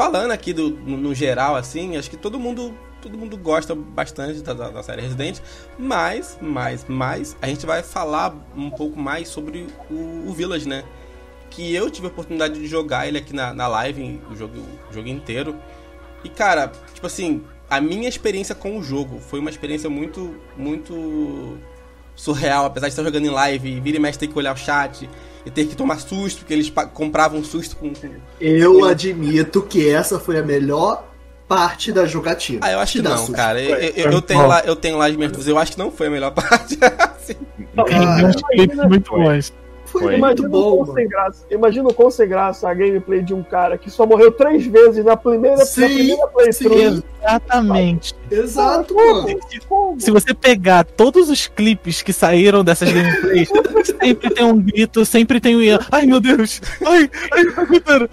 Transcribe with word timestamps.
falando 0.00 0.30
aqui 0.30 0.54
do, 0.54 0.70
no, 0.70 1.14
geral, 1.14 1.54
assim, 1.54 1.98
acho 1.98 2.08
que 2.08 2.16
todo 2.16 2.40
mundo 2.40 2.74
todo 3.02 3.18
mundo 3.18 3.36
gosta 3.36 3.74
bastante 3.74 4.40
da, 4.40 4.54
da, 4.54 4.82
série 4.82 5.02
Resident, 5.02 5.40
mas, 5.78 6.38
mas, 6.40 6.86
mas, 6.88 7.36
a 7.40 7.46
gente 7.46 7.66
vai 7.66 7.82
falar 7.82 8.34
um 8.56 8.70
pouco 8.70 8.98
mais 8.98 9.28
sobre 9.28 9.66
o, 9.90 10.28
o, 10.28 10.32
Village, 10.32 10.66
né? 10.66 10.84
Que 11.50 11.74
eu 11.74 11.90
tive 11.90 12.06
a 12.06 12.10
oportunidade 12.10 12.58
de 12.58 12.66
jogar 12.66 13.08
ele 13.08 13.18
aqui 13.18 13.34
na, 13.34 13.54
na 13.54 13.68
live, 13.68 14.20
o 14.30 14.36
jogo, 14.36 14.58
o 14.90 14.92
jogo 14.92 15.08
inteiro. 15.08 15.56
E, 16.24 16.28
cara, 16.28 16.72
tipo 16.92 17.06
assim, 17.06 17.42
a 17.68 17.80
minha 17.80 18.08
experiência 18.08 18.54
com 18.54 18.78
o 18.78 18.82
jogo 18.82 19.18
foi 19.18 19.38
uma 19.38 19.50
experiência 19.50 19.88
muito, 19.88 20.34
muito 20.56 21.58
surreal, 22.20 22.66
apesar 22.66 22.88
de 22.88 22.92
estar 22.92 23.02
jogando 23.02 23.24
em 23.24 23.30
live 23.30 23.68
e 23.68 23.80
vira 23.80 23.96
e 23.96 24.00
mexe 24.00 24.18
ter 24.18 24.26
que 24.26 24.36
olhar 24.36 24.54
o 24.54 24.58
chat 24.58 25.08
e 25.44 25.50
ter 25.50 25.66
que 25.66 25.74
tomar 25.74 25.98
susto, 25.98 26.40
porque 26.40 26.52
eles 26.52 26.70
compravam 26.92 27.42
susto 27.42 27.76
com. 27.76 27.92
com 27.94 28.10
eu 28.38 28.84
admito 28.84 29.62
que 29.62 29.88
essa 29.88 30.20
foi 30.20 30.38
a 30.38 30.42
melhor 30.42 31.08
parte 31.48 31.90
da 31.90 32.04
jogatina. 32.04 32.60
Ah, 32.62 32.72
eu 32.72 32.78
acho 32.78 32.92
que 32.92 33.02
não, 33.02 33.16
susto. 33.16 33.32
cara. 33.32 33.60
Eu, 33.60 33.76
eu, 33.76 34.12
eu, 34.12 34.22
tenho 34.22 34.46
lá, 34.46 34.60
eu 34.60 34.76
tenho 34.76 34.98
lá 34.98 35.06
as 35.06 35.16
minhas 35.16 35.46
eu 35.46 35.58
acho 35.58 35.72
que 35.72 35.78
não 35.78 35.90
foi 35.90 36.08
a 36.08 36.10
melhor 36.10 36.30
parte. 36.34 36.78
assim. 37.16 37.34
Cara, 37.88 38.88
muito 38.88 39.10
bons. 39.10 39.52
Foi, 39.90 40.02
foi 40.02 40.16
muito 40.18 40.48
bom. 40.48 40.86
Sem 40.94 41.08
graça. 41.08 41.44
Imagina 41.50 41.88
o 41.88 41.94
quão 41.94 42.10
sem 42.10 42.28
graça 42.28 42.68
a 42.68 42.74
gameplay 42.74 43.22
de 43.22 43.34
um 43.34 43.42
cara 43.42 43.76
que 43.76 43.90
só 43.90 44.06
morreu 44.06 44.30
três 44.30 44.64
vezes 44.64 45.04
na 45.04 45.16
primeira, 45.16 45.64
sim, 45.64 45.80
na 45.80 45.88
primeira 45.88 46.26
playthrough. 46.28 47.02
Exatamente. 47.20 48.14
Exato, 48.30 48.94
mano. 48.94 49.26
Se 49.98 50.10
você 50.12 50.32
pegar 50.32 50.84
todos 50.84 51.28
os 51.28 51.48
clipes 51.48 52.02
que 52.02 52.12
saíram 52.12 52.62
dessas 52.62 52.92
gameplays, 52.92 53.48
sempre 54.00 54.30
tem 54.30 54.44
um 54.44 54.60
grito, 54.60 55.04
sempre 55.04 55.40
tem 55.40 55.56
um. 55.56 55.78
Ai 55.90 56.06
meu 56.06 56.20
Deus! 56.20 56.60
Ai, 56.86 57.10
ai, 57.32 57.44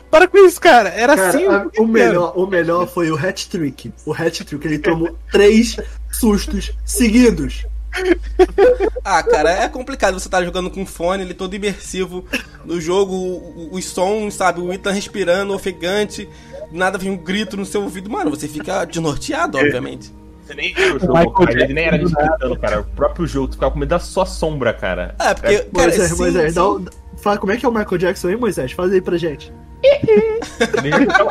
para 0.10 0.28
com 0.28 0.38
isso, 0.40 0.60
cara! 0.60 0.90
Era 0.90 1.16
cara, 1.16 1.30
assim. 1.30 1.46
A, 1.46 1.68
o, 1.78 1.86
melhor, 1.86 2.34
o 2.36 2.48
melhor 2.48 2.88
foi 2.88 3.12
o 3.12 3.16
hat 3.16 3.48
trick. 3.50 3.94
O 4.06 4.14
hat 4.14 4.44
trick, 4.44 4.66
ele 4.66 4.80
tomou 4.80 5.16
três 5.32 5.78
sustos 6.12 6.72
seguidos. 6.84 7.66
Ah, 9.04 9.24
cara, 9.24 9.52
é 9.52 9.70
complicado 9.70 10.20
você 10.20 10.28
estar 10.28 10.40
tá 10.40 10.46
jogando 10.46 10.70
com 10.70 10.86
fone, 10.86 11.24
ele 11.24 11.34
todo 11.34 11.56
imersivo 11.56 12.26
no 12.66 12.80
jogo, 12.80 13.70
os 13.72 13.86
sons, 13.86 14.34
sabe, 14.34 14.60
o 14.60 14.74
Ethan 14.74 14.92
respirando, 14.92 15.54
ofegante, 15.54 16.28
nada 16.72 16.98
vem 16.98 17.10
um 17.10 17.18
grito 17.18 17.56
no 17.56 17.66
seu 17.66 17.84
ouvido, 17.84 18.10
mano, 18.10 18.30
você 18.30 18.48
fica 18.48 18.84
desnorteado, 18.84 19.58
obviamente. 19.58 20.14
Você 20.46 20.54
nem 20.54 20.74
viu 20.74 20.96
o 20.96 21.00
jogo, 21.00 21.32
cara, 21.32 21.64
ele 21.64 21.74
nem 21.74 21.86
era 21.86 21.98
gritando, 21.98 22.60
cara, 22.60 22.82
o 22.82 22.84
próprio 22.84 23.26
jogo, 23.26 23.48
tu 23.48 23.54
ficava 23.54 23.72
com 23.72 23.80
medo 23.80 23.90
da 23.90 24.00
sua 24.00 24.26
sombra, 24.26 24.74
cara. 24.74 25.16
É, 25.20 25.34
porque, 25.34 25.56
é, 25.56 25.60
cara, 25.60 25.70
Moisés, 25.74 26.12
sim, 26.12 26.18
Moisés, 26.18 26.54
sim. 26.54 26.84
Dá, 26.84 26.92
fala 27.18 27.38
como 27.38 27.52
é 27.52 27.58
que 27.58 27.66
é 27.66 27.70
o 27.70 27.74
Michael 27.74 27.98
Jackson 27.98 28.28
aí, 28.30 28.36
Moisés? 28.36 28.72
Faz 28.72 28.92
aí 28.92 29.02
pra 29.02 29.18
gente. 29.18 29.52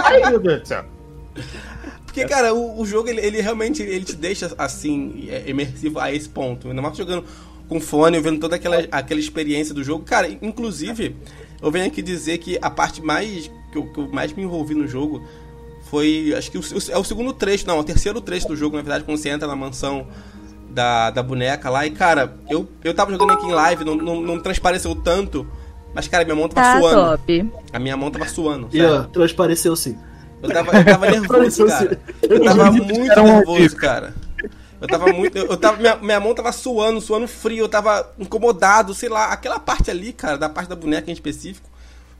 Ai, 0.04 0.30
meu 0.30 0.38
Deus 0.38 0.60
do 0.60 0.68
céu. 0.68 0.84
Porque, 2.16 2.34
cara, 2.34 2.54
o, 2.54 2.80
o 2.80 2.86
jogo, 2.86 3.10
ele, 3.10 3.20
ele, 3.20 3.42
realmente 3.42 3.82
ele 3.82 4.04
te 4.04 4.16
deixa, 4.16 4.54
assim, 4.56 5.28
é, 5.28 5.44
imersivo 5.50 6.00
a 6.00 6.10
esse 6.10 6.26
ponto. 6.26 6.68
Ainda 6.68 6.80
mais 6.80 6.96
jogando 6.96 7.24
com 7.68 7.78
fone, 7.78 8.18
vendo 8.20 8.40
toda 8.40 8.56
aquela, 8.56 8.78
aquela 8.90 9.20
experiência 9.20 9.74
do 9.74 9.84
jogo. 9.84 10.02
Cara, 10.02 10.26
inclusive, 10.40 11.14
eu 11.60 11.70
venho 11.70 11.86
aqui 11.86 12.00
dizer 12.00 12.38
que 12.38 12.58
a 12.62 12.70
parte 12.70 13.02
mais 13.02 13.50
que 13.70 13.76
eu, 13.76 13.86
que 13.92 14.00
eu 14.00 14.08
mais 14.08 14.32
me 14.32 14.44
envolvi 14.44 14.74
no 14.74 14.88
jogo 14.88 15.22
foi, 15.90 16.32
acho 16.34 16.50
que 16.50 16.56
o, 16.56 16.62
é 16.90 16.96
o 16.96 17.04
segundo 17.04 17.34
trecho, 17.34 17.66
não, 17.66 17.78
o 17.78 17.84
terceiro 17.84 18.18
trecho 18.20 18.48
do 18.48 18.56
jogo, 18.56 18.76
na 18.76 18.82
verdade, 18.82 19.04
quando 19.04 19.18
você 19.18 19.28
entra 19.28 19.46
na 19.46 19.54
mansão 19.54 20.06
da, 20.70 21.10
da 21.10 21.22
boneca 21.22 21.68
lá. 21.68 21.86
E, 21.86 21.90
cara, 21.90 22.34
eu, 22.48 22.66
eu 22.82 22.94
tava 22.94 23.12
jogando 23.12 23.32
aqui 23.32 23.46
em 23.46 23.52
live, 23.52 23.84
não, 23.84 23.94
não, 23.94 24.22
não 24.22 24.40
transpareceu 24.40 24.94
tanto, 24.94 25.46
mas, 25.94 26.08
cara, 26.08 26.24
minha 26.24 26.36
mão 26.36 26.48
tava 26.48 26.66
tá 26.66 26.80
suando. 26.80 27.10
Top. 27.10 27.52
A 27.74 27.78
minha 27.78 27.96
mão 27.96 28.10
tava 28.10 28.26
suando. 28.26 28.68
Yeah, 28.72 29.06
transpareceu 29.12 29.76
sim. 29.76 29.98
Eu 30.42 30.50
tava, 30.50 30.76
eu 30.76 30.84
tava 30.84 31.10
nervoso, 31.10 31.66
cara. 31.66 32.00
Eu 32.22 32.44
tava 32.44 32.70
muito 32.72 33.00
nervoso, 33.00 33.76
cara. 33.76 34.14
Eu 34.80 34.88
tava 34.88 35.12
muito. 35.12 35.38
Eu 35.38 35.56
tava, 35.56 35.78
minha, 35.78 35.96
minha 35.96 36.20
mão 36.20 36.34
tava 36.34 36.52
suando, 36.52 37.00
suando 37.00 37.26
frio, 37.26 37.64
eu 37.64 37.68
tava 37.68 38.12
incomodado, 38.18 38.94
sei 38.94 39.08
lá. 39.08 39.32
Aquela 39.32 39.58
parte 39.58 39.90
ali, 39.90 40.12
cara, 40.12 40.36
da 40.36 40.48
parte 40.48 40.68
da 40.68 40.76
boneca 40.76 41.10
em 41.10 41.14
específico. 41.14 41.68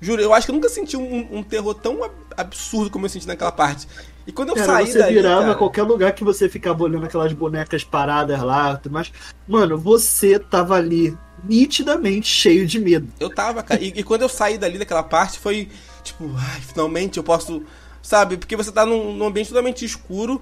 Juro, 0.00 0.20
eu 0.20 0.34
acho 0.34 0.46
que 0.46 0.50
eu 0.50 0.54
nunca 0.54 0.68
senti 0.68 0.96
um, 0.96 1.38
um 1.38 1.42
terror 1.42 1.74
tão 1.74 1.98
absurdo 2.36 2.90
como 2.90 3.06
eu 3.06 3.10
senti 3.10 3.26
naquela 3.26 3.52
parte. 3.52 3.88
E 4.26 4.32
quando 4.32 4.50
eu 4.50 4.54
cara, 4.56 4.66
saí 4.66 4.86
você 4.86 4.98
daí, 4.98 5.14
virava 5.14 5.42
cara... 5.42 5.54
qualquer 5.54 5.82
lugar 5.82 6.12
que 6.12 6.24
você 6.24 6.48
ficava 6.48 6.82
olhando 6.82 7.06
aquelas 7.06 7.32
bonecas 7.32 7.82
paradas 7.82 8.42
lá, 8.42 8.78
mas 8.90 9.10
mano, 9.48 9.78
você 9.78 10.38
tava 10.38 10.74
ali 10.74 11.16
nitidamente 11.44 12.26
cheio 12.26 12.66
de 12.66 12.78
medo. 12.78 13.08
Eu 13.18 13.30
tava, 13.30 13.62
cara. 13.62 13.80
E, 13.82 13.88
e 13.96 14.02
quando 14.02 14.22
eu 14.22 14.28
saí 14.28 14.58
dali 14.58 14.78
daquela 14.78 15.02
parte 15.02 15.38
foi 15.38 15.68
tipo, 16.02 16.30
ai, 16.36 16.60
finalmente 16.60 17.16
eu 17.16 17.22
posso 17.22 17.62
sabe? 18.06 18.36
Porque 18.36 18.54
você 18.54 18.70
tá 18.70 18.86
num, 18.86 19.12
num 19.12 19.26
ambiente 19.26 19.48
totalmente 19.48 19.84
escuro, 19.84 20.40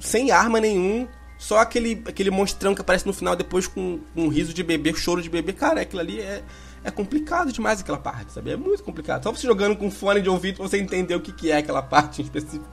sem 0.00 0.32
arma 0.32 0.58
nenhum, 0.58 1.06
só 1.38 1.58
aquele, 1.58 2.02
aquele 2.04 2.28
monstrão 2.28 2.74
que 2.74 2.80
aparece 2.80 3.06
no 3.06 3.12
final 3.12 3.36
depois 3.36 3.68
com, 3.68 4.00
com 4.12 4.24
um 4.24 4.28
riso 4.28 4.52
de 4.52 4.64
bebê, 4.64 4.92
choro 4.94 5.22
de 5.22 5.30
bebê. 5.30 5.52
Cara, 5.52 5.82
aquilo 5.82 6.00
ali 6.00 6.20
é, 6.20 6.42
é 6.82 6.90
complicado 6.90 7.52
demais 7.52 7.80
aquela 7.80 7.98
parte, 7.98 8.32
sabe? 8.32 8.50
É 8.50 8.56
muito 8.56 8.82
complicado. 8.82 9.22
Só 9.22 9.30
você 9.30 9.46
jogando 9.46 9.76
com 9.76 9.88
fone 9.92 10.20
de 10.20 10.28
ouvido 10.28 10.56
pra 10.56 10.66
você 10.66 10.78
entender 10.78 11.14
o 11.14 11.20
que, 11.20 11.32
que 11.32 11.52
é 11.52 11.58
aquela 11.58 11.82
parte 11.82 12.20
em 12.20 12.24
específico. 12.24 12.66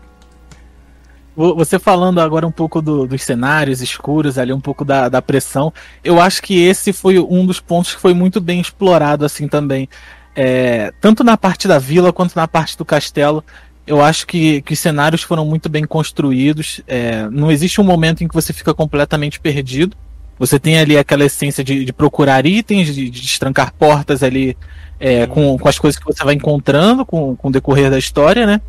Você 1.36 1.78
falando 1.78 2.20
agora 2.20 2.48
um 2.48 2.52
pouco 2.52 2.82
do, 2.82 3.06
dos 3.06 3.22
cenários 3.22 3.82
escuros, 3.82 4.40
ali 4.40 4.54
um 4.54 4.62
pouco 4.62 4.84
da, 4.84 5.08
da 5.08 5.22
pressão, 5.22 5.72
eu 6.02 6.20
acho 6.20 6.42
que 6.42 6.64
esse 6.64 6.94
foi 6.94 7.20
um 7.20 7.46
dos 7.46 7.60
pontos 7.60 7.94
que 7.94 8.02
foi 8.02 8.14
muito 8.14 8.42
bem 8.42 8.60
explorado 8.60 9.24
assim 9.24 9.48
também. 9.48 9.88
É, 10.36 10.92
tanto 11.00 11.24
na 11.24 11.38
parte 11.38 11.68
da 11.68 11.78
vila 11.78 12.12
quanto 12.12 12.36
na 12.36 12.48
parte 12.48 12.78
do 12.78 12.84
castelo. 12.84 13.44
Eu 13.88 14.02
acho 14.02 14.26
que, 14.26 14.62
que 14.62 14.74
os 14.74 14.80
cenários 14.80 15.22
foram 15.22 15.46
muito 15.46 15.70
bem 15.70 15.84
construídos. 15.86 16.82
É, 16.88 17.28
não 17.30 17.52
existe 17.52 17.80
um 17.80 17.84
momento 17.84 18.24
em 18.24 18.28
que 18.28 18.34
você 18.34 18.52
fica 18.52 18.74
completamente 18.74 19.40
perdido. 19.40 19.96
Você 20.40 20.60
tem 20.60 20.78
ali 20.78 20.98
aquela 20.98 21.24
essência 21.24 21.64
de, 21.64 21.86
de 21.86 21.94
procurar 21.94 22.46
itens, 22.46 22.94
de, 22.94 23.10
de 23.10 23.22
destrancar 23.22 23.74
portas 23.74 24.24
ali 24.24 24.58
é, 25.00 25.28
com, 25.28 25.58
com 25.58 25.68
as 25.68 25.78
coisas 25.78 26.00
que 26.00 26.06
você 26.06 26.24
vai 26.24 26.34
encontrando 26.34 27.06
com, 27.06 27.36
com 27.36 27.48
o 27.48 27.52
decorrer 27.52 27.90
da 27.90 27.98
história, 27.98 28.46
né? 28.46 28.60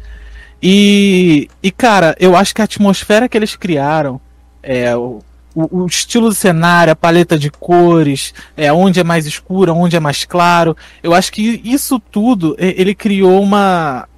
E, 0.63 1.49
e, 1.63 1.71
cara, 1.71 2.15
eu 2.19 2.37
acho 2.37 2.55
que 2.55 2.61
a 2.61 2.65
atmosfera 2.65 3.29
que 3.29 3.37
eles 3.37 3.57
criaram, 3.57 4.21
é, 4.63 4.97
o, 4.97 5.23
o, 5.55 5.87
estilo 5.87 6.29
do 6.29 6.35
cenário, 6.35 6.93
a 6.93 6.97
paleta 6.97 7.39
de 7.39 7.51
cores, 7.51 8.33
é, 8.57 8.73
onde 8.73 9.01
é 9.01 9.05
mais 9.05 9.27
escuro, 9.27 9.75
onde 9.75 9.97
é 9.97 10.01
mais 10.01 10.25
claro, 10.25 10.77
eu 11.03 11.15
acho 11.15 11.33
que 11.33 11.61
isso 11.65 12.01
tudo 12.11 12.57
ele 12.59 12.95
criou 12.95 13.43
uma, 13.43 14.09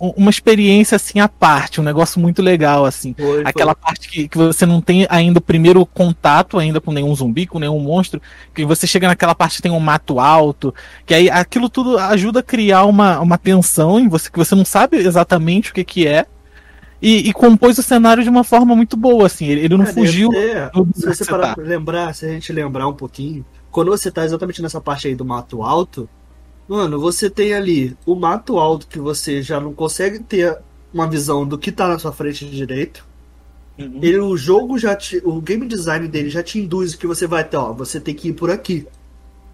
uma 0.00 0.30
experiência 0.30 0.96
assim 0.96 1.20
à 1.20 1.28
parte, 1.28 1.80
um 1.80 1.84
negócio 1.84 2.20
muito 2.20 2.40
legal 2.40 2.84
assim. 2.84 3.14
Foi, 3.18 3.42
Aquela 3.44 3.74
foi. 3.74 3.82
parte 3.82 4.08
que, 4.08 4.28
que 4.28 4.38
você 4.38 4.64
não 4.64 4.80
tem 4.80 5.06
ainda 5.10 5.38
o 5.38 5.42
primeiro 5.42 5.84
contato 5.84 6.58
ainda 6.58 6.80
com 6.80 6.92
nenhum 6.92 7.14
zumbi, 7.14 7.46
com 7.46 7.58
nenhum 7.58 7.80
monstro, 7.80 8.20
que 8.54 8.64
você 8.64 8.86
chega 8.86 9.08
naquela 9.08 9.34
parte 9.34 9.56
que 9.56 9.62
tem 9.62 9.72
um 9.72 9.80
mato 9.80 10.20
alto, 10.20 10.74
que 11.04 11.14
aí 11.14 11.28
aquilo 11.28 11.68
tudo 11.68 11.98
ajuda 11.98 12.40
a 12.40 12.42
criar 12.42 12.84
uma, 12.84 13.20
uma 13.20 13.36
tensão 13.36 13.98
em 13.98 14.08
você 14.08 14.30
que 14.30 14.38
você 14.38 14.54
não 14.54 14.64
sabe 14.64 14.96
exatamente 14.98 15.70
o 15.70 15.74
que 15.74 15.84
que 15.84 16.06
é. 16.06 16.26
E, 17.00 17.28
e 17.28 17.32
compôs 17.32 17.78
o 17.78 17.82
cenário 17.82 18.24
de 18.24 18.28
uma 18.28 18.42
forma 18.42 18.74
muito 18.74 18.96
boa, 18.96 19.26
assim. 19.26 19.46
Ele, 19.46 19.60
ele 19.66 19.76
não 19.76 19.84
é, 19.84 19.92
fugiu. 19.92 20.30
se 20.94 21.06
você 21.06 21.24
parar 21.24 21.54
pra 21.54 21.62
lembrar, 21.62 22.12
se 22.12 22.26
a 22.26 22.28
gente 22.28 22.52
lembrar 22.52 22.88
um 22.88 22.92
pouquinho, 22.92 23.46
quando 23.70 23.88
você 23.88 24.10
tá 24.10 24.24
exatamente 24.24 24.60
nessa 24.60 24.80
parte 24.80 25.06
aí 25.06 25.14
do 25.14 25.24
mato 25.24 25.62
alto, 25.62 26.08
Mano, 26.68 27.00
você 27.00 27.30
tem 27.30 27.54
ali 27.54 27.96
o 28.04 28.14
mato 28.14 28.58
alto 28.58 28.86
que 28.86 28.98
você 28.98 29.40
já 29.40 29.58
não 29.58 29.72
consegue 29.72 30.18
ter 30.18 30.58
uma 30.92 31.08
visão 31.08 31.46
do 31.46 31.56
que 31.56 31.72
tá 31.72 31.88
na 31.88 31.98
sua 31.98 32.12
frente 32.12 32.44
direito. 32.48 33.06
Uhum. 33.78 34.00
Ele, 34.02 34.18
o 34.18 34.36
jogo 34.36 34.76
já 34.78 34.94
te, 34.94 35.22
o 35.24 35.40
game 35.40 35.66
design 35.66 36.06
dele 36.06 36.28
já 36.28 36.42
te 36.42 36.58
induz 36.58 36.94
que 36.94 37.06
você 37.06 37.26
vai 37.26 37.42
ter, 37.42 37.56
ó, 37.56 37.72
você 37.72 37.98
tem 37.98 38.14
que 38.14 38.28
ir 38.28 38.32
por 38.34 38.50
aqui. 38.50 38.86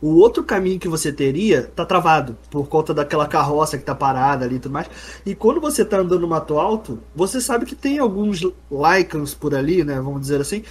O 0.03 0.17
outro 0.17 0.43
caminho 0.43 0.79
que 0.79 0.89
você 0.89 1.13
teria 1.13 1.63
tá 1.63 1.87
travado 1.87 2.37
por 2.51 2.69
conta 2.69 2.93
daquela 2.93 3.27
carroça 3.27 3.79
que 3.79 3.85
tá 3.85 3.95
parada 3.95 4.45
ali 4.45 4.57
e 4.57 4.59
tudo 4.59 4.73
mais. 4.73 4.91
E 5.25 5.35
quando 5.35 5.61
você 5.61 5.85
tá 5.85 5.99
andando 5.99 6.23
no 6.23 6.29
mato 6.29 6.59
alto, 6.59 6.99
você 7.15 7.41
sabe 7.41 7.65
que 7.65 7.77
tem 7.77 7.99
alguns 7.99 8.43
lycans 8.71 9.35
por 9.35 9.55
ali, 9.55 9.85
né, 9.85 10.01
vamos 10.01 10.21
dizer 10.21 10.41
assim, 10.41 10.65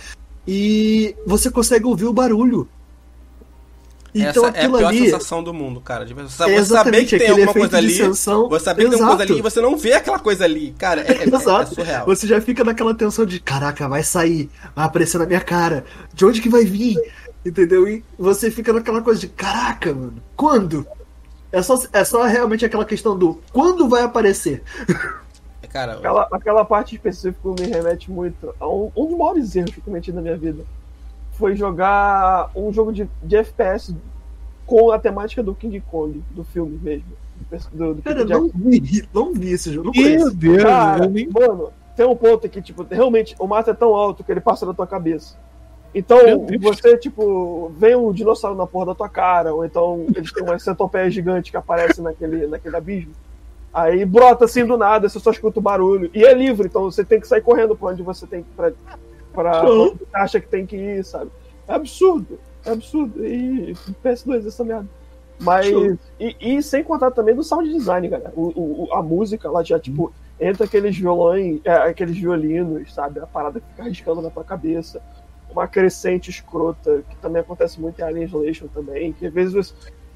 e 0.48 1.16
você 1.25 1.50
consegue 1.50 1.86
ouvir 1.86 2.06
o 2.06 2.13
barulho 2.13 2.68
então, 4.13 4.45
Essa 4.45 4.57
é 4.57 4.65
a 4.65 4.69
pior 4.69 4.86
ali... 4.86 5.06
sensação 5.06 5.44
do 5.44 5.54
mundo, 5.54 5.81
cara. 5.81 6.06
Você, 6.06 6.44
é 6.44 6.63
saber 6.63 7.06
que 7.06 7.18
tem 7.18 7.30
alguma 7.30 7.54
coisa 7.54 7.77
ali. 7.77 7.94
Sensação... 7.94 8.48
Você 8.48 8.65
saber 8.65 8.83
que 8.83 8.89
tem 8.92 9.00
alguma 9.00 9.18
coisa 9.18 9.31
ali 9.33 9.39
e 9.39 9.42
você 9.42 9.62
não 9.62 9.75
vê 9.75 9.94
aquela 9.94 10.19
coisa 10.19 10.44
ali. 10.45 10.71
Cara, 10.77 11.01
é, 11.01 11.24
é, 11.24 11.24
é, 11.24 11.65
surreal. 11.65 12.06
Você 12.06 12.27
já 12.27 12.39
fica 12.39 12.63
naquela 12.63 12.94
tensão 12.94 13.25
de 13.25 13.39
caraca, 13.39 13.88
vai 13.88 14.04
sair, 14.04 14.50
vai 14.75 14.86
aparecer 14.86 15.18
na 15.18 15.25
minha 15.25 15.42
cara. 15.42 15.83
De 16.13 16.25
onde 16.25 16.42
que 16.42 16.50
vai 16.50 16.63
vir? 16.63 16.95
Entendeu? 17.44 17.88
E 17.88 18.04
você 18.18 18.51
fica 18.51 18.71
naquela 18.71 19.01
coisa 19.01 19.19
de 19.19 19.27
caraca, 19.27 19.94
mano. 19.94 20.21
Quando? 20.36 20.86
É 21.51 21.62
só, 21.62 21.81
é 21.92 22.04
só 22.04 22.24
realmente 22.24 22.65
aquela 22.65 22.86
questão 22.86 23.18
do 23.18 23.42
quando 23.51 23.89
vai 23.89 24.04
aparecer. 24.04 24.63
É, 25.62 25.68
cara, 25.68 25.94
aquela, 25.94 26.27
aquela 26.31 26.65
parte 26.65 26.95
específica 26.95 27.50
me 27.60 27.65
remete 27.65 28.12
muito 28.12 28.54
a 28.60 28.68
um, 28.68 28.92
um 28.95 29.07
dos 29.07 29.18
maiores 29.18 29.56
erros 29.56 29.71
que 29.71 29.80
eu 29.80 29.83
cometi 29.83 30.12
na 30.12 30.21
minha 30.21 30.38
vida 30.38 30.63
foi 31.34 31.56
jogar 31.56 32.50
um 32.56 32.72
jogo 32.72 32.92
de, 32.94 33.08
de 33.22 33.36
FPS 33.36 33.96
com 34.66 34.92
a 34.92 35.00
temática 35.00 35.44
do 35.44 35.54
King 35.54 35.82
Kong, 35.82 36.24
do 36.32 36.44
filme 36.44 36.80
mesmo. 36.82 37.06
Do, 37.74 37.96
do 37.96 38.02
Cara, 38.02 38.24
não 38.26 38.50
vi, 38.54 39.08
não 39.14 39.34
vi 39.34 39.52
esse 39.52 39.72
jogo. 39.72 39.88
Não 39.88 39.94
Meu 39.94 40.04
conheço. 40.04 40.36
Deus, 40.36 40.64
Cara, 40.64 41.04
eu 41.06 41.10
nem- 41.10 41.28
mano, 41.30 41.70
tem 41.96 42.06
um 42.06 42.16
ponto 42.16 42.48
que, 42.48 42.62
tipo, 42.62 42.86
realmente 42.90 43.36
o 43.38 43.46
mato 43.48 43.70
é 43.70 43.74
tão 43.74 43.94
alto 43.96 44.24
que 44.24 44.32
ele 44.32 44.40
passa 44.42 44.66
na 44.66 44.74
tua 44.74 44.88
cabeça. 44.88 45.38
Então, 45.94 46.18
você, 46.60 46.98
tipo, 46.98 47.72
vem 47.78 47.96
um 47.96 48.12
dinossauro 48.12 48.58
na 48.58 48.66
porra 48.66 48.88
da 48.88 48.96
tua 48.96 49.10
cara, 49.10 49.54
ou 49.54 49.64
então 49.64 50.06
eles 50.16 50.32
têm 50.32 50.44
uma 50.44 50.58
centopeia 50.58 51.10
gigante 51.12 51.52
que 51.52 51.58
aparece 51.58 52.02
naquele, 52.02 52.48
naquele 52.48 52.76
abismo. 52.76 53.12
Aí 53.72 54.04
brota 54.06 54.46
assim 54.46 54.66
do 54.66 54.78
nada, 54.78 55.08
você 55.10 55.20
só 55.20 55.30
escuta 55.32 55.60
o 55.60 55.62
barulho. 55.62 56.10
E 56.14 56.24
é 56.24 56.34
livre, 56.34 56.68
então 56.68 56.84
você 56.84 57.04
tem 57.04 57.20
que 57.20 57.28
sair 57.28 57.42
correndo 57.42 57.76
pra 57.76 57.90
onde 57.90 58.02
você 58.02 58.26
tem 58.26 58.42
que. 58.42 58.50
pra, 58.56 58.72
pra 59.34 59.70
Uhum. 59.70 59.96
acha 60.14 60.40
que 60.40 60.48
tem 60.48 60.66
que 60.66 60.76
ir, 60.76 61.04
sabe? 61.04 61.30
É 61.68 61.74
absurdo. 61.74 62.40
É 62.66 62.72
absurdo. 62.72 63.26
E 63.26 63.74
PS2 64.04 64.46
essa 64.48 64.64
merda. 64.64 64.88
Mas. 65.40 65.68
E, 66.20 66.36
e 66.40 66.64
sem 66.64 66.84
contar 66.84 67.12
também 67.12 67.36
do 67.36 67.44
sound 67.44 67.70
design, 67.72 68.08
cara. 68.10 68.32
O, 68.36 68.48
o- 68.60 68.84
o- 68.86 68.94
a 68.94 69.02
música 69.02 69.50
lá 69.50 69.64
já, 69.64 69.80
tipo, 69.80 70.14
entra 70.40 70.66
aqueles 70.66 70.98
violões, 70.98 71.60
é, 71.66 71.72
aqueles 71.74 72.18
violinos, 72.18 72.94
sabe? 72.94 73.20
A 73.20 73.28
parada 73.28 73.60
que 73.60 73.68
fica 73.70 73.84
riscando 73.84 74.22
na 74.22 74.30
tua 74.30 74.44
cabeça. 74.44 75.02
Uma 75.50 75.68
crescente 75.68 76.30
escrota, 76.30 77.04
que 77.10 77.16
também 77.18 77.42
acontece 77.42 77.80
muito 77.80 78.00
em 78.00 78.04
Alien 78.04 78.26
Isolation 78.26 78.68
também, 78.68 79.12
que 79.14 79.26
às 79.28 79.34
vezes 79.34 79.54
você- 79.54 79.74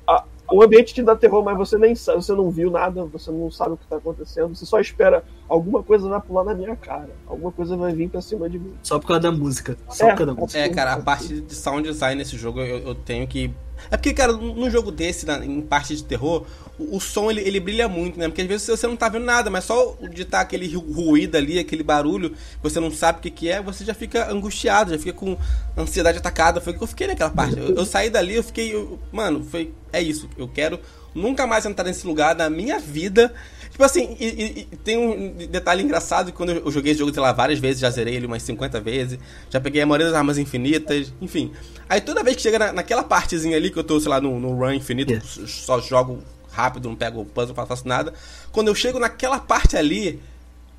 a- 0.07 0.23
o 0.51 0.63
ambiente 0.63 0.93
te 0.93 1.01
dá 1.03 1.15
terror, 1.15 1.43
mas 1.43 1.57
você 1.57 1.77
nem 1.77 1.93
sabe, 1.95 2.23
você 2.23 2.33
não 2.33 2.49
viu 2.49 2.71
nada, 2.71 3.03
você 3.05 3.29
não 3.31 3.49
sabe 3.51 3.71
o 3.73 3.77
que 3.77 3.85
tá 3.87 3.97
acontecendo, 3.97 4.55
você 4.55 4.65
só 4.65 4.79
espera 4.79 5.23
alguma 5.49 5.83
coisa 5.83 6.07
vai 6.07 6.21
pular 6.21 6.43
na 6.43 6.53
minha 6.53 6.75
cara, 6.75 7.09
alguma 7.27 7.51
coisa 7.51 7.75
vai 7.75 7.93
vir 7.93 8.09
pra 8.09 8.21
cima 8.21 8.49
de 8.49 8.57
mim. 8.59 8.73
Só 8.83 8.97
por 8.99 9.07
causa 9.07 9.21
da 9.23 9.31
música. 9.31 9.77
Só 9.89 10.05
É, 10.07 10.11
por 10.11 10.17
causa 10.19 10.33
da 10.33 10.41
música. 10.41 10.59
É, 10.59 10.69
cara, 10.69 10.93
a 10.93 11.01
parte 11.01 11.41
de 11.41 11.53
sound 11.55 11.87
design 11.87 12.15
nesse 12.17 12.37
jogo 12.37 12.59
eu, 12.61 12.79
eu 12.79 12.95
tenho 12.95 13.27
que. 13.27 13.51
É 13.91 13.97
porque, 13.97 14.13
cara, 14.13 14.33
num 14.33 14.69
jogo 14.69 14.91
desse, 14.91 15.25
na- 15.25 15.45
em 15.45 15.61
parte 15.61 15.95
de 15.95 16.03
terror, 16.03 16.45
o, 16.79 16.99
som 16.99 17.29
ele, 17.31 17.41
ele 17.41 17.59
brilha 17.59 17.87
muito, 17.87 18.19
né? 18.19 18.27
Porque 18.27 18.41
às 18.41 18.47
vezes 18.47 18.67
você 18.67 18.85
não 18.87 18.95
tá 18.95 19.09
vendo 19.09 19.25
nada, 19.25 19.49
mas 19.49 19.63
só 19.65 19.97
de 20.13 20.21
estar 20.21 20.41
aquele 20.41 20.67
ru- 20.73 20.91
ruído 20.91 21.35
ali, 21.35 21.57
aquele 21.59 21.83
barulho, 21.83 22.33
você 22.61 22.79
não 22.79 22.91
sabe 22.91 23.19
o 23.19 23.21
que, 23.21 23.31
que 23.31 23.49
é, 23.49 23.61
você 23.61 23.83
já 23.83 23.93
fica 23.93 24.31
angustiado, 24.31 24.91
já 24.91 24.99
fica 24.99 25.13
com 25.13 25.37
ansiedade 25.77 26.17
atacada. 26.17 26.61
Foi 26.61 26.73
o 26.73 26.77
que 26.77 26.83
eu 26.83 26.87
fiquei 26.87 27.07
naquela 27.07 27.29
parte. 27.29 27.57
Eu, 27.57 27.75
eu 27.75 27.85
saí 27.85 28.09
dali, 28.09 28.35
eu 28.35 28.43
fiquei. 28.43 28.73
eu- 28.73 28.99
mano, 29.11 29.43
foi. 29.43 29.71
É 29.91 30.01
isso. 30.01 30.29
Eu 30.37 30.47
quero 30.47 30.79
nunca 31.15 31.47
mais 31.47 31.65
entrar 31.65 31.83
nesse 31.85 32.05
lugar 32.05 32.35
na 32.35 32.49
minha 32.49 32.77
vida. 32.79 33.33
Tipo 33.71 33.83
assim, 33.83 34.15
e, 34.19 34.25
e- 34.25 34.67
e 34.71 34.75
tem 34.77 34.97
um 34.97 35.33
detalhe 35.47 35.83
engraçado 35.83 36.27
que 36.31 36.37
quando 36.37 36.51
eu 36.51 36.71
joguei 36.71 36.91
esse 36.91 36.99
jogo, 36.99 37.13
sei 37.13 37.21
lá, 37.21 37.31
várias 37.31 37.59
vezes, 37.59 37.79
já 37.79 37.89
zerei 37.89 38.15
ele 38.15 38.25
umas 38.25 38.41
50 38.43 38.79
vezes, 38.79 39.19
já 39.49 39.59
peguei 39.59 39.81
a 39.81 39.85
maioria 39.85 40.07
das 40.07 40.15
armas 40.15 40.37
infinitas, 40.37 41.13
enfim. 41.21 41.51
Aí 41.89 42.01
toda 42.01 42.23
vez 42.23 42.35
que 42.35 42.41
chega 42.41 42.57
na- 42.59 42.73
naquela 42.73 43.03
partezinha 43.03 43.55
ali 43.55 43.69
que 43.71 43.77
eu 43.77 43.83
tô, 43.83 43.99
sei 43.99 44.09
lá, 44.09 44.19
no, 44.21 44.39
no 44.39 44.53
run 44.55 44.73
infinito, 44.73 45.11
Yeah. 45.11 45.27
só 45.47 45.79
jogo 45.79 46.19
rápido, 46.57 46.89
não 46.89 46.95
pego 46.95 47.21
o 47.21 47.25
puzzle, 47.25 47.55
não 47.55 47.65
faço 47.67 47.87
nada. 47.87 48.13
Quando 48.51 48.67
eu 48.69 48.75
chego 48.75 48.97
naquela 48.97 49.39
parte 49.39 49.77
ali, 49.77 50.19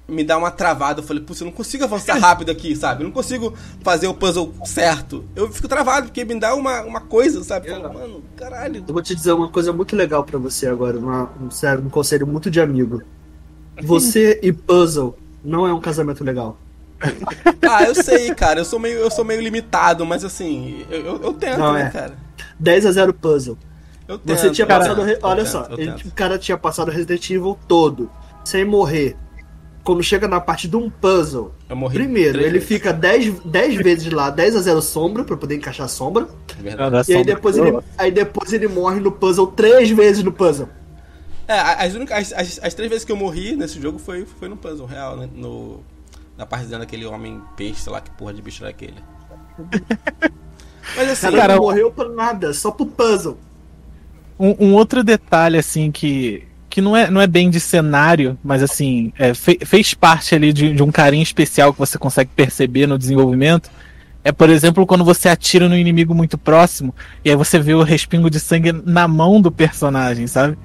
me 0.08 0.24
dá 0.24 0.36
uma 0.36 0.50
travada. 0.50 1.00
Eu 1.00 1.04
falei, 1.04 1.22
putz, 1.22 1.40
eu 1.40 1.44
não 1.44 1.52
consigo 1.52 1.84
avançar 1.84 2.16
rápido 2.18 2.50
aqui, 2.50 2.74
sabe? 2.74 3.02
Eu 3.02 3.06
não 3.06 3.12
consigo 3.12 3.54
fazer 3.82 4.08
o 4.08 4.14
puzzle 4.14 4.52
certo. 4.64 5.24
Eu 5.36 5.52
fico 5.52 5.68
travado, 5.68 6.08
porque 6.08 6.24
me 6.24 6.38
dá 6.40 6.54
uma, 6.54 6.82
uma 6.82 7.00
coisa, 7.00 7.44
sabe? 7.44 7.68
Eu 7.68 7.80
falo, 7.80 7.94
mano, 7.94 8.24
caralho. 8.36 8.84
Eu 8.86 8.92
vou 8.92 9.02
te 9.02 9.14
dizer 9.14 9.32
uma 9.32 9.48
coisa 9.48 9.72
muito 9.72 9.94
legal 9.94 10.24
pra 10.24 10.38
você 10.38 10.66
agora, 10.66 10.98
uma, 10.98 11.30
um, 11.40 11.50
sério, 11.50 11.84
um 11.84 11.90
conselho 11.90 12.26
muito 12.26 12.50
de 12.50 12.60
amigo. 12.60 13.02
Você 13.80 14.40
e 14.42 14.52
puzzle 14.52 15.16
não 15.44 15.66
é 15.66 15.72
um 15.72 15.80
casamento 15.80 16.24
legal. 16.24 16.58
Ah, 17.70 17.82
eu 17.84 17.94
sei, 17.94 18.34
cara. 18.34 18.60
Eu 18.60 18.64
sou 18.64 18.78
meio, 18.78 18.96
eu 18.96 19.10
sou 19.10 19.22
meio 19.22 19.42
limitado, 19.42 20.06
mas 20.06 20.24
assim, 20.24 20.86
eu, 20.88 21.00
eu, 21.00 21.22
eu 21.22 21.34
tento, 21.34 21.58
Não, 21.58 21.74
né, 21.74 21.82
é. 21.82 21.90
cara? 21.90 22.14
10 22.58 22.86
a 22.86 22.92
0 22.92 23.12
puzzle. 23.12 23.58
Eu 24.08 24.18
tento. 24.18 24.38
Você 24.38 24.50
tinha 24.50 24.64
eu 24.64 24.68
passado. 24.68 25.02
re- 25.02 25.18
Olha 25.22 25.42
tento, 25.44 25.52
só, 25.52 25.68
ele- 25.76 25.90
o 26.06 26.10
cara 26.12 26.38
tinha 26.38 26.56
passado 26.56 26.90
Resident 26.90 27.28
Evil 27.30 27.56
todo, 27.68 28.10
sem 28.44 28.64
morrer. 28.64 29.16
Quando 29.84 30.02
chega 30.02 30.26
na 30.28 30.40
parte 30.40 30.66
de 30.68 30.76
um 30.76 30.90
puzzle, 30.90 31.54
Eu 31.68 31.74
morri. 31.76 31.94
primeiro, 31.94 32.38
ele 32.40 32.50
vezes. 32.52 32.68
fica 32.68 32.92
10, 32.92 33.38
10 33.44 33.76
vezes 33.76 34.12
lá, 34.12 34.28
10 34.28 34.54
a 34.56 34.60
0 34.60 34.82
sombra, 34.82 35.24
pra 35.24 35.34
poder 35.36 35.54
encaixar 35.56 35.86
a 35.86 35.88
sombra. 35.88 36.28
Verdade. 36.58 36.90
Dá 36.90 36.96
E 36.98 37.00
aí 37.00 37.04
sombra. 37.18 37.34
depois, 37.34 37.56
ele, 37.56 37.78
aí 37.96 38.10
depois 38.10 38.52
ele 38.52 38.68
morre 38.68 39.00
no 39.00 39.10
puzzle 39.12 39.46
três 39.46 39.88
vezes 39.90 40.22
no 40.24 40.32
puzzle. 40.32 40.68
É, 41.46 41.58
as, 41.58 41.94
únicas, 41.94 42.18
as, 42.18 42.32
as, 42.38 42.60
as 42.62 42.74
três 42.74 42.90
vezes 42.90 43.04
que 43.06 43.12
eu 43.12 43.16
morri 43.16 43.56
nesse 43.56 43.80
jogo 43.80 43.98
foi, 43.98 44.26
foi 44.26 44.48
no 44.48 44.56
puzzle 44.58 44.84
real, 44.86 45.16
né? 45.16 45.26
No, 45.34 45.80
na 46.36 46.44
parte 46.44 46.64
dentro 46.64 46.80
daquele 46.80 47.06
homem 47.06 47.40
peixe, 47.56 47.80
sei 47.80 47.90
lá 47.92 48.02
que 48.02 48.10
porra 48.10 48.34
de 48.34 48.42
bicho 48.42 48.62
era 48.62 48.70
aquele. 48.70 48.96
Mas 50.96 51.10
assim, 51.10 51.26
Cara, 51.26 51.36
Cara, 51.36 51.54
não 51.56 51.62
morreu 51.62 51.90
por 51.90 52.10
nada, 52.14 52.52
só 52.52 52.70
pro 52.70 52.84
puzzle. 52.86 53.38
Um, 54.38 54.68
um 54.68 54.74
outro 54.74 55.02
detalhe, 55.02 55.58
assim, 55.58 55.90
que, 55.90 56.44
que 56.70 56.80
não, 56.80 56.96
é, 56.96 57.10
não 57.10 57.20
é 57.20 57.26
bem 57.26 57.50
de 57.50 57.58
cenário, 57.58 58.38
mas 58.42 58.62
assim, 58.62 59.12
é, 59.18 59.34
fe- 59.34 59.58
fez 59.64 59.94
parte 59.94 60.34
ali 60.34 60.52
de, 60.52 60.72
de 60.72 60.82
um 60.82 60.90
carinho 60.92 61.22
especial 61.22 61.72
que 61.72 61.78
você 61.78 61.98
consegue 61.98 62.30
perceber 62.36 62.86
no 62.86 62.98
desenvolvimento. 62.98 63.70
É, 64.22 64.30
por 64.30 64.50
exemplo, 64.50 64.86
quando 64.86 65.04
você 65.04 65.28
atira 65.28 65.68
no 65.68 65.76
inimigo 65.76 66.14
muito 66.14 66.36
próximo, 66.36 66.94
e 67.24 67.30
aí 67.30 67.36
você 67.36 67.58
vê 67.58 67.74
o 67.74 67.82
respingo 67.82 68.28
de 68.28 68.38
sangue 68.38 68.72
na 68.72 69.08
mão 69.08 69.40
do 69.40 69.50
personagem, 69.50 70.26
sabe? 70.26 70.56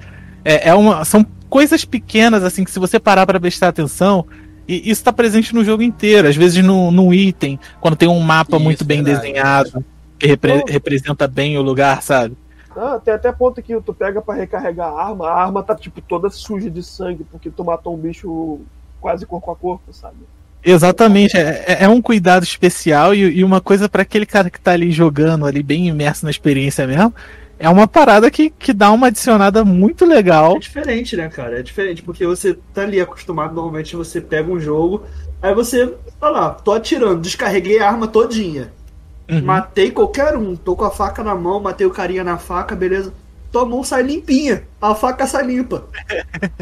É, 0.44 0.68
é 0.68 0.74
uma, 0.74 1.04
são 1.04 1.24
coisas 1.48 1.84
pequenas, 1.84 2.44
assim, 2.44 2.64
que 2.64 2.70
se 2.70 2.78
você 2.78 3.00
parar 3.00 3.26
pra 3.26 3.40
prestar 3.40 3.68
atenção, 3.68 4.26
e 4.68 4.90
isso 4.90 5.02
tá 5.04 5.12
presente 5.12 5.54
no 5.54 5.64
jogo 5.64 5.82
inteiro. 5.82 6.28
Às 6.28 6.36
vezes 6.36 6.62
no, 6.64 6.90
num 6.90 7.12
item, 7.12 7.58
quando 7.80 7.96
tem 7.96 8.08
um 8.08 8.20
mapa 8.20 8.56
Isso, 8.56 8.64
muito 8.64 8.84
bem 8.84 9.02
verdade, 9.02 9.26
desenhado, 9.26 9.84
que 10.18 10.26
repre- 10.26 10.64
representa 10.68 11.26
bem 11.26 11.56
o 11.56 11.62
lugar, 11.62 12.02
sabe? 12.02 12.36
Ah, 12.76 12.98
tem 12.98 13.14
até 13.14 13.30
ponto 13.32 13.62
que 13.62 13.80
tu 13.80 13.94
pega 13.94 14.20
pra 14.22 14.34
recarregar 14.34 14.88
a 14.88 15.02
arma, 15.08 15.28
a 15.28 15.42
arma 15.44 15.62
tá 15.62 15.74
tipo 15.74 16.00
toda 16.00 16.30
suja 16.30 16.70
de 16.70 16.82
sangue, 16.82 17.24
porque 17.24 17.50
tu 17.50 17.64
matou 17.64 17.94
um 17.94 17.98
bicho 17.98 18.60
quase 19.00 19.26
corpo 19.26 19.50
a 19.50 19.56
corpo, 19.56 19.92
sabe? 19.92 20.16
Exatamente, 20.64 21.36
é, 21.36 21.64
é- 21.66 21.84
é 21.84 21.88
um 21.88 22.00
cuidado 22.00 22.42
especial 22.42 23.14
e, 23.14 23.20
e 23.38 23.44
uma 23.44 23.60
coisa 23.60 23.88
pra 23.88 24.02
aquele 24.02 24.24
cara 24.24 24.48
que 24.50 24.60
tá 24.60 24.72
ali 24.72 24.90
jogando, 24.90 25.44
ali 25.46 25.62
bem 25.62 25.88
imerso 25.88 26.24
na 26.24 26.30
experiência 26.30 26.86
mesmo, 26.86 27.14
é 27.58 27.68
uma 27.68 27.86
parada 27.86 28.30
que, 28.30 28.50
que 28.50 28.72
dá 28.72 28.90
uma 28.90 29.08
adicionada 29.08 29.64
muito 29.64 30.04
legal. 30.06 30.56
É 30.56 30.58
diferente, 30.58 31.16
né, 31.16 31.28
cara? 31.28 31.58
É 31.60 31.62
diferente, 31.62 32.02
porque 32.02 32.26
você 32.26 32.54
tá 32.72 32.82
ali 32.82 33.00
acostumado, 33.00 33.54
normalmente 33.54 33.94
você 33.94 34.20
pega 34.20 34.50
um 34.50 34.58
jogo, 34.58 35.04
aí 35.40 35.54
você, 35.54 35.94
olha 36.20 36.32
lá, 36.32 36.50
tô 36.50 36.72
atirando, 36.72 37.20
descarreguei 37.20 37.78
a 37.78 37.88
arma 37.88 38.08
todinha. 38.08 38.72
Uhum. 39.28 39.42
Matei 39.42 39.90
qualquer 39.90 40.36
um, 40.36 40.54
tô 40.54 40.76
com 40.76 40.84
a 40.84 40.90
faca 40.90 41.22
na 41.22 41.34
mão, 41.34 41.60
matei 41.60 41.86
o 41.86 41.90
carinha 41.90 42.22
na 42.22 42.38
faca, 42.38 42.76
beleza. 42.76 43.12
Tua 43.50 43.64
mão 43.64 43.82
sai 43.82 44.02
limpinha, 44.02 44.64
a 44.80 44.94
faca 44.94 45.26
sai 45.26 45.46
limpa. 45.46 45.86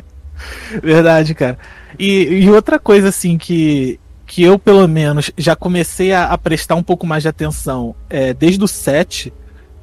Verdade, 0.82 1.34
cara. 1.34 1.58
E, 1.98 2.44
e 2.44 2.50
outra 2.50 2.78
coisa, 2.78 3.08
assim, 3.08 3.36
que, 3.38 3.98
que 4.26 4.42
eu, 4.42 4.58
pelo 4.58 4.86
menos, 4.86 5.30
já 5.36 5.56
comecei 5.56 6.12
a, 6.12 6.26
a 6.26 6.38
prestar 6.38 6.74
um 6.74 6.82
pouco 6.82 7.06
mais 7.06 7.22
de 7.22 7.28
atenção 7.28 7.94
é, 8.08 8.32
desde 8.32 8.62
o 8.62 8.68
7, 8.68 9.32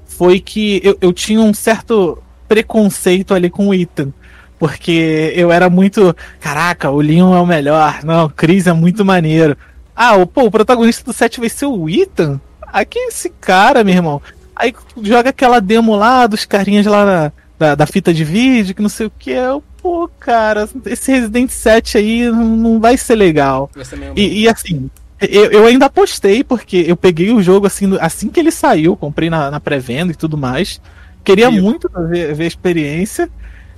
foi 0.06 0.40
que 0.40 0.82
eu, 0.84 0.98
eu 1.02 1.14
tinha 1.14 1.40
um 1.40 1.54
certo 1.54 2.22
preconceito 2.48 3.34
ali 3.34 3.50
com 3.50 3.68
o 3.68 3.74
Ethan. 3.74 4.12
Porque 4.58 5.32
eu 5.36 5.52
era 5.52 5.70
muito. 5.70 6.14
Caraca, 6.42 6.90
o 6.90 7.00
Leon 7.00 7.34
é 7.34 7.40
o 7.40 7.46
melhor. 7.46 8.02
Não, 8.04 8.26
o 8.26 8.30
Chris 8.30 8.68
é 8.68 8.74
muito 8.74 9.06
maneiro. 9.06 9.56
Ah, 9.96 10.18
o, 10.18 10.28
pô, 10.28 10.44
o 10.44 10.52
protagonista 10.52 11.06
do 11.06 11.14
7 11.14 11.40
vai 11.40 11.48
ser 11.48 11.66
o 11.66 11.90
Ethan? 11.90 12.42
Ah, 12.72 12.86
que 12.86 12.98
é 13.00 13.08
esse 13.08 13.30
cara, 13.30 13.84
meu 13.84 13.96
irmão? 13.96 14.22
Aí 14.56 14.74
joga 15.02 15.30
aquela 15.30 15.60
demo 15.60 15.96
lá 15.96 16.28
dos 16.28 16.46
carinhas 16.46 16.86
lá 16.86 17.06
na- 17.06 17.32
da, 17.58 17.76
da 17.76 17.86
fita 17.86 18.14
de 18.14 18.24
vídeo, 18.24 18.74
que 18.76 18.82
não 18.82 18.90
sei 18.90 19.08
o 19.08 19.12
que. 19.18 19.32
Eu, 19.32 19.64
pô, 19.82 20.10
cara, 20.20 20.68
esse 20.86 21.12
Resident 21.12 21.50
7 21.50 21.98
aí 21.98 22.30
não, 22.32 22.80
vai 22.80 22.96
ser 22.98 23.16
legal. 23.16 23.70
meio- 23.98 24.14
E, 24.18 24.42
e, 24.44 24.50
assim, 24.50 24.90
eu, 25.20 25.46
eu 25.52 25.66
ainda 25.66 25.86
apostei, 25.88 26.44
porque 26.44 26.86
eu 26.88 26.96
peguei 26.96 27.32
o 27.32 27.42
jogo 27.42 27.68
assim, 27.68 27.98
assim 28.00 28.30
que 28.30 28.40
ele 28.40 28.52
saiu, 28.52 28.96
comprei 28.96 29.30
na, 29.30 29.50
na 29.52 29.60
pré-venda 29.60 30.12
e 30.14 30.16
tudo 30.16 30.38
mais. 30.38 30.80
Queria 31.24 31.48
muito 31.62 31.90
ver, 32.10 32.34
ver 32.34 32.44
a 32.46 32.48
experiência. 32.48 33.30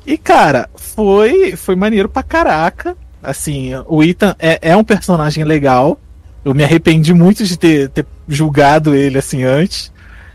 E, 0.05 0.17
cara, 0.17 0.69
foi, 0.75 1.55
foi 1.55 1.75
maneiro 1.75 2.07
pra 2.09 2.23
caraca. 2.23 2.95
Assim, 3.21 3.71
o 3.87 4.03
Ethan 4.03 4.35
é, 4.39 4.59
é 4.61 4.75
um 4.75 4.83
personagem 4.83 5.43
legal. 5.43 5.99
Eu 6.43 6.53
me 6.55 6.63
arrependi 6.63 7.13
muito 7.13 7.43
de 7.43 7.57
ter, 7.57 7.89
ter 7.89 8.05
julgado 8.35 8.95
ele 8.95 9.17
assim 9.17 9.43
antes. 9.43 9.91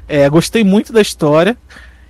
É, 0.09 0.29
gostei 0.29 0.63
muito 0.63 0.93
da 0.93 1.01
história. 1.01 1.57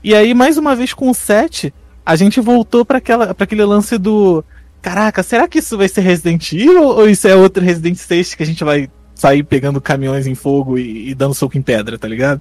E 0.03 0.15
aí, 0.15 0.35
mais 0.35 0.57
uma 0.59 0.77
vez 0.77 0.93
com 0.93 1.11
o 1.11 1.15
7, 1.15 1.73
a 2.05 2.15
gente 2.15 2.41
voltou 2.41 2.85
para 2.85 3.01
aquele 3.39 3.65
lance 3.65 3.99
do. 3.99 4.45
Caraca, 4.83 5.23
será 5.23 5.49
que 5.49 5.59
isso 5.59 5.77
vai 5.77 5.89
ser 5.89 6.03
Resident 6.03 6.53
Evil 6.53 6.85
ou 6.85 7.09
isso 7.09 7.27
é 7.27 7.35
outro 7.35 7.63
Resident 7.63 7.97
6 7.97 8.35
que 8.35 8.43
a 8.43 8.47
gente 8.47 8.63
vai 8.63 8.89
sair 9.15 9.43
pegando 9.43 9.81
caminhões 9.81 10.27
em 10.27 10.35
fogo 10.35 10.79
e, 10.79 11.11
e 11.11 11.15
dando 11.15 11.35
soco 11.35 11.59
em 11.59 11.63
pedra, 11.63 11.99
tá 11.99 12.07
ligado? 12.07 12.41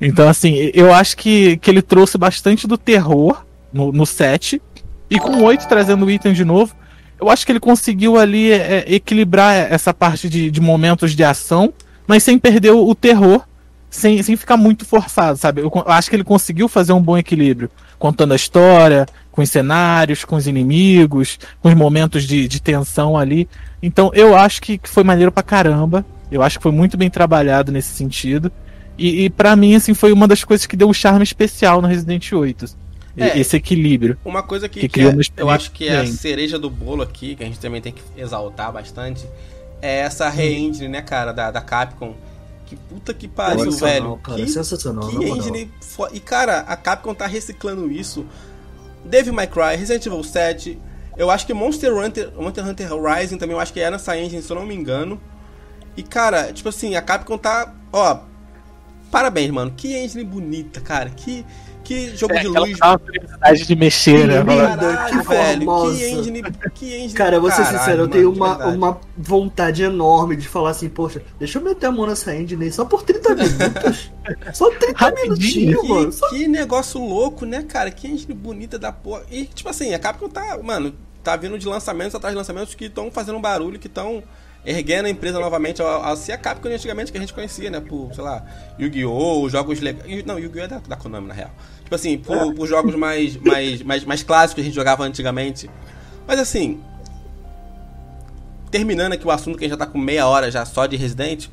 Então, 0.00 0.28
assim, 0.28 0.70
eu 0.74 0.92
acho 0.92 1.16
que, 1.16 1.56
que 1.58 1.70
ele 1.70 1.80
trouxe 1.80 2.18
bastante 2.18 2.66
do 2.66 2.76
terror 2.76 3.44
no, 3.72 3.92
no 3.92 4.04
7. 4.04 4.60
E 5.08 5.18
com 5.18 5.36
o 5.36 5.44
8 5.44 5.68
trazendo 5.68 6.04
o 6.04 6.10
item 6.10 6.32
de 6.32 6.44
novo, 6.44 6.74
eu 7.20 7.30
acho 7.30 7.46
que 7.46 7.52
ele 7.52 7.60
conseguiu 7.60 8.18
ali 8.18 8.50
é, 8.50 8.84
equilibrar 8.88 9.54
essa 9.72 9.94
parte 9.94 10.28
de, 10.28 10.50
de 10.50 10.60
momentos 10.60 11.14
de 11.14 11.22
ação, 11.22 11.72
mas 12.06 12.22
sem 12.22 12.38
perder 12.38 12.70
o, 12.72 12.94
terror. 12.94 13.42
sem, 13.90 14.22
sem 14.22 14.36
ficar 14.36 14.56
muito 14.56 14.84
forçado, 14.84 15.38
sabe? 15.38 15.60
Eu, 15.60 15.70
eu 15.74 15.92
acho 15.92 16.08
que 16.08 16.16
ele 16.16 16.24
conseguiu 16.24 16.68
fazer 16.68 16.92
um 16.92 17.00
bom 17.02 17.16
equilíbrio, 17.18 17.70
contando 17.98 18.32
a 18.32 18.36
história, 18.36 19.06
com 19.30 19.42
os 19.42 19.50
cenários, 19.50 20.24
com 20.24 20.36
os 20.36 20.46
inimigos, 20.46 21.38
com 21.60 21.68
os 21.68 21.74
momentos 21.74 22.24
de, 22.24 22.48
de 22.48 22.60
tensão 22.60 23.16
ali. 23.16 23.48
Então 23.82 24.10
eu 24.14 24.34
acho 24.36 24.60
que, 24.62 24.78
que 24.78 24.88
foi 24.88 25.04
maneiro 25.04 25.30
pra 25.32 25.42
caramba. 25.42 26.04
Eu 26.30 26.42
acho 26.42 26.58
que 26.58 26.62
foi 26.62 26.72
muito 26.72 26.96
bem 26.96 27.10
trabalhado 27.10 27.70
nesse 27.70 27.94
sentido. 27.94 28.50
E, 28.96 29.24
e 29.24 29.30
para 29.30 29.54
mim, 29.56 29.74
assim, 29.74 29.92
foi 29.94 30.12
uma 30.12 30.26
das 30.26 30.44
coisas 30.44 30.66
que 30.66 30.76
deu 30.76 30.88
um 30.88 30.92
charme 30.94 31.22
especial 31.22 31.82
no 31.82 31.88
Resident 31.88 32.32
8. 32.32 32.66
É, 33.16 33.38
esse 33.38 33.56
equilíbrio. 33.56 34.16
Uma 34.24 34.42
coisa 34.42 34.68
que, 34.70 34.80
Que 34.80 34.88
que 34.88 35.00
é- 35.02 35.14
eu 35.36 35.50
acho 35.50 35.70
que 35.72 35.86
é 35.86 35.98
a 35.98 36.06
cereja 36.06 36.58
do 36.58 36.70
bolo 36.70 37.02
aqui, 37.02 37.34
que 37.36 37.42
a 37.42 37.46
gente 37.46 37.58
também 37.58 37.82
tem 37.82 37.92
que 37.92 38.00
exaltar 38.16 38.72
bastante, 38.72 39.26
é 39.82 39.98
essa 39.98 40.28
re-engine, 40.30 40.88
né, 40.88 41.02
cara, 41.02 41.32
da, 41.32 41.50
da 41.50 41.60
Capcom. 41.60 42.14
Que 42.64 42.76
puta 42.76 43.12
que 43.12 43.28
pariu, 43.28 43.70
velho. 43.72 44.16
cara, 44.16 44.38
que 44.38 44.48
sensacional, 44.48 45.06
que 45.08 45.16
engine 45.16 45.70
fo- 45.82 46.08
E, 46.10 46.18
cara, 46.20 46.60
a 46.60 46.74
Capcom 46.76 47.12
tá 47.12 47.26
reciclando 47.26 47.90
isso. 47.92 48.24
Devil 49.04 49.34
May 49.34 49.46
Cry, 49.46 49.76
Resident 49.76 50.06
Evil 50.06 50.22
7. 50.24 50.78
Eu 51.18 51.30
acho 51.30 51.44
que 51.46 51.52
Monster 51.52 51.92
Hunter, 51.94 52.32
Monster 52.34 52.66
Hunter 52.66 52.88
Rising 52.94 53.36
também, 53.36 53.54
eu 53.54 53.60
acho 53.60 53.72
que 53.74 53.80
é 53.80 53.90
nessa 53.90 54.16
engine, 54.16 54.40
se 54.40 54.50
eu 54.50 54.56
não 54.56 54.64
me 54.64 54.74
engano. 54.74 55.20
E, 55.94 56.02
cara, 56.02 56.50
tipo 56.52 56.70
assim, 56.70 56.94
a 56.94 57.02
Capcom 57.02 57.36
tá. 57.36 57.74
Ó. 57.92 58.20
Parabéns, 59.10 59.50
mano. 59.50 59.72
Que 59.76 59.94
engine 59.94 60.24
bonita, 60.24 60.80
cara. 60.80 61.10
Que, 61.10 61.44
que 61.82 62.16
jogo 62.16 62.32
de 62.34 62.40
Aquela 62.40 62.66
luz. 62.66 62.78
curiosidade 62.78 63.66
de 63.66 63.76
mexer, 63.76 64.26
né? 64.26 64.38
Que 65.08 65.18
velho. 65.28 65.64
formosa. 65.64 65.96
Que 65.98 66.10
engine. 66.10 66.42
Que 66.74 66.94
engine 66.96 67.12
Cara, 67.14 67.36
eu 67.36 67.40
vou 67.40 67.50
ser 67.50 67.64
sincero, 67.66 68.02
eu 68.02 68.08
tenho 68.08 68.32
de 68.32 68.38
uma, 68.38 68.54
verdade. 68.56 68.76
uma 68.76 69.00
vontade 69.16 69.82
enorme 69.82 70.36
de 70.36 70.48
falar 70.48 70.70
assim, 70.70 70.88
poxa, 70.88 71.22
deixa 71.38 71.58
eu 71.58 71.62
meter 71.64 71.86
a 71.86 71.92
mão 71.92 72.06
nessa 72.06 72.34
engine 72.34 72.64
aí 72.64 72.72
só 72.72 72.84
por 72.84 73.02
30 73.02 73.34
minutos. 73.34 74.10
só 74.52 74.70
30 74.70 74.92
Rapidinho. 74.96 75.36
minutinhos, 75.36 75.88
mano. 75.88 76.12
Só 76.12 76.28
Que, 76.30 76.38
que 76.38 76.48
negócio 76.48 77.00
louco, 77.00 77.44
né, 77.44 77.62
cara? 77.62 77.90
Que 77.90 78.08
engine 78.08 78.34
bonita 78.34 78.78
da 78.78 78.92
porra. 78.92 79.22
E, 79.30 79.44
tipo 79.46 79.68
assim, 79.68 79.92
a 79.94 79.98
Capcom 79.98 80.28
tá, 80.28 80.58
mano, 80.62 80.94
tá 81.22 81.36
vindo 81.36 81.58
de 81.58 81.66
lançamentos 81.66 82.14
atrás 82.14 82.32
de 82.32 82.38
lançamentos 82.38 82.74
que 82.74 82.86
estão 82.86 83.10
fazendo 83.10 83.38
um 83.38 83.40
barulho, 83.40 83.78
que 83.78 83.86
estão 83.86 84.22
erguendo 84.64 85.06
a 85.06 85.10
empresa 85.10 85.40
novamente 85.40 85.82
ao, 85.82 85.88
ao 86.04 86.16
ser 86.16 86.32
a 86.32 86.38
Capcom 86.38 86.68
antigamente 86.68 87.10
que 87.10 87.18
a 87.18 87.20
gente 87.20 87.34
conhecia, 87.34 87.70
né? 87.70 87.80
Por, 87.80 88.14
sei 88.14 88.22
lá, 88.22 88.44
Yu-Gi-Oh!, 88.78 89.48
jogos 89.48 89.80
legais. 89.80 90.24
Não, 90.24 90.38
Yu-Gi-Oh! 90.38 90.64
é 90.64 90.68
da, 90.68 90.78
da 90.78 90.96
Konami, 90.96 91.26
na 91.28 91.34
real. 91.34 91.50
Tipo 91.82 91.94
assim, 91.94 92.18
por, 92.18 92.54
por 92.54 92.66
jogos 92.66 92.94
mais, 92.94 93.36
mais, 93.36 93.82
mais, 93.82 94.04
mais 94.04 94.22
clássicos 94.22 94.54
que 94.54 94.60
a 94.60 94.64
gente 94.64 94.74
jogava 94.74 95.02
antigamente. 95.04 95.68
Mas 96.26 96.38
assim. 96.38 96.80
Terminando 98.70 99.12
aqui 99.12 99.26
o 99.26 99.30
assunto, 99.30 99.58
que 99.58 99.64
a 99.64 99.68
gente 99.68 99.78
já 99.78 99.84
tá 99.84 99.90
com 99.90 99.98
meia 99.98 100.26
hora 100.26 100.50
já 100.50 100.64
só 100.64 100.86
de 100.86 100.96
Resident. 100.96 101.48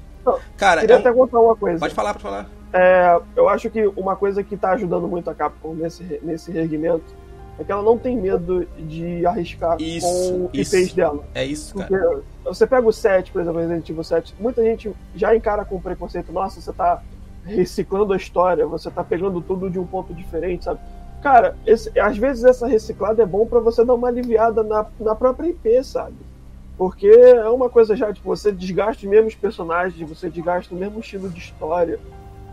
Cara, 0.56 0.82
Queria 0.82 0.96
é 0.96 0.98
um- 0.98 1.02
até 1.02 1.12
contar 1.12 1.40
uma 1.40 1.56
coisa. 1.56 1.80
pode 1.80 1.94
falar, 1.94 2.14
pode 2.14 2.24
falar. 2.24 2.50
É, 2.72 3.20
eu 3.36 3.50
acho 3.50 3.70
que 3.70 3.86
uma 3.98 4.16
coisa 4.16 4.44
que 4.44 4.56
tá 4.56 4.72
ajudando 4.72 5.08
muito 5.08 5.30
a 5.30 5.34
Capcom 5.34 5.74
nesse, 5.74 6.04
nesse 6.22 6.52
reerguimento 6.52 7.04
é 7.60 7.64
que 7.64 7.72
ela 7.72 7.84
não 7.84 7.98
tem 7.98 8.16
medo 8.16 8.66
de 8.78 9.26
arriscar 9.26 9.76
Isso, 9.82 10.08
com 10.08 10.46
o 10.46 10.50
isso. 10.54 10.76
IPs 10.78 10.94
dela. 10.94 11.24
É 11.36 11.44
isso, 11.46 11.76
cara. 11.76 11.88
Porque 11.90 12.22
você 12.46 12.66
pega 12.66 12.88
o 12.88 12.94
7, 12.94 13.32
por 13.32 13.42
exemplo, 13.42 13.60
Resident 13.60 13.90
Evil 13.90 14.04
7, 14.04 14.34
muita 14.40 14.64
gente 14.64 14.92
já 15.16 15.36
encara 15.36 15.66
com 15.66 15.80
preconceito, 15.80 16.32
nossa, 16.32 16.62
você 16.62 16.72
tá 16.72 17.02
reciclando 17.46 18.14
a 18.14 18.18
história, 18.18 18.66
você 18.66 18.90
tá 18.90 19.04
pegando 19.04 19.42
tudo 19.42 19.70
de 19.70 19.78
um 19.80 19.86
ponto 19.86 20.14
diferente, 20.14 20.66
sabe? 20.66 20.80
Cara, 21.22 21.56
esse- 21.66 21.92
às 22.00 22.18
vezes 22.18 22.44
essa 22.46 22.66
reciclada 22.66 23.22
é 23.22 23.26
bom 23.26 23.46
pra 23.46 23.60
você 23.60 23.84
dar 23.84 23.94
uma 23.94 24.08
aliviada 24.08 24.64
na, 24.64 24.86
na 25.00 25.14
própria 25.16 25.50
IP, 25.50 25.84
sabe? 25.84 26.16
Porque 26.78 27.08
é 27.08 27.50
uma 27.50 27.70
coisa 27.70 27.94
já, 27.94 28.14
tipo, 28.14 28.26
você 28.28 28.54
desgasta 28.54 29.04
os 29.04 29.10
mesmos 29.10 29.36
personagens, 29.36 30.08
você 30.10 30.30
desgasta 30.30 30.74
o 30.74 30.78
mesmo 30.78 31.02
estilo 31.02 31.28
de 31.30 31.40
história. 31.40 32.00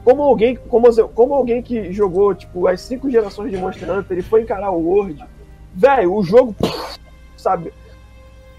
Como 0.07 0.23
alguém, 0.23 0.55
como, 0.55 0.87
como 1.09 1.35
alguém 1.35 1.61
que 1.61 1.93
jogou, 1.93 2.33
tipo, 2.33 2.69
as 2.69 2.81
cinco 2.81 3.11
gerações 3.11 3.51
de 3.51 3.57
Monster 3.57 3.91
Hunter 3.91 4.17
e 4.17 4.23
foi 4.23 4.43
encarar 4.43 4.71
o 4.71 4.79
World, 4.79 5.21
velho, 5.75 6.15
o 6.15 6.23
jogo, 6.23 6.55
sabe, 7.37 7.73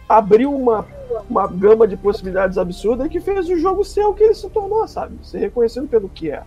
abriu 0.09 0.53
uma, 0.53 0.85
uma 1.29 1.47
gama 1.47 1.87
de 1.87 1.95
possibilidades 1.95 2.57
absurdas 2.57 3.07
que 3.07 3.21
fez 3.21 3.47
o 3.47 3.57
jogo 3.57 3.85
ser 3.85 4.03
o 4.03 4.13
que 4.13 4.25
ele 4.25 4.33
se 4.33 4.49
tornou, 4.49 4.85
sabe? 4.89 5.15
Ser 5.25 5.37
reconhecido 5.37 5.87
pelo 5.87 6.09
que 6.09 6.29
é. 6.29 6.43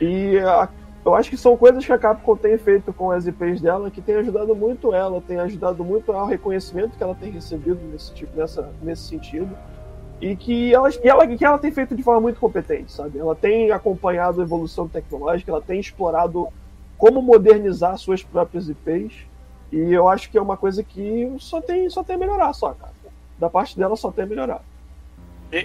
E 0.00 0.40
a- 0.40 0.68
eu 1.04 1.14
acho 1.14 1.30
que 1.30 1.36
são 1.36 1.56
coisas 1.56 1.86
que 1.86 1.92
a 1.92 1.96
Capcom 1.98 2.36
tem 2.36 2.58
feito 2.58 2.92
com 2.92 3.12
as 3.12 3.28
IPs 3.28 3.60
dela 3.60 3.92
que 3.92 4.00
tem 4.00 4.16
ajudado 4.16 4.56
muito 4.56 4.92
ela, 4.92 5.20
tem 5.20 5.38
ajudado 5.38 5.84
muito 5.84 6.10
ao 6.10 6.26
reconhecimento 6.26 6.96
que 6.98 7.02
ela 7.04 7.14
tem 7.14 7.30
recebido 7.30 7.78
nesse 7.92 8.12
tipo, 8.12 8.36
nessa, 8.36 8.72
nesse 8.82 9.02
sentido. 9.02 9.56
E 10.20 10.34
que 10.34 10.74
ela, 10.74 10.90
que, 10.90 11.08
ela, 11.08 11.26
que 11.26 11.44
ela 11.44 11.58
tem 11.58 11.70
feito 11.70 11.94
de 11.94 12.02
forma 12.02 12.20
muito 12.20 12.40
competente, 12.40 12.90
sabe? 12.92 13.18
Ela 13.18 13.34
tem 13.34 13.70
acompanhado 13.70 14.40
a 14.40 14.44
evolução 14.44 14.88
tecnológica, 14.88 15.50
ela 15.50 15.60
tem 15.60 15.78
explorado 15.78 16.48
como 16.96 17.20
modernizar 17.20 17.96
suas 17.98 18.22
próprias 18.22 18.68
IPs. 18.68 19.12
E 19.70 19.92
eu 19.92 20.08
acho 20.08 20.30
que 20.30 20.38
é 20.38 20.42
uma 20.42 20.56
coisa 20.56 20.82
que 20.82 21.30
só 21.38 21.60
tem, 21.60 21.90
só 21.90 22.02
tem 22.02 22.16
a 22.16 22.18
melhorar, 22.18 22.52
só, 22.54 22.72
cara. 22.72 22.92
Da 23.38 23.50
parte 23.50 23.76
dela 23.76 23.96
só 23.96 24.10
tem 24.10 24.24
a 24.24 24.26
melhorar. 24.26 24.62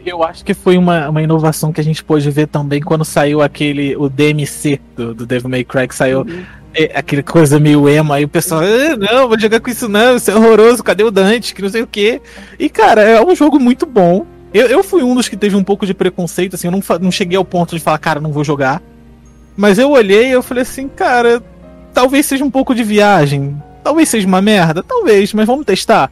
Eu 0.06 0.24
acho 0.24 0.46
que 0.46 0.54
foi 0.54 0.78
uma, 0.78 1.10
uma 1.10 1.22
inovação 1.22 1.74
que 1.74 1.82
a 1.82 1.84
gente 1.84 2.04
pôde 2.04 2.30
ver 2.30 2.48
também 2.48 2.82
quando 2.82 3.04
saiu 3.04 3.42
aquele, 3.42 3.96
o 3.96 4.10
DMC 4.10 4.80
do, 4.96 5.14
do 5.14 5.26
Devil 5.26 5.50
May 5.50 5.64
Cry, 5.64 5.88
que 5.88 5.96
saiu 5.96 6.26
é, 6.74 6.92
aquele 6.98 7.24
coisa 7.24 7.60
meio 7.60 7.90
emo, 7.90 8.14
aí 8.14 8.24
o 8.24 8.30
pessoal, 8.30 8.62
"Ah, 8.62 8.96
não, 8.96 9.28
vou 9.28 9.40
jogar 9.40 9.60
com 9.60 9.70
isso 9.70 9.90
não, 9.90 10.16
isso 10.16 10.30
é 10.30 10.36
horroroso, 10.36 10.84
cadê 10.84 11.04
o 11.04 11.10
Dante, 11.10 11.56
que 11.56 11.62
não 11.62 11.70
sei 11.70 11.82
o 11.82 11.88
quê. 11.88 12.22
E 12.60 12.70
cara, 12.70 13.02
é 13.02 13.26
um 13.26 13.36
jogo 13.36 13.60
muito 13.60 13.86
bom. 13.86 14.26
Eu, 14.54 14.68
eu 14.68 14.84
fui 14.84 15.02
um 15.04 15.16
dos 15.16 15.30
que 15.30 15.38
teve 15.38 15.56
um 15.56 15.64
pouco 15.64 15.86
de 15.86 15.94
preconceito, 15.94 16.56
assim, 16.56 16.68
eu 16.68 16.72
não, 16.72 16.82
não 17.00 17.12
cheguei 17.12 17.38
ao 17.38 17.46
ponto 17.46 17.76
de 17.76 17.82
falar, 17.82 17.98
cara, 18.00 18.20
não 18.20 18.32
vou 18.32 18.44
jogar. 18.44 18.82
Mas 19.56 19.78
eu 19.78 19.92
olhei 19.92 20.28
e 20.28 20.32
eu 20.32 20.44
falei 20.44 20.64
assim, 20.64 20.88
cara, 20.88 21.42
talvez 21.94 22.26
seja 22.26 22.44
um 22.44 22.52
pouco 22.52 22.76
de 22.76 22.84
viagem, 22.84 23.62
talvez 23.84 24.10
seja 24.10 24.28
uma 24.28 24.42
merda, 24.42 24.84
talvez, 24.84 25.34
mas 25.34 25.48
vamos 25.48 25.66
testar. 25.66 26.12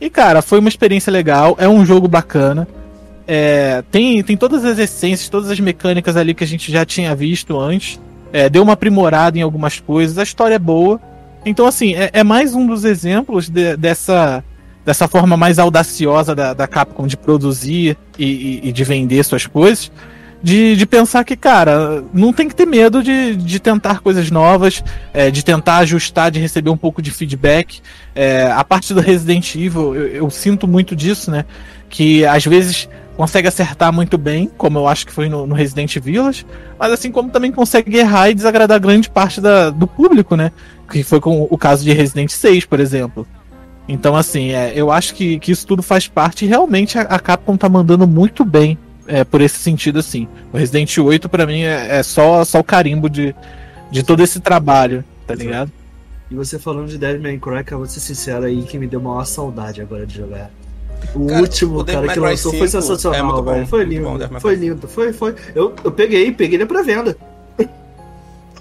E 0.00 0.10
cara, 0.10 0.42
foi 0.42 0.58
uma 0.58 0.68
experiência 0.68 1.10
legal, 1.12 1.56
é 1.58 1.68
um 1.68 1.84
jogo 1.86 2.08
bacana. 2.08 2.66
É, 3.26 3.82
tem, 3.90 4.22
tem 4.22 4.36
todas 4.36 4.64
as 4.64 4.78
essências, 4.78 5.28
todas 5.28 5.48
as 5.50 5.60
mecânicas 5.60 6.16
ali 6.16 6.34
que 6.34 6.42
a 6.42 6.46
gente 6.46 6.70
já 6.72 6.84
tinha 6.84 7.14
visto 7.14 7.58
antes. 7.58 8.00
É, 8.32 8.48
deu 8.48 8.62
uma 8.62 8.72
aprimorada 8.72 9.38
em 9.38 9.42
algumas 9.42 9.78
coisas, 9.78 10.18
a 10.18 10.22
história 10.22 10.54
é 10.56 10.58
boa. 10.58 11.00
Então, 11.46 11.66
assim, 11.66 11.94
é, 11.94 12.10
é 12.12 12.24
mais 12.24 12.54
um 12.54 12.66
dos 12.66 12.84
exemplos 12.84 13.48
de- 13.48 13.76
dessa, 13.76 14.42
dessa 14.84 15.06
forma 15.08 15.36
mais 15.36 15.58
audaciosa 15.58 16.34
da, 16.34 16.52
da 16.54 16.66
Capcom 16.66 17.06
de 17.06 17.16
produzir 17.16 17.96
e, 18.18 18.24
e- 18.64 18.68
e 18.68 18.72
de 18.72 18.84
vender 18.84 19.22
suas 19.24 19.46
coisas. 19.46 19.90
De, 20.44 20.74
de 20.74 20.86
pensar 20.86 21.22
que, 21.22 21.36
cara, 21.36 22.02
não 22.12 22.32
tem 22.32 22.48
que 22.48 22.54
ter 22.56 22.66
medo 22.66 23.00
de, 23.00 23.36
de 23.36 23.60
tentar 23.60 24.00
coisas 24.00 24.28
novas, 24.28 24.82
é, 25.14 25.30
de 25.30 25.44
tentar 25.44 25.76
ajustar, 25.78 26.32
de 26.32 26.40
receber 26.40 26.68
um 26.68 26.76
pouco 26.76 27.00
de 27.00 27.12
feedback. 27.12 27.80
É, 28.12 28.50
a 28.50 28.64
parte 28.64 28.92
do 28.92 29.00
Resident 29.00 29.54
Evil, 29.54 29.94
eu, 29.94 30.06
eu 30.08 30.30
sinto 30.30 30.66
muito 30.66 30.96
disso, 30.96 31.30
né? 31.30 31.44
Que 31.88 32.26
às 32.26 32.44
vezes 32.44 32.88
consegue 33.16 33.46
acertar 33.46 33.92
muito 33.92 34.18
bem, 34.18 34.50
como 34.56 34.80
eu 34.80 34.88
acho 34.88 35.06
que 35.06 35.12
foi 35.12 35.28
no, 35.28 35.46
no 35.46 35.54
Resident 35.54 35.96
Village, 36.00 36.44
mas 36.76 36.90
assim 36.90 37.12
como 37.12 37.30
também 37.30 37.52
consegue 37.52 37.96
errar 37.96 38.30
e 38.30 38.34
desagradar 38.34 38.80
grande 38.80 39.08
parte 39.08 39.40
da, 39.40 39.70
do 39.70 39.86
público, 39.86 40.34
né? 40.34 40.50
Que 40.90 41.04
foi 41.04 41.20
com 41.20 41.46
o 41.48 41.56
caso 41.56 41.84
de 41.84 41.92
Resident 41.92 42.30
6, 42.30 42.64
por 42.64 42.80
exemplo. 42.80 43.28
Então, 43.88 44.14
assim, 44.16 44.50
é, 44.50 44.72
eu 44.74 44.90
acho 44.90 45.14
que, 45.14 45.38
que 45.38 45.50
isso 45.50 45.66
tudo 45.66 45.82
faz 45.82 46.06
parte 46.06 46.44
e 46.44 46.48
realmente 46.48 46.98
a, 46.98 47.02
a 47.02 47.18
Capcom 47.18 47.56
tá 47.56 47.68
mandando 47.68 48.06
muito 48.06 48.44
bem 48.44 48.78
é, 49.06 49.24
por 49.24 49.40
esse 49.40 49.58
sentido, 49.58 49.98
assim. 49.98 50.28
O 50.52 50.56
Resident 50.56 50.96
8, 50.96 51.28
pra 51.28 51.46
mim, 51.46 51.62
é, 51.62 51.98
é 51.98 52.02
só, 52.02 52.44
só 52.44 52.60
o 52.60 52.64
carimbo 52.64 53.10
de, 53.10 53.34
de 53.90 54.02
todo 54.02 54.22
esse 54.22 54.40
trabalho, 54.40 55.04
tá 55.26 55.34
ligado? 55.34 55.70
E 56.30 56.34
você 56.34 56.58
falando 56.58 56.88
de 56.88 56.96
Devil 56.96 57.22
May 57.22 57.38
Cry, 57.38 57.64
cara, 57.64 57.76
vou 57.76 57.86
ser 57.86 58.00
sincero 58.00 58.46
aí 58.46 58.62
que 58.62 58.78
me 58.78 58.86
deu 58.86 59.00
uma 59.00 59.24
saudade 59.24 59.82
agora 59.82 60.06
de 60.06 60.16
jogar. 60.16 60.50
O 61.14 61.26
Cara, 61.26 61.40
último 61.40 61.80
o 61.80 61.84
cara 61.84 62.08
que 62.08 62.18
lançou 62.18 62.52
foi 62.52 62.68
5 62.68 62.78
é 62.78 62.80
sensacional, 62.80 63.26
muito 63.26 63.42
bom. 63.42 63.66
Foi 63.66 63.84
bom, 63.84 63.90
lindo. 63.90 64.30
May 64.30 64.40
foi 64.40 64.54
lindo. 64.54 64.88
Foi, 64.88 65.12
foi. 65.12 65.34
Eu, 65.54 65.74
eu 65.84 65.90
peguei, 65.90 66.30
peguei 66.32 66.56
ele 66.56 66.66
pra 66.66 66.82
venda. 66.82 67.16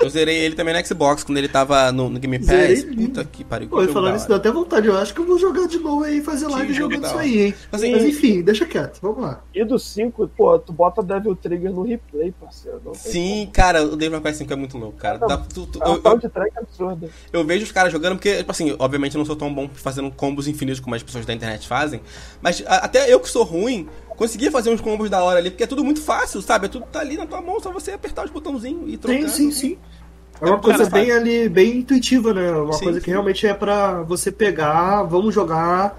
Eu 0.03 0.09
zerei 0.09 0.37
ele 0.37 0.55
também 0.55 0.73
no 0.73 0.85
Xbox, 0.85 1.23
quando 1.23 1.37
ele 1.37 1.47
tava 1.47 1.91
no, 1.91 2.09
no 2.09 2.19
Game 2.19 2.37
Pass. 2.39 2.47
Zerei 2.47 2.83
Puta 2.83 3.23
que 3.25 3.43
pariu. 3.43 3.67
Pô, 3.69 3.85
falando 3.87 4.15
isso 4.17 4.27
dá 4.27 4.35
até 4.37 4.51
vontade. 4.51 4.87
Eu 4.87 4.97
acho 4.97 5.13
que 5.13 5.19
eu 5.21 5.25
vou 5.25 5.37
jogar 5.37 5.67
de 5.67 5.77
novo 5.79 6.03
aí 6.03 6.21
fazer 6.21 6.45
Que 6.47 6.51
live 6.51 6.73
jogando 6.73 7.05
isso 7.05 7.17
aí, 7.17 7.41
hein? 7.47 7.53
Assim, 7.71 7.91
Mas 7.91 8.03
enfim, 8.03 8.41
deixa 8.41 8.65
quieto. 8.65 8.99
Vamos 9.01 9.21
lá. 9.21 9.41
E 9.53 9.63
do 9.63 9.77
5, 9.77 10.27
pô, 10.35 10.57
tu 10.59 10.73
bota 10.73 11.03
Devil 11.03 11.35
Trigger 11.35 11.71
no 11.71 11.83
replay, 11.83 12.31
parceiro. 12.39 12.81
Não 12.83 12.93
Sim, 12.93 13.49
cara, 13.51 13.83
o 13.83 13.95
Devil 13.95 14.19
May 14.19 14.31
Cry 14.31 14.39
5 14.39 14.53
é 14.53 14.55
muito 14.55 14.77
louco, 14.77 14.97
cara. 14.97 15.17
Dá- 15.19 15.37
tu- 15.37 15.67
tu- 15.67 15.79
como. 15.79 15.95
É 15.95 16.07
eu, 16.07 16.31
eu, 16.33 16.51
absurda. 16.57 17.09
eu 17.33 17.43
vejo 17.45 17.63
os 17.65 17.71
caras 17.71 17.91
jogando, 17.91 18.15
porque, 18.15 18.37
tipo 18.37 18.51
assim, 18.51 18.75
obviamente 18.79 19.15
eu 19.15 19.19
não 19.19 19.25
sou 19.25 19.35
tão 19.35 19.53
bom 19.53 19.69
fazendo 19.73 20.09
combos 20.11 20.47
infinitos 20.47 20.79
como 20.79 20.95
as 20.95 21.03
pessoas 21.03 21.25
da 21.25 21.33
internet 21.33 21.67
fazem, 21.67 22.01
mas 22.41 22.63
a- 22.65 22.77
até 22.85 23.11
eu 23.11 23.19
que 23.19 23.29
sou 23.29 23.43
ruim, 23.43 23.87
conseguia 24.21 24.51
fazer 24.51 24.69
uns 24.69 24.79
combos 24.79 25.09
da 25.09 25.23
hora 25.23 25.39
ali, 25.39 25.49
porque 25.49 25.63
é 25.63 25.67
tudo 25.67 25.83
muito 25.83 25.99
fácil, 25.99 26.43
sabe? 26.43 26.67
É 26.67 26.69
tudo 26.69 26.85
tá 26.85 26.99
ali 26.99 27.17
na 27.17 27.25
tua 27.25 27.41
mão, 27.41 27.59
só 27.59 27.71
você 27.71 27.89
apertar 27.91 28.23
os 28.23 28.29
botãozinhos 28.29 28.93
e 28.93 28.95
trocar. 28.95 29.27
Sim, 29.29 29.49
sim, 29.49 29.51
sim. 29.51 29.77
É 30.39 30.45
uma 30.45 30.59
coisa 30.59 30.87
bem 30.87 31.11
ali, 31.11 31.49
bem 31.49 31.77
intuitiva, 31.77 32.31
né? 32.31 32.51
Uma 32.51 32.73
Sim, 32.73 32.83
coisa 32.83 32.99
que 32.99 33.05
sim. 33.05 33.11
realmente 33.11 33.47
é 33.47 33.53
pra 33.55 34.03
você 34.03 34.31
pegar, 34.31 35.01
vamos 35.03 35.33
jogar. 35.33 35.97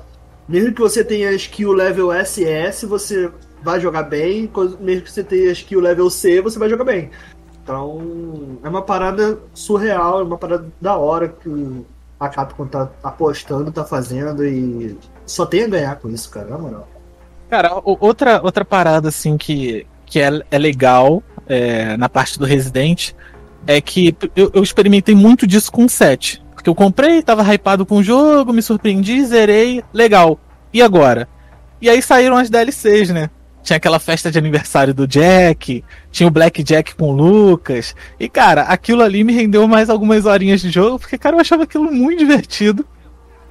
Mesmo 0.49 0.73
que 0.73 0.81
você 0.81 1.05
tenha 1.05 1.33
skill 1.33 1.73
level 1.73 2.13
SS, 2.13 2.87
você 2.87 3.29
vai 3.61 3.81
jogar 3.81 4.05
bem, 4.05 4.49
mesmo 4.81 5.03
que 5.03 5.11
você 5.11 5.25
tenha 5.25 5.51
skill 5.51 5.81
level 5.81 6.09
C, 6.09 6.41
você 6.41 6.61
vai 6.61 6.69
jogar 6.69 6.85
bem. 6.85 7.11
Então, 7.63 8.59
é 8.63 8.69
uma 8.69 8.83
parada 8.83 9.39
surreal, 9.53 10.21
é 10.21 10.23
uma 10.23 10.39
parada 10.39 10.67
da 10.81 10.97
hora 10.97 11.29
que 11.29 11.85
a 12.21 12.29
Capcom 12.29 12.67
tá 12.67 12.89
apostando, 13.03 13.73
tá 13.73 13.85
fazendo 13.85 14.45
e 14.45 14.97
só 15.27 15.45
tem 15.45 15.65
a 15.65 15.69
ganhar 15.69 15.97
com 15.97 16.09
isso, 16.09 16.31
cara, 16.31 16.51
na 16.51 16.59
moral. 16.59 16.89
Cara, 17.53 17.83
outra, 17.85 18.41
outra 18.43 18.65
parada, 18.65 19.11
assim, 19.11 19.37
que, 19.37 19.87
que 20.07 20.19
é, 20.19 20.41
é 20.51 20.57
legal 20.57 21.23
é, 21.47 21.99
na 21.99 22.09
parte 22.09 22.39
do 22.39 22.47
Resident 22.47 23.11
é 23.67 23.79
que 23.79 24.17
eu, 24.35 24.51
eu, 24.55 24.63
experimentei 24.63 25.15
muito 25.15 25.47
disso 25.47 25.71
com 25.71 25.85
o 25.85 25.89
7. 25.89 26.43
Porque 26.55 26.71
eu 26.71 26.75
comprei, 26.75 27.23
tava 27.23 27.43
hypado 27.53 27.85
com 27.85 27.97
o 27.97 28.03
jogo, 28.03 28.55
me 28.55 28.63
surpreendi, 28.63 29.23
zerei, 29.27 29.85
legal. 29.93 30.41
E 30.73 30.81
agora? 30.81 31.29
E 31.79 31.91
aí 31.91 32.01
saíram 32.01 32.39
as 32.39 32.49
DLCs, 32.49 33.11
né? 33.11 33.29
Tinha 33.63 33.77
aquela 33.77 33.99
festa 33.99 34.31
de 34.31 34.39
aniversário 34.39 34.95
do 34.95 35.07
Jack, 35.07 35.85
tinha 36.11 36.27
o 36.27 36.31
Black 36.31 36.63
Jack 36.63 36.95
com 36.95 37.11
o 37.11 37.13
Lucas. 37.13 37.95
E, 38.19 38.31
cara, 38.31 38.63
aquilo 38.63 39.03
ali 39.03 39.23
me 39.23 39.35
rendeu 39.35 39.69
mais 39.69 39.91
algumas 39.91 40.25
horinhas 40.25 40.63
de 40.63 40.71
jogo, 40.71 40.99
porque, 40.99 41.19
cara, 41.19 41.37
eu 41.37 41.41
achava 41.41 41.65
aquilo 41.65 41.93
muito 41.93 42.19
divertido. 42.19 42.87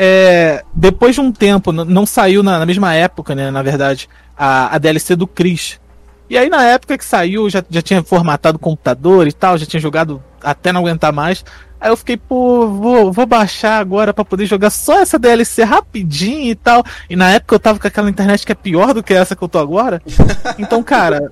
É, 0.04 0.64
depois 0.74 1.14
de 1.14 1.22
um 1.22 1.32
tempo, 1.32 1.72
não 1.72 2.08
saiu 2.08 2.42
na, 2.42 2.58
na, 2.58 2.66
mesma 2.66 2.92
época, 2.92 3.36
né? 3.36 3.52
Na 3.52 3.62
verdade, 3.62 4.10
a, 4.36 4.74
a 4.74 4.80
DLC 4.80 5.16
do 5.16 5.28
Chris. 5.28 5.80
E 6.28 6.36
aí, 6.36 6.50
na 6.50 6.64
época 6.64 6.98
que 6.98 7.06
saiu, 7.06 7.48
já, 7.52 7.64
já 7.70 7.84
tinha 7.84 8.02
formatado 8.02 8.56
o 8.56 8.60
computador 8.60 9.28
e 9.28 9.32
tal, 9.32 9.60
já 9.60 9.66
tinha 9.68 9.80
jogado 9.80 10.20
até 10.42 10.72
não 10.72 10.82
aguentar 10.82 11.14
mais. 11.14 11.46
Aí 11.80 11.92
eu 11.92 11.98
fiquei, 11.98 12.18
pô, 12.18 12.68
vou, 12.68 13.12
vou 13.12 13.28
baixar 13.28 13.78
agora 13.78 14.12
para 14.12 14.26
poder 14.26 14.48
jogar 14.48 14.72
só 14.72 15.00
essa 15.00 15.20
DLC 15.20 15.64
rapidinho 15.64 16.50
e 16.50 16.56
tal. 16.56 16.84
E 17.08 17.16
na 17.16 17.30
época 17.30 17.54
eu 17.54 17.60
tava 17.60 17.78
com 17.78 17.88
aquela 17.88 18.10
internet 18.10 18.44
que 18.44 18.52
é 18.52 18.56
pior 18.56 18.96
do 18.96 19.04
que 19.04 19.14
essa 19.14 19.36
que 19.36 19.44
eu 19.44 19.50
tô 19.50 19.60
agora. 19.60 20.02
Então, 20.58 20.82
cara, 20.82 21.32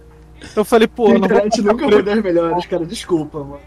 eu 0.55 0.65
falei, 0.65 0.87
pô, 0.87 1.07
a 1.07 1.15
internet 1.15 1.61
não 1.61 1.63
vou 1.63 1.73
nunca 1.73 1.89
foi 1.89 2.03
das 2.03 2.23
melhores, 2.23 2.65
cara, 2.65 2.85
desculpa, 2.85 3.39
mano. 3.39 3.59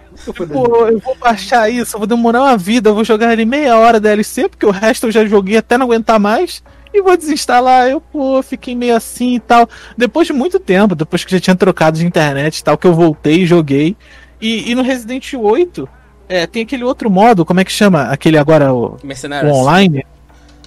Pô, 0.53 0.87
eu 0.87 0.99
vou 0.99 1.17
baixar 1.17 1.71
isso, 1.71 1.97
eu 1.97 1.99
vou 1.99 2.07
demorar 2.07 2.43
uma 2.43 2.57
vida, 2.57 2.91
eu 2.91 2.95
vou 2.95 3.05
jogar 3.05 3.31
ali 3.31 3.45
meia 3.45 3.77
hora 3.77 4.01
DLC, 4.01 4.49
porque 4.49 4.67
o 4.67 4.71
resto 4.71 5.07
eu 5.07 5.13
já 5.13 5.25
joguei 5.25 5.57
até 5.57 5.77
não 5.79 5.87
aguentar 5.87 6.19
mais. 6.19 6.63
E 6.95 7.01
vou 7.01 7.17
desinstalar. 7.17 7.89
Eu, 7.89 8.01
pô, 8.01 8.43
fiquei 8.43 8.75
meio 8.75 8.95
assim 8.95 9.37
e 9.37 9.41
tal. 9.41 9.67
Depois 9.97 10.27
de 10.27 10.35
muito 10.35 10.61
tempo, 10.61 10.95
depois 10.95 11.25
que 11.25 11.31
já 11.31 11.41
tinha 11.41 11.57
trocado 11.57 11.99
de 11.99 12.05
internet 12.05 12.59
e 12.59 12.65
tal, 12.65 12.77
que 12.77 12.87
eu 12.87 12.93
voltei 12.93 13.43
e 13.43 13.47
joguei. 13.47 13.97
E, 14.41 14.71
e 14.71 14.75
no 14.75 14.83
Resident 14.83 15.33
8, 15.33 15.89
é, 16.29 16.47
tem 16.47 16.63
aquele 16.63 16.85
outro 16.85 17.11
modo, 17.11 17.45
como 17.45 17.61
é 17.61 17.65
que 17.65 17.73
chama? 17.73 18.05
Aquele 18.05 18.37
agora, 18.37 18.75
o, 18.75 18.97
o 18.97 19.49
online? 19.49 20.05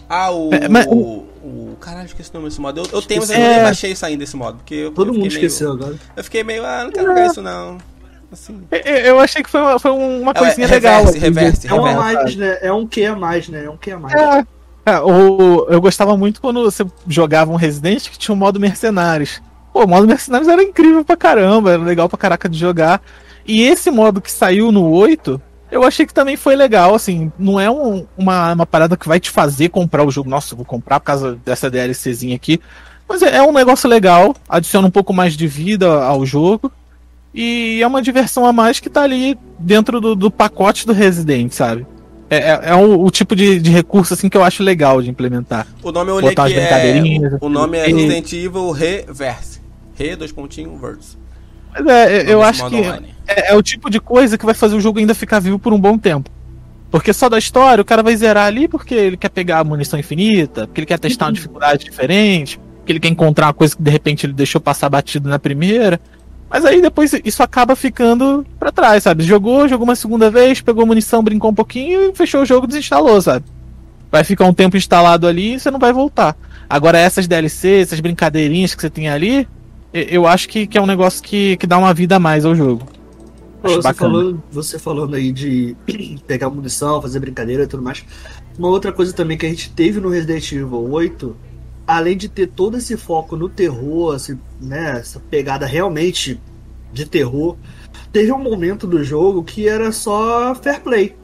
Ah, 0.09 0.31
o, 0.31 0.53
é, 0.53 0.69
mas, 0.69 0.87
o, 0.87 1.25
o. 1.45 1.77
Caralho, 1.79 2.05
esqueci 2.05 2.29
o 2.31 2.33
nome 2.33 2.49
desse 2.49 2.59
modo. 2.59 2.81
Eu, 2.81 2.85
eu 2.91 3.01
tenho, 3.01 3.21
mas 3.21 3.29
eu 3.29 3.37
é... 3.37 3.57
não 3.57 3.63
baixei 3.63 3.91
isso 3.91 4.05
ainda, 4.05 4.23
esse 4.23 4.35
modo. 4.35 4.57
Porque 4.57 4.91
Todo 4.93 5.13
mundo 5.13 5.27
esqueceu 5.27 5.71
agora. 5.71 5.95
Eu 6.15 6.23
fiquei 6.23 6.43
meio, 6.43 6.65
ah, 6.65 6.83
não 6.83 6.91
quero 6.91 7.07
jogar 7.07 7.27
isso 7.27 7.41
não. 7.41 7.77
Assim. 8.31 8.61
Eu, 8.71 8.95
eu 8.95 9.19
achei 9.19 9.43
que 9.43 9.49
foi 9.49 9.61
uma, 9.61 9.79
foi 9.79 9.91
uma 9.91 10.31
é, 10.31 10.33
coisinha 10.33 10.67
é, 10.67 10.69
legal. 10.69 11.05
Reverse, 11.05 11.19
reverse, 11.19 11.67
é, 11.67 11.73
um 11.73 11.81
mais, 11.81 12.35
né? 12.35 12.57
é 12.61 12.73
um 12.73 12.87
que 12.87 13.05
a 13.05 13.15
mais, 13.15 13.47
né? 13.47 13.65
É 13.65 13.69
um 13.69 13.77
que 13.77 13.91
a 13.91 13.99
mais. 13.99 14.13
É, 14.13 14.45
é, 14.87 14.99
o, 14.99 15.67
eu 15.69 15.79
gostava 15.79 16.17
muito 16.17 16.41
quando 16.41 16.63
você 16.63 16.85
jogava 17.07 17.51
um 17.51 17.55
Resident 17.55 18.09
que 18.09 18.17
tinha 18.17 18.33
um 18.33 18.37
modo 18.37 18.59
mercenários. 18.59 19.41
Pô, 19.71 19.83
o 19.83 19.87
modo 19.87 20.07
mercenários 20.07 20.47
era 20.47 20.63
incrível 20.63 21.05
pra 21.05 21.15
caramba, 21.15 21.71
era 21.71 21.83
legal 21.83 22.09
pra 22.09 22.17
caraca 22.17 22.49
de 22.49 22.57
jogar. 22.57 23.01
E 23.47 23.63
esse 23.63 23.91
modo 23.91 24.21
que 24.21 24.31
saiu 24.31 24.71
no 24.71 24.89
8, 24.89 25.41
eu 25.71 25.83
achei 25.83 26.05
que 26.05 26.13
também 26.13 26.35
foi 26.35 26.55
legal, 26.55 26.93
assim, 26.95 27.31
não 27.37 27.59
é 27.59 27.69
um, 27.69 28.05
uma, 28.17 28.53
uma 28.53 28.65
parada 28.65 28.95
que 28.95 29.07
vai 29.07 29.19
te 29.19 29.29
fazer 29.29 29.69
comprar 29.69 30.03
o 30.03 30.11
jogo. 30.11 30.29
Nossa, 30.29 30.53
eu 30.53 30.57
vou 30.57 30.65
comprar 30.65 30.99
por 30.99 31.07
causa 31.07 31.37
dessa 31.43 31.69
DLCzinha 31.69 32.35
aqui. 32.35 32.59
Mas 33.07 33.21
é, 33.21 33.37
é 33.37 33.41
um 33.41 33.51
negócio 33.51 33.89
legal, 33.89 34.35
adiciona 34.47 34.87
um 34.87 34.91
pouco 34.91 35.13
mais 35.13 35.33
de 35.33 35.47
vida 35.47 36.03
ao 36.03 36.25
jogo. 36.25 36.71
E 37.33 37.81
é 37.81 37.87
uma 37.87 38.01
diversão 38.01 38.45
a 38.45 38.53
mais 38.53 38.79
que 38.79 38.89
tá 38.89 39.01
ali 39.01 39.37
dentro 39.59 39.99
do, 39.99 40.15
do 40.15 40.31
pacote 40.31 40.87
do 40.87 40.93
Resident, 40.93 41.51
sabe? 41.51 41.85
É, 42.29 42.37
é, 42.37 42.59
é 42.69 42.75
um, 42.75 43.03
o 43.03 43.11
tipo 43.11 43.35
de, 43.35 43.59
de, 43.59 43.69
recurso 43.69 44.13
assim 44.13 44.29
que 44.29 44.37
eu 44.37 44.43
acho 44.43 44.63
legal 44.63 45.01
de 45.01 45.09
implementar. 45.09 45.67
O 45.83 45.91
nome 45.91 46.11
eu 46.11 46.15
olhei 46.15 46.33
que 46.33 46.41
é. 46.53 47.19
O 47.41 47.49
nome 47.49 47.77
é 47.77 47.85
Resident 47.85 48.31
Evil 48.33 48.71
Reverse. 48.71 49.59
Re, 49.95 50.15
dois 50.15 50.31
pontinhos, 50.31 50.79
verse. 50.79 51.17
Mas 51.75 51.87
é, 51.87 52.31
eu 52.31 52.41
acho 52.41 52.69
que 52.69 52.77
é, 53.27 53.51
é, 53.51 53.55
o 53.55 53.61
tipo 53.61 53.89
de 53.89 53.99
coisa 53.99 54.37
que 54.37 54.45
vai 54.45 54.53
fazer 54.53 54.75
o 54.75 54.79
jogo 54.79 54.99
ainda 54.99 55.13
ficar 55.13 55.39
vivo 55.39 55.59
por 55.59 55.73
um 55.73 55.79
bom 55.79 55.97
tempo. 55.97 56.29
Porque 56.89 57.11
só 57.11 57.27
da 57.27 57.37
história 57.37 57.81
o 57.81 57.85
cara 57.85 58.01
vai 58.01 58.15
zerar 58.15 58.45
ali 58.45 58.67
porque 58.67 58.95
ele 58.95 59.17
quer 59.17 59.29
pegar 59.29 59.59
a 59.59 59.63
munição 59.63 59.99
infinita, 59.99 60.67
porque 60.67 60.79
ele 60.79 60.85
quer 60.85 60.99
testar 60.99 61.25
uma 61.25 61.29
uhum. 61.29 61.33
dificuldade 61.33 61.83
diferente, 61.83 62.59
porque 62.77 62.91
ele 62.93 62.99
quer 62.99 63.09
encontrar 63.09 63.47
uma 63.47 63.53
coisa 63.53 63.75
que 63.75 63.81
de 63.81 63.91
repente 63.91 64.25
ele 64.25 64.33
deixou 64.33 64.61
passar 64.61 64.89
batido 64.89 65.27
na 65.27 65.37
primeira. 65.37 65.99
Mas 66.49 66.63
aí 66.63 66.81
depois 66.81 67.11
isso 67.25 67.43
acaba 67.43 67.75
ficando 67.75 68.45
para 68.59 68.71
trás, 68.71 69.03
sabe? 69.03 69.23
Jogou, 69.23 69.67
jogou 69.67 69.85
uma 69.85 69.95
segunda 69.95 70.29
vez, 70.29 70.61
pegou 70.61 70.85
munição, 70.85 71.23
brincou 71.23 71.51
um 71.51 71.53
pouquinho 71.53 72.11
e 72.11 72.15
fechou 72.15 72.43
o 72.43 72.45
jogo, 72.45 72.67
desinstalou, 72.67 73.21
sabe? 73.21 73.45
Vai 74.11 74.23
ficar 74.23 74.45
um 74.45 74.53
tempo 74.53 74.77
instalado 74.77 75.27
ali 75.27 75.55
e 75.55 75.59
você 75.59 75.69
não 75.69 75.79
vai 75.79 75.91
voltar. 75.91 76.37
Agora 76.69 76.97
essas 76.97 77.27
DLCs, 77.27 77.87
essas 77.87 77.99
brincadeirinhas 77.99 78.73
que 78.73 78.81
você 78.81 78.89
tem 78.89 79.09
ali, 79.09 79.47
eu 79.95 80.27
acho 80.27 80.49
que, 80.49 80.67
que 80.67 80.77
é 80.77 80.81
um 80.81 80.85
negócio 80.85 81.23
que, 81.23 81.55
que 81.57 81.65
dá 81.65 81.77
uma 81.77 81.93
vida 81.93 82.17
a 82.17 82.19
mais 82.19 82.45
ao 82.45 82.55
jogo. 82.55 82.85
Você 83.63 83.93
falando, 83.93 84.43
você 84.51 84.77
falando 84.77 85.15
aí 85.15 85.31
de 85.31 85.75
pegar 86.27 86.49
munição, 86.49 87.01
fazer 87.01 87.19
brincadeira 87.19 87.63
e 87.63 87.67
tudo 87.67 87.81
mais. 87.81 88.03
Uma 88.57 88.67
outra 88.67 88.91
coisa 88.91 89.11
também 89.13 89.37
que 89.37 89.45
a 89.45 89.49
gente 89.49 89.71
teve 89.71 89.99
no 89.99 90.09
Resident 90.09 90.51
Evil 90.51 90.91
8, 90.91 91.35
além 91.87 92.15
de 92.15 92.29
ter 92.29 92.47
todo 92.47 92.77
esse 92.77 92.95
foco 92.95 93.35
no 93.35 93.49
terror, 93.49 94.13
assim, 94.13 94.37
né, 94.61 94.97
essa 94.99 95.19
pegada 95.19 95.65
realmente 95.65 96.39
de 96.93 97.05
terror, 97.05 97.57
teve 98.11 98.31
um 98.31 98.37
momento 98.37 98.85
do 98.85 99.03
jogo 99.03 99.43
que 99.43 99.67
era 99.67 99.91
só 99.91 100.53
fair 100.55 100.81
play. 100.81 101.15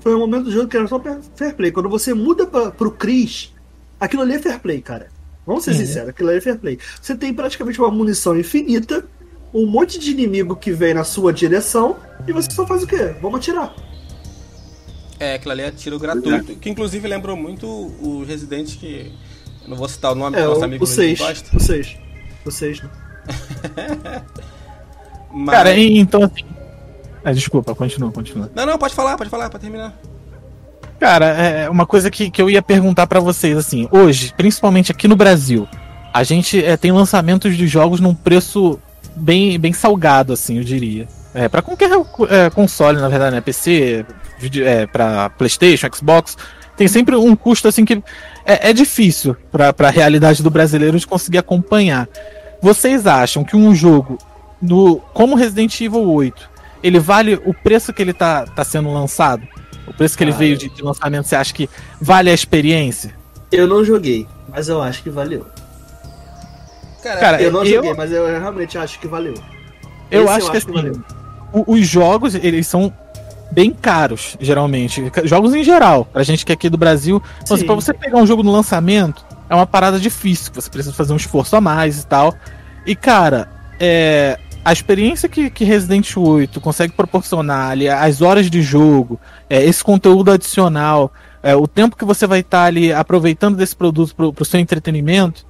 Foi 0.00 0.14
um 0.14 0.20
momento 0.20 0.44
do 0.44 0.52
jogo 0.52 0.68
que 0.68 0.76
era 0.76 0.86
só 0.88 1.00
fair 1.34 1.54
play. 1.54 1.70
Quando 1.70 1.88
você 1.88 2.14
muda 2.14 2.46
pra, 2.46 2.70
pro 2.70 2.90
Chris, 2.90 3.52
aquilo 4.00 4.22
ali 4.22 4.34
é 4.34 4.38
fair 4.38 4.60
play, 4.60 4.80
cara. 4.80 5.08
Vamos 5.46 5.64
ser 5.64 5.72
uhum. 5.72 5.76
sinceros, 5.78 6.08
aquilo 6.10 6.28
ali 6.28 6.38
é 6.38 6.40
fair 6.40 6.58
play. 6.58 6.78
Você 7.00 7.16
tem 7.16 7.34
praticamente 7.34 7.80
uma 7.80 7.90
munição 7.90 8.38
infinita 8.38 9.04
um 9.54 9.66
monte 9.66 9.98
de 9.98 10.10
inimigo 10.10 10.56
que 10.56 10.72
vem 10.72 10.94
na 10.94 11.04
sua 11.04 11.32
direção 11.32 11.96
e 12.26 12.32
você 12.32 12.50
só 12.50 12.66
faz 12.66 12.82
o 12.82 12.86
quê? 12.86 13.14
Vamos 13.20 13.38
atirar. 13.38 13.74
É, 15.20 15.34
aquilo 15.34 15.52
ali 15.52 15.62
é 15.62 15.70
tiro 15.70 15.98
gratuito. 15.98 16.56
Que 16.56 16.70
inclusive 16.70 17.06
lembrou 17.06 17.36
muito 17.36 17.66
o 17.66 18.24
Resident 18.24 18.76
que. 18.76 19.12
não 19.66 19.76
vou 19.76 19.88
citar 19.88 20.12
o 20.12 20.14
nome 20.14 20.36
é, 20.36 20.42
do 20.42 20.48
nosso 20.48 20.64
amigo 20.64 20.84
o 20.84 20.86
6. 20.86 21.20
O 21.52 21.60
6. 21.60 21.96
O 22.44 22.50
6, 22.50 22.82
né? 22.82 22.90
Mas... 25.32 25.54
Cara, 25.54 25.78
então 25.78 26.24
assim. 26.24 26.44
Ah, 27.24 27.32
desculpa, 27.32 27.74
continua, 27.74 28.10
continua. 28.10 28.50
Não, 28.54 28.66
não, 28.66 28.76
pode 28.76 28.94
falar, 28.94 29.16
pode 29.16 29.30
falar, 29.30 29.48
pode 29.48 29.62
terminar. 29.62 29.96
Cara, 31.02 31.26
é 31.26 31.68
uma 31.68 31.84
coisa 31.84 32.08
que, 32.08 32.30
que 32.30 32.40
eu 32.40 32.48
ia 32.48 32.62
perguntar 32.62 33.08
para 33.08 33.18
vocês, 33.18 33.58
assim, 33.58 33.88
hoje, 33.90 34.32
principalmente 34.36 34.92
aqui 34.92 35.08
no 35.08 35.16
Brasil, 35.16 35.66
a 36.14 36.22
gente 36.22 36.64
é, 36.64 36.76
tem 36.76 36.92
lançamentos 36.92 37.56
de 37.56 37.66
jogos 37.66 37.98
num 37.98 38.14
preço 38.14 38.78
bem, 39.16 39.58
bem 39.58 39.72
salgado, 39.72 40.32
assim, 40.32 40.58
eu 40.58 40.62
diria. 40.62 41.08
É, 41.34 41.48
para 41.48 41.60
qualquer 41.60 41.90
é, 42.30 42.48
console, 42.50 43.00
na 43.00 43.08
verdade, 43.08 43.34
né? 43.34 43.40
PC, 43.40 44.06
é, 44.64 44.86
para 44.86 45.28
PlayStation, 45.30 45.88
Xbox, 45.92 46.38
tem 46.76 46.86
sempre 46.86 47.16
um 47.16 47.34
custo 47.34 47.66
assim 47.66 47.84
que 47.84 48.00
é, 48.46 48.70
é 48.70 48.72
difícil 48.72 49.36
para 49.50 49.74
a 49.76 49.90
realidade 49.90 50.40
do 50.40 50.50
brasileiro 50.52 50.96
de 50.96 51.06
conseguir 51.08 51.38
acompanhar. 51.38 52.08
Vocês 52.62 53.08
acham 53.08 53.42
que 53.42 53.56
um 53.56 53.74
jogo 53.74 54.18
no, 54.62 55.00
como 55.12 55.34
Resident 55.34 55.80
Evil 55.80 56.08
8, 56.08 56.48
ele 56.80 57.00
vale 57.00 57.40
o 57.44 57.52
preço 57.52 57.92
que 57.92 58.00
ele 58.00 58.12
tá, 58.12 58.44
tá 58.44 58.62
sendo 58.62 58.92
lançado? 58.92 59.42
O 59.86 59.92
preço 59.92 60.16
que 60.16 60.24
ele 60.24 60.32
veio 60.32 60.56
de, 60.56 60.68
de 60.68 60.82
lançamento, 60.82 61.26
você 61.26 61.36
acha 61.36 61.52
que 61.52 61.68
vale 62.00 62.30
a 62.30 62.34
experiência? 62.34 63.14
Eu 63.50 63.66
não 63.66 63.84
joguei, 63.84 64.26
mas 64.48 64.68
eu 64.68 64.80
acho 64.80 65.02
que 65.02 65.10
valeu. 65.10 65.46
Cara, 67.02 67.20
Cara 67.20 67.42
eu 67.42 67.50
não 67.50 67.64
joguei, 67.64 67.90
eu... 67.90 67.96
mas 67.96 68.12
eu 68.12 68.26
realmente 68.26 68.78
acho 68.78 68.98
que 68.98 69.08
valeu. 69.08 69.34
Eu 70.10 70.28
acho, 70.28 70.46
eu 70.46 70.50
que, 70.50 70.56
acho 70.56 70.66
que 70.66 70.78
assim, 70.78 71.02
os 71.66 71.86
jogos, 71.86 72.34
eles 72.34 72.66
são 72.66 72.92
bem 73.50 73.70
caros, 73.70 74.36
geralmente. 74.40 75.10
Jogos 75.24 75.54
em 75.54 75.62
geral. 75.62 76.04
Pra 76.06 76.22
gente 76.22 76.44
que 76.44 76.52
é 76.52 76.54
aqui 76.54 76.68
do 76.68 76.78
Brasil. 76.78 77.22
Então, 77.42 77.54
assim, 77.54 77.66
pra 77.66 77.74
você 77.74 77.92
pegar 77.92 78.18
um 78.18 78.26
jogo 78.26 78.42
no 78.42 78.50
lançamento, 78.50 79.24
é 79.48 79.54
uma 79.54 79.66
parada 79.66 79.98
difícil. 79.98 80.52
Você 80.54 80.70
precisa 80.70 80.94
fazer 80.94 81.12
um 81.12 81.16
esforço 81.16 81.54
a 81.54 81.60
mais 81.60 82.00
e 82.00 82.06
tal. 82.06 82.34
E, 82.86 82.96
cara, 82.96 83.48
é, 83.78 84.38
a 84.64 84.72
experiência 84.72 85.28
que, 85.28 85.50
que, 85.50 85.64
Resident 85.64 86.16
8 86.16 86.60
consegue 86.60 86.92
proporcionar 86.92 87.70
ali, 87.70 87.88
as 87.88 88.22
horas 88.22 88.48
de 88.48 88.62
jogo, 88.62 89.20
é, 89.50 89.62
esse 89.64 89.82
conteúdo 89.82 90.30
adicional, 90.30 91.12
é, 91.42 91.56
o 91.56 91.66
tempo 91.66 91.96
que 91.96 92.04
você 92.04 92.26
vai 92.26 92.40
estar 92.40 92.62
tá 92.62 92.64
ali 92.64 92.92
aproveitando 92.92 93.56
desse 93.56 93.74
produto 93.74 94.14
pro, 94.14 94.32
pro 94.32 94.44
seu 94.44 94.60
entretenimento, 94.60 95.44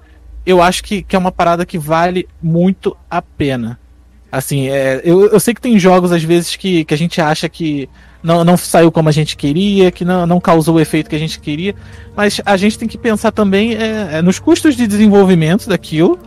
eu 0.46 0.62
acho 0.62 0.82
que, 0.82 1.02
que 1.02 1.14
é 1.14 1.18
uma 1.18 1.30
parada 1.30 1.66
que 1.66 1.78
vale 1.78 2.26
muito 2.42 2.96
a 3.10 3.20
pena. 3.20 3.78
Assim, 4.30 4.68
é, 4.70 5.02
eu, 5.04 5.28
eu 5.28 5.38
sei 5.38 5.52
que 5.52 5.60
tem 5.60 5.78
jogos, 5.78 6.10
às 6.10 6.24
vezes, 6.24 6.56
que, 6.56 6.84
que 6.86 6.94
a 6.94 6.98
gente 6.98 7.20
acha 7.20 7.50
que 7.50 7.90
não, 8.22 8.42
não 8.42 8.56
saiu 8.56 8.90
como 8.90 9.10
a 9.10 9.12
gente 9.12 9.36
queria, 9.36 9.90
que 9.90 10.06
não, 10.06 10.26
não 10.26 10.40
causou 10.40 10.76
o 10.76 10.80
efeito 10.80 11.10
que 11.10 11.16
a 11.16 11.18
gente 11.18 11.38
queria, 11.38 11.74
mas 12.16 12.40
a 12.46 12.56
gente 12.56 12.78
tem 12.78 12.88
que 12.88 12.96
pensar 12.96 13.30
também 13.30 13.74
é, 13.74 14.08
é 14.18 14.22
nos 14.22 14.38
custos 14.38 14.74
de 14.74 14.86
desenvolvimento 14.86 15.68
daquilo 15.68 16.18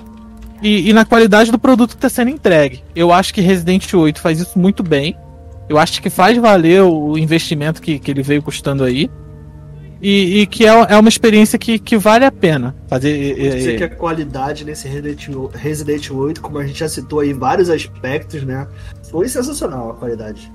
e, 0.62 0.90
e, 0.90 0.94
na 0.94 1.06
qualidade 1.06 1.52
do 1.52 1.60
produto 1.60 1.92
que 1.92 1.98
está 1.98 2.10
sendo 2.10 2.30
entregue. 2.30 2.84
Eu 2.96 3.12
acho 3.12 3.34
que 3.34 3.42
Resident 3.42 3.94
8 3.94 4.20
faz 4.20 4.40
isso 4.40 4.58
muito 4.58 4.82
bem. 4.82 5.18
Eu 5.68 5.78
acho 5.78 6.02
que 6.02 6.10
faz 6.10 6.38
valer 6.38 6.82
o 6.82 7.18
investimento 7.18 7.82
que, 7.82 8.00
que 8.00 8.12
ele 8.12 8.22
veio 8.22 8.42
custando 8.42 8.84
aí. 8.84 9.10
E, 10.02 10.42
e 10.42 10.48
que 10.48 10.66
é, 10.66 10.70
é 10.70 10.98
uma 10.98 11.10
experiência 11.10 11.58
que, 11.58 11.80
que 11.80 11.98
vale 11.98 12.26
a 12.26 12.32
pena 12.32 12.76
fazer. 12.88 13.40
Eu 13.40 13.56
dizer 13.56 13.78
que 13.78 13.84
a 13.84 13.90
qualidade 13.90 14.64
nesse 14.64 14.88
Resident, 14.88 15.28
Resident 15.54 16.12
8, 16.12 16.42
como 16.42 16.60
a 16.60 16.68
gente 16.68 16.80
já 16.80 16.90
citou 16.90 17.22
aí, 17.22 17.34
vários 17.34 17.70
aspectos, 17.70 18.44
né? 18.44 18.68
Foi 19.10 19.28
sensacional 19.28 19.92
a 19.92 19.94
qualidade. 19.96 20.52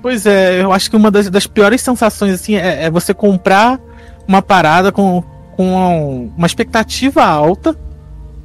Pois 0.00 0.26
é, 0.26 0.62
eu 0.62 0.72
acho 0.72 0.90
que 0.90 0.96
uma 0.96 1.10
das, 1.10 1.28
das 1.28 1.46
piores 1.46 1.80
sensações 1.80 2.32
assim 2.34 2.56
é, 2.56 2.84
é, 2.84 2.90
você 2.90 3.12
comprar 3.12 3.80
uma 4.26 4.40
parada 4.40 4.92
com, 4.92 5.22
com 5.56 6.30
uma 6.36 6.46
expectativa 6.46 7.24
alta, 7.24 7.76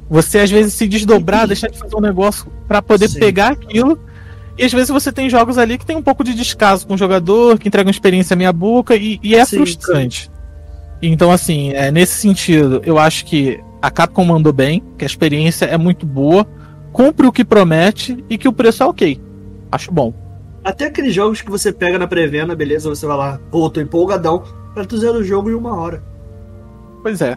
você 0.08 0.40
às 0.40 0.50
vezes 0.50 0.74
se 0.74 0.86
desdobrar, 0.86 1.46
deixar 1.46 1.68
de 1.68 1.78
fazer 1.78 1.96
um 1.96 2.00
negócio 2.00 2.46
para 2.68 2.82
poder 2.82 3.08
Sim. 3.08 3.18
pegar 3.18 3.52
aquilo. 3.52 3.98
E 4.56 4.64
às 4.64 4.72
vezes 4.72 4.88
você 4.88 5.10
tem 5.10 5.28
jogos 5.28 5.58
ali 5.58 5.76
que 5.76 5.84
tem 5.84 5.96
um 5.96 6.02
pouco 6.02 6.22
de 6.22 6.34
descaso 6.34 6.86
com 6.86 6.94
o 6.94 6.98
jogador, 6.98 7.58
que 7.58 7.66
entregam 7.66 7.90
experiência 7.90 8.36
meia 8.36 8.52
boca, 8.52 8.94
e, 8.94 9.18
e 9.22 9.34
é 9.34 9.44
sim, 9.44 9.56
frustrante. 9.56 10.30
Então, 11.02 11.32
assim, 11.32 11.72
é, 11.72 11.90
nesse 11.90 12.14
sentido, 12.14 12.80
eu 12.84 12.98
acho 12.98 13.24
que 13.24 13.60
a 13.82 13.90
Capcom 13.90 14.24
mandou 14.24 14.52
bem, 14.52 14.82
que 14.96 15.04
a 15.04 15.06
experiência 15.06 15.66
é 15.66 15.76
muito 15.76 16.06
boa, 16.06 16.46
cumpre 16.92 17.26
o 17.26 17.32
que 17.32 17.44
promete 17.44 18.24
e 18.30 18.38
que 18.38 18.46
o 18.46 18.52
preço 18.52 18.82
é 18.82 18.86
ok. 18.86 19.20
Acho 19.72 19.90
bom. 19.90 20.14
Até 20.64 20.86
aqueles 20.86 21.12
jogos 21.12 21.42
que 21.42 21.50
você 21.50 21.72
pega 21.72 21.98
na 21.98 22.06
pré-venda, 22.06 22.54
beleza, 22.54 22.88
você 22.88 23.04
vai 23.04 23.16
lá, 23.16 23.40
pô, 23.50 23.68
tô 23.68 23.80
empolgadão, 23.80 24.44
pra 24.72 24.84
tu 24.84 24.96
zerar 24.96 25.16
o 25.16 25.24
jogo 25.24 25.50
em 25.50 25.54
uma 25.54 25.74
hora. 25.76 26.02
Pois 27.02 27.20
é. 27.20 27.36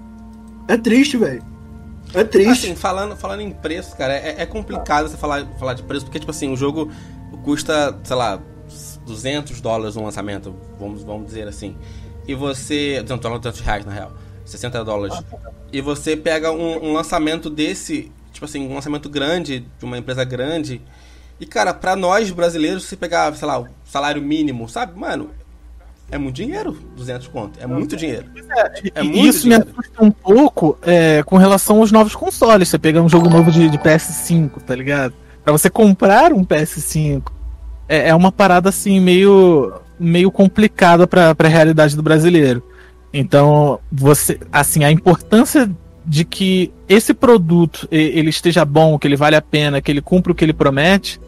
É 0.67 0.77
triste, 0.77 1.17
velho. 1.17 1.43
É 2.13 2.23
triste. 2.23 2.67
Assim, 2.67 2.75
falando, 2.75 3.15
falando 3.15 3.41
em 3.41 3.51
preço, 3.51 3.95
cara, 3.95 4.13
é, 4.13 4.35
é 4.39 4.45
complicado 4.45 5.09
você 5.09 5.17
falar, 5.17 5.45
falar 5.59 5.73
de 5.73 5.83
preço, 5.83 6.05
porque, 6.05 6.19
tipo 6.19 6.31
assim, 6.31 6.51
o 6.51 6.55
jogo 6.55 6.91
custa, 7.43 7.97
sei 8.03 8.15
lá, 8.15 8.41
200 9.05 9.61
dólares 9.61 9.95
no 9.95 10.03
lançamento, 10.03 10.55
vamos, 10.79 11.03
vamos 11.03 11.27
dizer 11.27 11.47
assim 11.47 11.75
e 12.27 12.35
você. 12.35 13.01
200 13.01 13.19
dólares, 13.19 13.41
200 13.43 13.61
reais 13.61 13.85
na 13.85 13.93
real. 13.93 14.11
60 14.45 14.83
dólares. 14.83 15.17
E 15.71 15.81
você 15.81 16.15
pega 16.15 16.51
um, 16.51 16.89
um, 16.89 16.93
lançamento 16.93 17.49
desse, 17.49 18.11
tipo 18.31 18.45
assim, 18.45 18.67
um 18.67 18.75
lançamento 18.75 19.09
grande, 19.09 19.65
de 19.79 19.85
uma 19.85 19.97
empresa 19.97 20.23
grande. 20.23 20.81
E, 21.39 21.45
cara, 21.45 21.73
pra 21.73 21.95
nós 21.95 22.31
brasileiros, 22.31 22.85
se 22.85 22.95
pegar, 22.95 23.33
sei 23.35 23.47
lá, 23.47 23.59
o 23.59 23.67
salário 23.85 24.21
mínimo, 24.21 24.67
sabe? 24.67 24.97
Mano, 24.97 25.31
é 26.09 26.17
muito 26.17 26.35
dinheiro, 26.35 26.77
200 26.95 27.27
conto. 27.27 27.59
É 27.61 27.67
muito 27.67 27.95
dinheiro. 27.95 28.25
É, 28.35 28.99
é 28.99 29.03
muito 29.03 29.27
isso 29.27 29.41
dinheiro. 29.43 29.65
me 29.65 29.71
assusta 29.71 30.03
um 30.03 30.11
pouco 30.11 30.77
é, 30.81 31.21
com 31.23 31.37
relação 31.37 31.79
aos 31.79 31.91
novos 31.91 32.15
consoles. 32.15 32.69
Você 32.69 32.79
pegar 32.79 33.01
um 33.01 33.09
jogo 33.09 33.29
novo 33.29 33.51
de, 33.51 33.69
de 33.69 33.77
PS5, 33.77 34.61
tá 34.65 34.73
ligado? 34.73 35.13
Pra 35.43 35.51
você 35.51 35.69
comprar 35.69 36.31
um 36.31 36.45
PS5, 36.45 37.23
é, 37.89 38.09
é 38.09 38.15
uma 38.15 38.31
parada 38.31 38.69
assim, 38.69 38.99
meio 38.99 39.73
meio 39.99 40.31
complicada 40.31 41.07
para 41.07 41.35
a 41.37 41.47
realidade 41.47 41.95
do 41.95 42.03
brasileiro. 42.03 42.63
Então, 43.11 43.79
você, 43.91 44.39
assim, 44.51 44.83
a 44.83 44.91
importância 44.91 45.69
de 46.05 46.23
que 46.23 46.71
esse 46.87 47.13
produto 47.13 47.87
ele 47.91 48.29
esteja 48.29 48.63
bom, 48.63 48.97
que 48.97 49.07
ele 49.07 49.15
vale 49.15 49.35
a 49.35 49.41
pena, 49.41 49.81
que 49.81 49.91
ele 49.91 50.01
cumpra 50.01 50.31
o 50.31 50.35
que 50.35 50.45
ele 50.45 50.53
promete, 50.53 51.19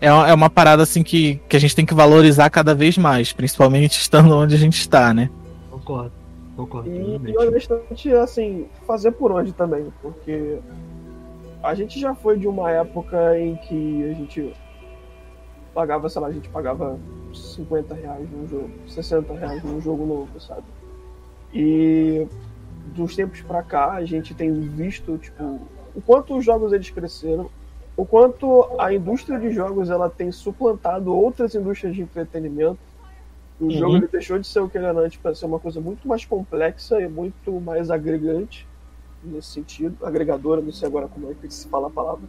é, 0.00 0.06
é 0.06 0.34
uma 0.34 0.48
parada 0.48 0.82
assim 0.82 1.02
que, 1.02 1.36
que 1.48 1.56
a 1.56 1.60
gente 1.60 1.76
tem 1.76 1.84
que 1.84 1.94
valorizar 1.94 2.48
cada 2.50 2.74
vez 2.74 2.96
mais, 2.96 3.32
principalmente 3.32 4.00
estando 4.00 4.34
onde 4.34 4.54
a 4.54 4.58
gente 4.58 4.80
está, 4.80 5.12
né? 5.12 5.30
Concordo, 5.70 6.12
concordo. 6.56 6.88
E, 6.88 7.30
e 7.30 7.36
honestamente, 7.36 8.12
assim, 8.14 8.66
fazer 8.86 9.12
por 9.12 9.30
onde 9.30 9.52
também, 9.52 9.92
porque 10.00 10.58
a 11.62 11.74
gente 11.74 12.00
já 12.00 12.14
foi 12.14 12.38
de 12.38 12.48
uma 12.48 12.70
época 12.70 13.38
em 13.38 13.56
que 13.56 14.10
a 14.10 14.14
gente 14.14 14.52
pagava, 15.74 16.08
sei 16.08 16.22
lá, 16.22 16.28
a 16.28 16.32
gente 16.32 16.48
pagava 16.48 16.98
50 17.32 17.94
reais 17.94 18.28
num 18.30 18.48
jogo, 18.48 18.70
60 18.88 19.34
reais 19.34 19.62
num 19.62 19.80
jogo 19.80 20.06
novo, 20.06 20.40
sabe? 20.40 20.64
E 21.52 22.26
dos 22.94 23.14
tempos 23.14 23.40
para 23.42 23.62
cá 23.62 23.92
a 23.92 24.04
gente 24.04 24.34
tem 24.34 24.52
visto, 24.60 25.18
tipo, 25.18 25.60
o 25.94 26.00
quanto 26.00 26.36
os 26.36 26.44
jogos 26.44 26.72
eles 26.72 26.90
cresceram, 26.90 27.50
o 28.00 28.06
quanto 28.06 28.66
a 28.78 28.94
indústria 28.94 29.38
de 29.38 29.50
jogos 29.50 29.90
ela 29.90 30.08
tem 30.08 30.32
suplantado 30.32 31.14
outras 31.14 31.54
indústrias 31.54 31.94
de 31.94 32.00
entretenimento. 32.00 32.78
O 33.60 33.64
uhum. 33.64 33.70
jogo 33.72 33.96
ele 33.96 34.08
deixou 34.08 34.38
de 34.38 34.46
ser 34.46 34.60
o 34.60 34.70
que 34.70 34.78
ele 34.78 34.86
era 34.86 34.98
antes 34.98 35.18
para 35.18 35.34
ser 35.34 35.44
uma 35.44 35.58
coisa 35.58 35.82
muito 35.82 36.08
mais 36.08 36.24
complexa 36.24 36.98
e 36.98 37.06
muito 37.06 37.60
mais 37.60 37.90
agregante 37.90 38.66
nesse 39.22 39.48
sentido, 39.48 39.94
agregadora, 40.02 40.62
não 40.62 40.72
sei 40.72 40.88
agora 40.88 41.08
como 41.08 41.30
é 41.30 41.34
que 41.34 41.52
se 41.52 41.68
fala 41.68 41.88
a 41.88 41.90
palavra, 41.90 42.26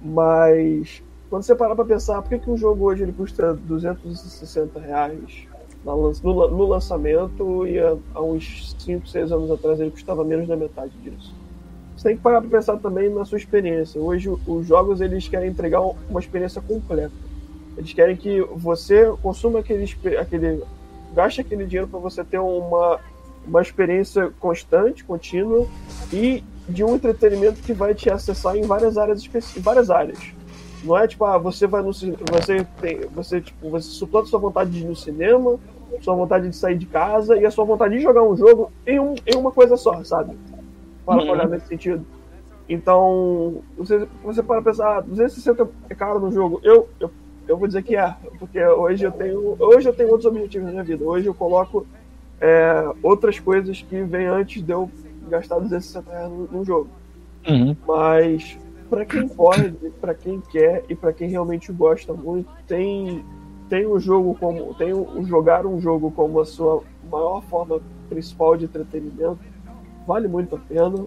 mas 0.00 1.02
quando 1.28 1.42
você 1.42 1.54
parar 1.54 1.74
pra 1.74 1.84
pensar, 1.84 2.22
por 2.22 2.30
que, 2.30 2.38
que 2.38 2.50
um 2.50 2.56
jogo 2.56 2.86
hoje 2.86 3.02
ele 3.02 3.12
custa 3.12 3.52
260 3.52 4.80
reais 4.80 5.46
no, 5.84 6.66
lançamento 6.66 7.66
e 7.66 7.78
há, 7.78 7.94
há 8.14 8.22
uns 8.22 8.74
5, 8.78 9.06
6 9.06 9.30
anos 9.30 9.50
atrás 9.50 9.78
ele 9.78 9.90
custava 9.90 10.24
menos 10.24 10.48
da 10.48 10.56
metade 10.56 10.96
disso? 11.02 11.34
Você 11.96 12.08
tem 12.08 12.16
que 12.16 12.22
parar 12.22 12.40
pra 12.40 12.50
pensar 12.50 12.76
também 12.78 13.10
na 13.10 13.24
sua 13.24 13.38
experiência. 13.38 14.00
Hoje 14.00 14.28
os 14.46 14.66
jogos 14.66 15.00
eles 15.00 15.28
querem 15.28 15.50
entregar 15.50 15.80
uma 15.80 16.20
experiência 16.20 16.60
completa. 16.60 17.12
Eles 17.76 17.92
querem 17.92 18.16
que 18.16 18.40
você 18.54 19.12
consuma 19.22 19.60
aquele, 19.60 19.84
aquele 20.18 20.62
gaste 21.14 21.40
aquele 21.40 21.66
dinheiro 21.66 21.88
para 21.88 22.00
você 22.00 22.24
ter 22.24 22.38
uma, 22.38 22.98
uma 23.46 23.62
experiência 23.62 24.32
constante, 24.40 25.04
contínua 25.04 25.66
e 26.12 26.42
de 26.68 26.84
um 26.84 26.94
entretenimento 26.94 27.60
que 27.60 27.72
vai 27.72 27.94
te 27.94 28.10
acessar 28.10 28.56
em 28.56 28.62
várias 28.62 28.96
áreas 28.96 29.24
em 29.56 29.60
várias 29.60 29.90
áreas. 29.90 30.18
Não 30.84 30.96
é 30.98 31.06
tipo, 31.06 31.24
ah, 31.24 31.38
você 31.38 31.66
vai 31.66 31.82
no 31.82 31.92
você 31.92 32.66
tem, 32.80 33.00
você 33.14 33.40
tipo, 33.40 33.70
você 33.70 33.88
suplanta 33.88 34.26
sua 34.26 34.40
vontade 34.40 34.70
de 34.70 34.80
ir 34.80 34.84
no 34.84 34.96
cinema, 34.96 35.58
sua 36.00 36.14
vontade 36.14 36.48
de 36.48 36.56
sair 36.56 36.76
de 36.76 36.86
casa 36.86 37.36
e 37.36 37.46
a 37.46 37.50
sua 37.50 37.64
vontade 37.64 37.96
de 37.96 38.02
jogar 38.02 38.22
um 38.22 38.36
jogo 38.36 38.72
em, 38.86 38.98
um, 38.98 39.14
em 39.26 39.36
uma 39.36 39.52
coisa 39.52 39.76
só, 39.76 40.02
sabe? 40.02 40.36
Para 41.04 41.22
uhum. 41.22 41.30
olhar 41.30 41.48
nesse 41.48 41.66
sentido. 41.66 42.04
Então, 42.68 43.62
você, 43.76 44.06
você 44.22 44.42
para 44.42 44.62
pensar, 44.62 44.98
ah, 44.98 45.00
260 45.00 45.68
é 45.90 45.94
caro 45.94 46.20
no 46.20 46.30
jogo. 46.30 46.60
Eu, 46.62 46.88
eu, 47.00 47.10
eu 47.48 47.56
vou 47.56 47.66
dizer 47.66 47.82
que 47.82 47.96
é, 47.96 48.14
porque 48.38 48.64
hoje 48.64 49.04
eu 49.04 49.12
tenho, 49.12 49.56
hoje 49.58 49.88
eu 49.88 49.92
tenho 49.92 50.10
outros 50.10 50.26
objetivos 50.26 50.66
na 50.66 50.72
minha 50.72 50.84
vida. 50.84 51.04
Hoje 51.04 51.26
eu 51.26 51.34
coloco 51.34 51.86
é, 52.40 52.90
outras 53.02 53.38
coisas 53.38 53.82
que 53.82 54.02
vêm 54.02 54.26
antes 54.26 54.62
de 54.62 54.72
eu 54.72 54.90
gastar 55.28 55.58
260 55.58 56.10
reais 56.10 56.30
no, 56.30 56.46
no 56.46 56.64
jogo. 56.64 56.88
Uhum. 57.48 57.76
Mas 57.86 58.56
para 58.88 59.04
quem 59.04 59.26
pode, 59.28 59.70
para 60.00 60.14
quem 60.14 60.40
quer 60.40 60.84
e 60.88 60.94
para 60.94 61.12
quem 61.12 61.28
realmente 61.28 61.72
gosta 61.72 62.12
muito, 62.12 62.50
tem 62.66 63.24
tem 63.68 63.86
o 63.86 63.98
jogo 63.98 64.36
como 64.38 64.74
tem 64.74 64.92
o, 64.92 65.24
jogar 65.24 65.64
um 65.64 65.80
jogo 65.80 66.10
como 66.10 66.38
a 66.40 66.44
sua 66.44 66.82
maior 67.10 67.42
forma 67.44 67.80
principal 68.10 68.54
de 68.54 68.66
entretenimento 68.66 69.38
vale 70.06 70.28
muito 70.28 70.56
a 70.56 70.58
pena 70.58 71.06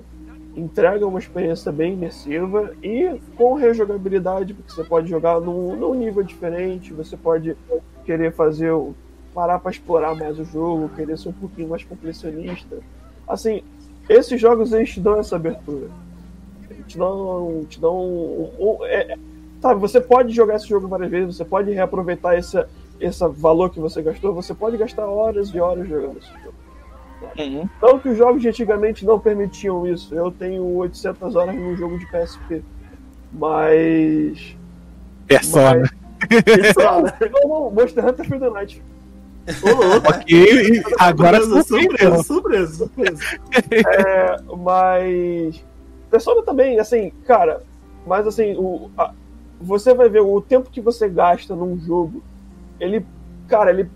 entrega 0.56 1.06
uma 1.06 1.20
experiência 1.20 1.72
bem 1.72 1.94
imersiva 1.94 2.74
e 2.82 3.20
com 3.38 3.56
rejogabilidade 3.56 4.54
porque 4.54 4.72
você 4.72 4.84
pode 4.84 5.10
jogar 5.10 5.40
num, 5.42 5.76
num 5.76 5.94
nível 5.94 6.24
diferente 6.24 6.94
você 6.94 7.18
pode 7.18 7.58
querer 8.06 8.32
fazer 8.32 8.72
parar 9.34 9.60
para 9.60 9.72
explorar 9.72 10.16
mais 10.16 10.40
o 10.40 10.46
jogo 10.46 10.90
querer 10.96 11.18
ser 11.18 11.30
um 11.30 11.34
pouquinho 11.34 11.70
mais 11.70 11.84
completionista 11.84 12.78
assim 13.28 13.64
esses 14.08 14.40
jogos 14.40 14.72
eles 14.72 14.92
te 14.92 15.02
dão 15.02 15.20
essa 15.20 15.36
abertura 15.36 15.90
te 16.88 16.98
dão. 16.98 17.66
Te 17.68 17.80
dão 17.80 17.98
um, 17.98 18.52
um, 18.60 18.86
é, 18.86 19.18
sabe, 19.62 19.80
você 19.80 20.00
pode 20.00 20.34
jogar 20.34 20.56
esse 20.56 20.68
jogo 20.68 20.88
várias 20.88 21.10
vezes, 21.10 21.36
você 21.36 21.46
pode 21.46 21.72
reaproveitar 21.72 22.38
esse, 22.38 22.64
esse 23.00 23.28
valor 23.28 23.70
que 23.70 23.80
você 23.80 24.02
gastou, 24.02 24.34
você 24.34 24.54
pode 24.54 24.78
gastar 24.78 25.06
horas 25.06 25.50
e 25.50 25.60
horas 25.60 25.88
jogando 25.88 26.18
esse 26.18 26.32
jogo. 26.44 26.55
Uhum. 27.38 27.70
Não 27.82 28.00
que 28.00 28.10
os 28.10 28.18
jogos 28.18 28.42
de 28.42 28.50
antigamente 28.50 29.06
não 29.06 29.20
permitiam 29.20 29.86
isso. 29.88 30.14
Eu 30.14 30.32
tenho 30.32 30.64
800 30.64 31.36
horas 31.36 31.56
num 31.56 31.76
jogo 31.76 31.98
de 31.98 32.06
PSP. 32.06 32.64
Mas. 33.32 34.58
Persona. 35.28 35.90
Mas... 36.30 36.44
Persona. 36.44 37.14
não, 37.34 37.50
não, 37.50 37.72
Monster 37.72 38.06
Hunter 38.06 38.28
Free 38.28 38.40
the 38.40 38.50
Night. 38.50 38.84
Oh, 39.62 40.10
ok, 40.10 40.82
agora 40.98 41.40
surpresa, 41.64 42.24
surpresa, 42.24 42.74
surpresa. 42.74 43.24
É, 43.72 44.38
mas 44.58 45.64
Persona 46.10 46.42
também, 46.44 46.80
assim, 46.80 47.12
cara, 47.26 47.62
mas 48.08 48.26
assim, 48.26 48.56
o, 48.56 48.90
a, 48.98 49.14
você 49.60 49.94
vai 49.94 50.08
ver 50.08 50.22
o 50.22 50.40
tempo 50.40 50.70
que 50.70 50.80
você 50.80 51.10
gasta 51.10 51.54
num 51.54 51.78
jogo, 51.78 52.24
ele, 52.80 53.06
cara, 53.48 53.70
ele 53.72 53.90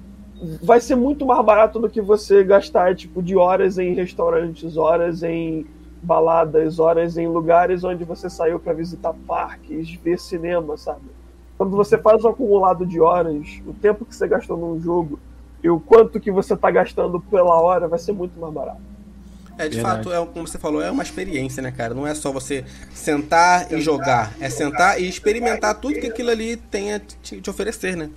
vai 0.62 0.80
ser 0.80 0.96
muito 0.96 1.26
mais 1.26 1.44
barato 1.46 1.80
do 1.80 1.90
que 1.90 2.02
você 2.02 2.44
gastar, 2.44 2.96
tipo, 2.96 3.22
de 3.22 3.36
horas 3.36 3.78
em 3.78 3.94
restaurantes, 3.94 4.78
horas 4.78 5.24
em 5.24 5.66
baladas, 6.02 6.80
horas 6.80 7.18
em 7.18 7.28
lugares 7.28 7.84
onde 7.84 8.04
você 8.04 8.30
saiu 8.30 8.60
para 8.60 8.74
visitar 8.74 9.14
parques, 9.28 9.94
ver 9.96 10.18
cinema, 10.18 10.78
sabe? 10.78 11.02
Quando 11.58 11.76
você 11.76 11.98
faz 11.98 12.24
um 12.24 12.30
acumulado 12.30 12.86
de 12.86 13.02
horas, 13.02 13.62
o 13.68 13.74
tempo 13.74 14.06
que 14.06 14.16
você 14.16 14.28
gastou 14.28 14.58
num 14.58 14.80
jogo 14.80 15.20
e 15.62 15.70
o 15.70 15.80
quanto 15.80 16.20
que 16.20 16.32
você 16.32 16.56
tá 16.56 16.72
gastando 16.72 17.20
pela 17.20 17.60
hora 17.60 17.88
vai 17.88 18.00
ser 18.00 18.14
muito 18.14 18.40
mais 18.40 18.54
barato. 18.54 18.80
É, 19.58 19.68
de 19.68 19.76
Verdade. 19.76 20.06
fato, 20.06 20.14
é, 20.14 20.26
como 20.26 20.48
você 20.48 20.58
falou, 20.58 20.82
é 20.82 20.90
uma 20.90 21.04
experiência, 21.04 21.62
né, 21.62 21.70
cara? 21.70 21.94
Não 21.94 22.08
é 22.08 22.16
só 22.16 22.32
você 22.32 22.64
sentar 22.94 23.70
e 23.74 23.82
jogar. 23.82 24.34
É 24.40 24.50
sentar 24.50 25.02
e 25.02 25.10
experimentar 25.10 25.76
tudo 25.76 25.96
que 25.96 26.08
aquilo 26.08 26.30
ali 26.30 26.56
tem 26.56 26.94
a 26.94 27.00
te, 27.00 27.42
te 27.42 27.50
oferecer, 27.50 27.98
né? 27.98 28.10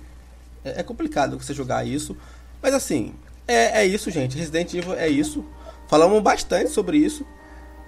É, 0.63 0.79
é 0.79 0.83
complicado 0.83 1.37
você 1.39 1.53
jogar 1.53 1.85
isso. 1.85 2.15
Mas 2.61 2.73
assim, 2.73 3.13
é, 3.47 3.81
é 3.81 3.85
isso, 3.85 4.09
gente. 4.11 4.37
Resident 4.37 4.73
Evil 4.73 4.93
é 4.93 5.07
isso. 5.09 5.43
Falamos 5.87 6.21
bastante 6.21 6.69
sobre 6.71 6.97
isso. 6.97 7.25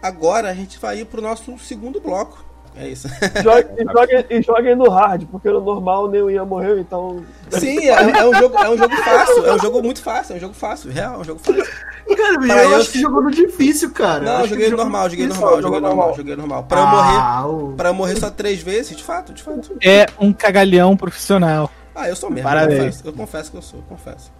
Agora 0.01 0.49
a 0.49 0.53
gente 0.53 0.77
vai 0.79 0.99
ir 0.99 1.05
pro 1.05 1.21
nosso 1.21 1.57
segundo 1.59 1.99
bloco. 1.99 2.43
É 2.77 2.89
isso. 2.89 3.07
Jogue- 3.41 3.69
E 3.77 3.85
joguem, 3.85 4.25
e 4.29 4.41
joguem 4.41 4.75
no 4.75 4.89
hard, 4.89 5.23
porque 5.31 5.49
no 5.49 5.61
normal 5.61 6.09
nem 6.09 6.21
o 6.21 6.29
Ian 6.29 6.43
morreu, 6.43 6.77
então. 6.77 7.23
Sim, 7.51 7.79
é, 7.87 7.91
é 8.19 8.25
um 8.25 8.33
jogo, 8.33 8.57
é 8.57 8.69
um 8.69 8.77
jogo 8.77 8.93
fácil. 8.97 9.45
É 9.45 9.53
um 9.53 9.59
jogo 9.59 9.81
muito 9.81 10.01
fácil. 10.01 10.33
É 10.33 10.35
um 10.35 10.39
jogo 10.41 10.53
fácil. 10.53 10.91
Real, 10.91 11.15
é 11.15 11.17
um 11.19 11.23
jogo 11.23 11.39
fácil. 11.39 11.63
Cara, 11.63 12.37
Pra 12.37 12.63
eu, 12.65 12.71
eu- 12.71 12.77
acho 12.77 12.91
que 12.91 12.99
jogou 12.99 13.23
no 13.23 13.31
difícil, 13.31 13.91
cara. 13.91 14.25
Não, 14.25 14.41
eu 14.41 14.47
joguei 14.49 14.69
normal, 14.69 15.09
joguei 15.09 15.25
normal, 15.27 15.49
joguei 15.61 15.71
normal, 15.79 15.95
normal. 15.95 16.15
joguei 16.15 16.35
normal. 16.35 16.63
Pra 16.65 16.79
eu 16.81 16.87
morrer. 16.87 17.17
Ah, 17.17 17.47
o- 17.47 17.73
Pra 17.77 17.89
eu 17.89 17.93
morrer 17.93 18.19
só 18.19 18.29
três 18.29 18.61
vezes, 18.61 18.95
de 18.95 19.03
fato, 19.03 19.31
de 19.33 19.41
fato. 19.41 19.71
É 19.81 20.05
um 20.19 20.33
cagalhão 20.33 20.97
profissional. 20.97 21.71
Ah, 21.95 22.09
eu 22.09 22.15
sou 22.15 22.29
mesmo. 22.29 22.43
Parabéns. 22.43 22.77
Eu 22.77 22.83
confesso, 22.85 23.07
eu 23.07 23.13
confesso 23.13 23.51
que 23.51 23.57
eu 23.57 23.61
sou, 23.61 23.79
eu 23.79 23.85
confesso. 23.85 24.31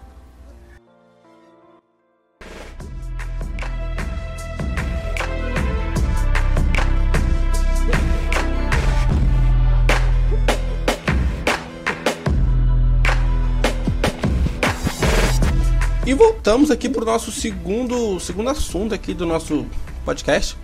E 16.06 16.14
voltamos 16.14 16.70
aqui 16.70 16.88
pro 16.88 17.04
nosso 17.04 17.32
segundo, 17.32 18.20
segundo 18.20 18.50
assunto 18.50 18.94
aqui 18.94 19.12
do 19.12 19.26
nosso 19.26 19.66
podcast. 20.04 20.56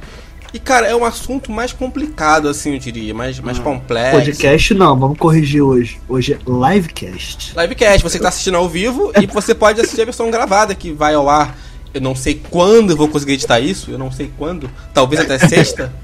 E, 0.53 0.59
cara, 0.59 0.87
é 0.87 0.95
um 0.95 1.05
assunto 1.05 1.51
mais 1.51 1.73
complicado, 1.73 2.47
assim, 2.47 2.75
eu 2.75 2.79
diria, 2.79 3.15
mais, 3.15 3.41
mais 3.41 3.59
complexo. 3.59 4.19
Podcast 4.19 4.75
não, 4.75 4.99
vamos 4.99 5.17
corrigir 5.19 5.63
hoje. 5.63 5.99
Hoje 6.07 6.35
é 6.35 6.39
livecast. 6.75 7.55
Livecast, 7.59 8.03
você 8.03 8.19
que 8.19 8.23
tá 8.23 8.29
assistindo 8.29 8.59
ao 8.59 8.69
vivo 8.69 9.11
e 9.21 9.27
você 9.27 9.55
pode 9.55 9.81
assistir 9.81 10.03
a 10.03 10.05
versão 10.05 10.31
gravada 10.31 10.75
que 10.75 10.93
vai 10.93 11.15
ao 11.15 11.29
ar. 11.29 11.57
Eu 11.95 12.03
não 12.03 12.15
sei 12.15 12.41
quando 12.51 12.91
eu 12.91 12.97
vou 12.97 13.09
conseguir 13.09 13.33
editar 13.33 13.61
isso, 13.61 13.91
eu 13.91 13.99
não 13.99 14.11
sei 14.13 14.31
quando. 14.37 14.71
Talvez 14.93 15.23
até 15.23 15.39
sexta. 15.39 15.93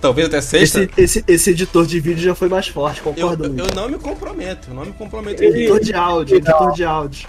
Talvez 0.00 0.26
até 0.28 0.42
sexta. 0.42 0.82
Esse, 0.82 0.92
esse, 0.98 1.24
esse 1.26 1.50
editor 1.50 1.86
de 1.86 1.98
vídeo 2.00 2.22
já 2.22 2.34
foi 2.34 2.48
mais 2.50 2.68
forte, 2.68 2.98
Eu, 2.98 3.04
concordo. 3.04 3.44
eu, 3.44 3.50
Luiz? 3.50 3.68
eu 3.68 3.74
não 3.74 3.88
me 3.88 3.98
comprometo, 3.98 4.68
eu 4.68 4.74
não 4.74 4.84
me 4.84 4.92
comprometo. 4.92 5.42
Editor 5.42 5.80
de 5.80 5.94
áudio, 5.94 6.36
editor 6.36 6.72
de 6.72 6.84
áudio. 6.84 7.28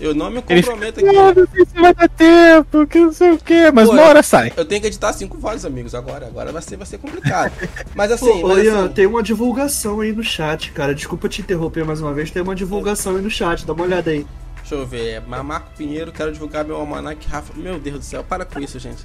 Eu 0.00 0.14
não 0.14 0.30
me 0.30 0.40
comprometo 0.40 1.00
Ah, 1.04 1.28
aqui. 1.28 1.40
não 1.40 1.46
sei 1.52 1.66
se 1.66 1.80
vai 1.80 1.94
dar 1.94 2.08
tempo, 2.08 2.86
que 2.86 2.98
não 2.98 3.12
sei 3.12 3.32
o 3.32 3.38
quê. 3.38 3.70
Mas 3.72 3.86
Pô, 3.86 3.92
uma 3.92 4.02
hora 4.02 4.22
sai. 4.22 4.50
Eu 4.56 4.64
tenho 4.64 4.80
que 4.80 4.86
editar 4.86 5.12
cinco 5.12 5.36
vozes, 5.36 5.64
amigos, 5.66 5.94
agora. 5.94 6.26
Agora 6.26 6.50
vai 6.50 6.62
ser, 6.62 6.76
vai 6.78 6.86
ser 6.86 6.96
complicado. 6.98 7.52
Mas 7.94 8.10
assim, 8.10 8.40
Pô, 8.40 8.46
ô, 8.46 8.48
mas, 8.48 8.64
Ian, 8.64 8.84
assim, 8.86 8.94
tem 8.94 9.06
uma 9.06 9.22
divulgação 9.22 10.00
aí 10.00 10.10
no 10.12 10.22
chat, 10.24 10.72
cara. 10.72 10.94
Desculpa 10.94 11.28
te 11.28 11.42
interromper 11.42 11.84
mais 11.84 12.00
uma 12.00 12.14
vez, 12.14 12.30
tem 12.30 12.40
uma 12.42 12.54
divulgação 12.54 13.16
aí 13.16 13.22
no 13.22 13.30
chat, 13.30 13.66
dá 13.66 13.72
uma 13.74 13.84
olhada 13.84 14.10
aí. 14.10 14.26
Deixa 14.60 14.74
eu 14.74 14.86
ver. 14.86 15.20
Ma- 15.26 15.42
Marco 15.42 15.70
Pinheiro, 15.76 16.10
quero 16.12 16.32
divulgar 16.32 16.64
meu 16.64 16.76
almanac 16.76 17.26
Rafa. 17.28 17.52
Meu 17.54 17.78
Deus 17.78 17.98
do 17.98 18.04
céu, 18.04 18.24
para 18.24 18.44
com 18.46 18.58
isso, 18.58 18.78
gente. 18.78 19.04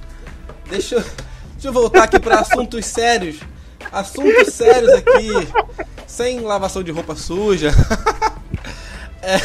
Deixa 0.70 0.94
eu, 0.94 1.00
deixa 1.52 1.68
eu 1.68 1.72
voltar 1.72 2.04
aqui 2.04 2.18
para 2.18 2.40
assuntos 2.40 2.86
sérios. 2.86 3.36
Assuntos 3.92 4.52
sérios 4.54 4.92
aqui. 4.94 5.28
Sem 6.06 6.40
lavação 6.40 6.82
de 6.82 6.90
roupa 6.90 7.14
suja. 7.14 7.70
É. 9.22 9.40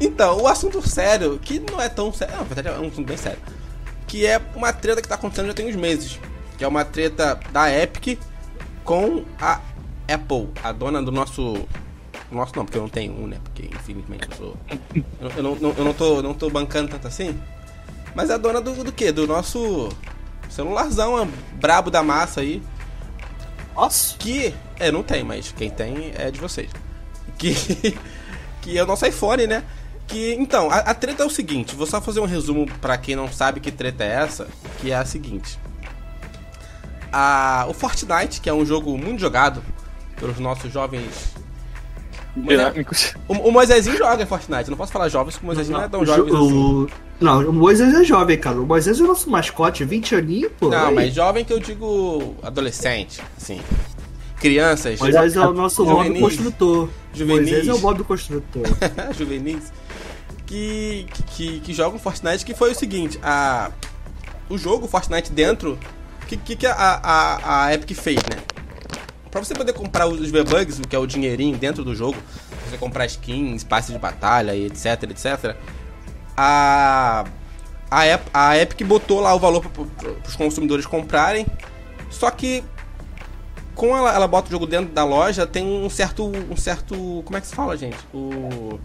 Então, 0.00 0.40
o 0.42 0.46
assunto 0.48 0.86
sério, 0.86 1.38
que 1.38 1.58
não 1.60 1.80
é 1.80 1.88
tão 1.88 2.12
sério. 2.12 2.36
Na 2.36 2.42
verdade 2.42 2.68
é 2.68 2.72
um 2.78 2.88
assunto 2.88 3.06
bem 3.06 3.16
sério. 3.16 3.38
Que 4.06 4.26
é 4.26 4.40
uma 4.54 4.72
treta 4.72 5.00
que 5.02 5.08
tá 5.08 5.14
acontecendo 5.14 5.46
já 5.46 5.54
tem 5.54 5.66
uns 5.68 5.76
meses. 5.76 6.18
Que 6.58 6.64
é 6.64 6.68
uma 6.68 6.84
treta 6.84 7.38
da 7.50 7.70
Epic 7.72 8.18
com 8.84 9.24
a 9.40 9.60
Apple, 10.08 10.48
a 10.62 10.72
dona 10.72 11.02
do 11.02 11.10
nosso. 11.10 11.66
Nosso 12.30 12.52
não, 12.56 12.64
porque 12.64 12.78
eu 12.78 12.82
não 12.82 12.88
tenho 12.88 13.12
um, 13.12 13.26
né? 13.26 13.38
Porque 13.42 13.68
infelizmente 13.74 14.28
eu 14.30 14.36
sou. 14.36 14.56
Eu, 15.20 15.30
eu 15.36 15.42
não, 15.42 15.54
não- 15.56 15.74
eu 15.76 15.84
não, 15.84 15.92
tô, 15.94 16.22
não 16.22 16.34
tô 16.34 16.50
bancando 16.50 16.88
tanto 16.90 17.06
assim. 17.06 17.38
Mas 18.14 18.30
é 18.30 18.34
a 18.34 18.38
dona 18.38 18.60
do, 18.60 18.72
do 18.84 18.92
quê? 18.92 19.12
Do 19.12 19.26
nosso 19.26 19.88
celularzão 20.48 21.20
é 21.22 21.26
brabo 21.54 21.90
da 21.90 22.02
massa 22.02 22.40
aí. 22.40 22.62
Nossa! 23.74 24.16
Que. 24.18 24.54
É, 24.78 24.90
não 24.90 25.02
tem, 25.02 25.22
mas 25.22 25.52
quem 25.52 25.70
tem 25.70 26.12
é 26.16 26.30
de 26.30 26.38
vocês. 26.40 26.70
Que. 27.38 27.54
Que 28.62 28.76
é 28.76 28.82
o 28.82 28.86
nosso 28.86 29.06
iPhone, 29.06 29.46
né? 29.46 29.62
Que. 30.06 30.34
Então, 30.34 30.70
a, 30.70 30.76
a 30.78 30.94
treta 30.94 31.22
é 31.22 31.26
o 31.26 31.30
seguinte, 31.30 31.74
vou 31.74 31.86
só 31.86 32.00
fazer 32.00 32.20
um 32.20 32.26
resumo 32.26 32.66
pra 32.80 32.96
quem 32.96 33.16
não 33.16 33.30
sabe 33.30 33.60
que 33.60 33.72
treta 33.72 34.04
é 34.04 34.12
essa, 34.22 34.46
que 34.80 34.90
é 34.90 34.96
a 34.96 35.04
seguinte. 35.04 35.58
A, 37.12 37.66
o 37.68 37.72
Fortnite, 37.74 38.40
que 38.40 38.48
é 38.48 38.52
um 38.52 38.64
jogo 38.64 38.96
muito 38.98 39.20
jogado 39.20 39.62
pelos 40.18 40.38
nossos 40.38 40.72
jovens. 40.72 41.34
Dinâmicos. 42.36 43.14
O, 43.26 43.32
o 43.32 43.52
Moisésinho 43.52 43.96
joga 43.96 44.26
Fortnite, 44.26 44.68
não 44.68 44.76
posso 44.76 44.92
falar 44.92 45.08
jovens, 45.08 45.34
porque 45.34 45.46
o 45.46 45.48
Moisésinho 45.48 45.78
não 45.78 45.84
é 45.84 45.88
tão 45.88 46.04
jovem 46.04 46.26
jo- 46.26 46.36
assim. 46.86 46.86
Não, 47.18 47.48
o 47.48 47.52
Moisés 47.52 47.94
é 47.94 48.04
jovem, 48.04 48.36
cara. 48.36 48.60
O 48.60 48.66
Moisés 48.66 49.00
é 49.00 49.02
o 49.02 49.06
nosso 49.06 49.30
mascote, 49.30 49.84
20 49.84 50.14
aninhos, 50.16 50.52
pô. 50.60 50.68
Não, 50.68 50.88
aí. 50.88 50.94
mas 50.94 51.14
jovem 51.14 51.44
que 51.46 51.52
eu 51.52 51.58
digo 51.58 52.34
adolescente, 52.42 53.22
assim. 53.38 53.58
Crianças, 54.38 55.00
Moisés 55.00 55.34
é 55.34 55.40
o 55.40 55.52
nosso 55.54 55.82
Bob 55.82 56.20
construtor. 56.20 56.90
Juvenis. 57.14 57.50
Moisés 57.50 57.68
é 57.68 57.72
o 57.72 57.78
Bob 57.78 58.04
construtor. 58.04 58.64
juvenis, 59.16 59.72
que, 60.46 61.06
que, 61.28 61.60
que 61.60 61.74
jogam 61.74 61.98
Fortnite, 61.98 62.44
que 62.44 62.54
foi 62.54 62.72
o 62.72 62.74
seguinte, 62.74 63.18
a, 63.22 63.70
o 64.48 64.56
jogo 64.56 64.86
Fortnite 64.86 65.32
dentro, 65.32 65.78
o 66.22 66.26
que, 66.26 66.36
que, 66.36 66.56
que 66.56 66.66
a, 66.66 66.72
a, 66.74 67.64
a 67.66 67.74
Epic 67.74 67.96
fez, 67.98 68.16
né? 68.16 68.42
Pra 69.30 69.42
você 69.44 69.54
poder 69.54 69.72
comprar 69.72 70.06
os 70.06 70.30
V-Bugs, 70.30 70.80
que 70.88 70.96
é 70.96 70.98
o 70.98 71.06
dinheirinho 71.06 71.58
dentro 71.58 71.84
do 71.84 71.94
jogo, 71.94 72.16
você 72.68 72.78
comprar 72.78 73.06
skins, 73.06 73.64
passes 73.64 73.92
de 73.92 73.98
batalha 73.98 74.54
e 74.54 74.66
etc, 74.66 75.02
etc, 75.04 75.56
a, 76.36 77.24
a, 77.90 78.02
a 78.32 78.58
Epic 78.58 78.86
botou 78.86 79.20
lá 79.20 79.34
o 79.34 79.38
valor 79.38 79.62
para 79.62 80.28
os 80.28 80.36
consumidores 80.36 80.86
comprarem, 80.86 81.46
só 82.10 82.30
que 82.30 82.64
com 83.74 83.94
ela, 83.94 84.14
ela 84.14 84.26
bota 84.26 84.48
o 84.48 84.50
jogo 84.50 84.66
dentro 84.66 84.92
da 84.92 85.04
loja, 85.04 85.46
tem 85.46 85.64
um 85.64 85.90
certo. 85.90 86.24
um 86.24 86.56
certo. 86.56 87.22
Como 87.24 87.36
é 87.36 87.40
que 87.40 87.46
se 87.46 87.54
fala, 87.54 87.76
gente? 87.76 87.98
O, 88.12 88.80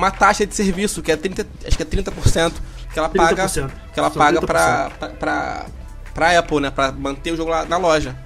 uma 0.00 0.10
taxa 0.10 0.46
de 0.46 0.54
serviço, 0.54 1.02
que 1.02 1.12
é 1.12 1.16
30. 1.16 1.46
Acho 1.66 1.76
que 1.76 1.82
é 1.82 1.86
30% 1.86 2.52
que 2.92 2.98
ela 2.98 3.08
paga. 3.08 3.46
30%. 3.46 3.70
Que 3.92 4.00
ela 4.00 4.10
São 4.10 4.18
paga 4.18 4.40
30%. 4.40 4.46
pra, 4.46 4.90
pra, 4.98 5.08
pra, 5.08 5.66
pra 6.14 6.38
Apple, 6.38 6.60
né? 6.60 6.70
Pra 6.70 6.90
manter 6.90 7.32
o 7.32 7.36
jogo 7.36 7.50
lá 7.50 7.64
na 7.64 7.76
loja. 7.76 8.16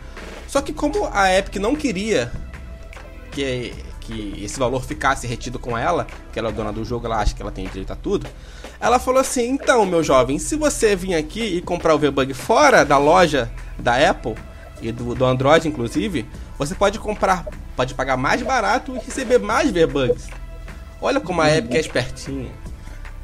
Só 0.46 0.60
que 0.60 0.72
como 0.72 1.08
a 1.12 1.32
Epic 1.36 1.56
não 1.56 1.74
queria 1.74 2.30
que, 3.32 3.74
que 4.00 4.40
esse 4.44 4.58
valor 4.58 4.84
ficasse 4.84 5.26
retido 5.26 5.58
com 5.58 5.76
ela, 5.76 6.06
que 6.32 6.38
ela 6.38 6.50
é 6.50 6.52
dona 6.52 6.72
do 6.72 6.84
jogo, 6.84 7.06
ela 7.06 7.18
acha 7.18 7.34
que 7.34 7.42
ela 7.42 7.50
tem 7.50 7.66
direito 7.66 7.92
a 7.92 7.96
tudo. 7.96 8.26
Ela 8.80 8.98
falou 8.98 9.20
assim: 9.20 9.48
então, 9.50 9.84
meu 9.84 10.02
jovem, 10.02 10.38
se 10.38 10.56
você 10.56 10.94
vir 10.94 11.14
aqui 11.14 11.42
e 11.42 11.60
comprar 11.60 11.94
o 11.94 11.98
V-Bug 11.98 12.32
fora 12.34 12.84
da 12.84 12.98
loja 12.98 13.50
da 13.78 13.96
Apple 14.08 14.36
e 14.80 14.92
do, 14.92 15.14
do 15.14 15.24
Android, 15.24 15.66
inclusive, 15.66 16.24
você 16.58 16.74
pode 16.74 16.98
comprar, 16.98 17.46
pode 17.74 17.94
pagar 17.94 18.16
mais 18.16 18.42
barato 18.42 18.94
e 18.94 18.98
receber 18.98 19.38
mais 19.38 19.70
V-Bugs. 19.70 20.28
Olha 21.04 21.20
como 21.20 21.42
a 21.42 21.54
Epic 21.54 21.74
é 21.74 21.80
espertinha. 21.80 22.50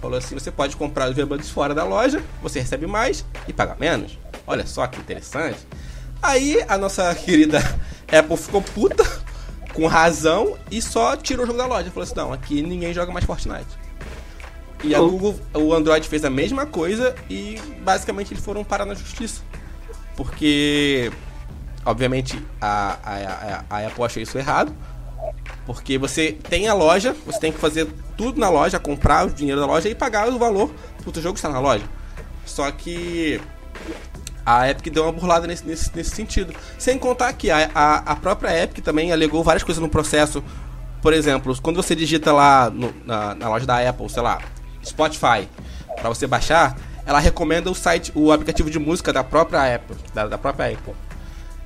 Falou 0.03 0.19
assim: 0.19 0.35
você 0.35 0.51
pode 0.51 0.77
comprar 0.77 1.09
os 1.09 1.16
V-Bugs 1.16 1.49
fora 1.49 1.75
da 1.75 1.83
loja, 1.83 2.23
você 2.43 2.61
recebe 2.61 2.87
mais 2.87 3.25
e 3.49 3.55
paga 3.55 3.75
menos. 3.81 4.19
Olha 4.47 4.66
só 4.66 4.87
que 4.87 5.01
interessante. 5.01 5.59
Aí 6.23 6.62
a 6.69 6.77
nossa 6.77 7.14
querida 7.14 7.59
Apple 8.12 8.37
ficou 8.37 8.61
puta, 8.61 9.03
com 9.73 9.87
razão, 9.87 10.59
e 10.71 10.83
só 10.83 11.16
tirou 11.16 11.45
o 11.45 11.47
jogo 11.47 11.59
da 11.59 11.66
loja. 11.66 11.90
Falou 11.90 12.03
assim: 12.03 12.14
não, 12.16 12.35
aqui 12.35 12.61
ninguém 12.61 12.93
joga 12.93 13.11
mais 13.11 13.25
Fortnite. 13.25 13.79
E 14.85 14.95
a 14.95 15.01
Oh. 15.01 15.09
Google, 15.11 15.40
o 15.55 15.73
Android 15.73 16.07
fez 16.07 16.23
a 16.23 16.31
mesma 16.31 16.66
coisa 16.66 17.14
e 17.31 17.59
basicamente 17.83 18.35
eles 18.35 18.45
foram 18.45 18.62
parar 18.62 18.85
na 18.85 18.95
justiça. 18.95 19.40
Porque, 20.16 21.11
obviamente, 21.85 22.38
a, 22.61 22.99
a, 23.03 23.14
a, 23.14 23.64
a 23.71 23.87
Apple 23.87 24.05
achou 24.05 24.23
isso 24.23 24.37
errado. 24.37 24.71
Porque 25.73 25.97
você 25.99 26.33
tem 26.33 26.67
a 26.69 26.75
loja, 26.75 27.15
você 27.25 27.39
tem 27.39 27.53
que 27.53 27.59
fazer 27.59 27.87
tudo 28.17 28.41
na 28.41 28.49
loja, 28.51 28.79
comprar 28.81 29.27
o 29.27 29.31
dinheiro 29.31 29.61
da 29.61 29.67
loja 29.67 29.89
e 29.89 29.95
pagar 29.95 30.29
o 30.29 30.39
valor 30.39 30.73
do 31.05 31.13
teu 31.13 31.23
jogo 31.23 31.37
estar 31.37 31.49
na 31.49 31.61
loja. 31.61 31.85
Só 32.45 32.69
que 32.73 33.41
a 34.45 34.69
Epic 34.69 34.93
deu 34.93 35.05
uma 35.05 35.13
burlada 35.13 35.47
nesse, 35.47 35.65
nesse, 35.67 35.91
nesse 35.95 36.11
sentido. 36.11 36.53
Sem 36.77 36.99
contar 36.99 37.33
que 37.35 37.51
a, 37.51 37.71
a, 37.73 37.97
a 37.99 38.17
própria 38.17 38.63
Epic 38.65 38.85
também 38.85 39.13
alegou 39.13 39.45
várias 39.45 39.63
coisas 39.63 39.81
no 39.81 39.89
processo. 39.89 40.43
Por 41.01 41.13
exemplo, 41.13 41.57
quando 41.63 41.77
você 41.77 41.95
digita 41.95 42.33
lá 42.33 42.69
no- 42.69 42.93
na, 43.07 43.35
na 43.37 43.49
loja 43.49 43.65
da 43.65 43.89
Apple, 43.89 44.09
sei 44.11 44.23
lá, 44.23 44.41
Spotify, 44.85 45.49
para 45.95 46.09
você 46.09 46.27
baixar, 46.27 46.77
ela 47.07 47.21
recomenda 47.21 47.71
o 47.71 47.75
site, 47.75 48.11
o 48.15 48.33
aplicativo 48.33 48.71
de 48.71 48.79
música 48.79 49.13
da 49.13 49.23
própria 49.23 49.77
Apple, 49.77 49.97
da, 50.13 50.27
da 50.27 50.37
própria 50.37 50.73
Apple. 50.75 50.95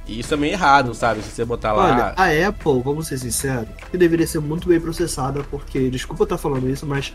E 0.06 0.20
isso 0.20 0.34
é 0.34 0.36
meio 0.36 0.52
errado, 0.52 0.94
sabe? 0.94 1.22
Se 1.22 1.30
você 1.30 1.44
botar 1.44 1.72
lá. 1.72 2.14
Olha, 2.16 2.44
a 2.44 2.48
Apple, 2.48 2.82
vamos 2.84 3.06
ser 3.06 3.18
sinceros, 3.18 3.68
que 3.90 3.96
deveria 3.96 4.26
ser 4.26 4.38
muito 4.40 4.68
bem 4.68 4.78
processada, 4.80 5.42
porque, 5.50 5.88
desculpa 5.88 6.22
eu 6.22 6.24
estar 6.24 6.38
falando 6.38 6.68
isso, 6.68 6.84
mas, 6.86 7.14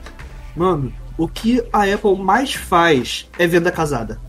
mano, 0.56 0.92
o 1.18 1.28
que 1.28 1.64
a 1.72 1.84
Apple 1.84 2.18
mais 2.18 2.54
faz 2.56 3.28
é 3.38 3.46
venda 3.46 3.72
casada. 3.72 4.20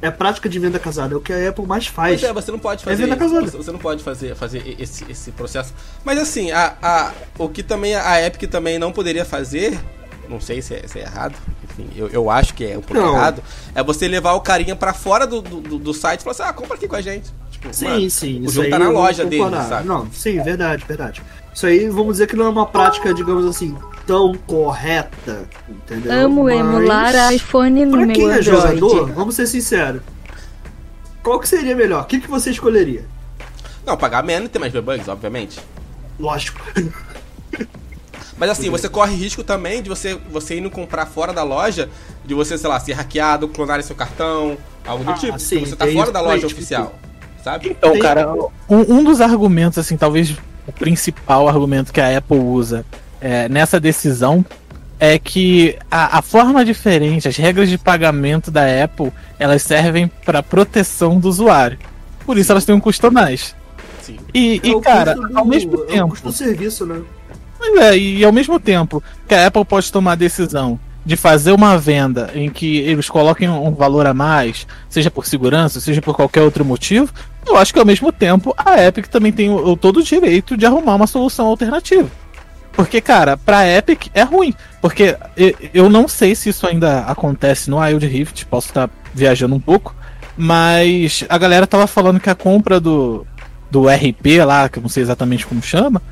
É 0.00 0.08
a 0.08 0.12
prática 0.12 0.48
de 0.50 0.58
venda 0.58 0.78
casada, 0.78 1.14
é 1.14 1.16
o 1.16 1.20
que 1.20 1.32
a 1.32 1.48
Apple 1.48 1.66
mais 1.66 1.86
faz. 1.86 2.20
Pois 2.20 2.30
é, 2.30 2.32
você 2.32 2.50
não 2.52 2.58
pode 2.58 2.82
É 2.82 2.84
fazer. 2.84 3.02
venda 3.04 3.16
casada. 3.16 3.46
você, 3.50 3.56
você 3.56 3.72
não 3.72 3.78
pode 3.78 4.02
fazer, 4.02 4.34
fazer 4.34 4.76
esse, 4.78 5.04
esse 5.10 5.30
processo. 5.30 5.72
Mas 6.04 6.18
assim, 6.18 6.50
a, 6.52 6.74
a, 6.82 7.12
o 7.38 7.48
que 7.48 7.62
também 7.62 7.94
a 7.94 8.20
Epic 8.26 8.50
também 8.50 8.78
não 8.78 8.92
poderia 8.92 9.24
fazer, 9.24 9.78
não 10.28 10.40
sei 10.40 10.60
se 10.62 10.74
é, 10.74 10.86
se 10.86 10.98
é 10.98 11.02
errado, 11.02 11.34
enfim, 11.64 11.88
eu, 11.96 12.08
eu 12.08 12.30
acho 12.30 12.54
que 12.54 12.64
é 12.64 12.76
um 12.78 12.80
pouco 12.82 12.94
Não. 13.02 13.14
errado, 13.14 13.42
é 13.74 13.82
você 13.82 14.06
levar 14.08 14.32
o 14.34 14.40
carinha 14.40 14.74
pra 14.76 14.92
fora 14.94 15.26
do, 15.26 15.40
do, 15.42 15.78
do- 15.78 15.94
site 15.94 16.20
e 16.20 16.24
falar 16.24 16.32
assim, 16.32 16.42
ah, 16.44 16.52
compra 16.52 16.74
aqui 16.76 16.86
com 16.88 16.96
a 16.96 17.00
gente. 17.00 17.32
Tipo, 17.50 17.72
Sim, 17.72 17.84
mano, 17.88 18.10
sim. 18.10 18.40
O 18.40 18.44
isso 18.44 18.54
jogo 18.54 18.64
aí 18.66 18.70
tá 18.70 18.78
na 18.78 18.88
loja 18.90 19.24
dele, 19.24 19.50
sabe? 19.68 19.86
Não, 19.88 20.10
sim, 20.12 20.42
verdade, 20.42 20.84
verdade. 20.86 21.22
Isso 21.54 21.66
aí, 21.66 21.88
vamos 21.88 22.14
dizer 22.14 22.26
que 22.26 22.34
não 22.36 22.46
é 22.46 22.48
uma 22.48 22.66
prática, 22.66 23.14
digamos 23.14 23.46
assim, 23.46 23.76
tão 24.06 24.34
correta, 24.34 25.48
entendeu? 25.68 26.12
Amo 26.12 26.44
Mas, 26.44 26.58
emular 26.60 27.32
iPhone 27.32 27.84
no 27.86 27.92
Pra 27.96 28.06
meu 28.06 28.14
quem 28.14 28.24
é 28.24 28.38
Android. 28.38 28.44
jogador, 28.44 29.12
vamos 29.12 29.34
ser 29.36 29.46
sinceros. 29.46 30.02
Qual 31.22 31.38
que 31.40 31.48
seria 31.48 31.74
melhor? 31.74 32.02
O 32.02 32.06
que, 32.06 32.20
que 32.20 32.28
você 32.28 32.50
escolheria? 32.50 33.04
Não, 33.86 33.96
pagar 33.96 34.22
menos 34.22 34.46
e 34.46 34.50
ter 34.50 34.58
mais 34.58 34.72
bugs, 34.72 35.08
obviamente. 35.08 35.58
Lógico. 36.18 36.60
Mas 38.36 38.50
assim, 38.50 38.68
você 38.68 38.88
corre 38.88 39.14
risco 39.14 39.44
também 39.44 39.80
de 39.82 39.88
você, 39.88 40.18
você 40.30 40.58
indo 40.58 40.68
comprar 40.70 41.06
fora 41.06 41.32
da 41.32 41.42
loja, 41.44 41.88
de 42.24 42.34
você, 42.34 42.58
sei 42.58 42.68
lá, 42.68 42.80
ser 42.80 42.92
hackeado, 42.94 43.46
clonarem 43.48 43.84
seu 43.84 43.94
cartão, 43.94 44.56
algo 44.86 45.04
do 45.04 45.10
Ah, 45.10 45.14
tipo. 45.14 45.38
sim, 45.38 45.58
porque 45.60 45.70
você 45.70 45.76
tá 45.76 45.86
fora 45.86 46.10
da 46.10 46.20
loja 46.20 46.46
tipo, 46.48 46.58
oficial. 46.60 46.94
Sabe? 47.44 47.68
Então, 47.70 47.92
Tem- 47.92 48.00
cara, 48.00 48.32
um, 48.34 48.48
um 48.68 49.04
dos 49.04 49.20
argumentos, 49.20 49.78
assim, 49.78 49.96
talvez 49.96 50.34
o 50.66 50.72
principal 50.72 51.46
argumento 51.48 51.92
que 51.92 52.00
a 52.00 52.16
Apple 52.18 52.38
usa 52.38 52.84
é, 53.20 53.48
nessa 53.48 53.78
decisão 53.78 54.44
é 54.98 55.18
que 55.18 55.76
a, 55.90 56.18
a 56.18 56.22
forma 56.22 56.64
diferente, 56.64 57.28
as 57.28 57.36
regras 57.36 57.68
de 57.68 57.76
pagamento 57.76 58.50
da 58.50 58.62
Apple, 58.84 59.12
elas 59.38 59.62
servem 59.62 60.10
para 60.24 60.42
proteção 60.42 61.20
do 61.20 61.28
usuário. 61.28 61.78
Por 62.24 62.38
isso 62.38 62.50
elas 62.50 62.64
têm 62.64 62.74
um 62.74 62.80
custo 62.80 63.06
a 63.06 63.10
mais. 63.10 63.54
Sim. 64.02 64.18
E, 64.32 64.60
É 64.64 64.68
e 64.68 64.80
cara, 64.80 65.14
custo 65.14 65.28
do- 65.32 65.38
ao 65.38 65.44
mesmo 65.44 65.74
É 65.74 65.76
o 65.76 65.86
tempo, 65.86 66.08
custo 66.08 66.26
do 66.28 66.32
serviço, 66.32 66.86
né? 66.86 67.00
Pois 67.66 67.80
é, 67.80 67.96
e 67.96 68.22
ao 68.22 68.30
mesmo 68.30 68.60
tempo 68.60 69.02
que 69.26 69.34
a 69.34 69.46
Apple 69.46 69.64
pode 69.64 69.90
tomar 69.90 70.12
a 70.12 70.16
decisão 70.16 70.78
de 71.04 71.16
fazer 71.16 71.50
uma 71.50 71.78
venda 71.78 72.30
em 72.34 72.50
que 72.50 72.78
eles 72.80 73.08
coloquem 73.08 73.48
um 73.48 73.72
valor 73.72 74.06
a 74.06 74.12
mais, 74.12 74.66
seja 74.88 75.10
por 75.10 75.24
segurança, 75.24 75.80
seja 75.80 76.02
por 76.02 76.14
qualquer 76.14 76.42
outro 76.42 76.62
motivo, 76.62 77.10
eu 77.46 77.56
acho 77.56 77.72
que 77.72 77.78
ao 77.78 77.86
mesmo 77.86 78.12
tempo 78.12 78.54
a 78.54 78.82
Epic 78.84 79.06
também 79.06 79.32
tem 79.32 79.48
o, 79.48 79.56
o 79.70 79.76
todo 79.78 80.00
o 80.00 80.02
direito 80.02 80.58
de 80.58 80.66
arrumar 80.66 80.94
uma 80.94 81.06
solução 81.06 81.46
alternativa. 81.46 82.10
Porque, 82.72 83.00
cara, 83.00 83.38
pra 83.38 83.66
Epic 83.66 84.08
é 84.12 84.22
ruim. 84.22 84.54
Porque 84.82 85.16
eu 85.72 85.88
não 85.88 86.06
sei 86.06 86.34
se 86.34 86.50
isso 86.50 86.66
ainda 86.66 87.00
acontece 87.00 87.70
no 87.70 87.78
Wild 87.78 88.06
Rift, 88.06 88.44
posso 88.44 88.68
estar 88.68 88.90
viajando 89.14 89.54
um 89.54 89.60
pouco, 89.60 89.96
mas 90.36 91.24
a 91.30 91.38
galera 91.38 91.66
tava 91.66 91.86
falando 91.86 92.20
que 92.20 92.28
a 92.28 92.34
compra 92.34 92.78
do, 92.78 93.26
do 93.70 93.88
RP 93.88 94.44
lá, 94.44 94.68
que 94.68 94.78
eu 94.78 94.82
não 94.82 94.90
sei 94.90 95.02
exatamente 95.02 95.46
como 95.46 95.62
chama, 95.62 96.02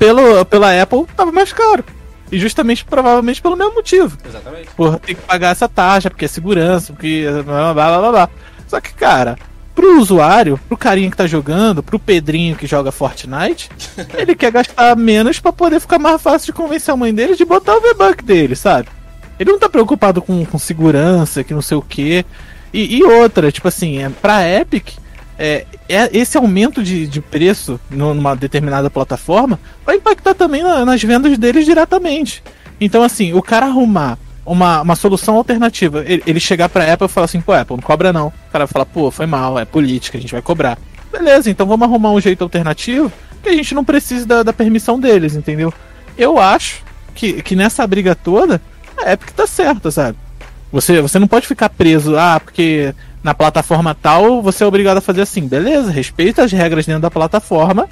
pelo, 0.00 0.46
pela 0.46 0.82
Apple 0.82 1.04
tava 1.14 1.30
mais 1.30 1.52
caro. 1.52 1.84
E 2.32 2.38
justamente, 2.38 2.84
provavelmente, 2.84 3.42
pelo 3.42 3.56
mesmo 3.56 3.74
motivo. 3.74 4.16
Exatamente. 4.26 4.68
Por 4.74 4.98
ter 4.98 5.14
que 5.14 5.20
pagar 5.20 5.50
essa 5.50 5.68
taxa, 5.68 6.08
porque 6.08 6.24
é 6.24 6.28
segurança, 6.28 6.92
porque. 6.92 7.26
blá 7.44 7.74
blá 7.74 7.98
blá 7.98 8.10
blá. 8.10 8.28
Só 8.66 8.80
que, 8.80 8.94
cara, 8.94 9.36
pro 9.74 10.00
usuário, 10.00 10.58
pro 10.68 10.76
carinha 10.78 11.10
que 11.10 11.16
tá 11.16 11.26
jogando, 11.26 11.82
pro 11.82 11.98
Pedrinho 11.98 12.56
que 12.56 12.66
joga 12.66 12.92
Fortnite, 12.92 13.68
ele 14.16 14.34
quer 14.34 14.52
gastar 14.52 14.96
menos 14.96 15.38
pra 15.38 15.52
poder 15.52 15.80
ficar 15.80 15.98
mais 15.98 16.22
fácil 16.22 16.46
de 16.46 16.52
convencer 16.52 16.94
a 16.94 16.96
mãe 16.96 17.12
dele 17.12 17.36
de 17.36 17.44
botar 17.44 17.76
o 17.76 17.80
V-Buck 17.80 18.24
dele, 18.24 18.56
sabe? 18.56 18.88
Ele 19.38 19.52
não 19.52 19.58
tá 19.58 19.68
preocupado 19.68 20.22
com, 20.22 20.46
com 20.46 20.58
segurança, 20.58 21.44
que 21.44 21.52
não 21.52 21.62
sei 21.62 21.76
o 21.76 21.82
quê. 21.82 22.24
E, 22.72 22.98
e 22.98 23.02
outra, 23.02 23.50
tipo 23.50 23.66
assim, 23.66 24.02
é, 24.02 24.08
pra 24.08 24.48
Epic, 24.48 24.92
é, 25.40 25.64
é- 25.88 26.10
esse 26.16 26.36
aumento 26.36 26.82
de, 26.82 27.06
de 27.06 27.20
preço 27.20 27.80
nu- 27.90 28.12
numa 28.14 28.36
determinada 28.36 28.90
plataforma 28.90 29.58
vai 29.84 29.96
impactar 29.96 30.34
também 30.34 30.62
na- 30.62 30.84
nas 30.84 31.02
vendas 31.02 31.36
deles 31.38 31.64
diretamente. 31.64 32.42
Então, 32.80 33.02
assim, 33.02 33.32
o 33.32 33.42
cara 33.42 33.66
arrumar 33.66 34.18
uma, 34.44 34.82
uma 34.82 34.94
solução 34.96 35.36
alternativa, 35.36 36.04
ele, 36.06 36.22
ele 36.26 36.40
chegar 36.40 36.68
pra 36.68 36.92
Apple 36.92 37.06
e 37.06 37.10
falar 37.10 37.24
assim, 37.24 37.40
pô, 37.40 37.52
Apple, 37.52 37.76
não 37.76 37.82
cobra 37.82 38.12
não. 38.12 38.28
O 38.28 38.52
cara 38.52 38.66
vai 38.66 38.72
falar, 38.72 38.84
pô, 38.86 39.10
foi 39.10 39.26
mal, 39.26 39.58
é 39.58 39.64
política, 39.64 40.18
a 40.18 40.20
gente 40.20 40.32
vai 40.32 40.42
cobrar. 40.42 40.78
Beleza, 41.10 41.50
então 41.50 41.66
vamos 41.66 41.88
arrumar 41.88 42.10
um 42.12 42.20
jeito 42.20 42.42
alternativo 42.44 43.10
que 43.42 43.48
a 43.48 43.52
gente 43.54 43.74
não 43.74 43.84
precise 43.84 44.26
da, 44.26 44.42
da 44.42 44.52
permissão 44.52 45.00
deles, 45.00 45.34
entendeu? 45.34 45.72
Eu 46.16 46.38
acho 46.38 46.82
que, 47.14 47.42
que 47.42 47.56
nessa 47.56 47.86
briga 47.86 48.14
toda, 48.14 48.60
a 49.02 49.12
Epic 49.12 49.30
tá 49.30 49.46
certa, 49.46 49.90
sabe? 49.90 50.16
Você, 50.72 51.00
você 51.00 51.18
não 51.18 51.26
pode 51.26 51.46
ficar 51.46 51.68
preso, 51.70 52.16
ah, 52.16 52.38
porque 52.42 52.94
na 53.22 53.34
plataforma 53.34 53.94
tal 53.94 54.42
você 54.42 54.64
é 54.64 54.66
obrigado 54.66 54.98
a 54.98 55.02
fazer 55.02 55.22
assim. 55.22 55.46
Beleza, 55.46 55.90
respeita 55.90 56.44
as 56.44 56.52
regras 56.52 56.86
dentro 56.86 57.02
da 57.02 57.10
plataforma 57.10 57.88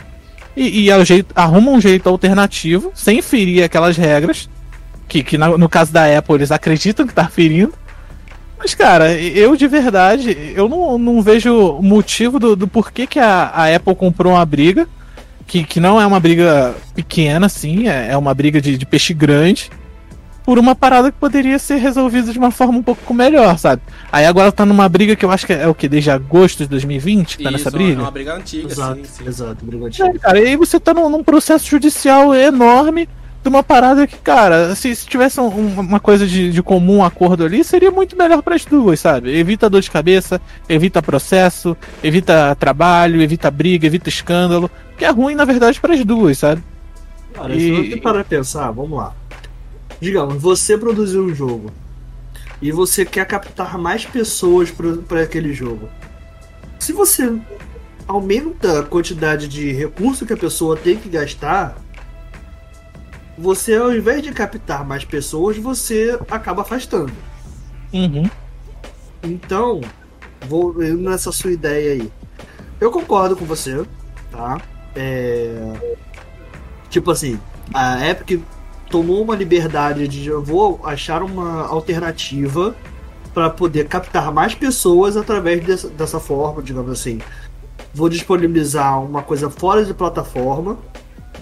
e, 0.56 0.84
e 0.84 0.90
ao 0.90 1.04
jeito, 1.04 1.32
arruma 1.36 1.70
um 1.70 1.80
jeito 1.80 2.08
alternativo, 2.08 2.90
sem 2.94 3.22
ferir 3.22 3.62
aquelas 3.62 3.96
regras, 3.96 4.48
que, 5.06 5.22
que 5.22 5.38
no 5.38 5.68
caso 5.68 5.92
da 5.92 6.18
Apple 6.18 6.34
eles 6.34 6.50
acreditam 6.50 7.06
que 7.06 7.14
tá 7.14 7.28
ferindo. 7.28 7.72
Mas, 8.58 8.74
cara, 8.74 9.14
eu 9.14 9.54
de 9.54 9.68
verdade, 9.68 10.52
eu 10.56 10.68
não, 10.68 10.98
não 10.98 11.22
vejo 11.22 11.80
motivo 11.80 12.40
do, 12.40 12.56
do 12.56 12.66
porquê 12.66 13.06
que 13.06 13.20
a, 13.20 13.52
a 13.54 13.74
Apple 13.74 13.94
comprou 13.94 14.32
uma 14.32 14.44
briga, 14.44 14.88
que, 15.46 15.62
que 15.62 15.78
não 15.78 16.00
é 16.00 16.04
uma 16.04 16.18
briga 16.18 16.74
pequena, 16.92 17.46
assim, 17.46 17.88
é, 17.88 18.08
é 18.10 18.16
uma 18.16 18.34
briga 18.34 18.60
de, 18.60 18.76
de 18.76 18.84
peixe 18.84 19.14
grande, 19.14 19.70
por 20.48 20.58
uma 20.58 20.74
parada 20.74 21.12
que 21.12 21.18
poderia 21.18 21.58
ser 21.58 21.76
resolvida 21.76 22.32
de 22.32 22.38
uma 22.38 22.50
forma 22.50 22.78
um 22.78 22.82
pouco 22.82 23.12
melhor, 23.12 23.58
sabe? 23.58 23.82
Aí 24.10 24.24
agora 24.24 24.50
tá 24.50 24.64
numa 24.64 24.88
briga 24.88 25.14
que 25.14 25.22
eu 25.22 25.30
acho 25.30 25.46
que 25.46 25.52
é, 25.52 25.68
o 25.68 25.74
que? 25.74 25.86
Desde 25.86 26.10
agosto 26.10 26.60
de 26.60 26.68
2020 26.70 27.36
que 27.36 27.44
tá 27.44 27.50
nessa 27.50 27.68
Isso, 27.68 27.76
briga? 27.76 28.00
É 28.00 28.02
uma 28.02 28.10
briga 28.10 28.34
antiga, 28.34 28.66
Exato, 28.72 28.94
sim, 28.96 29.04
sim. 29.04 29.26
exato, 29.28 29.62
brigadinho. 29.62 30.08
É, 30.08 30.18
cara, 30.18 30.40
e 30.40 30.46
aí 30.46 30.56
você 30.56 30.80
tá 30.80 30.94
num, 30.94 31.10
num 31.10 31.22
processo 31.22 31.68
judicial 31.68 32.34
enorme 32.34 33.06
de 33.42 33.46
uma 33.50 33.62
parada 33.62 34.06
que, 34.06 34.16
cara, 34.16 34.74
se, 34.74 34.96
se 34.96 35.06
tivesse 35.06 35.38
um- 35.38 35.48
um- 35.54 35.80
uma 35.80 36.00
coisa 36.00 36.26
de, 36.26 36.50
de 36.50 36.62
comum 36.62 37.04
acordo 37.04 37.44
ali, 37.44 37.62
seria 37.62 37.90
muito 37.90 38.16
melhor 38.16 38.40
para 38.40 38.54
as 38.54 38.64
duas, 38.64 38.98
sabe? 39.00 39.36
Evita 39.38 39.68
dor 39.68 39.82
de 39.82 39.90
cabeça, 39.90 40.40
evita 40.66 41.02
processo, 41.02 41.76
evita 42.02 42.56
trabalho, 42.58 43.20
evita 43.20 43.50
briga, 43.50 43.86
evita 43.86 44.08
escândalo, 44.08 44.70
que 44.96 45.04
é 45.04 45.10
ruim, 45.10 45.34
na 45.34 45.44
verdade, 45.44 45.78
para 45.78 45.92
as 45.92 46.02
duas, 46.06 46.38
sabe? 46.38 46.62
Cara, 47.34 47.54
E- 47.54 47.60
se 47.60 47.90
você 47.90 47.96
parar 48.00 48.24
pensar, 48.24 48.70
vamos 48.70 48.96
lá. 48.96 49.12
Digamos, 50.00 50.40
você 50.40 50.78
produziu 50.78 51.24
um 51.24 51.34
jogo 51.34 51.70
e 52.62 52.70
você 52.70 53.04
quer 53.04 53.26
captar 53.26 53.78
mais 53.78 54.04
pessoas 54.04 54.70
para 54.70 55.22
aquele 55.22 55.52
jogo. 55.52 55.88
Se 56.78 56.92
você 56.92 57.38
aumenta 58.06 58.80
a 58.80 58.82
quantidade 58.82 59.48
de 59.48 59.72
recurso 59.72 60.24
que 60.24 60.32
a 60.32 60.36
pessoa 60.36 60.76
tem 60.76 60.96
que 60.96 61.08
gastar, 61.08 61.76
você 63.36 63.76
ao 63.76 63.92
invés 63.92 64.22
de 64.22 64.32
captar 64.32 64.84
mais 64.84 65.04
pessoas, 65.04 65.56
você 65.56 66.18
acaba 66.30 66.62
afastando. 66.62 67.12
Uhum. 67.92 68.28
Então, 69.22 69.80
vou 70.46 70.74
nessa 70.78 71.32
sua 71.32 71.52
ideia 71.52 71.92
aí. 71.94 72.12
Eu 72.80 72.90
concordo 72.90 73.36
com 73.36 73.44
você, 73.44 73.84
tá? 74.30 74.60
É... 74.94 75.98
Tipo 76.88 77.10
assim, 77.10 77.38
a 77.74 78.08
Epic 78.08 78.40
tomou 78.90 79.22
uma 79.22 79.36
liberdade 79.36 80.08
de 80.08 80.26
eu 80.26 80.42
vou 80.42 80.80
achar 80.84 81.22
uma 81.22 81.66
alternativa 81.66 82.74
para 83.34 83.50
poder 83.50 83.86
captar 83.86 84.32
mais 84.32 84.54
pessoas 84.54 85.16
através 85.16 85.64
dessa, 85.64 85.88
dessa 85.88 86.18
forma, 86.18 86.62
digamos 86.62 86.90
assim. 86.90 87.20
Vou 87.94 88.08
disponibilizar 88.08 89.02
uma 89.02 89.22
coisa 89.22 89.48
fora 89.50 89.84
de 89.84 89.94
plataforma, 89.94 90.78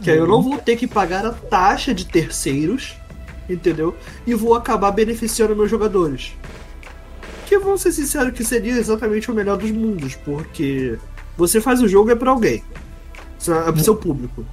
que 0.02 0.11
aí 0.11 0.18
eu 0.18 0.26
não 0.26 0.42
vou 0.42 0.59
ter 0.59 0.76
que 0.76 0.87
pagar 0.87 1.24
a 1.24 1.32
taxa 1.32 1.94
de 1.94 2.04
terceiros, 2.06 2.96
entendeu? 3.48 3.94
E 4.26 4.35
vou 4.35 4.54
acabar 4.54 4.90
beneficiando 4.90 5.56
meus 5.56 5.70
jogadores. 5.70 6.35
Que 7.46 7.59
vamos 7.59 7.80
ser 7.80 7.92
sinceros 7.92 8.32
que 8.32 8.44
seria 8.44 8.72
exatamente 8.72 9.30
o 9.30 9.35
melhor 9.35 9.56
dos 9.56 9.70
mundos, 9.70 10.16
porque 10.16 10.98
você 11.37 11.61
faz 11.61 11.80
o 11.80 11.88
jogo 11.88 12.11
é 12.11 12.14
para 12.14 12.30
alguém, 12.30 12.62
é 13.48 13.73
pro 13.73 13.83
seu 13.83 13.94
público. 13.94 14.44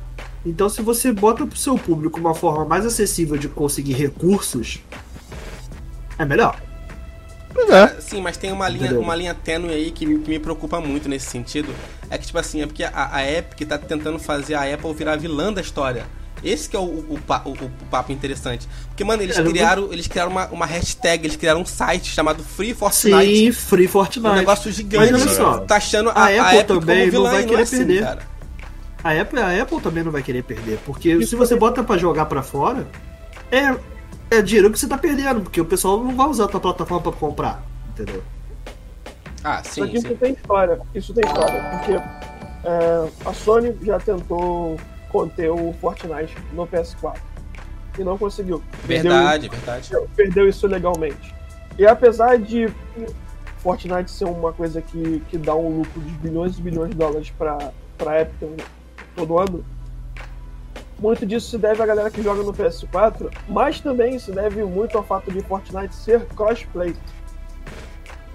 Então, 0.46 0.68
se 0.70 0.82
você 0.82 1.12
bota 1.12 1.46
pro 1.46 1.58
seu 1.58 1.78
público 1.78 2.20
uma 2.20 2.36
forma 2.36 2.66
mais 2.66 2.86
acessível 2.86 3.38
de 3.38 3.48
conseguir 3.48 3.94
recursos, 3.94 4.80
é 6.18 6.26
melhor. 6.26 6.62
Pois 7.54 7.70
é. 7.70 8.02
Sim, 8.02 8.22
mas 8.22 8.36
tem 8.36 8.52
uma 8.52 8.68
linha, 8.68 8.86
Entendeu? 8.88 9.02
uma 9.02 9.16
linha 9.16 9.34
tênue 9.34 9.72
aí 9.72 9.91
que 9.91 10.06
me, 10.08 10.20
que 10.20 10.30
me 10.30 10.39
preocupa 10.39 10.82
muito 10.82 11.08
nesse 11.08 11.28
sentido. 11.28 11.76
É 12.10 12.18
que, 12.18 12.26
tipo 12.26 12.38
assim, 12.39 12.62
é 12.62 12.66
porque 12.66 12.84
a, 12.84 13.16
a 13.16 13.32
Epic 13.32 13.68
tá 13.68 13.78
tentando 13.78 14.18
fazer 14.20 14.56
a 14.56 14.74
Apple 14.74 14.94
virar 14.94 15.18
vilã 15.18 15.54
da 15.54 15.62
história. 15.62 16.10
Esse 16.44 16.68
que 16.68 16.76
é 16.76 16.80
o, 16.80 16.84
o, 16.84 17.16
o- 17.46 17.52
o 17.66 17.86
papo 17.89 18.12
interessante. 18.12 18.68
Porque, 18.88 19.04
mano, 19.04 19.22
eles 19.24 19.38
É, 19.38 19.44
criaram, 19.44 19.94
eles 19.94 20.08
criaram 20.08 20.32
uma, 20.32 20.48
uma 20.48 20.66
hashtag, 20.66 21.26
eles 21.26 21.38
criaram 21.38 21.62
um 21.62 21.66
site 21.66 22.08
chamado 22.12 22.44
Free 22.44 22.74
Fortnite. 22.74 23.38
Sim, 23.38 23.52
Free 23.52 23.88
Um 23.88 23.88
Fortnite. 23.88 24.36
negócio 24.36 24.72
gigante. 24.72 25.12
Mas 25.12 25.12
olha 25.14 25.28
só, 25.28 25.60
tá 25.60 25.78
achando 25.78 26.10
a, 26.10 26.30
a 26.30 26.41
a 26.41 26.62
Apple 26.62 26.80
também 26.80 27.06
como 27.06 27.12
não 27.12 27.12
vilã 27.12 27.30
vai 27.30 27.44
e 27.44 27.46
querer 27.46 27.64
assim, 27.64 27.78
perder. 27.78 28.00
cara. 28.00 28.32
A 29.04 29.12
Apple, 29.20 29.39
a 29.39 29.62
Apple 29.62 29.82
também 29.82 30.04
não 30.04 30.12
vai 30.12 30.24
querer 30.24 30.43
perder, 30.43 30.80
porque 30.86 31.26
se 31.26 31.36
você 31.36 31.56
bota 31.56 31.84
pra 31.84 31.97
jogar 31.97 32.26
pra 32.26 32.41
fora, 32.41 32.88
é, 33.51 33.76
é 34.32 34.41
dinheiro 34.41 34.72
que 34.72 34.80
você 34.80 34.88
tá 34.88 34.97
perdendo, 34.97 35.41
porque 35.41 35.60
o 35.60 35.66
pessoal 35.66 36.01
não 36.01 36.16
vai 36.16 36.28
usar 36.28 36.45
a 36.45 36.47
tua 36.47 36.60
plataforma 36.62 37.04
pra 37.04 37.12
comprar, 37.12 37.64
entendeu? 37.89 38.24
Ah, 39.43 39.62
Só 39.64 39.84
sim, 39.86 39.88
que 39.91 39.99
sim. 39.99 40.08
isso 40.08 40.16
tem 40.16 40.34
história. 40.34 40.80
Isso 40.95 41.14
tem 41.14 41.26
história. 41.26 41.62
Porque 41.72 41.91
é, 42.64 43.10
a 43.26 43.34
Sony 43.34 43.78
já 43.82 43.99
tentou 43.99 44.80
conter 45.10 45.51
o 45.51 45.74
Fortnite 45.82 46.36
no 46.54 46.66
PS4. 46.66 47.18
E 47.99 48.04
não 48.04 48.18
conseguiu. 48.18 48.64
Perdeu 48.88 49.12
Verdade, 49.12 49.49
verdade. 49.49 49.91
perdeu 50.16 50.47
isso 50.47 50.66
legalmente. 50.66 51.36
E 51.78 51.86
apesar 51.86 52.39
de 52.39 52.68
Fortnite 53.58 54.10
ser 54.10 54.26
uma 54.26 54.54
coisa 54.54 54.82
que, 54.82 55.22
que 55.30 55.38
dá 55.38 55.54
um 55.54 55.80
lucro 55.80 56.01
de 56.01 56.12
bilhões 56.14 56.58
e 56.58 56.62
bilhões 56.62 56.89
de 56.91 56.95
dólares 56.95 57.32
para 57.38 57.72
a 58.06 58.22
Epic 58.22 58.64
todo 59.16 59.39
ano, 59.39 59.64
muito 60.99 61.26
disso 61.26 61.49
se 61.49 61.57
deve 61.57 61.82
à 61.82 61.86
galera 61.86 62.09
que 62.09 62.22
joga 62.22 62.43
no 62.43 62.53
PS4, 62.53 63.30
mas 63.49 63.80
também 63.80 64.18
se 64.20 64.32
deve 64.32 64.64
muito 64.64 64.97
ao 64.97 65.03
fato 65.03 65.32
de 65.32 65.41
Fortnite 65.41 65.93
ser 65.93 66.26
crossplay. 66.28 66.95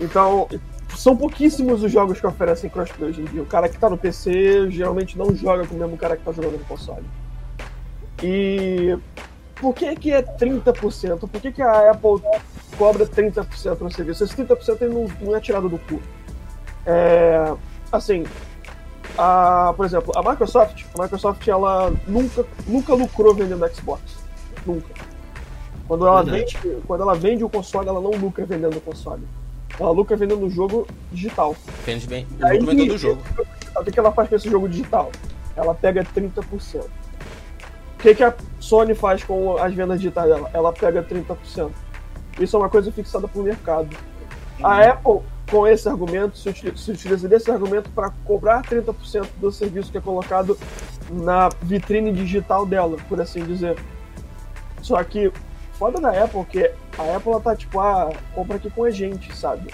Então, 0.01 0.49
são 0.97 1.17
pouquíssimos 1.17 1.83
os 1.83 1.91
jogos 1.91 2.21
que 2.21 2.27
oferecem 2.27 2.69
crossplay 2.69 3.11
hoje 3.11 3.23
em 3.23 3.25
dia. 3.25 3.43
O 3.43 3.47
cara 3.47 3.69
que 3.69 3.79
tá 3.79 3.89
no 3.89 3.97
PC 3.97 4.71
geralmente 4.71 5.17
não 5.17 5.35
joga 5.35 5.67
com 5.67 5.75
o 5.75 5.79
mesmo 5.79 5.97
cara 5.97 6.17
que 6.17 6.25
tá 6.25 6.33
jogando 6.33 6.59
no 6.59 6.65
console. 6.65 7.05
E 8.23 8.99
por 9.57 9.75
que, 9.75 9.95
que 9.97 10.13
é 10.13 10.23
30%? 10.23 11.29
Por 11.29 11.41
que, 11.41 11.53
que 11.53 11.63
a 11.63 11.91
Apple 11.91 12.21
cobra 12.77 13.07
30% 13.07 13.81
no 13.81 13.91
serviço? 13.91 14.25
Esse 14.25 14.37
30% 14.37 14.83
ele 14.83 14.95
não, 14.95 15.07
não 15.21 15.37
é 15.37 15.41
tirado 15.41 15.69
do 15.69 15.79
cu. 15.79 16.01
É, 16.85 17.53
assim, 17.91 18.25
a, 19.19 19.75
por 19.77 19.85
exemplo, 19.85 20.13
a 20.17 20.31
Microsoft, 20.31 20.85
a 20.97 21.03
Microsoft 21.03 21.47
ela 21.49 21.93
nunca, 22.07 22.47
nunca 22.67 22.95
lucrou 22.95 23.35
vendendo 23.35 23.69
Xbox. 23.75 24.01
Nunca. 24.65 24.95
Quando 25.89 26.07
ela, 26.07 26.23
Verdade. 26.23 26.57
vende, 26.63 26.83
quando 26.87 27.01
ela 27.03 27.15
vende 27.15 27.45
o 27.45 27.49
console, 27.49 27.89
ela 27.89 28.01
não 28.01 28.13
lucra 28.13 28.47
vendendo 28.47 28.77
o 28.77 28.81
console. 28.81 29.23
Ela 29.79 29.91
lucra 29.91 30.17
vendendo 30.17 30.45
o 30.45 30.51
jogo 30.51 30.87
digital. 31.11 31.57
Depende 31.67 32.07
bem. 32.07 32.27
Aí- 32.43 32.59
todo 32.59 32.95
o 32.95 32.99
jogo. 32.99 33.23
O 33.77 33.85
que, 33.85 33.99
ela 33.99 34.13
faz 34.13 34.29
com 34.29 34.37
esse 34.37 34.49
jogo 34.49 34.69
digital? 34.69 35.11
Ela 35.57 35.75
pega 35.75 36.05
30%. 36.05 36.85
O 36.85 38.01
que, 38.01 38.15
que 38.15 38.23
a 38.23 38.33
Sony 38.61 38.95
faz 38.95 39.25
com 39.25 39.57
as 39.57 39.75
vendas 39.75 40.01
digitais 40.01 40.29
dela? 40.29 40.51
Ela 40.53 40.73
pega 40.73 41.03
30%. 41.03 41.71
Isso 42.39 42.57
é 42.57 42.59
uma 42.59 42.69
coisa 42.69 42.93
fixada 42.93 43.27
pro 43.27 43.43
mercado. 43.43 43.89
A 44.63 44.83
Apple, 44.83 45.21
com 45.51 45.67
esse 45.67 45.89
argumento, 45.89 46.39
se 46.39 46.49
utiliza, 46.49 46.77
se 46.77 46.91
utiliza 46.91 47.29
desse 47.29 47.51
argumento 47.51 47.91
para 47.91 48.11
cobrar 48.25 48.63
30% 48.63 49.27
do 49.41 49.51
serviço 49.51 49.91
que 49.91 49.99
é 49.99 50.01
colocado 50.01 50.59
na 51.11 51.49
vitrine 51.63 52.13
digital 52.13 52.67
dela, 52.67 52.97
por 53.09 53.21
assim 53.21 53.43
dizer. 53.45 53.77
Só 54.83 55.03
que, 55.03 55.33
foda 55.73 56.01
da 56.01 56.11
Apple, 56.25 56.45
que 56.45 56.71
a 56.99 57.17
Apple 57.17 57.33
ela 57.33 57.41
tá 57.41 57.57
tipo, 57.57 57.81
ah, 57.81 58.11
compra 58.35 58.57
aqui 58.57 58.71
com 58.71 58.85
a 58.85 58.91
gente, 58.91 59.35
sabe? 59.35 59.71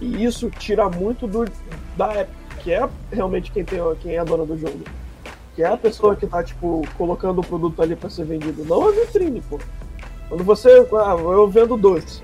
E 0.00 0.24
isso 0.24 0.50
tira 0.50 0.88
muito 0.88 1.26
do, 1.26 1.44
da 1.96 2.20
Epic, 2.20 2.34
que 2.60 2.72
é 2.72 2.88
realmente 3.12 3.52
quem, 3.52 3.64
tem, 3.64 3.80
quem 4.00 4.16
é 4.16 4.18
a 4.18 4.24
dona 4.24 4.44
do 4.44 4.58
jogo. 4.58 4.80
Que 5.54 5.62
é 5.62 5.68
a 5.68 5.76
pessoa 5.76 6.16
que 6.16 6.26
tá, 6.26 6.42
tipo, 6.42 6.82
colocando 6.98 7.40
o 7.40 7.46
produto 7.46 7.80
ali 7.80 7.94
pra 7.94 8.10
ser 8.10 8.24
vendido, 8.24 8.64
não 8.64 8.88
a 8.88 8.90
vitrine, 8.90 9.40
pô. 9.42 9.60
Quando 10.28 10.42
você. 10.42 10.68
Ah, 10.94 11.16
eu 11.16 11.48
vendo 11.48 11.76
doce. 11.76 12.22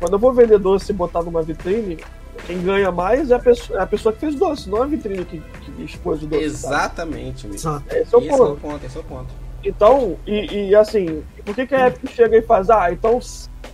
Quando 0.00 0.14
eu 0.14 0.18
vou 0.18 0.32
vender 0.32 0.58
doce 0.58 0.90
e 0.90 0.94
botar 0.94 1.22
numa 1.22 1.42
vitrine, 1.42 1.98
quem 2.46 2.62
ganha 2.62 2.90
mais 2.90 3.30
é 3.30 3.34
a 3.34 3.38
pessoa, 3.38 3.78
é 3.78 3.82
a 3.82 3.86
pessoa 3.86 4.12
que 4.12 4.20
fez 4.20 4.34
doce, 4.34 4.68
não 4.68 4.82
a 4.82 4.86
vitrine 4.86 5.24
que, 5.24 5.38
que 5.40 5.82
expôs 5.82 6.22
o 6.22 6.26
doce. 6.26 6.42
Exatamente, 6.42 7.46
amigo. 7.46 7.60
Exato. 7.60 7.84
Esse 7.94 8.14
é 8.14 8.18
o 8.18 8.20
Esse 8.20 8.28
é 8.28 8.36
ponto. 8.36 8.52
o 8.52 8.56
ponto, 8.56 8.86
esse 8.86 8.96
é 8.96 9.00
o 9.00 9.04
ponto. 9.04 9.26
Então, 9.62 10.16
e, 10.26 10.68
e, 10.68 10.74
assim, 10.74 11.22
por 11.44 11.54
que, 11.54 11.66
que 11.66 11.74
a 11.74 11.88
Epic 11.88 12.10
chega 12.10 12.38
e 12.38 12.42
faz, 12.42 12.70
ah, 12.70 12.90
então 12.90 13.20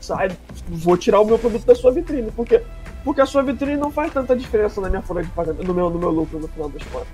sai, 0.00 0.36
vou 0.68 0.96
tirar 0.96 1.20
o 1.20 1.24
meu 1.24 1.38
produto 1.38 1.64
da 1.64 1.76
sua 1.76 1.92
vitrine? 1.92 2.30
Por 2.32 2.44
quê? 2.44 2.60
Porque 3.04 3.20
a 3.20 3.26
sua 3.26 3.42
vitrine 3.44 3.76
não 3.76 3.92
faz 3.92 4.12
tanta 4.12 4.34
diferença 4.34 4.80
na 4.80 4.88
minha 4.88 5.02
folha 5.02 5.22
de 5.22 5.30
pagamento, 5.30 5.64
no 5.64 5.72
meu, 5.72 5.88
no 5.88 5.98
meu 5.98 6.10
lucro 6.10 6.40
no 6.40 6.48
final 6.48 6.68
das 6.68 6.82
contas. 6.84 7.06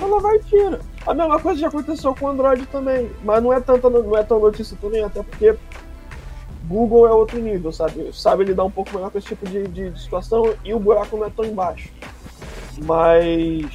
Ela 0.00 0.20
vai 0.20 0.36
e 0.36 0.40
tira. 0.40 0.80
A 1.04 1.14
mesma 1.14 1.40
coisa 1.40 1.60
já 1.60 1.68
aconteceu 1.68 2.14
com 2.14 2.26
o 2.26 2.28
Android 2.28 2.64
também, 2.66 3.10
mas 3.24 3.42
não 3.42 3.52
é, 3.52 3.60
tanta, 3.60 3.90
não 3.90 4.16
é 4.16 4.22
tão 4.22 4.38
notícia 4.38 4.76
também, 4.80 5.02
até 5.02 5.22
porque 5.22 5.56
Google 6.66 7.06
é 7.06 7.12
outro 7.12 7.38
nível, 7.40 7.70
sabe? 7.72 8.10
Sabe 8.12 8.44
lidar 8.44 8.64
um 8.64 8.70
pouco 8.70 8.94
melhor 8.94 9.10
com 9.10 9.18
esse 9.18 9.28
tipo 9.28 9.46
de, 9.46 9.66
de, 9.68 9.90
de 9.90 10.00
situação 10.00 10.52
e 10.64 10.74
o 10.74 10.78
buraco 10.80 11.16
não 11.16 11.26
é 11.26 11.30
tão 11.30 11.44
embaixo. 11.44 11.88
Mas. 12.84 13.66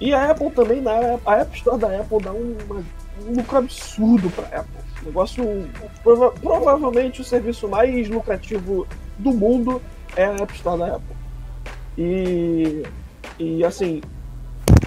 E 0.00 0.12
a 0.14 0.30
Apple 0.30 0.50
também, 0.50 0.80
né? 0.80 1.18
a 1.26 1.34
App 1.36 1.56
Store 1.56 1.78
da 1.78 1.88
Apple 2.00 2.20
dá 2.22 2.32
um, 2.32 2.56
uma- 2.68 2.82
um 3.28 3.36
lucro 3.36 3.58
absurdo 3.58 4.30
pra 4.30 4.44
Apple. 4.60 4.80
Negócio. 5.04 5.44
prova- 6.02 6.30
provavelmente 6.32 7.20
o 7.20 7.24
serviço 7.24 7.68
mais 7.68 8.08
lucrativo 8.08 8.86
do 9.18 9.32
mundo 9.32 9.80
é 10.16 10.24
a 10.24 10.32
App 10.36 10.54
Store 10.54 10.78
da 10.78 10.86
Apple. 10.96 11.16
E. 11.98 12.82
E 13.38 13.64
assim. 13.64 14.00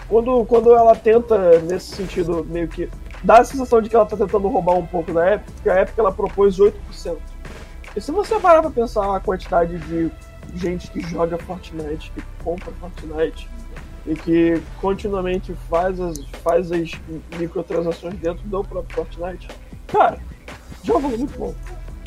Quando, 0.07 0.45
quando 0.45 0.73
ela 0.75 0.95
tenta, 0.95 1.59
nesse 1.61 1.95
sentido, 1.95 2.45
meio 2.47 2.67
que. 2.67 2.89
Dá 3.23 3.39
a 3.39 3.43
sensação 3.45 3.81
de 3.81 3.89
que 3.89 3.95
ela 3.95 4.05
tá 4.05 4.17
tentando 4.17 4.47
roubar 4.47 4.75
um 4.75 4.85
pouco 4.85 5.13
da 5.13 5.35
Epic, 5.35 5.49
porque 5.55 5.69
a 5.69 5.81
Epic 5.81 5.97
ela 5.97 6.11
propôs 6.11 6.57
8%. 6.57 7.17
E 7.95 8.01
se 8.01 8.11
você 8.11 8.39
parar 8.39 8.61
pra 8.61 8.71
pensar 8.71 9.15
a 9.15 9.19
quantidade 9.19 9.77
de 9.77 10.11
gente 10.55 10.89
que 10.91 10.99
joga 11.01 11.37
Fortnite, 11.37 12.11
que 12.11 12.23
compra 12.43 12.71
Fortnite 12.79 13.47
e 14.05 14.15
que 14.15 14.61
continuamente 14.81 15.55
faz 15.69 15.99
as, 15.99 16.19
faz 16.43 16.71
as 16.71 16.91
microtransações 17.37 18.15
dentro 18.15 18.43
do 18.47 18.63
próprio 18.63 18.95
Fortnite, 18.95 19.47
cara, 19.87 20.19
já 20.83 20.93
é 20.93 20.97
um 20.97 20.99
valor 20.99 21.17
muito 21.17 21.39
bom. 21.39 21.55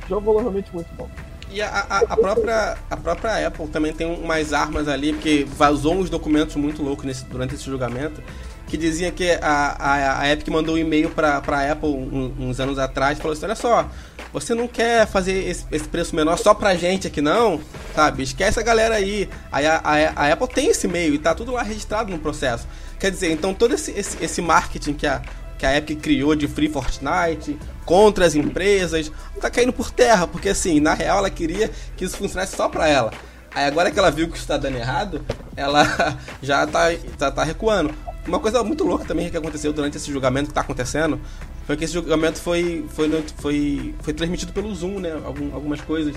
Já 0.09 0.17
é 0.17 0.19
um 0.19 0.23
valor 0.23 0.41
realmente 0.41 0.75
muito 0.75 0.95
bom. 0.97 1.09
E 1.51 1.62
a, 1.62 1.69
a, 1.69 1.99
a 1.99 2.17
própria, 2.17 2.77
a 2.91 2.97
própria 2.97 3.47
Apple 3.47 3.69
também 3.69 3.93
tem 3.93 4.07
umas 4.07 4.53
armas 4.53 4.89
ali, 4.89 5.12
porque 5.12 5.47
vazou 5.49 5.95
uns 5.95 6.11
documentos 6.11 6.57
muito 6.57 6.83
loucos 6.83 7.05
nesse, 7.05 7.25
durante 7.25 7.55
esse 7.55 7.64
julgamento, 7.64 8.21
que 8.67 8.77
dizia 8.77 9.11
que 9.12 9.31
a, 9.41 9.77
a, 9.79 10.21
a 10.23 10.33
Epic 10.33 10.49
mandou 10.49 10.75
um 10.75 10.79
e-mail 10.79 11.11
pra, 11.11 11.41
pra 11.41 11.71
Apple 11.71 11.89
um- 11.89 12.35
uns 12.39 12.59
anos 12.61 12.79
atrás, 12.79 13.19
falou 13.19 13.33
assim, 13.33 13.45
olha 13.45 13.55
só, 13.55 13.89
você 14.33 14.55
não 14.55 14.67
quer 14.67 15.07
fazer 15.07 15.49
esse, 15.49 15.64
esse 15.71 15.87
preço 15.89 16.14
menor 16.17 16.37
só 16.37 16.53
pra 16.53 16.75
gente 16.75 17.07
aqui 17.07 17.21
não? 17.21 17.61
Sabe, 17.95 18.23
esquece 18.25 18.59
a 18.59 18.62
galera 18.62 18.97
aí. 18.97 19.29
Aí 19.53 19.67
a, 19.67 19.81
a, 19.83 19.95
a 20.27 20.33
Apple 20.33 20.49
tem 20.49 20.69
esse 20.69 20.87
e-mail 20.87 21.14
e 21.14 21.19
tá 21.19 21.35
tudo 21.35 21.53
lá 21.53 21.62
registrado 21.62 22.11
no 22.11 22.19
processo. 22.19 22.67
Quer 22.99 23.11
dizer, 23.11 23.31
então 23.31 23.55
todo 23.55 23.75
esse, 23.75 23.93
esse, 23.93 24.17
esse 24.23 24.43
marketing 24.43 24.95
que 24.95 25.07
a, 25.07 25.23
que 25.59 25.64
a 25.64 25.77
Epic 25.77 26.01
criou 26.01 26.35
de 26.35 26.49
Free 26.49 26.69
Fortnite 26.69 27.57
contra 27.85 28.27
as 28.27 28.35
empresas, 28.35 29.12
tá 29.41 29.49
caindo 29.49 29.73
por 29.73 29.91
terra, 29.91 30.27
porque 30.27 30.49
assim, 30.49 30.81
na 30.81 30.93
real 30.93 31.19
ela 31.19 31.31
queria 31.31 31.71
que 31.97 32.05
isso 32.05 32.17
funcionasse 32.17 32.57
só 32.57 32.69
pra 32.69 32.89
ela. 32.89 33.12
Aí 33.55 33.64
agora 33.64 33.91
que 33.91 33.99
ela 33.99 34.11
viu 34.11 34.29
que 34.29 34.37
isso 34.37 34.47
tá 34.47 34.57
dando 34.59 34.77
errado, 34.77 35.25
ela 35.57 35.87
já 36.43 36.67
tá, 36.67 36.93
já 37.19 37.31
tá 37.31 37.45
recuando. 37.45 37.95
Uma 38.27 38.41
coisa 38.41 38.62
muito 38.64 38.83
louca 38.85 39.05
também 39.05 39.31
que 39.31 39.37
aconteceu 39.37 39.72
durante 39.72 39.97
esse 39.97 40.11
julgamento 40.11 40.49
que 40.49 40.55
tá 40.55 40.61
acontecendo 40.61 41.20
foi 41.66 41.77
que 41.77 41.85
esse 41.85 41.95
julgamento 41.95 42.41
foi, 42.41 42.85
foi, 42.89 43.24
foi, 43.39 43.95
foi 44.01 44.12
transmitido 44.14 44.53
pelo 44.53 44.74
Zoom, 44.74 44.99
né? 44.99 45.16
Algum- 45.24 45.55
algumas 45.55 45.81
coisas. 45.81 46.14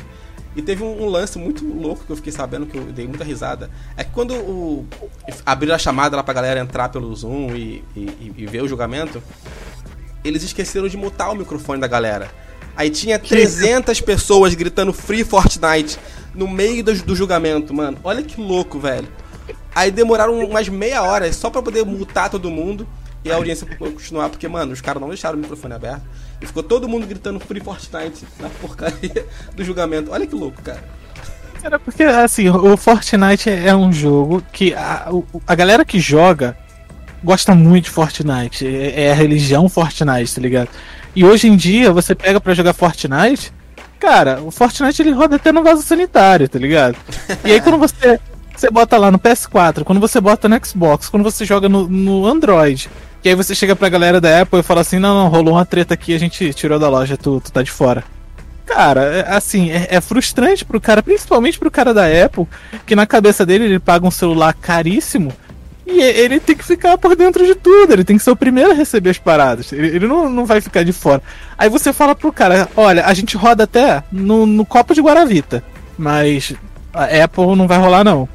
E 0.55 0.61
teve 0.63 0.83
um, 0.83 1.03
um 1.03 1.05
lance 1.07 1.37
muito 1.37 1.63
louco 1.65 2.03
que 2.03 2.11
eu 2.11 2.15
fiquei 2.15 2.31
sabendo, 2.31 2.65
que 2.65 2.75
eu 2.77 2.85
dei 2.85 3.07
muita 3.07 3.23
risada. 3.23 3.69
É 3.95 4.03
que 4.03 4.11
quando 4.11 4.33
o, 4.33 4.85
abriram 5.45 5.75
a 5.75 5.77
chamada 5.77 6.17
lá 6.17 6.23
pra 6.23 6.33
galera 6.33 6.59
entrar 6.59 6.89
pelo 6.89 7.15
Zoom 7.15 7.55
e, 7.55 7.83
e, 7.95 8.33
e 8.37 8.45
ver 8.47 8.63
o 8.63 8.67
julgamento, 8.67 9.21
eles 10.23 10.41
esqueceram 10.43 10.87
de 10.87 10.97
mutar 10.97 11.31
o 11.31 11.35
microfone 11.35 11.79
da 11.79 11.87
galera. 11.87 12.31
Aí 12.75 12.89
tinha 12.89 13.19
300 13.19 14.01
pessoas 14.01 14.53
gritando 14.55 14.91
Free 14.93 15.23
Fortnite 15.23 15.99
no 16.33 16.47
meio 16.47 16.83
do, 16.83 16.93
do 17.03 17.15
julgamento, 17.15 17.73
mano. 17.73 17.97
Olha 18.03 18.23
que 18.23 18.39
louco, 18.41 18.79
velho. 18.79 19.07
Aí 19.73 19.91
demoraram 19.91 20.37
umas 20.39 20.69
meia 20.69 21.01
hora 21.03 21.31
só 21.31 21.49
pra 21.49 21.61
poder 21.61 21.85
mutar 21.85 22.29
todo 22.29 22.49
mundo 22.49 22.87
e 23.23 23.31
a 23.31 23.35
audiência 23.35 23.67
continuar, 23.77 24.29
porque, 24.29 24.47
mano, 24.47 24.71
os 24.71 24.81
caras 24.81 25.01
não 25.01 25.09
deixaram 25.09 25.37
o 25.37 25.41
microfone 25.41 25.73
aberto. 25.73 26.03
E 26.41 26.45
ficou 26.45 26.63
todo 26.63 26.87
mundo 26.87 27.05
gritando 27.05 27.39
Free 27.39 27.59
Fortnite 27.59 28.25
na 28.39 28.49
porcaria 28.49 29.25
do 29.55 29.63
julgamento. 29.63 30.11
Olha 30.11 30.25
que 30.25 30.35
louco, 30.35 30.61
cara. 30.61 30.83
Cara, 31.61 31.77
porque 31.77 32.03
assim, 32.03 32.47
o 32.47 32.77
Fortnite 32.77 33.49
é 33.49 33.75
um 33.75 33.91
jogo 33.91 34.41
que 34.53 34.73
a, 34.73 35.09
a 35.45 35.55
galera 35.55 35.83
que 35.83 35.99
joga 35.99 36.57
gosta 37.21 37.53
muito 37.53 37.85
de 37.85 37.89
Fortnite. 37.89 38.65
É, 38.65 39.03
é 39.05 39.11
a 39.11 39.15
religião 39.15 39.67
Fortnite, 39.67 40.35
tá 40.35 40.41
ligado? 40.41 40.69
E 41.13 41.25
hoje 41.25 41.47
em 41.47 41.57
dia, 41.57 41.91
você 41.91 42.15
pega 42.15 42.39
pra 42.39 42.53
jogar 42.53 42.73
Fortnite, 42.73 43.51
cara, 43.99 44.41
o 44.41 44.51
Fortnite 44.51 45.01
ele 45.01 45.11
roda 45.11 45.35
até 45.35 45.51
no 45.51 45.63
vaso 45.63 45.81
sanitário, 45.81 46.47
tá 46.47 46.57
ligado? 46.57 46.95
E 47.43 47.51
aí 47.51 47.59
quando 47.59 47.77
você, 47.77 48.19
você 48.59 48.69
bota 48.69 48.97
lá 48.97 49.09
no 49.09 49.17
PS4, 49.17 49.83
quando 49.83 50.01
você 50.01 50.19
bota 50.19 50.49
no 50.49 50.65
Xbox, 50.65 51.07
quando 51.07 51.23
você 51.23 51.45
joga 51.45 51.69
no, 51.69 51.87
no 51.87 52.25
Android, 52.25 52.89
e 53.23 53.29
aí 53.29 53.35
você 53.35 53.55
chega 53.55 53.75
pra 53.75 53.87
galera 53.89 54.19
da 54.19 54.41
Apple 54.41 54.59
e 54.59 54.63
fala 54.63 54.81
assim, 54.81 54.99
não, 54.99 55.23
não, 55.23 55.29
rolou 55.29 55.53
uma 55.53 55.65
treta 55.65 55.93
aqui, 55.93 56.13
a 56.13 56.19
gente 56.19 56.53
tirou 56.53 56.77
da 56.77 56.89
loja, 56.89 57.15
tu, 57.15 57.39
tu 57.39 57.51
tá 57.51 57.61
de 57.61 57.71
fora. 57.71 58.03
Cara, 58.65 59.01
é- 59.01 59.35
assim, 59.35 59.71
é, 59.71 59.87
é 59.89 60.01
frustrante 60.01 60.65
pro 60.65 60.79
cara, 60.79 61.01
principalmente 61.01 61.57
pro 61.57 61.71
cara 61.71 61.93
da 61.93 62.05
Apple, 62.05 62.47
que 62.85 62.95
na 62.95 63.05
cabeça 63.05 63.45
dele 63.45 63.63
ele 63.65 63.79
paga 63.79 64.05
um 64.05 64.11
celular 64.11 64.53
caríssimo 64.53 65.33
E 65.87 66.01
ele 66.01 66.39
tem 66.39 66.55
que 66.55 66.63
ficar 66.63 66.97
por 66.97 67.15
dentro 67.15 67.45
de 67.45 67.55
tudo, 67.55 67.93
ele 67.93 68.03
tem 68.03 68.17
que 68.17 68.23
ser 68.23 68.29
o 68.29 68.35
primeiro 68.35 68.71
a 68.71 68.75
receber 68.75 69.09
as 69.09 69.17
paradas. 69.17 69.71
Ele, 69.71 69.87
ele 69.87 70.07
não, 70.07 70.29
não 70.29 70.45
vai 70.45 70.61
ficar 70.61 70.83
de 70.83 70.93
fora. 70.93 71.23
Aí 71.57 71.67
você 71.69 71.91
fala 71.91 72.13
pro 72.13 72.31
cara: 72.31 72.69
olha, 72.77 73.05
a 73.05 73.13
gente 73.13 73.35
roda 73.35 73.63
até 73.63 74.03
no, 74.11 74.45
no 74.45 74.65
copo 74.65 74.93
de 74.93 75.01
Guaravita, 75.01 75.63
mas 75.97 76.53
a 76.93 77.05
Apple 77.23 77.55
não 77.55 77.67
vai 77.67 77.79
rolar, 77.79 78.03
não. 78.03 78.29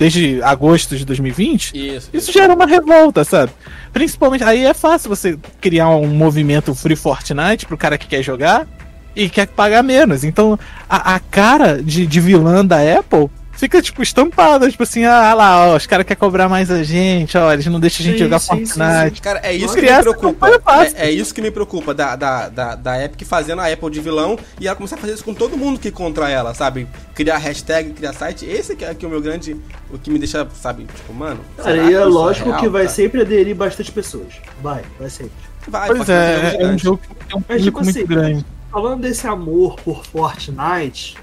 Desde 0.00 0.42
agosto 0.42 0.96
de 0.96 1.04
2020, 1.04 1.72
Isso. 1.74 2.08
isso 2.10 2.32
gera 2.32 2.54
uma 2.54 2.64
revolta, 2.64 3.22
sabe? 3.22 3.52
Principalmente, 3.92 4.42
aí 4.42 4.64
é 4.64 4.72
fácil 4.72 5.10
você 5.10 5.38
criar 5.60 5.90
um 5.90 6.06
movimento 6.06 6.74
Free 6.74 6.96
Fortnite 6.96 7.66
pro 7.66 7.76
cara 7.76 7.98
que 7.98 8.06
quer 8.06 8.22
jogar 8.22 8.66
e 9.14 9.28
quer 9.28 9.46
pagar 9.48 9.82
menos. 9.82 10.24
Então, 10.24 10.58
a, 10.88 11.16
a 11.16 11.20
cara 11.20 11.82
de, 11.82 12.06
de 12.06 12.18
vilã 12.18 12.64
da 12.64 12.78
Apple 12.80 13.28
fica, 13.60 13.82
tipo, 13.82 14.02
estampada. 14.02 14.68
Tipo 14.70 14.82
assim, 14.82 15.04
ah 15.04 15.34
lá, 15.34 15.66
ó, 15.68 15.76
os 15.76 15.86
caras 15.86 16.06
querem 16.06 16.18
cobrar 16.18 16.48
mais 16.48 16.70
a 16.70 16.82
gente, 16.82 17.36
ó, 17.36 17.52
eles 17.52 17.66
não 17.66 17.78
deixam 17.78 18.04
a 18.04 18.08
gente 18.08 18.18
Sim, 18.18 18.24
jogar 18.24 18.38
sim, 18.38 18.64
sim, 18.64 18.66
Fortnite. 18.66 19.20
Cara, 19.20 19.40
é 19.44 19.52
isso 19.52 19.66
Nossa, 19.66 19.74
que 19.74 19.80
me 19.80 19.86
criança 19.86 20.02
preocupa. 20.02 20.48
É, 20.96 21.08
é 21.08 21.10
isso 21.10 21.34
que 21.34 21.42
me 21.42 21.50
preocupa 21.50 21.94
da, 21.94 22.16
da, 22.16 22.48
da, 22.48 22.74
da 22.74 23.04
Epic 23.04 23.26
fazendo 23.28 23.60
a 23.60 23.70
Apple 23.70 23.90
de 23.90 24.00
vilão 24.00 24.38
e 24.58 24.66
ela 24.66 24.74
começar 24.74 24.96
a 24.96 24.98
fazer 24.98 25.12
isso 25.12 25.24
com 25.24 25.34
todo 25.34 25.56
mundo 25.56 25.78
que 25.78 25.90
contra 25.90 26.28
ela, 26.28 26.54
sabe? 26.54 26.88
Criar 27.14 27.38
hashtag, 27.38 27.92
criar 27.92 28.12
site. 28.14 28.46
Esse 28.46 28.74
que 28.74 28.84
é, 28.84 28.94
que 28.94 29.04
é 29.04 29.08
o 29.08 29.10
meu 29.10 29.20
grande. 29.20 29.56
O 29.92 29.98
que 29.98 30.10
me 30.10 30.18
deixa, 30.18 30.46
sabe? 30.60 30.84
Tipo, 30.84 31.12
mano. 31.12 31.40
Cara, 31.56 31.76
e 31.76 31.94
é 31.94 32.04
lógico 32.04 32.48
real, 32.48 32.60
que 32.60 32.68
vai 32.68 32.84
cara? 32.84 32.94
sempre 32.94 33.20
aderir 33.20 33.54
bastante 33.54 33.92
pessoas. 33.92 34.34
Vai, 34.62 34.82
vai 34.98 35.10
sempre. 35.10 35.32
Vai, 35.68 35.88
Pois 35.88 36.08
é, 36.08 36.56
é 36.58 36.66
um 36.66 36.78
jogo 36.78 36.98
que 36.98 37.14
tem 37.26 37.36
um 37.36 37.40
tipo 37.40 37.54
público 37.54 37.84
muito 37.84 37.98
assim, 37.98 38.06
grande. 38.06 38.46
Falando 38.70 39.02
desse 39.02 39.26
amor 39.26 39.76
por 39.80 40.06
Fortnite, 40.06 41.16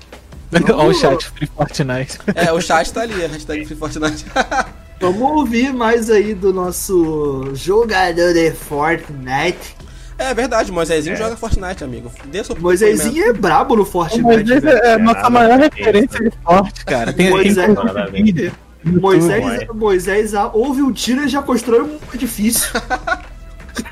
Olha 0.54 0.90
o 0.90 0.94
chat 0.94 1.26
Free 1.32 1.48
Fortnite. 1.48 2.18
É, 2.36 2.52
o 2.54 2.62
chat 2.62 2.92
tá 2.94 3.02
ali, 3.02 3.26
a 3.26 3.28
hashtag 3.28 3.66
Free 3.66 3.76
Fortnite. 3.78 4.26
vamos 5.02 5.22
ouvir 5.22 5.74
mais 5.74 6.10
aí 6.10 6.34
do 6.34 6.54
nosso 6.54 7.52
jogador 7.54 8.34
de 8.34 8.52
Fortnite. 8.52 9.76
é 10.18 10.34
verdade, 10.34 10.72
Moisésinho 10.72 11.14
É. 11.14 11.18
joga 11.18 11.36
Fortnite, 11.36 11.84
amigo. 11.84 12.12
Dê 12.26 12.44
seu 12.44 12.56
Moisésinho 12.60 13.26
é 13.26 13.34
brabo 13.34 13.76
no 13.76 13.86
Fortnite. 13.86 14.44
Velho. 14.60 14.70
é 14.70 14.94
a 14.94 14.98
nossa 14.98 15.30
maior 15.30 15.60
referência 15.60 16.20
de 16.20 16.32
forte, 16.44 16.86
cara. 16.86 17.12
Tem, 17.14 17.26
tem 17.28 17.30
Moisés- 17.30 17.68
YouTube. 17.68 18.54
Moisés. 18.86 19.68
Moisés 19.74 20.34
ah, 20.34 20.50
ouve 20.54 20.82
um 20.82 20.94
tiro 20.94 21.26
e 21.26 21.28
já 21.28 21.42
constrói 21.42 21.82
um 21.82 22.00
edifício. 22.14 22.72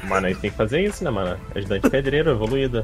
Mano, 0.07 0.27
a 0.27 0.29
gente 0.29 0.39
tem 0.39 0.51
que 0.51 0.55
fazer 0.57 0.81
isso, 0.81 1.03
né, 1.03 1.09
mano? 1.09 1.37
Ajudante 1.53 1.89
pedreiro, 1.89 2.31
evoluída. 2.31 2.83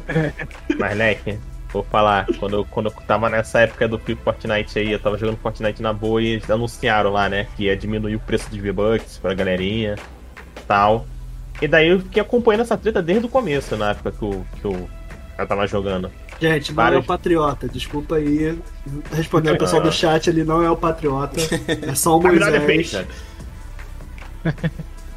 Mas, 0.78 0.96
leque, 0.96 1.38
vou 1.74 1.82
falar, 1.84 2.26
quando 2.38 2.54
eu, 2.56 2.64
quando 2.64 2.86
eu 2.86 2.92
tava 3.06 3.28
nessa 3.28 3.60
época 3.60 3.86
do 3.88 3.98
Free 3.98 4.14
Fortnite 4.16 4.78
aí, 4.78 4.92
eu 4.92 4.98
tava 4.98 5.18
jogando 5.18 5.36
Fortnite 5.38 5.82
na 5.82 5.92
boa 5.92 6.22
e 6.22 6.26
eles 6.28 6.48
anunciaram 6.50 7.10
lá, 7.10 7.28
né, 7.28 7.46
que 7.56 7.64
ia 7.64 7.76
diminuir 7.76 8.16
o 8.16 8.20
preço 8.20 8.48
dos 8.48 8.58
V-Bucks 8.58 9.18
pra 9.18 9.34
galerinha 9.34 9.96
tal. 10.66 11.04
E 11.60 11.68
daí 11.68 11.88
eu 11.88 12.00
fiquei 12.00 12.22
acompanhando 12.22 12.62
essa 12.62 12.76
treta 12.76 13.02
desde 13.02 13.26
o 13.26 13.28
começo, 13.28 13.76
na 13.76 13.90
época 13.90 14.10
que 14.12 14.22
eu, 14.22 14.46
que 14.60 14.64
eu, 14.64 14.88
eu 15.38 15.46
tava 15.46 15.66
jogando. 15.66 16.10
Gente, 16.40 16.72
não 16.72 16.82
é 16.82 16.86
Vários- 16.86 17.04
o 17.04 17.06
patriota, 17.06 17.68
desculpa 17.68 18.16
aí. 18.16 18.58
Respondendo 19.12 19.54
o 19.54 19.58
pessoal 19.58 19.80
do 19.82 19.92
chat, 19.92 20.28
ele 20.28 20.42
não 20.42 20.62
é 20.62 20.70
o 20.70 20.76
patriota. 20.76 21.36
É 21.88 21.94
só 21.94 22.16
o 22.16 22.20
verdade 22.20 22.56
é 22.56 22.60
Moisés. 22.60 23.06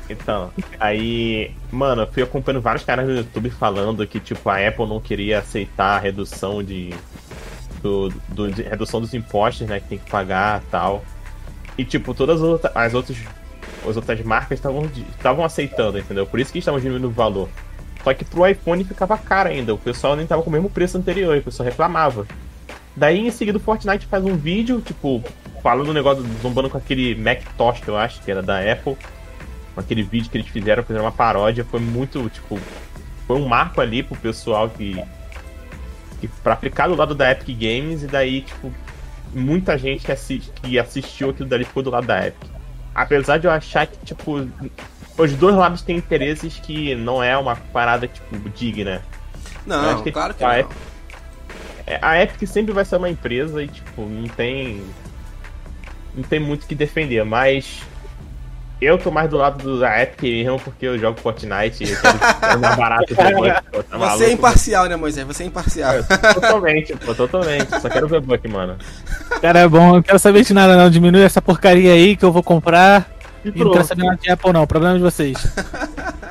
Então, 0.10 0.52
aí, 0.80 1.52
mano, 1.72 2.04
eu 2.04 2.08
fui 2.08 2.24
acompanhando 2.24 2.62
vários 2.62 2.84
caras 2.86 3.06
no 3.08 3.16
YouTube 3.16 3.50
falando 3.50 4.06
que, 4.08 4.20
tipo, 4.20 4.50
a 4.50 4.66
Apple 4.66 4.88
não 4.88 5.00
queria 5.02 5.40
aceitar 5.40 5.98
a 5.98 6.00
redução 6.00 6.64
de. 6.64 6.94
Do, 7.82 8.10
do- 8.30 8.52
de 8.52 8.64
redução 8.64 9.00
dos 9.00 9.14
impostos, 9.14 9.68
né, 9.68 9.80
que 9.80 9.88
tem 9.88 9.98
que 10.00 10.10
pagar 10.10 10.64
tal. 10.72 11.04
E, 11.78 11.86
tipo, 11.86 12.14
todas 12.14 12.38
as 12.42 12.48
outras, 12.48 12.72
as 12.76 12.94
outras, 12.96 13.18
as 13.88 13.96
outras 13.96 14.22
marcas 14.24 14.60
estavam 14.60 15.46
aceitando, 15.46 16.00
entendeu? 16.00 16.26
Por 16.26 16.40
isso 16.40 16.52
que 16.52 16.58
estavam 16.60 16.80
diminuindo 16.80 17.08
o 17.08 17.12
valor. 17.12 17.48
Só 18.04 18.14
que 18.14 18.26
pro 18.26 18.48
iPhone 18.48 18.84
ficava 18.84 19.16
caro 19.18 19.50
ainda, 19.50 19.74
o 19.74 19.78
pessoal 19.78 20.16
nem 20.16 20.26
tava 20.26 20.42
com 20.42 20.50
o 20.50 20.54
mesmo 20.54 20.70
preço 20.70 20.98
anterior, 20.98 21.38
o 21.38 21.42
pessoal 21.44 21.70
reclamava. 21.70 22.26
Daí 22.96 23.28
em 23.28 23.30
seguida 23.32 23.58
o 23.60 23.62
Fortnite 23.62 24.08
faz 24.08 24.24
um 24.24 24.36
vídeo, 24.36 24.82
tipo, 24.82 25.24
falando 25.62 25.90
um 25.92 25.94
negócio, 25.94 26.26
zombando 26.42 26.70
com 26.72 26.78
aquele 26.80 27.14
Macintosh, 27.14 27.82
eu 27.88 27.96
acho, 27.96 28.22
que 28.24 28.32
era 28.32 28.42
da 28.42 28.60
Apple. 28.60 28.98
Com 29.78 29.82
aquele 29.82 30.02
vídeo 30.02 30.28
que 30.32 30.36
eles 30.40 30.48
fizeram, 30.48 30.82
fizeram 30.82 31.06
uma 31.06 31.12
paródia, 31.12 31.64
foi 31.64 31.80
muito, 31.80 32.28
tipo. 32.32 32.60
Foi 33.28 33.38
um 33.38 33.48
marco 33.48 33.80
ali 33.80 34.02
pro 34.02 34.16
pessoal 34.18 34.68
que. 34.72 35.00
que 36.20 36.28
pra 36.28 36.56
ficar 36.56 36.88
do 36.88 36.96
lado 36.96 37.14
da 37.14 37.32
Epic 37.32 37.56
Games 37.56 38.02
e 38.02 38.08
daí, 38.08 38.42
tipo, 38.42 38.74
muita 39.32 39.78
gente 39.78 40.04
que, 40.04 40.12
assi 40.12 40.42
que 40.64 40.80
assistiu 40.80 41.30
aquilo 41.30 41.48
dali 41.48 41.64
ficou 41.64 41.84
do 41.84 41.92
lado 41.92 42.08
da 42.08 42.26
Epic. 42.26 42.50
Apesar 42.96 43.38
de 43.38 43.46
eu 43.46 43.52
achar 43.52 43.86
que, 43.86 44.04
tipo, 44.04 44.50
os 45.16 45.34
dois 45.36 45.56
lados 45.56 45.84
têm 45.84 45.98
interesses 45.98 46.56
que 46.58 46.96
não 46.96 47.22
é 47.22 47.38
uma 47.38 47.56
parada, 47.56 48.08
tipo, 48.08 48.50
digna. 48.50 49.04
Não, 49.64 49.92
acho 49.92 50.02
que, 50.04 50.12
claro 50.12 50.34
que 50.34 50.40
tipo, 50.40 50.50
a 50.50 50.54
não. 50.54 50.60
Epic- 50.62 50.78
É, 51.86 52.00
A 52.02 52.24
Epic 52.24 52.48
sempre 52.50 52.74
vai 52.74 52.84
ser 52.84 52.96
uma 52.96 53.12
empresa 53.12 53.62
e, 53.62 53.68
tipo, 53.68 54.02
não 54.02 54.28
tem. 54.28 54.82
Não 56.16 56.24
tem 56.24 56.40
muito 56.40 56.64
o 56.64 56.66
que 56.68 56.74
defender, 56.74 57.24
mas. 57.24 57.84
Eu 58.80 58.98
tô 59.00 59.10
mais 59.10 59.28
do 59.30 59.38
lado 59.38 59.64
do- 59.64 59.80
da 59.80 60.02
Epic 60.04 60.22
mesmo 60.22 60.60
porque 60.60 60.86
eu 60.86 61.00
jogo 61.00 61.20
Fortnite 61.20 61.84
e 61.84 61.92
eu 61.92 61.98
quero 62.00 62.18
é 62.54 62.58
mais 62.58 62.76
barato 62.76 63.16
ver 63.16 63.36
Buck, 63.36 63.64
pô, 63.72 63.84
tá 63.84 63.98
Você 63.98 64.26
é 64.26 64.32
imparcial, 64.34 64.86
né, 64.86 64.96
Moisés? 64.96 65.26
Você 65.26 65.44
é 65.44 65.46
imparcial. 65.48 65.94
Totalmente, 66.36 66.96
pô, 66.96 67.16
totalmente. 67.16 67.70
Só 67.82 67.90
quero 67.90 68.08
ver 68.08 68.22
Buck, 68.22 68.48
mano. 68.48 68.76
Cara, 69.42 69.60
é 69.62 69.68
bom, 69.68 69.88
eu 69.90 69.94
não 69.96 70.02
quero 70.04 70.20
saber 70.20 70.44
de 70.44 70.54
nada, 70.54 70.76
não. 70.78 70.90
Diminui 70.92 71.24
essa 71.24 71.42
porcaria 71.42 71.92
aí 71.92 72.16
que 72.16 72.24
eu 72.24 72.32
vou 72.32 72.44
comprar. 72.44 73.10
E 73.44 73.48
E 73.48 73.52
não 73.52 73.54
quero 73.58 73.70
pronto. 73.72 73.88
saber 73.88 74.04
nada 74.04 74.20
de 74.22 74.30
Apple, 74.30 74.54
não. 74.54 74.62
O 74.64 74.68
problema 74.68 74.94
é 74.94 74.98
de 74.98 75.04
vocês. 75.04 75.38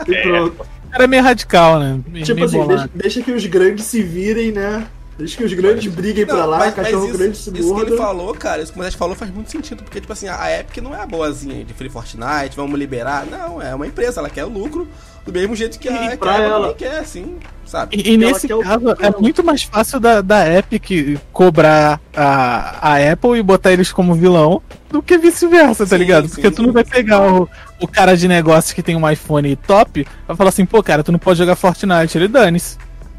E 0.07 0.15
É, 0.15 0.23
pronto. 0.23 0.63
O 0.87 0.91
cara 0.91 1.05
é 1.05 1.07
meio 1.09 1.23
radical, 1.25 1.81
né? 1.81 1.99
Meio 2.07 2.25
Tipo 2.25 2.37
meio 2.37 2.47
assim, 2.47 2.67
deixa, 2.69 2.91
deixa 2.95 3.23
que 3.23 3.33
os 3.33 3.45
grandes 3.47 3.85
se 3.87 4.03
virem, 4.03 4.53
né? 4.53 4.85
Deixa 5.19 5.37
que 5.39 5.45
os 5.45 5.53
grandes 5.55 5.91
briguem 5.93 6.27
pra 6.27 6.37
Não, 6.37 6.47
lá, 6.47 6.59
mas, 6.59 6.77
mas 6.77 6.87
cachorro 6.87 7.09
isso, 7.09 7.19
grande 7.19 7.37
se 7.39 7.51
isso 7.59 7.75
que 7.75 7.81
ele 7.81 7.97
falou, 7.97 8.35
cara, 8.35 8.62
isso 8.62 8.71
que 8.73 8.77
o 8.79 8.81
Moisés 8.81 8.95
falou 8.95 9.14
faz 9.17 9.31
muito 9.33 9.51
sentido, 9.51 9.83
porque, 9.83 9.99
tipo 10.01 10.12
assim, 10.12 10.29
a 10.29 10.61
Epic 10.61 10.77
não 10.83 10.95
é 10.95 11.01
a 11.01 11.07
boazinha 11.07 11.64
de 11.64 11.73
Free 11.73 11.89
Fortnite, 11.89 12.55
vamos 12.55 12.79
liberar. 12.79 13.25
Não, 13.27 13.61
é 13.62 13.75
uma 13.75 13.87
empresa, 13.87 14.21
ela 14.21 14.29
quer 14.29 14.45
o 14.45 14.49
lucro 14.49 14.87
do 15.25 15.33
mesmo 15.33 15.57
jeito 15.57 15.79
que 15.79 15.89
a, 15.89 16.11
que 16.11 16.17
pra 16.19 16.33
a 16.33 16.35
Apple 16.37 16.51
ela- 16.51 16.75
quer, 16.75 16.99
assim, 16.99 17.37
sabe? 17.64 17.97
E, 17.97 18.12
e 18.12 18.17
nesse 18.19 18.47
caso, 18.47 18.91
é 19.01 19.11
muito 19.19 19.43
mais 19.43 19.62
fácil 19.62 19.99
da, 19.99 20.21
da 20.21 20.47
Epic 20.53 21.19
cobrar 21.33 21.99
a, 22.14 22.93
a 22.95 23.12
Apple 23.12 23.39
e 23.39 23.43
botar 23.43 23.73
eles 23.73 23.91
como 23.91 24.14
vilão 24.14 24.62
do 24.91 25.03
que 25.03 25.17
vice-versa, 25.19 25.87
tá 25.87 25.97
Sim, 25.97 25.97
ligado? 25.97 26.29
sim, 26.29 26.35
Porque 26.35 26.51
tu 26.51 26.59
sim. 26.59 26.67
não 26.67 26.73
vai 26.73 26.85
pegar 26.85 27.23
o, 27.33 27.49
o 27.81 27.89
cara 27.89 28.17
de 28.17 28.29
negócio 28.29 28.75
que 28.75 28.83
tem 28.83 28.95
um 28.95 29.09
iPhone 29.11 29.57
top, 29.57 30.07
vai 30.29 30.37
falar 30.37 30.51
assim, 30.51 30.67
pô, 30.67 30.83
cara, 30.83 31.03
tu 31.03 31.11
não 31.11 31.19
pode 31.19 31.39
jogar 31.39 31.57
Fortnite, 31.57 32.17
ele 32.19 32.29
dane-se. 32.29 32.77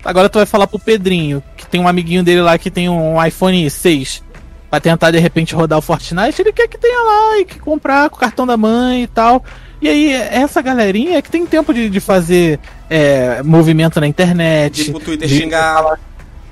Agora 0.08 0.30
tu 0.30 0.40
vai 0.40 0.46
falar 0.46 0.68
pro 0.68 0.80
Pedrinho, 0.80 1.44
que 1.58 1.68
tem 1.68 1.82
um 1.82 1.88
amiguinho 1.88 2.24
dele 2.24 2.42
lá 2.42 2.58
que 2.58 2.72
tem 2.72 2.88
um 2.88 3.22
iPhone 3.22 3.70
6, 3.70 4.24
pra 4.70 4.80
tentar 4.80 5.12
de 5.12 5.20
repente 5.20 5.54
rodar 5.54 5.78
o 5.78 5.82
Fortnite, 5.82 6.42
ele 6.42 6.54
quer 6.54 6.70
que 6.70 6.78
tenha 6.78 7.04
lá 7.04 7.40
e 7.40 7.46
que 7.46 7.60
comprar 7.60 8.10
com 8.10 8.16
o 8.16 8.20
cartão 8.20 8.48
da 8.48 8.56
mãe 8.56 9.04
e 9.04 9.08
tal. 9.08 9.44
E 9.82 9.90
aí, 9.90 10.14
essa 10.14 10.62
galerinha 10.62 11.18
é 11.18 11.22
que 11.22 11.30
tem 11.30 11.46
tempo 11.46 11.74
de, 11.74 11.90
de 11.90 12.00
fazer 12.00 12.58
é, 12.90 13.44
movimento 13.44 14.00
na 14.00 14.08
internet. 14.08 14.86
Tipo, 14.86 14.98
o 14.98 15.02
Twitter 15.02 15.28
de- 15.28 15.38
xingar. 15.38 16.00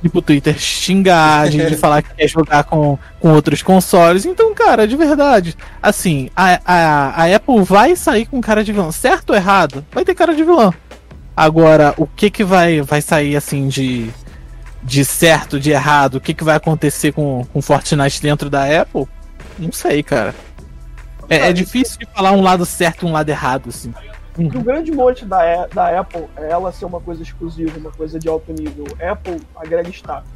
de 0.02 0.10
pro 0.10 0.22
Twitter 0.22 0.60
xingar, 0.60 1.48
de, 1.50 1.66
de 1.66 1.76
falar 1.80 2.02
que 2.02 2.14
quer 2.14 2.28
jogar 2.28 2.66
com, 2.66 3.00
com 3.22 3.32
outros 3.34 3.64
consoles. 3.64 4.26
Então, 4.26 4.54
cara, 4.54 4.86
de 4.86 4.98
verdade, 4.98 5.56
assim, 5.82 6.30
a, 6.36 6.60
a, 6.66 7.24
a 7.24 7.36
Apple 7.36 7.64
vai 7.64 7.96
sair 7.96 8.26
com 8.26 8.42
cara 8.42 8.66
de 8.66 8.74
vilão. 8.74 8.92
Certo 8.92 9.30
ou 9.30 9.36
errado? 9.38 9.84
Vai 9.92 10.04
ter 10.04 10.14
cara 10.14 10.36
de 10.36 10.44
vilão. 10.44 10.74
Agora, 11.36 11.94
o 11.98 12.08
que 12.08 12.30
que 12.30 12.44
vai, 12.44 12.82
vai 12.82 13.02
sair, 13.02 13.36
assim, 13.36 13.68
de, 13.68 14.10
de 14.82 15.04
certo, 15.04 15.60
de 15.60 15.72
errado? 15.72 16.16
O 16.16 16.22
que 16.22 16.34
que 16.34 16.44
vai 16.44 16.56
acontecer 16.56 17.12
com, 17.12 17.46
com 17.52 17.62
Fortnite 17.62 18.22
dentro 18.22 18.50
da 18.50 18.82
Apple? 18.82 19.06
Não 19.60 19.72
sei, 19.72 20.02
cara. 20.02 20.34
É, 21.30 21.50
é 21.50 21.54
difícil 21.54 21.98
de 22.00 22.06
falar 22.06 22.32
um 22.32 22.42
lado 22.42 22.66
certo 22.66 23.06
e 23.06 23.10
um 23.10 23.12
lado 23.12 23.28
errado, 23.30 23.70
assim. 23.70 23.94
O 24.38 24.62
grande 24.62 24.92
monte 24.92 25.26
da, 25.26 25.66
da 25.68 26.00
Apple 26.02 26.26
é 26.38 26.50
ela 26.52 26.72
ser 26.72 26.86
uma 26.86 27.00
coisa 27.00 27.24
exclusiva, 27.24 27.78
uma 27.80 27.92
coisa 27.92 28.20
de 28.20 28.28
alto 28.30 28.52
nível. 28.54 28.86
Apple 29.02 29.42
agrega 29.56 29.90
status. 29.90 30.30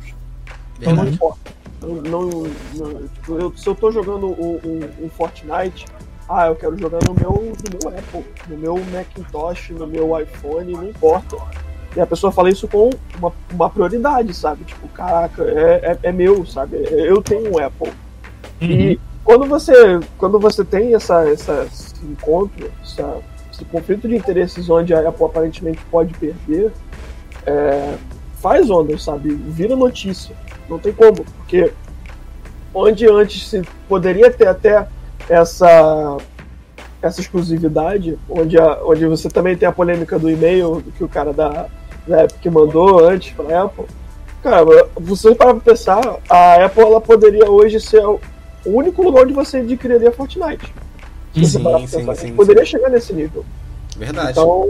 Então 0.79 0.95
não 0.95 1.03
Uhum. 1.03 1.09
importa. 1.09 1.51
Não, 1.81 1.95
não- 1.95 2.51
não- 2.75 3.39
eu- 3.39 3.53
se 3.57 3.67
eu 3.67 3.75
tô 3.75 3.91
jogando 3.91 4.27
um, 4.27 4.59
um- 4.65 5.05
um 5.05 5.09
Fortnite, 5.09 5.85
ah, 6.29 6.47
eu 6.47 6.55
quero 6.55 6.77
jogar 6.77 6.99
no 7.07 7.13
meu, 7.15 7.31
no 7.31 7.89
meu 7.89 7.97
Apple, 7.99 8.25
no 8.47 8.57
meu 8.57 8.77
Macintosh, 8.91 9.71
no 9.71 9.87
meu 9.87 10.19
iPhone, 10.19 10.71
não 10.73 10.83
importa. 10.87 11.35
E 11.95 11.99
a 11.99 12.05
pessoa 12.05 12.31
fala 12.31 12.49
isso 12.51 12.67
com 12.67 12.91
uma, 13.17 13.33
uma 13.51 13.69
prioridade, 13.69 14.31
sabe? 14.33 14.63
Tipo, 14.63 14.87
caraca, 14.89 15.43
é, 15.43 15.97
é, 16.03 16.09
é 16.09 16.11
meu, 16.11 16.45
sabe? 16.45 16.77
Eu 16.91 17.19
tenho 17.21 17.51
um 17.51 17.57
Apple. 17.57 17.91
E 18.61 18.99
quando 19.23 19.45
você, 19.47 19.73
quando 20.17 20.39
você 20.39 20.63
tem 20.63 20.93
essa, 20.93 21.27
essa, 21.27 21.63
esse 21.71 22.05
encontro, 22.05 22.69
essa- 22.83 23.17
esse 23.51 23.65
conflito 23.65 24.07
de 24.07 24.15
interesses 24.15 24.69
onde 24.69 24.93
a 24.93 25.09
Apple 25.09 25.25
aparentemente 25.25 25.79
pode 25.89 26.13
perder, 26.13 26.71
é, 27.45 27.95
faz 28.35 28.69
ondas, 28.69 29.03
sabe? 29.03 29.29
Vira 29.33 29.75
notícia. 29.75 30.35
Não 30.69 30.77
tem 30.77 30.93
como, 30.93 31.23
porque 31.25 31.73
onde 32.73 33.09
antes 33.09 33.49
se 33.49 33.61
poderia 33.87 34.31
ter 34.31 34.47
até 34.47 34.87
essa 35.29 36.17
essa 37.01 37.21
exclusividade, 37.21 38.19
onde, 38.29 38.59
a, 38.59 38.79
onde 38.83 39.05
você 39.05 39.29
também 39.29 39.55
tem 39.55 39.67
a 39.67 39.71
polêmica 39.71 40.19
do 40.19 40.29
e-mail 40.29 40.83
que 40.97 41.03
o 41.03 41.07
cara 41.07 41.31
da, 41.31 41.67
da 42.05 42.25
Epic 42.25 42.45
mandou 42.47 42.99
antes 43.07 43.31
pra 43.33 43.63
Apple. 43.63 43.85
Cara, 44.43 44.65
você 44.99 45.33
para 45.33 45.55
pensar, 45.55 46.01
a 46.29 46.65
Apple 46.65 46.83
ela 46.83 46.99
poderia 46.99 47.49
hoje 47.49 47.79
ser 47.79 48.05
o 48.05 48.19
único 48.65 49.01
lugar 49.01 49.23
onde 49.23 49.33
você 49.33 49.57
adquiriria 49.57 50.11
Fortnite. 50.11 50.73
Sim, 51.33 51.63
pra 51.63 51.79
sim, 51.79 51.87
pensar. 51.87 52.15
sim, 52.15 52.35
poderia 52.35 52.65
chegar 52.65 52.89
nesse 52.89 53.13
nível. 53.13 53.45
Verdade. 53.95 54.31
Então, 54.31 54.69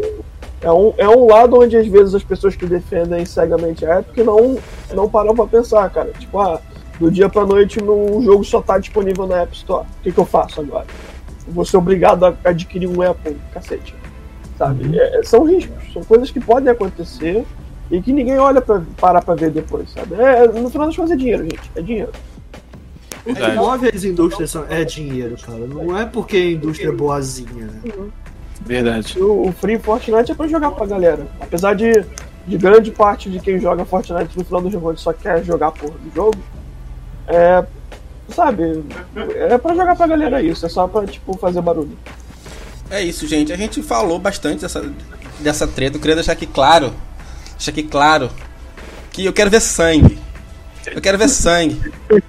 é 0.62 0.72
um, 0.72 0.94
é 0.98 1.08
um 1.08 1.26
lado 1.28 1.60
onde 1.60 1.78
às 1.78 1.88
vezes 1.88 2.14
as 2.14 2.24
pessoas 2.24 2.56
que 2.56 2.66
defendem 2.66 3.26
cegamente 3.26 3.86
a 3.86 4.00
Epic 4.00 4.18
não, 4.26 4.58
não 4.94 5.10
param 5.10 5.36
pra 5.36 5.48
pensar, 5.48 5.90
cara. 5.90 6.12
Tipo, 6.20 6.40
ah, 6.40 6.62
do 7.00 7.10
dia 7.10 7.30
pra 7.30 7.46
noite 7.46 7.80
o 7.82 8.22
jogo 8.22 8.44
só 8.44 8.62
tá 8.62 8.78
disponível 8.78 9.26
na 9.26 9.42
App 9.42 9.56
Store. 9.56 9.86
O 10.00 10.04
que, 10.04 10.12
que 10.12 10.20
eu 10.20 10.26
faço 10.26 10.60
agora? 10.62 10.86
Eu 11.48 11.54
vou 11.54 11.66
ser 11.66 11.78
obrigado 11.78 12.26
a 12.26 12.36
adquirir 12.44 12.88
um 12.88 13.02
Apple, 13.02 13.38
cacete. 13.54 13.96
Sabe? 14.58 14.98
É, 15.00 15.22
são 15.24 15.46
riscos, 15.46 15.94
são 15.94 16.04
coisas 16.04 16.30
que 16.30 16.40
podem 16.40 16.70
acontecer 16.70 17.46
e 17.90 18.02
que 18.02 18.12
ninguém 18.12 18.38
olha 18.38 18.62
pra 18.62 18.82
parar 19.00 19.22
pra 19.24 19.34
ver 19.34 19.50
depois, 19.52 19.90
sabe? 19.92 20.16
É, 20.16 20.48
no 20.48 20.70
final 20.70 20.88
das 20.88 20.96
contas 20.96 21.12
é 21.12 21.16
dinheiro, 21.16 21.44
gente. 21.44 21.72
É 21.76 21.82
dinheiro. 21.82 22.12
O 23.22 23.24
que 23.24 23.34
Verdade. 23.34 23.56
move 23.56 23.90
as 23.90 24.04
indústrias 24.04 24.52
são- 24.52 24.66
é 24.70 24.84
dinheiro, 24.84 25.36
cara. 25.38 25.60
Não 25.60 25.98
é 25.98 26.06
porque 26.06 26.36
a 26.38 26.52
indústria 26.52 26.90
é 26.90 26.92
boazinha, 26.92 27.66
né? 27.68 27.82
Verdade. 28.66 29.18
O, 29.22 29.48
o 29.48 29.52
Free 29.54 29.80
Fortnite 29.80 30.32
é 30.32 30.36
pra 30.36 30.48
jogar 30.48 30.72
pra 30.72 30.86
galera. 30.86 31.26
Apesar 31.40 31.74
de, 31.74 32.04
de 32.46 32.58
grande 32.58 32.92
parte 32.92 33.30
de 33.30 33.40
quem 33.40 33.60
joga 33.60 33.86
Fortnite 33.86 34.38
no 34.38 34.44
final 34.44 34.62
do 34.62 34.70
jogo 34.70 34.98
só 34.98 35.14
quer 35.14 35.44
jogar 35.44 35.68
a 35.68 35.72
porra 35.72 35.94
do 36.04 36.14
jogo, 36.14 36.38
é. 37.30 37.66
Sabe, 38.30 38.84
é 39.16 39.58
pra 39.58 39.74
jogar 39.74 39.96
pra 39.96 40.06
galera 40.06 40.40
isso, 40.42 40.64
é 40.64 40.70
só 40.70 40.88
pra, 40.88 41.06
tipo, 41.08 41.36
fazer 41.38 41.62
barulho. 41.62 41.98
É 42.92 43.02
isso, 43.02 43.28
gente. 43.28 43.52
A 43.52 43.58
gente 43.58 43.82
falou 43.82 44.20
bastante 44.20 44.62
dessa, 44.62 44.84
dessa 45.40 45.68
treta. 45.68 45.98
Eu 45.98 46.02
queria 46.02 46.16
deixar 46.16 46.34
aqui 46.34 46.46
claro. 46.46 46.94
Deixar 47.56 47.72
aqui 47.72 47.84
claro. 47.84 48.30
Que 49.12 49.26
eu 49.26 49.34
quero 49.34 49.50
ver 49.50 49.62
sangue. 49.62 50.20
Eu 50.86 51.02
quero 51.02 51.18
ver 51.18 51.28
sangue. 51.30 51.92
Eu, 52.08 52.20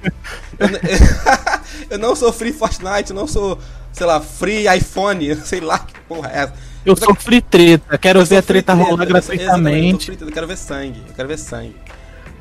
eu 1.91 1.99
não 1.99 2.15
sou 2.15 2.33
free 2.33 2.53
Fortnite, 2.53 3.11
eu 3.11 3.17
não 3.17 3.27
sou, 3.27 3.59
sei 3.93 4.07
lá, 4.07 4.21
free 4.21 4.67
iPhone, 4.75 5.35
sei 5.45 5.61
lá 5.61 5.79
que 5.79 5.99
porra 6.09 6.31
é 6.31 6.39
essa. 6.41 6.55
Eu 6.85 6.97
sou 6.97 7.15
free 7.15 7.43
treta, 7.43 7.99
quero 7.99 8.21
Eu 8.21 8.27
ver 8.27 8.39
a 8.39 8.43
treta 8.43 8.73
rolar 8.73 8.91
eu 8.91 8.99
eu 9.03 9.07
gratuitamente. 9.07 10.07
free 10.07 10.17
treta, 10.17 10.31
Eu 10.31 10.35
quero 10.35 10.47
ver 10.47 10.57
sangue, 10.57 11.03
eu 11.07 11.15
quero 11.15 11.29
ver 11.29 11.39
sangue. 11.39 11.77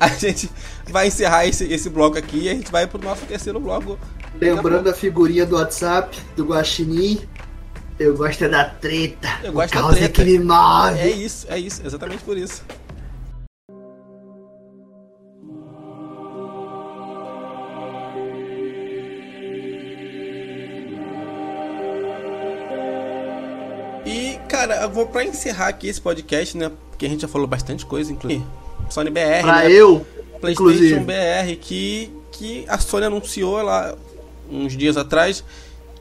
A 0.00 0.08
gente 0.08 0.50
vai 0.88 1.08
encerrar 1.08 1.46
esse, 1.46 1.70
esse 1.70 1.90
bloco 1.90 2.16
aqui 2.16 2.44
e 2.44 2.48
a 2.48 2.54
gente 2.54 2.72
vai 2.72 2.86
pro 2.86 2.98
nosso 3.02 3.26
terceiro 3.26 3.60
bloco. 3.60 3.98
Lembrando 4.40 4.88
a 4.88 4.94
figurinha 4.94 5.44
do 5.44 5.56
WhatsApp, 5.56 6.18
do 6.34 6.44
Guaxinim. 6.46 7.20
Eu 7.98 8.16
gosto 8.16 8.44
é 8.44 8.48
da 8.48 8.64
treta. 8.64 9.28
Eu 9.44 9.52
gosto 9.52 9.74
da 9.74 9.80
causa 9.80 9.96
treta. 9.96 10.12
que 10.12 10.24
me 10.24 10.38
move. 10.38 10.98
É 10.98 11.10
isso, 11.10 11.46
é 11.50 11.58
isso, 11.58 11.82
exatamente 11.84 12.24
por 12.24 12.38
isso. 12.38 12.64
E, 24.06 24.38
cara, 24.48 24.76
eu 24.76 24.88
vou 24.88 25.06
pra 25.08 25.22
encerrar 25.24 25.68
aqui 25.68 25.88
esse 25.88 26.00
podcast, 26.00 26.56
né? 26.56 26.72
Porque 26.88 27.04
a 27.04 27.08
gente 27.08 27.20
já 27.20 27.28
falou 27.28 27.46
bastante 27.46 27.84
coisa, 27.84 28.10
inclusive 28.10 28.42
Sony 28.90 29.10
BR, 29.10 29.42
Pra 29.42 29.56
né? 29.62 29.72
eu, 29.72 30.06
PlayStation 30.40 30.70
inclusive. 30.72 31.00
BR, 31.00 31.56
que, 31.60 32.10
que 32.32 32.64
a 32.68 32.78
Sony 32.78 33.06
anunciou 33.06 33.62
lá 33.62 33.94
uns 34.50 34.76
dias 34.76 34.96
atrás 34.96 35.44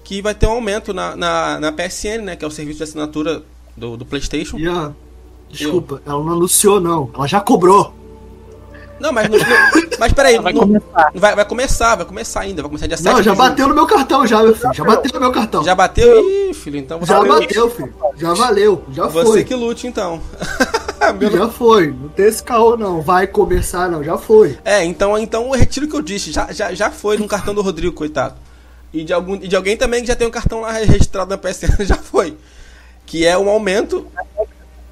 que 0.03 0.21
vai 0.21 0.33
ter 0.33 0.47
um 0.47 0.51
aumento 0.51 0.93
na, 0.93 1.15
na, 1.15 1.59
na 1.59 1.71
PSN, 1.71 2.23
né? 2.23 2.35
Que 2.35 2.43
é 2.43 2.47
o 2.47 2.51
serviço 2.51 2.77
de 2.77 2.83
assinatura 2.83 3.43
do, 3.77 3.95
do 3.95 4.05
PlayStation. 4.05 4.57
Ian, 4.57 4.95
desculpa, 5.49 6.01
ela 6.05 6.23
não 6.23 6.33
anunciou, 6.33 6.79
não. 6.81 7.11
Ela 7.13 7.27
já 7.27 7.39
cobrou. 7.39 7.93
Não, 8.99 9.11
mas, 9.13 9.29
não, 9.29 9.37
não- 9.37 9.89
mas 9.99 10.13
peraí, 10.13 10.37
Vai 10.39 10.51
não- 10.53 10.61
começar. 10.61 11.11
vai, 11.15 11.35
vai 11.35 11.45
começar, 11.45 11.95
vai 11.95 12.05
começar 12.05 12.39
ainda, 12.41 12.61
vai 12.61 12.69
começar 12.69 12.87
dia 12.87 12.97
7 12.97 13.05
Não, 13.05 13.17
já 13.17 13.21
junho. 13.23 13.35
bateu 13.35 13.67
no 13.67 13.75
meu 13.75 13.87
cartão, 13.87 14.27
já, 14.27 14.43
meu 14.43 14.55
filho. 14.55 14.73
Já 14.73 14.83
bateu 14.83 15.11
no 15.13 15.19
meu 15.19 15.31
cartão. 15.31 15.63
Já 15.63 15.75
bateu? 15.75 16.29
Ih, 16.49 16.53
filho, 16.53 16.77
então 16.77 16.99
você, 16.99 17.11
Já 17.13 17.23
bateu, 17.23 17.69
filho. 17.69 17.93
Já 18.17 18.33
valeu. 18.33 18.83
Já 18.91 19.07
você 19.07 19.25
foi. 19.25 19.43
que 19.43 19.55
lute, 19.55 19.87
então. 19.87 20.21
Meu 21.19 21.31
Já 21.31 21.47
foi. 21.49 21.87
Não 21.91 22.09
tem 22.09 22.25
esse 22.27 22.43
caô, 22.43 22.77
não. 22.77 23.01
Vai 23.01 23.25
começar, 23.25 23.89
não. 23.89 24.03
Já 24.03 24.15
foi. 24.17 24.59
É, 24.63 24.83
então, 24.83 25.17
então 25.17 25.45
eu 25.45 25.51
retiro 25.53 25.85
o 25.87 25.89
que 25.89 25.95
eu 25.95 26.01
disse. 26.03 26.31
Já, 26.31 26.51
já, 26.51 26.71
já 26.73 26.91
foi 26.91 27.17
no 27.17 27.27
cartão 27.27 27.55
do 27.55 27.61
Rodrigo, 27.63 27.95
coitado. 27.95 28.35
E 28.93 29.03
de, 29.03 29.11
algum, 29.13 29.35
e 29.35 29.47
de 29.47 29.55
alguém 29.55 29.75
também 29.77 30.01
que 30.01 30.07
já 30.07 30.15
tem 30.15 30.27
um 30.27 30.31
cartão 30.31 30.61
lá 30.61 30.71
registrado 30.73 31.29
na 31.31 31.37
PSN, 31.37 31.81
já 31.87 31.95
foi. 31.95 32.37
Que 33.07 33.25
é 33.25 33.35
um 33.37 33.49
aumento. 33.49 34.05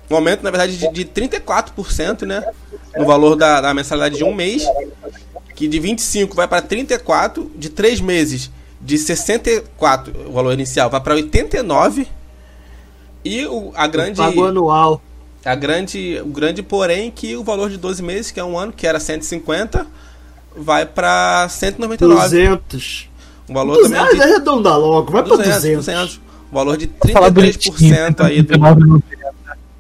Um 0.09 0.15
aumento, 0.15 0.41
na 0.43 0.51
verdade, 0.51 0.77
de, 0.77 0.89
de 0.91 1.05
34%, 1.05 2.25
né? 2.25 2.43
No 2.95 3.05
valor 3.05 3.35
da, 3.35 3.61
da 3.61 3.73
mensalidade 3.73 4.17
de 4.17 4.23
um 4.23 4.33
mês. 4.33 4.65
Que 5.55 5.67
de 5.67 5.79
25 5.79 6.35
vai 6.35 6.47
para 6.47 6.61
34, 6.61 7.51
de 7.55 7.69
3 7.69 7.99
meses 7.99 8.51
de 8.81 8.97
64, 8.97 10.13
o 10.27 10.31
valor 10.31 10.53
inicial, 10.53 10.89
vai 10.89 11.01
para 11.01 11.15
89. 11.15 12.07
E 13.23 13.45
o, 13.45 13.71
a 13.75 13.87
grande. 13.87 14.17
Pagou 14.17 14.45
anual. 14.45 15.01
A 15.43 15.55
grande, 15.55 16.21
o 16.23 16.27
grande 16.27 16.61
porém 16.61 17.09
que 17.09 17.35
o 17.35 17.43
valor 17.43 17.69
de 17.69 17.77
12 17.77 18.03
meses, 18.03 18.31
que 18.31 18.39
é 18.39 18.43
um 18.43 18.57
ano, 18.57 18.73
que 18.73 18.85
era 18.85 18.99
150, 18.99 19.87
vai 20.55 20.85
para 20.85 21.47
199. 21.49 22.21
200. 22.21 23.09
Um 23.49 23.53
valor 23.53 23.77
200 23.77 23.97
também 23.97 24.15
de 24.15 24.21
arredonda 24.21 24.75
logo. 24.75 25.11
Vai 25.11 25.23
pra 25.23 25.35
200, 25.35 25.55
200. 25.55 25.85
200. 25.85 26.21
Um 26.51 26.55
valor 26.55 26.77
de 26.77 26.89
Falar 27.11 27.29
bonitinho. 27.29 27.75
33% 27.75 28.25
aí 28.25 28.41
do. 28.41 29.03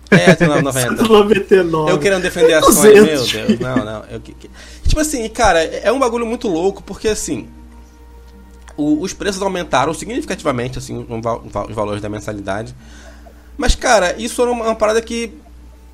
99,90. 0.09 0.11
É, 0.11 0.43
1990. 0.43 1.03
99. 1.03 1.91
Eu 1.91 1.99
querendo 1.99 2.21
defender 2.21 2.53
a 2.53 2.61
Sony, 2.61 2.93
meu 2.93 3.03
200. 3.05 3.31
Deus. 3.31 3.59
Não, 3.59 3.75
não. 3.85 4.03
Eu, 4.09 4.19
que- 4.19 4.33
que- 4.33 4.49
Tipo 4.87 5.01
assim, 5.01 5.27
cara, 5.29 5.63
é 5.63 5.91
um 5.91 5.99
bagulho 5.99 6.25
muito 6.25 6.47
louco, 6.47 6.81
porque 6.83 7.07
assim. 7.09 7.47
o- 8.75 9.01
os 9.01 9.11
preços 9.13 9.41
aumentaram 9.41 9.93
significativamente, 9.93 10.77
assim, 10.77 11.05
os 11.69 11.75
valores 11.75 12.01
da 12.01 12.09
mensalidade. 12.09 12.75
Mas, 13.57 13.73
cara, 13.75 14.15
isso 14.17 14.41
era 14.41 14.51
uma, 14.51 14.75
parada 14.75 15.01
que. 15.01 15.33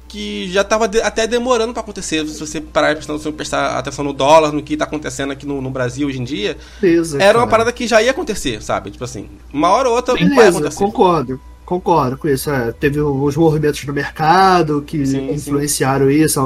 Que 0.05 0.47
já 0.51 0.64
tava 0.64 0.88
de- 0.88 1.01
até 1.01 1.26
demorando 1.26 1.74
pra 1.74 1.82
acontecer. 1.82 2.24
Se 2.28 2.39
você 2.39 2.61
parar 2.61 2.91
e 2.91 2.95
prestar, 2.95 3.18
se 3.18 3.32
prestar 3.32 3.80
atenção 3.80 4.05
no 4.05 4.14
dólar, 4.14 4.51
no 4.51 4.61
que 4.61 4.78
tá 4.78 4.84
acontecendo 4.86 5.32
aqui 5.34 5.43
no, 5.43 5.59
no 5.59 5.72
Brasil 5.72 6.07
hoje 6.07 6.20
em 6.20 6.24
dia, 6.24 6.55
Beleza, 6.80 7.18
era 7.18 7.36
uma 7.39 7.45
cara. 7.45 7.49
parada 7.49 7.72
que 7.72 7.88
já 7.88 7.99
ia 7.99 8.11
acontecer, 8.11 8.61
sabe? 8.61 8.91
Tipo 8.91 9.05
assim, 9.05 9.28
uma 9.51 9.70
hora 9.70 9.89
ou 9.89 9.95
outra 9.95 10.14
vai 10.14 10.24
Beleza, 10.24 10.59
acontecer. 10.59 10.78
concordo. 10.78 11.41
Concordo 11.80 12.17
com 12.17 12.28
isso. 12.28 12.49
é. 12.51 12.71
teve 12.71 12.99
os 12.99 13.36
movimentos 13.36 13.84
no 13.86 13.93
mercado 13.93 14.82
que 14.86 15.05
Sim, 15.05 15.11
sim. 15.28 15.34
influenciaram 15.34 16.09
isso, 16.11 16.39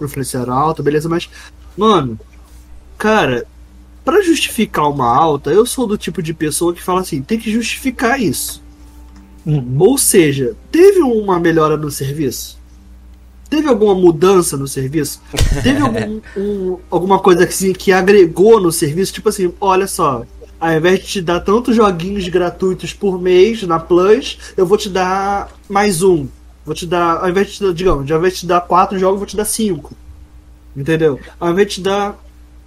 influenciaram 0.00 0.52
a 0.52 0.56
alta, 0.56 0.82
beleza, 0.82 1.08
mas, 1.08 1.28
mano, 1.76 2.18
cara, 2.98 3.46
pra 4.04 4.20
justificar 4.22 4.88
uma 4.90 5.06
alta, 5.06 5.50
eu 5.50 5.64
sou 5.64 5.86
do 5.86 5.96
tipo 5.96 6.22
de 6.22 6.34
pessoa 6.34 6.74
que 6.74 6.82
fala 6.82 7.00
assim, 7.00 7.22
tem 7.22 7.38
que 7.38 7.50
justificar 7.50 8.20
isso. 8.20 8.62
Uhum. 9.46 9.76
Ou 9.78 9.96
seja, 9.98 10.54
teve 10.70 11.00
uma 11.00 11.38
melhora 11.40 11.76
no 11.76 11.90
serviço? 11.90 12.58
Teve 13.48 13.68
alguma 13.68 13.94
mudança 13.94 14.56
no 14.56 14.66
serviço? 14.66 15.20
Teve 15.62 15.80
algum, 15.84 16.20
um- 16.36 16.78
alguma 16.90 17.18
coisa 17.18 17.44
assim, 17.44 17.72
que 17.72 17.92
agregou 17.92 18.60
no 18.60 18.72
serviço? 18.72 19.12
Tipo 19.12 19.28
assim, 19.28 19.52
olha 19.60 19.86
só, 19.86 20.24
ao 20.60 20.72
invés 20.72 21.00
de 21.00 21.06
te 21.06 21.22
dar 21.22 21.40
tantos 21.40 21.76
joguinhos 21.76 22.28
gratuitos 22.28 22.92
por 22.92 23.20
mês 23.20 23.62
na 23.62 23.78
Plus, 23.78 24.38
eu 24.56 24.66
vou 24.66 24.78
te 24.78 24.88
dar 24.88 25.50
mais 25.68 26.02
um. 26.02 26.26
Vou 26.64 26.74
te 26.74 26.86
dar, 26.86 27.18
ao 27.18 27.28
invés 27.28 27.48
de 27.48 27.58
te 27.58 27.74
digamos, 27.74 28.10
ao 28.10 28.18
invés 28.18 28.34
de 28.34 28.40
te 28.40 28.46
dar 28.46 28.60
quatro 28.62 28.98
jogos, 28.98 29.18
vou 29.18 29.26
te 29.26 29.36
dar 29.36 29.44
cinco. 29.44 29.92
Entendeu? 30.74 31.20
Ao 31.38 31.50
invés 31.50 31.68
de 31.68 31.74
te 31.74 31.80
dar, 31.82 32.18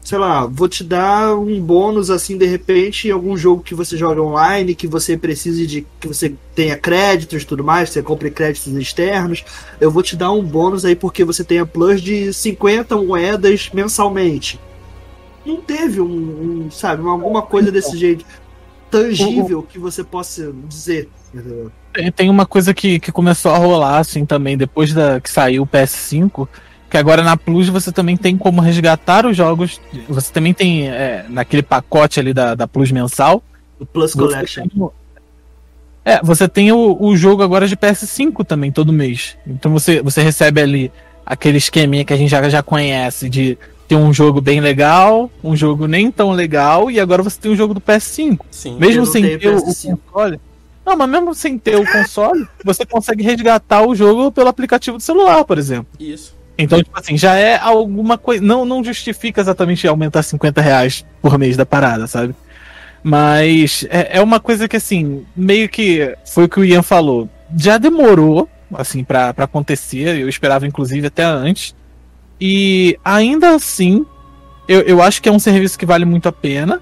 sei 0.03 0.17
lá, 0.17 0.45
vou 0.45 0.69
te 0.69 0.83
dar 0.83 1.35
um 1.35 1.59
bônus 1.59 2.11
assim 2.11 2.37
de 2.37 2.45
repente 2.45 3.07
em 3.07 3.11
algum 3.11 3.35
jogo 3.35 3.63
que 3.63 3.73
você 3.73 3.97
joga 3.97 4.21
online, 4.21 4.75
que 4.75 4.87
você 4.87 5.17
precise 5.17 5.65
de 5.65 5.85
que 5.99 6.07
você 6.07 6.33
tenha 6.53 6.77
créditos 6.77 7.41
e 7.41 7.45
tudo 7.45 7.63
mais, 7.63 7.89
você 7.89 8.03
compre 8.03 8.29
créditos 8.29 8.73
externos, 8.75 9.43
eu 9.81 9.89
vou 9.89 10.03
te 10.03 10.15
dar 10.15 10.31
um 10.31 10.43
bônus 10.43 10.85
aí 10.85 10.95
porque 10.95 11.23
você 11.23 11.43
tem 11.43 11.59
a 11.59 11.65
plus 11.65 12.01
de 12.01 12.31
50 12.31 12.95
moedas 12.97 13.69
mensalmente. 13.73 14.59
Não 15.47 15.61
teve 15.61 16.01
um, 16.01 16.05
um, 16.65 16.71
sabe, 16.71 17.01
uma- 17.01 17.13
alguma 17.13 17.41
coisa 17.41 17.71
desse 17.71 17.97
jeito 17.97 18.25
tangível 18.91 19.63
que 19.63 19.79
você 19.79 20.03
possa 20.03 20.53
dizer. 20.67 21.09
entendeu? 21.33 21.71
Tem- 22.15 22.29
uma 22.29 22.45
coisa 22.45 22.73
que, 22.73 22.99
que 22.99 23.11
começou 23.11 23.51
a 23.51 23.57
rolar, 23.57 23.97
assim, 23.99 24.25
também, 24.25 24.57
depois 24.57 24.93
da, 24.93 25.19
que 25.19 25.29
saiu 25.29 25.63
o 25.63 25.67
PS5, 25.67 26.47
que 26.89 26.97
agora 26.97 27.23
na 27.23 27.35
Plus 27.35 27.69
você 27.69 27.91
também 27.91 28.15
tem 28.15 28.37
como 28.37 28.61
resgatar 28.61 29.25
os 29.25 29.35
jogos. 29.35 29.81
Você 30.07 30.31
também 30.31 30.53
tem, 30.53 30.89
é, 30.89 31.25
naquele 31.29 31.63
pacote 31.63 32.19
ali 32.19 32.33
da, 32.33 32.53
da 32.55 32.67
Plus 32.67 32.91
mensal. 32.91 33.43
O 33.79 33.85
Plus 33.85 34.13
Collection. 34.13 34.67
tem 34.67 34.89
é, 36.05 36.21
você 36.23 36.47
tem 36.47 36.71
o, 36.71 36.95
o 37.01 37.17
jogo 37.17 37.43
agora 37.43 37.67
de 37.67 37.75
PS5 37.75 38.45
também, 38.45 38.71
todo 38.71 38.93
mês. 38.93 39.35
Então 39.45 39.73
você, 39.73 40.01
você 40.01 40.21
recebe 40.21 40.61
ali 40.61 40.91
aquele 41.25 41.57
esqueminha 41.57 42.05
que 42.05 42.13
a 42.13 42.15
gente 42.15 42.29
já, 42.29 42.47
já 42.47 42.63
conhece 42.63 43.29
de 43.29 43.57
ter 43.87 43.95
um 43.95 44.13
jogo 44.13 44.41
bem 44.41 44.59
legal, 44.59 45.31
um 45.43 45.55
jogo 45.55 45.87
nem 45.87 46.11
tão 46.11 46.31
legal, 46.31 46.91
e 46.91 46.99
agora 46.99 47.23
você 47.23 47.39
tem 47.39 47.51
o 47.51 47.55
jogo 47.55 47.73
do 47.73 47.81
PS5. 47.81 48.39
Sim. 48.51 48.77
Mesmo 48.77 49.05
sem 49.05 49.37
ter 49.37 49.47
o, 49.47 49.57
o 49.57 49.65
PS5. 49.65 49.97
console. 50.11 50.39
Não, 50.85 50.95
mas 50.95 51.09
mesmo 51.09 51.35
sem 51.35 51.57
ter 51.57 51.75
o 51.75 51.85
console, 51.85 52.47
você 52.63 52.85
consegue 52.85 53.23
resgatar 53.23 53.85
o 53.85 53.95
jogo 53.95 54.31
pelo 54.31 54.49
aplicativo 54.49 54.97
do 54.97 55.03
celular, 55.03 55.43
por 55.43 55.57
exemplo. 55.57 55.87
Isso. 55.99 56.35
Então, 56.57 56.81
tipo 56.81 56.97
assim, 56.97 57.17
já 57.17 57.35
é 57.35 57.57
alguma 57.57 58.17
coisa. 58.17 58.43
Não, 58.43 58.65
não 58.65 58.83
justifica 58.83 59.39
exatamente 59.39 59.87
aumentar 59.87 60.23
50 60.23 60.59
reais 60.59 61.05
por 61.21 61.37
mês 61.37 61.55
da 61.55 61.65
parada, 61.65 62.07
sabe? 62.07 62.33
Mas 63.03 63.85
é, 63.89 64.17
é 64.17 64.21
uma 64.21 64.39
coisa 64.39 64.67
que, 64.67 64.75
assim, 64.75 65.23
meio 65.35 65.69
que 65.69 66.15
foi 66.25 66.45
o 66.45 66.49
que 66.49 66.59
o 66.59 66.65
Ian 66.65 66.81
falou. 66.81 67.29
Já 67.55 67.77
demorou, 67.77 68.49
assim, 68.73 69.03
para 69.03 69.29
acontecer. 69.37 70.17
Eu 70.17 70.27
esperava, 70.27 70.65
inclusive, 70.65 71.07
até 71.07 71.23
antes. 71.23 71.75
E 72.39 72.99
ainda 73.03 73.55
assim, 73.55 74.05
eu, 74.67 74.81
eu 74.81 75.01
acho 75.01 75.21
que 75.21 75.29
é 75.29 75.31
um 75.31 75.39
serviço 75.39 75.77
que 75.77 75.85
vale 75.85 76.05
muito 76.05 76.29
a 76.29 76.31
pena. 76.31 76.81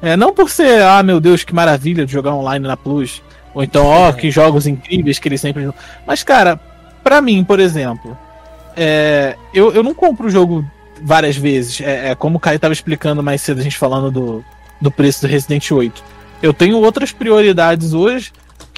É, 0.00 0.16
não 0.16 0.34
por 0.34 0.50
ser, 0.50 0.82
ah, 0.82 1.02
meu 1.02 1.20
Deus, 1.20 1.44
que 1.44 1.54
maravilha 1.54 2.04
de 2.04 2.12
jogar 2.12 2.34
online 2.34 2.66
na 2.66 2.76
Plus. 2.76 3.22
Ou 3.54 3.62
então, 3.62 3.86
ó, 3.86 4.12
que 4.12 4.30
jogos 4.30 4.66
incríveis 4.66 5.18
que 5.18 5.28
eles 5.28 5.40
sempre. 5.40 5.70
Mas, 6.06 6.22
cara, 6.22 6.58
pra 7.04 7.20
mim, 7.20 7.44
por 7.44 7.60
exemplo, 7.60 8.16
é, 8.76 9.36
eu, 9.54 9.72
eu 9.72 9.82
não 9.82 9.94
compro 9.94 10.26
o 10.26 10.30
jogo 10.30 10.64
várias 11.02 11.36
vezes. 11.36 11.80
É, 11.80 12.10
é, 12.10 12.14
como 12.14 12.36
o 12.36 12.40
Caio 12.40 12.58
tava 12.58 12.72
explicando 12.72 13.22
mais 13.22 13.42
cedo, 13.42 13.60
a 13.60 13.64
gente 13.64 13.76
falando 13.76 14.10
do, 14.10 14.44
do 14.80 14.90
preço 14.90 15.22
do 15.22 15.30
Resident 15.30 15.70
8. 15.70 16.02
Eu 16.42 16.52
tenho 16.52 16.78
outras 16.78 17.12
prioridades 17.12 17.92
hoje 17.92 18.32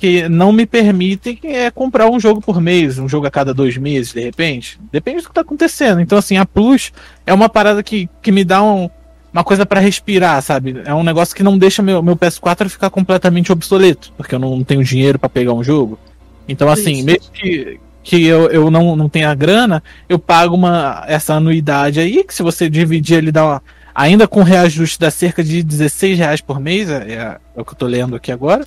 que 0.05 0.29
não 0.29 0.53
me 0.53 0.67
permitem 0.67 1.39
é, 1.45 1.71
comprar 1.71 2.11
um 2.11 2.21
jogo 2.21 2.39
por 2.39 2.61
mês, 2.61 2.99
um 2.99 3.09
jogo 3.09 3.27
a 3.27 3.31
cada 3.31 3.55
dois 3.55 3.79
meses, 3.79 4.13
de 4.13 4.21
repente. 4.21 4.79
Depende 4.93 5.23
do 5.23 5.29
que 5.29 5.35
tá 5.35 5.41
acontecendo. 5.41 5.99
Então, 5.99 6.19
assim, 6.19 6.37
a 6.37 6.45
Plus 6.45 6.93
é 7.27 7.33
uma 7.33 7.49
parada 7.49 7.83
que, 7.83 8.07
que 8.21 8.31
me 8.31 8.45
dá 8.45 8.63
um, 8.63 8.91
uma 9.33 9.43
coisa 9.43 9.65
para 9.65 9.81
respirar, 9.81 10.43
sabe? 10.43 10.83
É 10.85 10.93
um 10.93 11.03
negócio 11.03 11.35
que 11.35 11.43
não 11.43 11.57
deixa 11.57 11.81
meu, 11.81 12.03
meu 12.03 12.15
PS4 12.19 12.69
ficar 12.69 12.91
completamente 12.91 13.51
obsoleto, 13.51 14.13
porque 14.15 14.35
eu 14.35 14.39
não 14.39 14.63
tenho 14.63 14.85
dinheiro 14.85 15.19
para 15.19 15.31
pegar 15.31 15.55
um 15.55 15.65
jogo. 15.65 15.99
Então, 16.47 16.69
assim, 16.69 16.97
Isso. 16.97 17.07
mesmo 17.07 17.31
que, 17.33 17.81
que 18.03 18.27
eu, 18.27 18.51
eu 18.51 18.71
não, 18.71 18.95
não 18.95 19.09
tenha 19.09 19.35
grana, 19.35 19.83
eu 20.07 20.19
pago 20.19 20.55
uma, 20.55 21.03
essa 21.09 21.33
anuidade 21.33 21.99
aí, 21.99 22.23
que 22.25 22.35
se 22.35 22.43
você 22.43 22.69
dividir 22.69 23.17
ele 23.17 23.33
dá 23.33 23.43
uma, 23.43 23.63
ainda 23.95 24.29
com 24.29 24.43
reajuste 24.43 25.01
dá 25.01 25.11
cerca 25.11 25.43
de 25.43 25.63
16 25.63 26.19
reais 26.19 26.41
por 26.43 26.61
mês, 26.61 26.91
é, 26.91 27.11
é, 27.11 27.39
é 27.57 27.61
o 27.61 27.65
que 27.65 27.73
eu 27.73 27.79
tô 27.79 27.87
lendo 27.87 28.15
aqui 28.15 28.31
agora. 28.31 28.67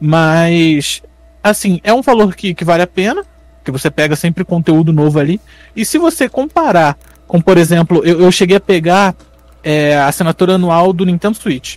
Mas, 0.00 1.02
assim, 1.42 1.80
é 1.82 1.92
um 1.92 2.02
valor 2.02 2.34
que, 2.34 2.54
que 2.54 2.64
vale 2.64 2.82
a 2.82 2.86
pena, 2.86 3.24
que 3.64 3.70
você 3.70 3.90
pega 3.90 4.16
sempre 4.16 4.44
conteúdo 4.44 4.92
novo 4.92 5.18
ali. 5.18 5.40
E 5.74 5.84
se 5.84 5.98
você 5.98 6.28
comparar 6.28 6.96
com, 7.26 7.40
por 7.40 7.58
exemplo, 7.58 8.02
eu, 8.04 8.20
eu 8.20 8.32
cheguei 8.32 8.56
a 8.56 8.60
pegar 8.60 9.14
é, 9.62 9.96
a 9.96 10.06
assinatura 10.06 10.54
anual 10.54 10.92
do 10.92 11.04
Nintendo 11.04 11.36
Switch. 11.36 11.76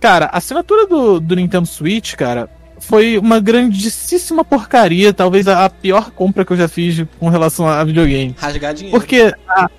Cara, 0.00 0.26
a 0.26 0.38
assinatura 0.38 0.86
do, 0.86 1.20
do 1.20 1.36
Nintendo 1.36 1.66
Switch, 1.66 2.14
cara, 2.14 2.48
foi 2.78 3.16
uma 3.16 3.38
grandíssima 3.38 4.44
porcaria, 4.44 5.12
talvez 5.12 5.46
a, 5.46 5.64
a 5.64 5.70
pior 5.70 6.10
compra 6.10 6.44
que 6.44 6.52
eu 6.52 6.56
já 6.56 6.68
fiz 6.68 7.04
com 7.18 7.28
relação 7.28 7.68
a 7.68 7.82
videogame. 7.84 8.34
Rasgar 8.38 8.74
dinheiro. 8.74 8.98
Porque, 8.98 9.32
ah, 9.48 9.70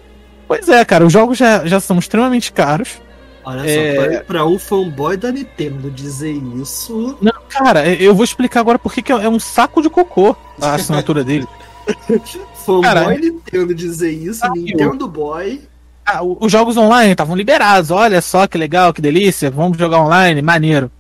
pois 0.47 0.69
é, 0.69 0.83
cara, 0.85 1.05
os 1.05 1.11
jogos 1.11 1.37
já, 1.37 1.65
já 1.65 1.79
são 1.79 1.99
extremamente 1.99 2.53
caros. 2.53 3.01
Olha 3.45 3.69
é... 3.69 3.95
só, 3.95 4.01
pra, 4.01 4.23
pra 4.23 4.45
um 4.45 4.57
fanboy 4.57 5.17
da 5.17 5.31
Nintendo 5.31 5.91
dizer 5.91 6.31
isso. 6.31 7.17
Não, 7.21 7.33
cara, 7.49 7.87
eu 7.87 8.15
vou 8.15 8.23
explicar 8.23 8.61
agora 8.61 8.79
porque 8.79 9.01
que 9.01 9.11
é 9.11 9.29
um 9.29 9.39
saco 9.39 9.81
de 9.81 9.89
cocô 9.89 10.35
a 10.61 10.75
assinatura 10.75 11.23
dele. 11.25 11.47
fanboy 12.65 12.81
cara, 12.81 13.17
Nintendo 13.17 13.75
dizer 13.75 14.11
isso, 14.11 14.45
ah, 14.45 14.49
Nintendo 14.49 15.05
eu... 15.05 15.09
Boy. 15.09 15.61
Ah, 16.05 16.21
os 16.21 16.51
jogos 16.51 16.75
online 16.75 17.11
estavam 17.11 17.35
liberados, 17.35 17.89
olha 17.89 18.21
só 18.21 18.45
que 18.45 18.57
legal, 18.57 18.93
que 18.93 19.01
delícia, 19.01 19.49
vamos 19.49 19.77
jogar 19.77 20.01
online, 20.01 20.41
maneiro. 20.41 20.91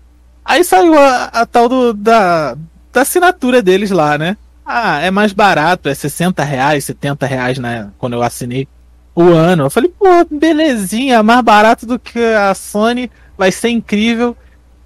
Aí 0.45 0.63
saiu 0.63 0.97
a, 0.97 1.25
a 1.25 1.45
tal 1.45 1.67
do, 1.67 1.93
da, 1.93 2.55
da 2.91 3.01
assinatura 3.01 3.61
deles 3.61 3.91
lá, 3.91 4.17
né? 4.17 4.37
Ah, 4.65 5.01
é 5.01 5.11
mais 5.11 5.33
barato, 5.33 5.89
é 5.89 5.93
60 5.93 6.41
reais, 6.43 6.85
70 6.85 7.25
reais 7.25 7.57
né, 7.57 7.89
quando 7.97 8.13
eu 8.13 8.23
assinei 8.23 8.67
o 9.15 9.23
ano. 9.23 9.65
Eu 9.65 9.69
falei, 9.69 9.91
pô, 9.97 10.05
belezinha, 10.29 11.23
mais 11.23 11.41
barato 11.41 11.85
do 11.85 11.99
que 11.99 12.19
a 12.19 12.53
Sony, 12.53 13.09
vai 13.37 13.51
ser 13.51 13.69
incrível. 13.69 14.35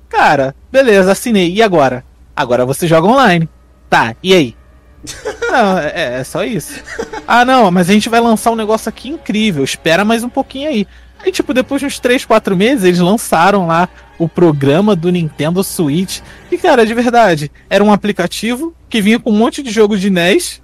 Cara, 0.10 0.56
beleza, 0.72 1.12
assinei. 1.12 1.54
E 1.54 1.62
agora? 1.62 2.04
Agora 2.36 2.66
você 2.66 2.88
joga 2.88 3.08
online. 3.08 3.50
Tá, 3.90 4.16
e 4.22 4.34
aí? 4.34 4.56
não, 5.52 5.78
é, 5.78 6.20
é, 6.20 6.24
só 6.24 6.44
isso. 6.44 6.82
Ah, 7.28 7.46
não, 7.46 7.72
mas 7.72 7.90
a 7.90 7.94
gente 7.94 8.10
vai 8.10 8.20
lançar 8.20 8.52
um 8.52 8.56
negócio 8.56 8.90
aqui 8.90 9.10
incrível. 9.10 9.64
Espera 9.64 10.04
mais 10.04 10.24
um 10.24 10.30
pouquinho 10.30 10.70
aí. 10.70 10.88
Aí, 11.20 11.32
tipo, 11.32 11.54
depois 11.54 11.80
de 11.80 11.88
uns 11.88 12.00
3, 12.00 12.26
4 12.26 12.56
meses, 12.56 12.84
eles 12.84 13.00
lançaram 13.00 13.68
lá 13.68 13.90
o 14.20 14.30
programa 14.30 14.96
do 14.96 15.12
Nintendo 15.12 15.64
Switch. 15.64 16.20
E, 16.52 16.58
cara, 16.58 16.86
de 16.86 16.94
verdade, 16.94 17.52
era 17.70 17.84
um 17.84 17.92
aplicativo 17.92 18.74
que 18.90 19.02
vinha 19.02 19.20
com 19.20 19.32
um 19.32 19.38
monte 19.38 19.64
de 19.64 19.72
jogos 19.72 20.00
de 20.00 20.10
NES 20.10 20.62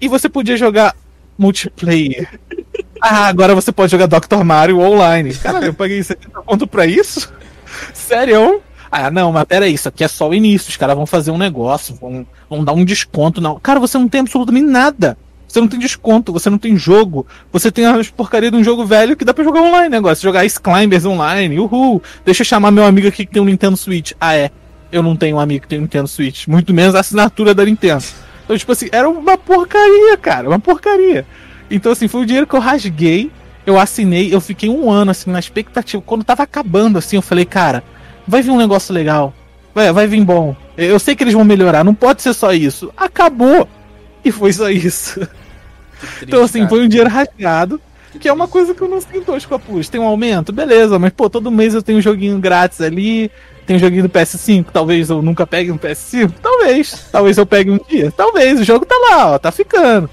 e 0.00 0.08
você 0.08 0.28
podia 0.28 0.56
jogar 0.56 0.94
multiplayer. 1.38 2.28
Ah, 3.04 3.26
agora 3.26 3.52
você 3.52 3.72
pode 3.72 3.90
jogar 3.90 4.06
Dr. 4.06 4.44
Mario 4.44 4.78
online. 4.78 5.34
Caralho, 5.34 5.66
eu 5.66 5.74
paguei 5.74 6.00
70 6.00 6.40
pontos 6.42 6.68
pra 6.68 6.86
isso? 6.86 7.32
Sério? 7.92 8.62
Ah, 8.92 9.10
não, 9.10 9.32
mas 9.32 9.42
pera 9.42 9.66
isso 9.66 9.88
aqui 9.88 10.04
é 10.04 10.08
só 10.08 10.28
o 10.28 10.34
início. 10.34 10.68
Os 10.68 10.76
caras 10.76 10.94
vão 10.94 11.04
fazer 11.04 11.32
um 11.32 11.38
negócio, 11.38 11.96
vão, 12.00 12.24
vão 12.48 12.64
dar 12.64 12.74
um 12.74 12.84
desconto. 12.84 13.40
Não. 13.40 13.58
Cara, 13.58 13.80
você 13.80 13.98
não 13.98 14.08
tem 14.08 14.20
absolutamente 14.20 14.66
nada. 14.66 15.18
Você 15.48 15.60
não 15.60 15.66
tem 15.66 15.80
desconto, 15.80 16.32
você 16.32 16.48
não 16.48 16.58
tem 16.58 16.76
jogo. 16.76 17.26
Você 17.50 17.72
tem 17.72 17.86
a 17.86 18.00
porcaria 18.16 18.52
de 18.52 18.56
um 18.56 18.62
jogo 18.62 18.86
velho 18.86 19.16
que 19.16 19.24
dá 19.24 19.34
pra 19.34 19.42
jogar 19.42 19.62
online. 19.62 19.88
Né? 19.88 20.14
Jogar 20.14 20.44
Ice 20.44 20.60
Climbers 20.60 21.04
online, 21.04 21.58
uhul. 21.58 22.00
Deixa 22.24 22.42
eu 22.42 22.46
chamar 22.46 22.70
meu 22.70 22.84
amigo 22.84 23.08
aqui 23.08 23.26
que 23.26 23.32
tem 23.32 23.42
um 23.42 23.46
Nintendo 23.46 23.76
Switch. 23.76 24.12
Ah, 24.20 24.36
é. 24.36 24.52
Eu 24.92 25.02
não 25.02 25.16
tenho 25.16 25.38
um 25.38 25.40
amigo 25.40 25.62
que 25.62 25.68
tem 25.68 25.80
um 25.80 25.82
Nintendo 25.82 26.06
Switch. 26.06 26.46
Muito 26.46 26.72
menos 26.72 26.94
a 26.94 27.00
assinatura 27.00 27.52
da 27.52 27.64
Nintendo. 27.64 28.04
Então, 28.44 28.56
tipo 28.56 28.72
assim, 28.72 28.88
era 28.92 29.08
uma 29.08 29.36
porcaria, 29.36 30.16
cara. 30.16 30.48
Uma 30.48 30.60
porcaria. 30.60 31.26
Então, 31.72 31.90
assim, 31.90 32.06
foi 32.06 32.20
o 32.20 32.26
dinheiro 32.26 32.46
que 32.46 32.54
eu 32.54 32.60
rasguei. 32.60 33.30
Eu 33.64 33.78
assinei, 33.78 34.34
eu 34.34 34.40
fiquei 34.40 34.68
um 34.68 34.90
ano, 34.90 35.12
assim, 35.12 35.30
na 35.30 35.38
expectativa. 35.38 36.02
Quando 36.04 36.24
tava 36.24 36.42
acabando, 36.42 36.98
assim, 36.98 37.16
eu 37.16 37.22
falei, 37.22 37.44
cara, 37.44 37.82
vai 38.26 38.42
vir 38.42 38.50
um 38.50 38.58
negócio 38.58 38.92
legal. 38.92 39.32
Vai, 39.74 39.90
vai 39.92 40.06
vir 40.06 40.22
bom. 40.24 40.54
Eu 40.76 40.98
sei 40.98 41.14
que 41.16 41.24
eles 41.24 41.32
vão 41.34 41.44
melhorar, 41.44 41.84
não 41.84 41.94
pode 41.94 42.22
ser 42.22 42.34
só 42.34 42.52
isso. 42.52 42.92
Acabou! 42.96 43.68
E 44.24 44.30
foi 44.30 44.52
só 44.52 44.68
isso. 44.68 45.20
Triste, 46.00 46.24
então, 46.24 46.42
assim, 46.42 46.58
cara. 46.58 46.70
foi 46.70 46.84
um 46.84 46.88
dinheiro 46.88 47.08
rasgado. 47.08 47.80
Que, 48.10 48.18
que 48.18 48.28
é 48.28 48.32
uma 48.32 48.48
coisa 48.48 48.74
que 48.74 48.82
eu 48.82 48.88
não 48.88 49.00
sinto 49.00 49.32
hoje 49.32 49.46
com 49.46 49.54
a 49.54 49.58
Plus. 49.58 49.88
Tem 49.88 50.00
um 50.00 50.04
aumento? 50.04 50.52
Beleza, 50.52 50.98
mas 50.98 51.12
pô, 51.12 51.30
todo 51.30 51.50
mês 51.50 51.72
eu 51.72 51.82
tenho 51.82 51.98
um 51.98 52.02
joguinho 52.02 52.38
grátis 52.38 52.80
ali. 52.80 53.30
Tem 53.64 53.76
um 53.76 53.78
joguinho 53.78 54.02
do 54.02 54.08
PS5, 54.08 54.66
talvez 54.72 55.08
eu 55.08 55.22
nunca 55.22 55.46
pegue 55.46 55.70
um 55.70 55.78
PS5. 55.78 56.32
Talvez. 56.42 57.06
Talvez 57.12 57.38
eu 57.38 57.46
pegue 57.46 57.70
um 57.70 57.78
dia. 57.88 58.10
Talvez, 58.10 58.60
o 58.60 58.64
jogo 58.64 58.84
tá 58.84 58.96
lá, 58.96 59.34
ó, 59.34 59.38
tá 59.38 59.52
ficando. 59.52 60.10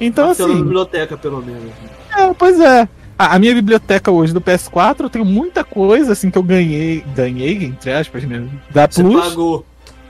Então, 0.00 0.26
tá 0.26 0.44
assim. 0.44 0.62
biblioteca, 0.62 1.16
pelo 1.16 1.42
menos. 1.42 1.72
É, 2.16 2.32
pois 2.34 2.60
é. 2.60 2.88
A, 3.18 3.34
a, 3.34 3.38
minha 3.38 3.54
biblioteca 3.54 4.10
hoje 4.10 4.32
do 4.32 4.40
PS4, 4.40 5.00
eu 5.00 5.10
tenho 5.10 5.24
muita 5.24 5.64
coisa 5.64 6.12
assim 6.12 6.30
que 6.30 6.38
eu 6.38 6.42
ganhei. 6.42 7.04
Ganhei, 7.14 7.64
entre 7.64 7.92
aspas, 7.92 8.24
mesmo. 8.24 8.50
Da 8.70 8.86
Você 8.86 9.02
Plus. 9.02 9.28
pagou. 9.28 9.66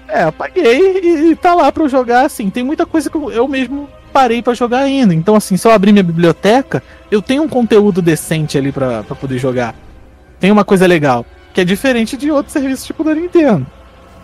É, 0.09 0.25
eu 0.25 0.33
paguei 0.33 1.01
e, 1.03 1.31
e 1.31 1.37
tá 1.37 1.55
lá 1.55 1.71
pra 1.73 1.85
eu 1.85 1.89
jogar, 1.89 2.27
assim. 2.27 2.51
Tem 2.51 2.63
muita 2.63 2.85
coisa 2.85 3.09
que 3.09 3.17
eu, 3.17 3.31
eu 3.31 3.49
mesmo 3.49 3.89
parei 4.13 4.43
para 4.43 4.55
jogar 4.55 4.81
ainda. 4.81 5.15
Então, 5.15 5.35
assim, 5.35 5.57
se 5.57 5.67
eu 5.67 5.73
abrir 5.73 5.93
minha 5.93 6.03
biblioteca, 6.03 6.83
eu 7.11 7.23
tenho 7.23 7.43
um 7.43 7.49
conteúdo 7.49 8.03
decente 8.03 8.59
ali 8.59 8.73
para 8.73 9.03
poder 9.03 9.39
jogar. 9.39 9.75
Tem 10.41 10.51
uma 10.51 10.65
coisa 10.65 10.87
legal, 10.87 11.27
que 11.53 11.61
é 11.61 11.65
diferente 11.65 12.17
de 12.17 12.31
outros 12.31 12.53
serviços 12.53 12.87
tipo 12.87 13.03
da 13.03 13.15
Nintendo. 13.15 13.67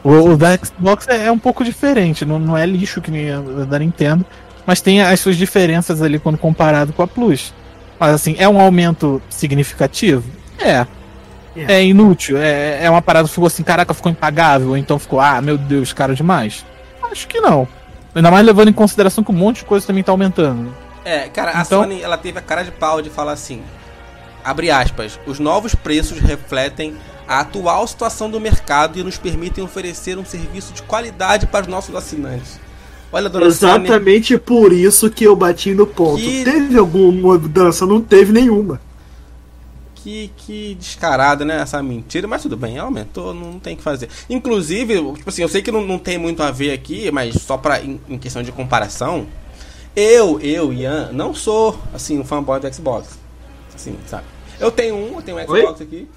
O, 0.02 0.10
o 0.10 0.36
da 0.36 0.56
Xbox 0.56 1.08
é, 1.08 1.26
é, 1.26 1.32
um 1.32 1.38
pouco 1.38 1.64
diferente, 1.64 2.26
não, 2.26 2.38
não 2.38 2.56
é 2.56 2.66
lixo 2.66 3.00
que 3.00 3.10
nem 3.10 3.30
a 3.30 3.40
da 3.40 3.78
Nintendo 3.78 4.24
mas 4.66 4.80
tem 4.80 5.02
as 5.02 5.20
suas 5.20 5.36
diferenças 5.36 6.02
ali 6.02 6.18
quando 6.18 6.38
comparado 6.38 6.92
com 6.92 7.02
a 7.02 7.06
Plus. 7.06 7.52
Mas 7.98 8.14
assim, 8.14 8.34
é 8.38 8.48
um 8.48 8.60
aumento 8.60 9.22
significativo? 9.28 10.24
É. 10.58 10.86
É, 11.56 11.74
é 11.74 11.84
inútil. 11.84 12.36
É, 12.36 12.84
é 12.84 12.90
uma 12.90 13.02
parada 13.02 13.28
que 13.28 13.34
ficou 13.34 13.46
assim, 13.46 13.62
caraca, 13.62 13.94
ficou 13.94 14.10
impagável. 14.10 14.70
Ou 14.70 14.76
então 14.76 14.98
ficou, 14.98 15.20
ah, 15.20 15.40
meu 15.40 15.56
Deus, 15.56 15.92
caro 15.92 16.14
demais. 16.14 16.64
Acho 17.02 17.28
que 17.28 17.40
não. 17.40 17.68
Ainda 18.14 18.30
mais 18.30 18.44
levando 18.44 18.68
em 18.68 18.72
consideração 18.72 19.22
que 19.22 19.30
um 19.30 19.34
monte 19.34 19.58
de 19.58 19.64
coisa 19.64 19.86
também 19.86 20.02
tá 20.02 20.12
aumentando. 20.12 20.74
É, 21.04 21.28
cara, 21.28 21.58
a 21.58 21.62
então... 21.62 21.82
Sony 21.82 22.00
ela 22.00 22.16
teve 22.16 22.38
a 22.38 22.42
cara 22.42 22.62
de 22.62 22.70
pau 22.70 23.02
de 23.02 23.10
falar 23.10 23.32
assim: 23.32 23.62
abre 24.44 24.70
aspas, 24.70 25.18
os 25.26 25.38
novos 25.38 25.74
preços 25.74 26.18
refletem 26.18 26.96
a 27.26 27.40
atual 27.40 27.86
situação 27.86 28.30
do 28.30 28.40
mercado 28.40 28.98
e 28.98 29.02
nos 29.02 29.18
permitem 29.18 29.64
oferecer 29.64 30.18
um 30.18 30.24
serviço 30.24 30.72
de 30.72 30.82
qualidade 30.82 31.46
para 31.46 31.62
os 31.62 31.68
nossos 31.68 31.94
assinantes. 31.94 32.60
Olha, 33.14 33.28
dona 33.28 33.46
Exatamente 33.46 34.26
Sônia. 34.34 34.40
por 34.40 34.72
isso 34.72 35.08
que 35.08 35.22
eu 35.22 35.36
bati 35.36 35.72
no 35.72 35.86
ponto. 35.86 36.20
Que... 36.20 36.42
Teve 36.42 36.76
alguma 36.76 37.38
mudança? 37.38 37.86
Não 37.86 38.00
teve 38.00 38.32
nenhuma. 38.32 38.80
Que, 39.94 40.32
que 40.36 40.74
descarada, 40.74 41.44
né? 41.44 41.60
Essa 41.60 41.80
mentira, 41.80 42.26
mas 42.26 42.42
tudo 42.42 42.56
bem, 42.56 42.76
aumentou, 42.76 43.32
não 43.32 43.60
tem 43.60 43.76
que 43.76 43.84
fazer. 43.84 44.08
Inclusive, 44.28 44.96
tipo 45.14 45.30
assim, 45.30 45.42
eu 45.42 45.48
sei 45.48 45.62
que 45.62 45.70
não, 45.70 45.86
não 45.86 45.96
tem 45.96 46.18
muito 46.18 46.42
a 46.42 46.50
ver 46.50 46.72
aqui, 46.72 47.08
mas 47.12 47.36
só 47.36 47.56
pra, 47.56 47.80
em, 47.80 48.00
em 48.08 48.18
questão 48.18 48.42
de 48.42 48.50
comparação, 48.50 49.28
eu, 49.94 50.40
eu, 50.40 50.72
Ian, 50.72 51.10
não 51.12 51.32
sou, 51.32 51.78
assim, 51.94 52.18
um 52.18 52.24
fanboy 52.24 52.58
do 52.58 52.74
Xbox. 52.74 53.16
Assim, 53.72 53.94
sabe? 54.08 54.24
Eu 54.58 54.72
tenho 54.72 54.96
um, 54.96 55.14
eu 55.14 55.22
tenho 55.22 55.38
um 55.38 55.40
Xbox 55.40 55.80
Oi? 55.80 55.86
aqui. 55.86 56.08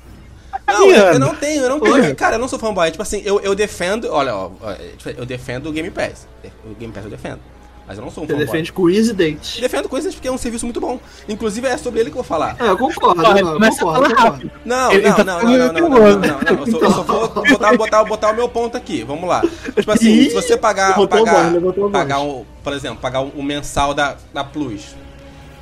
Não, 0.68 0.92
eu, 0.92 1.14
eu 1.14 1.20
não 1.20 1.34
tenho, 1.34 1.64
eu 1.64 1.70
não 1.70 1.80
tenho. 1.80 2.16
Cara, 2.16 2.36
eu 2.36 2.40
não 2.40 2.48
sou 2.48 2.60
fanboy. 2.60 2.92
Tipo 2.92 3.02
assim, 3.02 3.22
eu, 3.24 3.40
eu 3.40 3.56
defendo. 3.56 4.10
Olha, 4.12 4.36
ó, 4.36 4.52
ó, 4.62 4.76
eu 5.18 5.26
defendo 5.26 5.70
o 5.70 5.72
Game 5.72 5.90
Pass. 5.90 6.28
O 6.66 6.76
Game 6.76 6.94
Pass 6.94 7.06
eu 7.06 7.12
defendo. 7.12 7.40
Mas 7.88 7.98
eu 7.98 8.04
não 8.04 8.12
sou 8.12 8.26
um 8.26 8.28
Você 8.28 8.34
fanboy. 8.34 8.46
defende 8.46 8.74
easy 8.98 9.14
date. 9.14 9.62
Defendo 9.62 9.88
coisas 9.88 10.14
porque 10.14 10.28
é 10.28 10.32
um 10.32 10.38
serviço 10.38 10.66
muito 10.66 10.82
bom. 10.82 11.00
Inclusive 11.30 11.66
é 11.68 11.78
sobre 11.78 12.02
ele 12.02 12.10
que 12.10 12.18
eu 12.18 12.22
vou 12.22 12.26
falar. 12.26 12.58
É, 12.60 12.68
eu 12.68 12.78
concordo, 12.78 13.24
Olha, 13.26 13.42
não, 13.42 13.56
a 13.56 13.70
concordo, 13.70 14.10
concordo. 14.10 14.16
rápido. 14.16 14.52
Não, 14.66 14.94
não, 14.94 15.16
tá 15.16 15.24
não, 15.24 15.42
não, 15.42 15.58
não, 15.58 15.58
não, 15.58 15.90
não, 15.90 15.90
não, 15.90 16.20
não. 16.20 16.66
Eu 16.66 16.68
só, 16.68 16.80
eu 16.80 16.92
só 16.92 17.02
vou 17.04 17.30
botar, 17.30 17.78
botar, 17.78 18.04
botar 18.04 18.32
o 18.32 18.36
meu 18.36 18.50
ponto 18.50 18.76
aqui. 18.76 19.06
Vamos 19.06 19.30
lá. 19.30 19.42
Tipo 19.74 19.90
assim, 19.90 20.28
se 20.28 20.36
você 20.36 20.58
pagar, 20.58 20.96
pagar, 21.08 21.50
voz. 21.50 21.92
pagar 21.94 22.20
um, 22.20 22.44
por 22.62 22.74
exemplo, 22.74 22.98
pagar 22.98 23.22
o 23.22 23.42
mensal 23.42 23.94
da, 23.94 24.18
da 24.34 24.44
Plus, 24.44 24.94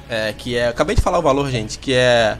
é, 0.09 0.33
que 0.35 0.57
é, 0.57 0.67
acabei 0.67 0.95
de 0.95 1.03
falar 1.03 1.19
o 1.19 1.21
valor, 1.21 1.47
gente, 1.51 1.77
que 1.77 1.93
é 1.93 2.39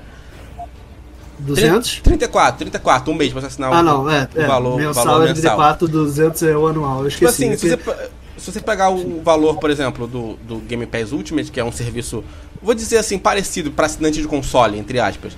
200? 1.40 2.02
34, 2.02 2.58
34, 2.60 3.14
um 3.14 3.16
mês 3.16 3.32
pra 3.32 3.42
você 3.42 3.48
assinar 3.48 3.74
Ah, 3.74 3.80
o, 3.80 3.84
não, 3.84 4.10
é. 4.10 4.28
o 4.36 4.42
é. 4.42 4.48
valor, 4.48 4.78
mensal 4.78 5.06
valor 5.06 5.24
é 5.30 5.34
34, 5.34 5.88
200 5.88 6.44
é 6.44 6.58
o 6.58 6.68
anual. 6.68 7.04
Eu 7.04 7.10
Tipo 7.10 7.26
esqueci. 7.26 7.46
assim, 7.46 7.58
se 7.58 7.70
você, 7.70 8.10
se 8.38 8.52
você 8.52 8.60
pegar 8.62 8.90
o 8.90 9.22
valor, 9.22 9.58
por 9.58 9.70
exemplo, 9.70 10.08
do, 10.08 10.34
do 10.48 10.58
Game 10.60 10.86
Pass 10.86 11.12
Ultimate, 11.12 11.52
que 11.52 11.60
é 11.60 11.64
um 11.64 11.72
serviço, 11.72 12.24
vou 12.62 12.74
dizer 12.74 12.98
assim, 12.98 13.18
parecido 13.18 13.72
para 13.72 13.86
assinante 13.86 14.22
de 14.22 14.28
console, 14.28 14.78
entre 14.78 15.00
aspas. 15.00 15.38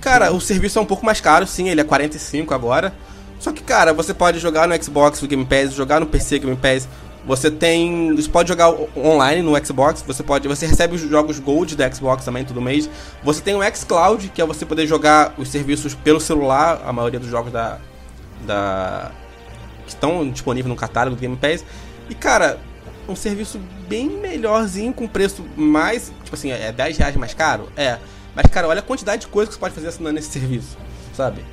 Cara, 0.00 0.32
o 0.32 0.40
serviço 0.40 0.78
é 0.78 0.82
um 0.82 0.86
pouco 0.86 1.04
mais 1.04 1.20
caro, 1.20 1.46
sim, 1.46 1.68
ele 1.68 1.80
é 1.80 1.84
45 1.84 2.54
agora. 2.54 2.92
Só 3.40 3.52
que, 3.52 3.62
cara, 3.62 3.92
você 3.92 4.12
pode 4.12 4.38
jogar 4.40 4.66
no 4.66 4.82
Xbox 4.82 5.22
o 5.22 5.26
Game 5.28 5.44
Pass, 5.44 5.72
jogar 5.72 6.00
no 6.00 6.06
PC 6.06 6.40
Game 6.40 6.56
Pass. 6.56 6.88
Você 7.28 7.50
tem. 7.50 8.16
Você 8.16 8.26
pode 8.26 8.48
jogar 8.48 8.72
online 8.96 9.42
no 9.42 9.54
Xbox, 9.64 10.00
você 10.00 10.22
pode. 10.22 10.48
Você 10.48 10.66
recebe 10.66 10.94
os 10.94 11.02
jogos 11.02 11.38
Gold 11.38 11.76
da 11.76 11.92
Xbox 11.92 12.24
também 12.24 12.42
todo 12.42 12.58
mês. 12.58 12.88
Você 13.22 13.42
tem 13.42 13.54
o 13.54 13.60
xCloud, 13.76 14.30
que 14.30 14.40
é 14.40 14.46
você 14.46 14.64
poder 14.64 14.86
jogar 14.86 15.34
os 15.36 15.48
serviços 15.50 15.94
pelo 15.94 16.18
celular, 16.18 16.80
a 16.86 16.92
maioria 16.92 17.20
dos 17.20 17.28
jogos 17.28 17.52
da. 17.52 17.78
da 18.46 19.12
que 19.84 19.90
estão 19.90 20.28
disponíveis 20.30 20.70
no 20.70 20.76
catálogo 20.76 21.16
do 21.16 21.20
Game 21.20 21.36
Pass. 21.36 21.62
E, 22.08 22.14
cara, 22.14 22.58
um 23.06 23.14
serviço 23.14 23.60
bem 23.86 24.08
melhorzinho, 24.08 24.94
com 24.94 25.06
preço 25.06 25.44
mais. 25.54 26.10
Tipo 26.24 26.34
assim, 26.34 26.50
é 26.50 26.72
10 26.72 26.96
reais 26.96 27.14
mais 27.16 27.34
caro? 27.34 27.68
É. 27.76 27.98
Mas, 28.34 28.46
cara, 28.46 28.68
olha 28.68 28.80
a 28.80 28.82
quantidade 28.82 29.22
de 29.22 29.28
coisa 29.28 29.48
que 29.48 29.54
você 29.54 29.60
pode 29.60 29.74
fazer 29.74 29.88
assinando 29.88 30.18
esse 30.18 30.30
serviço, 30.30 30.78
sabe? 31.14 31.44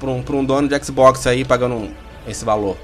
Pra 0.00 0.10
um, 0.10 0.20
pra 0.20 0.34
um 0.34 0.44
dono 0.44 0.66
de 0.66 0.84
Xbox 0.84 1.24
aí 1.28 1.44
pagando 1.44 1.94
esse 2.26 2.44
valor. 2.44 2.76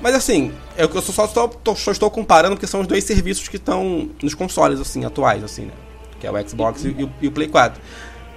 Mas 0.00 0.14
assim, 0.14 0.52
eu, 0.76 0.88
só, 1.02 1.26
só, 1.28 1.50
só 1.76 1.90
estou 1.92 2.10
comparando 2.10 2.56
porque 2.56 2.66
são 2.66 2.80
os 2.80 2.86
dois 2.86 3.04
serviços 3.04 3.48
que 3.48 3.56
estão 3.56 4.08
nos 4.22 4.34
consoles, 4.34 4.80
assim, 4.80 5.04
atuais, 5.04 5.44
assim, 5.44 5.66
né? 5.66 5.72
Que 6.18 6.26
é 6.26 6.30
o 6.30 6.48
Xbox 6.48 6.84
e, 6.84 6.88
o- 6.88 7.12
e 7.20 7.28
o 7.28 7.32
Play 7.32 7.48
4. 7.48 7.80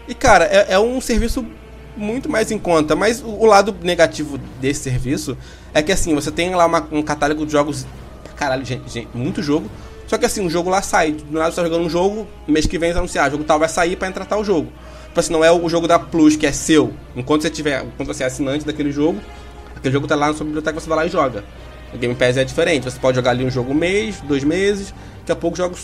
E, 0.08 0.14
cara, 0.14 0.46
é, 0.46 0.74
é 0.74 0.80
um 0.80 1.00
serviço 1.00 1.46
muito 1.96 2.30
mais 2.30 2.52
em 2.52 2.58
conta. 2.60 2.96
Mas 2.96 3.22
o, 3.22 3.28
o 3.28 3.46
lado 3.46 3.74
negativo 3.82 4.38
desse 4.60 4.82
serviço 4.84 5.38
é 5.74 5.82
que, 5.82 5.92
assim, 5.92 6.14
você 6.14 6.32
tem 6.32 6.54
lá 6.54 6.66
uma- 6.66 6.86
um 6.92 7.02
catálogo 7.02 7.46
de 7.46 7.52
jogos. 7.54 7.86
Caralho, 8.36 8.66
gente, 8.66 8.90
gente, 8.92 9.08
muito 9.14 9.42
jogo. 9.42 9.70
Só 10.08 10.18
que, 10.18 10.26
assim, 10.26 10.42
um 10.42 10.50
jogo 10.50 10.70
lá 10.70 10.82
sai. 10.82 11.14
Do 11.14 11.38
nada 11.40 11.50
você 11.52 11.58
tá 11.58 11.64
jogando 11.64 11.86
um 11.86 11.90
jogo, 11.90 12.28
mês 12.48 12.66
que 12.68 12.78
vem 12.78 12.90
eles 12.90 12.98
anunciar, 12.98 13.32
jogo 13.32 13.44
tal 13.46 13.58
vai 13.58 13.70
sair 13.70 13.96
pra 13.96 14.08
entrar 14.08 14.26
tal 14.26 14.44
jogo. 14.44 14.68
Tipo 15.08 15.20
assim, 15.20 15.32
não 15.32 15.44
é 15.46 15.52
o 15.52 15.70
jogo 15.70 15.88
da 15.88 15.98
Plus 15.98 16.36
que 16.36 16.46
é 16.46 16.52
seu. 16.52 16.92
Enquanto 17.16 17.44
você 17.44 17.50
tiver, 17.50 17.84
enquanto 17.86 18.08
você 18.08 18.24
é 18.24 18.26
assinante 18.26 18.66
daquele 18.66 18.92
jogo, 18.92 19.20
aquele 19.84 19.94
jogo 19.94 20.08
tá 20.08 20.16
lá 20.16 20.28
na 20.28 20.34
sua 20.34 20.46
biblioteca, 20.46 20.80
você 20.80 20.88
vai 20.88 20.98
lá 21.00 21.06
e 21.06 21.10
joga. 21.10 21.44
O 21.94 21.98
Game 21.98 22.16
Pass 22.16 22.38
é 22.38 22.44
diferente. 22.44 22.86
Você 22.86 22.98
pode 22.98 23.16
jogar 23.16 23.32
ali 23.32 23.44
um 23.46 23.52
jogo 23.52 23.72
um 23.72 23.76
mês, 23.76 24.22
dois 24.22 24.44
meses, 24.44 24.94
daqui 25.20 25.32
a 25.32 25.36
pouco 25.36 25.56
o 25.56 25.58
jogo 25.58 25.76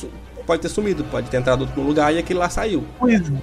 pode 0.48 0.62
ter 0.62 0.70
sumido, 0.70 1.04
pode 1.04 1.30
ter 1.30 1.38
entrado 1.38 1.60
em 1.64 1.68
outro 1.68 1.82
lugar 1.82 2.12
e 2.14 2.18
aquele 2.18 2.40
lá 2.40 2.50
saiu. 2.50 2.84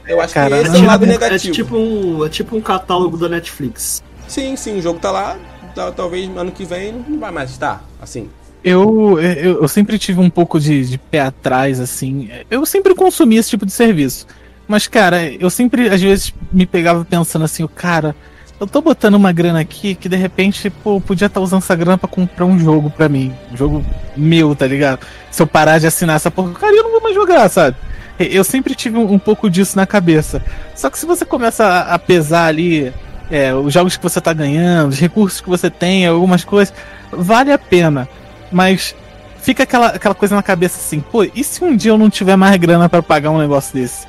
Eu 0.09 0.20
acho 0.20 0.34
cara, 0.34 0.59
que 0.62 0.66
esse 0.66 0.76
é 0.76 0.80
o 0.80 0.84
lado 0.84 1.04
É 1.04 1.09
negativo. 1.09 1.54
tipo, 1.54 1.76
um, 1.76 2.24
é 2.24 2.28
tipo 2.28 2.57
um 2.57 2.61
catálogo 2.61 3.16
da 3.16 3.28
Netflix. 3.28 4.02
Sim, 4.26 4.57
sim, 4.57 4.78
o 4.78 4.82
jogo 4.82 4.98
tá 4.98 5.12
lá, 5.12 5.38
tá- 5.74 5.92
talvez 5.92 6.28
ano 6.36 6.50
que 6.50 6.64
vem 6.64 6.92
não 7.07 7.20
vai 7.20 7.30
mais 7.30 7.50
estar, 7.50 7.84
assim. 8.02 8.28
Eu, 8.64 9.20
eu, 9.20 9.62
eu 9.62 9.68
sempre 9.68 9.96
tive 9.96 10.18
um 10.18 10.28
pouco 10.28 10.59
de, 10.59 10.84
de 10.84 10.98
pé 10.98 11.20
atrás, 11.20 11.78
assim. 11.78 12.28
Eu 12.50 12.66
sempre 12.66 12.92
consumi 12.96 13.36
esse 13.36 13.50
tipo 13.50 13.64
de 13.64 13.70
serviço. 13.72 14.26
Mas, 14.66 14.88
cara, 14.88 15.32
eu 15.32 15.48
sempre, 15.48 15.88
às 15.88 16.02
vezes, 16.02 16.34
me 16.52 16.66
pegava 16.66 17.04
pensando 17.04 17.44
assim, 17.44 17.62
o 17.62 17.68
cara, 17.68 18.16
eu 18.59 18.66
tô 18.66 18.80
botando 18.80 19.14
uma 19.14 19.32
grana 19.32 19.61
aqui 19.61 19.94
que 19.94 20.09
de 20.09 20.16
repente, 20.16 20.70
pô, 20.70 20.96
eu 20.96 21.00
podia 21.00 21.26
estar 21.26 21.40
usando 21.40 21.62
essa 21.62 21.76
grana 21.76 21.98
pra 21.98 22.09
comprar 22.09 22.44
um 22.44 22.59
jogo 22.59 22.90
pra 22.90 23.09
mim. 23.09 23.34
Um 23.52 23.57
jogo 23.57 23.84
meu, 24.16 24.54
tá 24.54 24.66
ligado? 24.66 25.07
Se 25.30 25.42
eu 25.42 25.46
parar 25.46 25.78
de 25.78 25.86
assinar 25.86 26.16
essa 26.16 26.30
porcaria, 26.30 26.78
eu 26.78 26.84
não 26.84 26.92
vou 26.92 27.02
mais 27.02 27.14
jogar, 27.14 27.48
sabe? 27.50 27.76
Eu 28.18 28.42
sempre 28.42 28.74
tive 28.74 28.96
um, 28.96 29.12
um 29.12 29.18
pouco 29.18 29.50
disso 29.50 29.76
na 29.76 29.86
cabeça. 29.86 30.42
Só 30.74 30.88
que 30.88 30.98
se 30.98 31.04
você 31.04 31.24
começa 31.24 31.64
a, 31.66 31.94
a 31.94 31.98
pesar 31.98 32.46
ali 32.46 32.92
é, 33.30 33.54
os 33.54 33.72
jogos 33.72 33.96
que 33.96 34.02
você 34.02 34.20
tá 34.20 34.32
ganhando, 34.32 34.88
os 34.88 34.98
recursos 34.98 35.40
que 35.40 35.48
você 35.48 35.68
tem, 35.68 36.07
algumas 36.07 36.42
coisas, 36.42 36.72
vale 37.12 37.52
a 37.52 37.59
pena. 37.59 38.09
Mas 38.50 38.94
fica 39.38 39.64
aquela, 39.64 39.88
aquela 39.88 40.14
coisa 40.14 40.34
na 40.34 40.42
cabeça 40.42 40.78
assim, 40.78 41.00
pô, 41.00 41.24
e 41.24 41.44
se 41.44 41.62
um 41.62 41.76
dia 41.76 41.90
eu 41.90 41.98
não 41.98 42.09
tiver 42.09 42.36
mais 42.36 42.57
grana 42.57 42.88
pra 42.88 43.02
pagar 43.02 43.30
um 43.30 43.38
negócio 43.38 43.74
desse? 43.74 44.07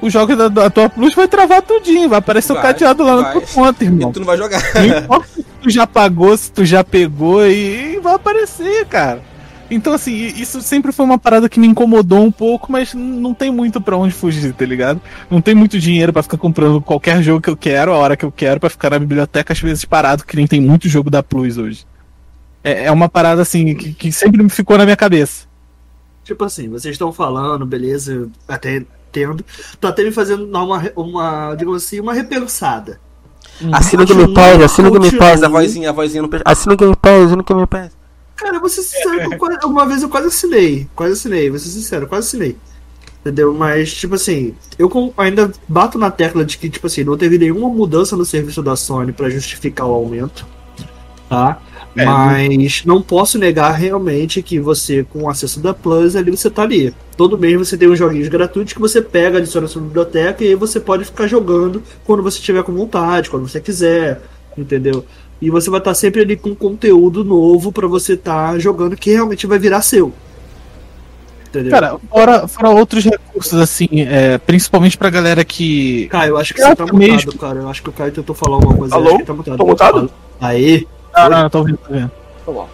Os 0.00 0.12
jogos 0.12 0.36
da, 0.36 0.48
da 0.48 0.70
tua 0.70 0.88
Plus 0.88 1.14
vai 1.14 1.28
travar 1.28 1.62
tudinho, 1.62 2.08
vai 2.08 2.18
aparecer 2.18 2.52
o 2.52 2.54
Vai, 2.56 2.64
cadeado 2.64 3.02
lá 3.04 3.16
na 3.16 3.22
vai. 3.22 3.32
tua 3.32 3.42
conta, 3.42 3.84
irmão. 3.84 4.10
E 4.10 4.12
tu 4.12 4.20
não 4.20 4.26
vai 4.26 4.36
jogar. 4.36 4.62
Não 4.74 4.98
importa 4.98 5.28
se 5.28 5.44
tu 5.62 5.70
já 5.70 5.86
pagou, 5.86 6.36
se 6.36 6.50
tu 6.50 6.64
já 6.64 6.82
pegou, 6.82 7.46
e, 7.46 7.96
e 7.96 8.00
vai 8.00 8.14
aparecer, 8.14 8.86
cara. 8.86 9.22
Então, 9.70 9.92
assim, 9.92 10.12
isso 10.12 10.60
sempre 10.62 10.90
foi 10.90 11.04
uma 11.04 11.16
parada 11.18 11.48
que 11.48 11.60
me 11.60 11.66
incomodou 11.68 12.24
um 12.24 12.32
pouco, 12.32 12.72
mas 12.72 12.92
não 12.92 13.32
tem 13.32 13.52
muito 13.52 13.80
pra 13.80 13.96
onde 13.96 14.12
fugir, 14.12 14.52
tá 14.52 14.64
ligado? 14.66 15.00
Não 15.30 15.40
tem 15.40 15.54
muito 15.54 15.78
dinheiro 15.78 16.12
pra 16.12 16.24
ficar 16.24 16.38
comprando 16.38 16.80
qualquer 16.80 17.22
jogo 17.22 17.40
que 17.40 17.50
eu 17.50 17.56
quero, 17.56 17.92
a 17.92 17.96
hora 17.96 18.16
que 18.16 18.24
eu 18.24 18.32
quero, 18.32 18.58
pra 18.58 18.68
ficar 18.68 18.90
na 18.90 18.98
biblioteca, 18.98 19.52
às 19.52 19.60
vezes 19.60 19.84
parado, 19.84 20.24
que 20.24 20.34
nem 20.34 20.46
tem 20.46 20.60
muito 20.60 20.88
jogo 20.88 21.08
da 21.08 21.22
Plus 21.22 21.56
hoje. 21.56 21.86
É, 22.64 22.86
é 22.86 22.90
uma 22.90 23.08
parada, 23.08 23.42
assim, 23.42 23.74
que, 23.76 23.92
que 23.92 24.10
sempre 24.10 24.42
me 24.42 24.50
ficou 24.50 24.76
na 24.76 24.84
minha 24.84 24.96
cabeça. 24.96 25.46
Tipo 26.24 26.44
assim, 26.44 26.68
vocês 26.68 26.94
estão 26.94 27.12
falando, 27.12 27.64
beleza, 27.64 28.28
até 28.48 28.82
entendo. 29.10 29.44
Tô 29.80 29.88
até 29.88 30.02
me 30.04 30.12
fazendo 30.12 30.46
dar 30.46 30.62
uma, 30.62 30.90
uma, 30.96 31.54
digamos 31.54 31.84
assim, 31.84 32.00
uma 32.00 32.14
repensada. 32.14 33.00
Assina 33.72 34.02
o 34.04 34.06
Game 34.06 34.32
Pass, 34.32 34.62
assina 34.62 34.88
o 34.88 34.92
Game. 34.92 35.18
Pass, 35.18 35.42
a 35.42 35.48
vozinha, 35.48 35.90
a 35.90 35.92
vozinha 35.92 36.22
no 36.22 36.30
Assina 36.44 36.74
o 36.74 36.76
Game 36.76 36.96
Pass, 36.96 37.22
assina 37.24 37.42
o 37.42 37.44
Game 37.44 37.66
Pass. 37.66 37.90
Cara, 38.36 38.56
eu 38.56 38.60
vou 38.60 38.70
ser 38.70 38.82
sincero, 38.82 39.28
que 39.28 39.34
eu 39.34 39.38
quase- 39.38 39.58
uma 39.66 39.86
vez 39.86 40.02
eu 40.02 40.08
quase 40.08 40.28
assinei. 40.28 40.88
Quase 40.96 41.12
assinei, 41.12 41.50
vou 41.50 41.58
ser 41.58 41.68
sincero, 41.68 42.06
quase 42.06 42.28
assinei. 42.28 42.56
Entendeu? 43.20 43.52
Mas, 43.52 43.92
tipo 43.92 44.14
assim, 44.14 44.54
eu 44.78 44.88
com- 44.88 45.12
ainda 45.18 45.52
bato 45.68 45.98
na 45.98 46.10
tecla 46.10 46.42
de 46.42 46.56
que, 46.56 46.70
tipo 46.70 46.86
assim, 46.86 47.04
não 47.04 47.18
teve 47.18 47.36
nenhuma 47.36 47.68
mudança 47.68 48.16
no 48.16 48.24
serviço 48.24 48.62
da 48.62 48.74
Sony 48.76 49.12
pra 49.12 49.28
justificar 49.28 49.86
o 49.86 49.92
aumento. 49.92 50.46
Tá? 51.28 51.60
É, 51.96 52.04
Mas 52.04 52.84
não 52.84 53.02
posso 53.02 53.38
negar 53.38 53.72
realmente 53.72 54.42
que 54.42 54.60
você, 54.60 55.04
com 55.04 55.24
o 55.24 55.28
acesso 55.28 55.60
da 55.60 55.74
Plus, 55.74 56.14
ali 56.14 56.30
você 56.30 56.48
tá 56.48 56.62
ali. 56.62 56.94
Todo 57.16 57.38
mês 57.38 57.58
você 57.58 57.76
tem 57.76 57.88
uns 57.88 57.98
joguinhos 57.98 58.28
gratuitos 58.28 58.72
que 58.72 58.80
você 58.80 59.02
pega, 59.02 59.38
adiciona 59.38 59.66
na 59.66 59.72
sua 59.72 59.82
biblioteca 59.82 60.44
e 60.44 60.48
aí 60.48 60.54
você 60.54 60.78
pode 60.78 61.04
ficar 61.04 61.26
jogando 61.26 61.82
quando 62.04 62.22
você 62.22 62.40
tiver 62.40 62.62
com 62.62 62.72
vontade, 62.72 63.28
quando 63.28 63.48
você 63.48 63.60
quiser, 63.60 64.20
entendeu? 64.56 65.04
E 65.42 65.50
você 65.50 65.68
vai 65.70 65.80
estar 65.80 65.94
sempre 65.94 66.20
ali 66.20 66.36
com 66.36 66.54
conteúdo 66.54 67.24
novo 67.24 67.72
pra 67.72 67.88
você 67.88 68.12
estar 68.12 68.58
jogando 68.58 68.96
que 68.96 69.10
realmente 69.10 69.46
vai 69.46 69.58
virar 69.58 69.82
seu. 69.82 70.12
Entendeu? 71.48 71.72
Cara, 71.72 71.98
fora, 72.08 72.46
fora 72.46 72.70
outros 72.70 73.04
recursos, 73.04 73.58
assim, 73.58 73.88
é, 74.08 74.38
principalmente 74.38 74.96
pra 74.96 75.10
galera 75.10 75.44
que. 75.44 76.06
Caio, 76.06 76.30
eu 76.30 76.36
acho 76.36 76.54
que 76.54 76.60
eu 76.60 76.66
você 76.68 76.76
tá 76.76 76.84
acho 76.84 76.94
mutado, 76.94 77.10
mesmo. 77.10 77.38
cara. 77.38 77.58
Eu 77.58 77.68
acho 77.68 77.82
que 77.82 77.88
o 77.88 77.92
Caio 77.92 78.12
tentou 78.12 78.36
falar 78.36 78.54
alguma 78.54 78.76
coisa. 78.76 78.94
Alô? 78.94 79.18
que 79.18 79.24
tá 79.24 79.34
mutado. 79.34 79.58
Tô 79.58 79.66
mutado? 79.66 80.10
Aí. 80.40 80.86
Ah, 81.26 81.28
não, 81.28 81.42
eu 81.42 81.50
tô 81.50 81.58
ouvindo, 81.58 81.78
tô 81.78 81.92
vendo. 81.92 82.10
Tá 82.44 82.52
bom. 82.52 82.68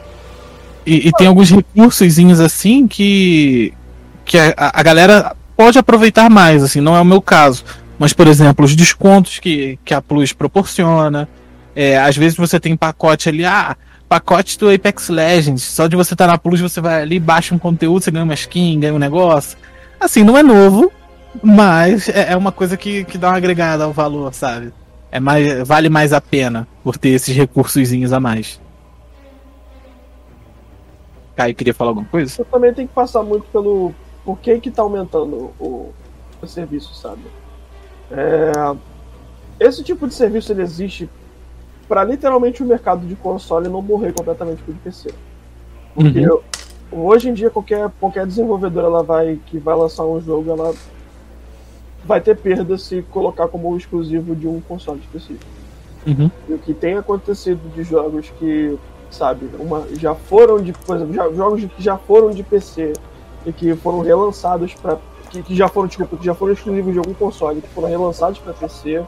E, 0.84 1.08
e 1.08 1.12
tem 1.12 1.26
alguns 1.26 1.50
recursozinhos 1.50 2.40
assim 2.40 2.86
que 2.86 3.72
que 4.24 4.38
a, 4.38 4.54
a 4.56 4.82
galera 4.82 5.36
pode 5.56 5.78
aproveitar 5.78 6.28
mais, 6.28 6.62
assim, 6.62 6.80
não 6.80 6.96
é 6.96 7.00
o 7.00 7.04
meu 7.04 7.22
caso. 7.22 7.64
Mas, 7.98 8.12
por 8.12 8.26
exemplo, 8.26 8.64
os 8.64 8.76
descontos 8.76 9.38
que, 9.38 9.78
que 9.84 9.94
a 9.94 10.02
Plus 10.02 10.32
proporciona. 10.32 11.28
É, 11.74 11.98
às 11.98 12.16
vezes 12.16 12.36
você 12.36 12.58
tem 12.58 12.76
pacote 12.76 13.28
ali, 13.28 13.44
ah, 13.44 13.76
pacote 14.08 14.58
do 14.58 14.70
Apex 14.70 15.08
Legends. 15.08 15.62
Só 15.62 15.86
de 15.86 15.96
você 15.96 16.14
estar 16.14 16.26
na 16.26 16.36
Plus, 16.36 16.60
você 16.60 16.80
vai 16.80 17.02
ali, 17.02 17.18
baixa 17.18 17.54
um 17.54 17.58
conteúdo, 17.58 18.02
você 18.02 18.10
ganha 18.10 18.24
uma 18.24 18.34
skin, 18.34 18.80
ganha 18.80 18.94
um 18.94 18.98
negócio. 18.98 19.56
Assim, 19.98 20.22
não 20.22 20.36
é 20.36 20.42
novo, 20.42 20.92
mas 21.42 22.08
é, 22.08 22.32
é 22.32 22.36
uma 22.36 22.52
coisa 22.52 22.76
que, 22.76 23.04
que 23.04 23.16
dá 23.16 23.28
uma 23.28 23.36
agregada 23.36 23.84
ao 23.84 23.92
valor, 23.92 24.32
sabe? 24.34 24.72
É 25.10 25.20
mais, 25.20 25.66
vale 25.66 25.88
mais 25.88 26.12
a 26.12 26.20
pena 26.20 26.66
por 26.82 26.98
ter 26.98 27.10
esses 27.10 27.34
recursozinhos 27.34 28.12
a 28.12 28.20
mais. 28.20 28.60
Caio, 31.34 31.54
queria 31.54 31.74
falar 31.74 31.90
alguma 31.90 32.06
coisa? 32.08 32.30
Você 32.30 32.44
também 32.44 32.72
tem 32.72 32.86
que 32.86 32.94
passar 32.94 33.22
muito 33.22 33.46
pelo 33.52 33.94
por 34.24 34.38
que 34.38 34.58
que 34.58 34.70
tá 34.70 34.82
aumentando 34.82 35.52
o, 35.60 35.92
o 36.42 36.46
serviço, 36.46 36.94
sabe? 36.94 37.22
É, 38.10 38.52
esse 39.60 39.82
tipo 39.82 40.06
de 40.08 40.14
serviço 40.14 40.52
ele 40.52 40.62
existe 40.62 41.08
para 41.88 42.02
literalmente 42.04 42.62
o 42.62 42.66
mercado 42.66 43.06
de 43.06 43.14
console 43.14 43.68
não 43.68 43.82
morrer 43.82 44.12
completamente 44.12 44.62
com 44.62 44.72
o 44.72 44.74
de 44.74 44.80
PC. 44.80 45.14
Porque 45.94 46.28
Uhum. 46.28 46.40
hoje 46.92 47.28
em 47.28 47.34
dia 47.34 47.50
qualquer, 47.50 47.90
qualquer 48.00 48.26
desenvolvedora 48.26 48.86
ela 48.86 49.02
vai 49.02 49.40
que 49.46 49.58
vai 49.58 49.76
lançar 49.76 50.04
um 50.04 50.20
jogo, 50.20 50.50
ela 50.50 50.74
vai 52.06 52.20
ter 52.20 52.36
perda 52.36 52.78
se 52.78 53.02
colocar 53.10 53.48
como 53.48 53.76
exclusivo 53.76 54.34
de 54.34 54.46
um 54.46 54.60
console 54.60 55.00
específico. 55.00 55.44
Uhum. 56.06 56.30
E 56.48 56.54
o 56.54 56.58
que 56.58 56.72
tem 56.72 56.96
acontecido 56.96 57.60
de 57.74 57.82
jogos 57.82 58.30
que, 58.38 58.78
sabe, 59.10 59.50
uma, 59.58 59.84
já 59.98 60.14
foram 60.14 60.60
de. 60.60 60.72
Por 60.72 60.96
exemplo, 60.96 61.14
já- 61.14 61.32
jogos 61.32 61.64
que 61.64 61.82
já 61.82 61.98
foram 61.98 62.30
de 62.30 62.42
PC 62.42 62.92
e 63.44 63.52
que 63.52 63.74
foram 63.74 64.00
relançados 64.00 64.72
para 64.74 64.98
que, 65.30 65.42
que 65.42 65.56
já 65.56 65.66
foram, 65.68 65.88
desculpa, 65.88 66.16
que 66.16 66.24
já 66.24 66.34
foram 66.34 66.52
exclusivos 66.52 66.92
de 66.92 66.98
algum 66.98 67.14
console, 67.14 67.60
que 67.60 67.68
foram 67.68 67.88
relançados 67.88 68.38
para 68.38 68.52
PC. 68.52 69.02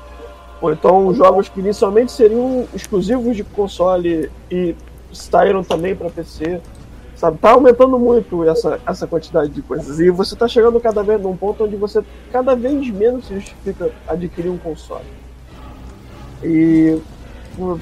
Ou 0.60 0.72
então 0.72 1.14
jogos 1.14 1.48
que 1.48 1.60
inicialmente 1.60 2.10
seriam 2.10 2.66
exclusivos 2.74 3.36
de 3.36 3.44
console 3.44 4.28
e 4.50 4.74
saíram 5.12 5.62
também 5.62 5.94
para 5.94 6.10
PC. 6.10 6.60
Sabe, 7.18 7.36
tá 7.38 7.50
aumentando 7.50 7.98
muito 7.98 8.48
essa, 8.48 8.80
essa 8.86 9.06
quantidade 9.06 9.50
de 9.50 9.60
coisas. 9.60 9.98
E 9.98 10.08
você 10.08 10.36
tá 10.36 10.46
chegando 10.46 10.80
cada 10.80 11.02
vez 11.02 11.20
num 11.20 11.36
ponto 11.36 11.64
onde 11.64 11.74
você 11.74 12.00
cada 12.32 12.54
vez 12.54 12.88
menos 12.90 13.26
se 13.26 13.34
justifica 13.34 13.90
adquirir 14.06 14.48
um 14.48 14.56
console. 14.56 15.04
E, 16.44 16.96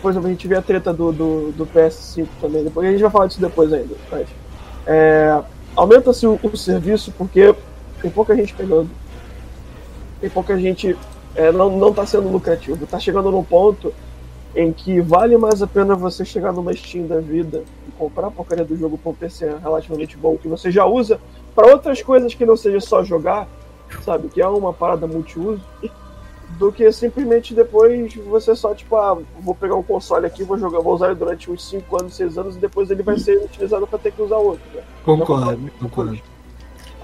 por 0.01 0.11
exemplo, 0.11 0.29
a 0.29 0.31
gente 0.31 0.49
vê 0.49 0.57
a 0.57 0.63
treta 0.63 0.91
do, 0.91 1.13
do, 1.13 1.53
do 1.53 1.67
PS5 1.67 2.27
também. 2.41 2.65
Depois, 2.65 2.89
a 2.89 2.91
gente 2.91 3.03
vai 3.03 3.11
falar 3.11 3.27
disso 3.27 3.41
depois 3.41 3.71
ainda. 3.73 3.95
Mas, 4.11 4.27
é, 4.87 5.43
Aumenta-se 5.77 6.27
o, 6.27 6.41
o 6.43 6.57
serviço 6.57 7.13
porque 7.13 7.55
tem 8.01 8.11
pouca 8.11 8.35
gente 8.35 8.55
pegando. 8.55 8.89
Tem 10.19 10.31
pouca 10.31 10.59
gente. 10.59 10.97
É, 11.35 11.53
não, 11.53 11.77
não 11.77 11.93
tá 11.93 12.07
sendo 12.07 12.31
lucrativo. 12.31 12.87
Tá 12.87 12.99
chegando 12.99 13.31
num 13.31 13.45
ponto 13.45 13.93
em 14.57 14.73
que 14.73 15.01
vale 15.01 15.37
mais 15.37 15.63
a 15.63 15.67
pena 15.67 15.95
você 15.95 16.25
chegar 16.25 16.51
numa 16.51 16.75
Steam 16.75 17.07
da 17.07 17.21
vida 17.21 17.63
e 17.87 17.93
comprar 17.93 18.29
a 18.29 18.31
porcaria 18.31 18.65
do 18.65 18.75
jogo 18.75 18.99
com 18.99 19.11
um 19.11 19.15
PC 19.15 19.55
relativamente 19.63 20.17
bom 20.17 20.39
que 20.39 20.49
você 20.49 20.71
já 20.71 20.87
usa 20.87 21.21
para 21.55 21.67
outras 21.67 22.03
coisas 22.03 22.35
que 22.35 22.47
não 22.47 22.57
seja 22.57 22.81
só 22.81 23.05
jogar, 23.05 23.47
sabe? 24.03 24.29
Que 24.29 24.41
é 24.41 24.49
uma 24.49 24.73
parada 24.73 25.07
multiuso, 25.07 25.63
do 26.59 26.73
que 26.73 26.91
simplesmente 26.91 27.55
depois 27.55 28.15
você 28.15 28.57
só, 28.57 28.75
tipo, 28.75 28.97
ah, 28.97 29.19
vou 29.41 29.55
pegar 29.55 29.75
um 29.75 29.83
console 29.83 30.25
aqui, 30.25 30.43
vou 30.43 30.59
jogar, 30.59 30.81
vou 30.81 30.95
usar 30.95 31.09
ele 31.09 31.17
durante 31.17 31.51
uns 31.51 31.69
5 31.69 32.01
anos, 32.01 32.17
6 32.17 32.39
anos 32.39 32.57
e 32.57 32.59
depois 32.59 32.91
ele 32.91 33.03
vai 33.03 33.19
ser 33.19 33.37
utilizado 33.37 33.87
para 33.87 33.99
ter 33.99 34.13
que 34.13 34.23
usar 34.23 34.39
outro. 34.39 34.65
Né? 34.75 34.83
Concordo, 35.05 35.71
concordo. 35.79 36.19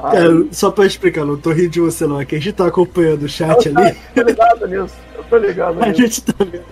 Ah, 0.03 0.11
Cara, 0.11 0.47
só 0.51 0.71
pra 0.71 0.85
explicar, 0.85 1.25
não 1.25 1.37
tô 1.37 1.53
rindo 1.53 1.69
de 1.71 1.81
você 1.81 2.07
não, 2.07 2.21
é 2.21 2.25
que 2.25 2.35
a 2.35 2.39
gente 2.41 2.53
tá 2.55 2.67
acompanhando 2.67 3.23
o 3.23 3.29
chat 3.29 3.67
eu 3.69 3.79
ali, 3.79 3.95
tô 4.15 4.23
ligado 4.23 4.67
nisso. 4.67 4.95
Eu 5.17 5.25
tô 5.25 5.37
ligado 5.39 5.83
a 5.83 5.87
nisso. 5.87 6.01
gente 6.01 6.23
tá 6.23 6.45
vendo. 6.45 6.65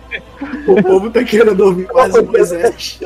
O 0.66 0.82
povo 0.82 1.10
tá 1.10 1.22
querendo 1.22 1.60
ouvir 1.60 1.86
mais 1.92 2.14
o 2.14 2.24
Moisés. 2.24 2.98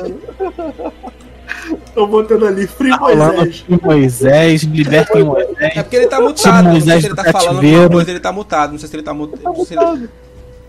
Tô 1.93 2.07
botando 2.07 2.45
ali 2.47 2.65
Free 2.67 2.89
Falando 2.89 3.35
Moisés. 3.35 3.65
Moisés, 3.81 4.63
libertem 4.63 5.23
Moisés. 5.23 5.55
É 5.59 5.83
porque 5.83 5.95
ele 5.95 6.07
tá 6.07 6.19
mutado, 6.19 6.63
não 6.65 6.71
sei 6.71 6.79
Moisés 6.81 7.01
se 7.01 7.07
ele 7.07 7.15
tá 7.15 7.23
falando 7.23 7.45
cativeiro. 7.47 7.75
alguma 7.83 7.97
coisa, 7.99 8.11
ele 8.11 8.19
tá 8.19 8.31
mutado, 8.31 8.71
não 8.71 8.79
sei 8.79 8.89
se 8.89 8.95
ele 8.95 9.03
tá 9.03 9.13
mutado. 9.13 10.09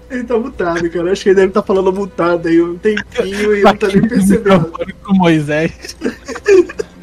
Ele 0.09 0.25
tá 0.25 0.39
mutado, 0.39 0.91
cara. 0.91 1.13
Acho 1.13 1.23
que 1.23 1.29
ele 1.31 1.37
deve 1.37 1.53
tá 1.53 1.63
falando 1.63 1.93
mutado 1.93 2.47
aí 2.47 2.63
um 2.63 2.77
tempinho 2.79 3.57
e 3.57 3.63
não 3.65 3.77
tá 3.77 3.89
nem 3.89 4.07
percebendo. 4.07 4.73
Moisés. 5.09 5.97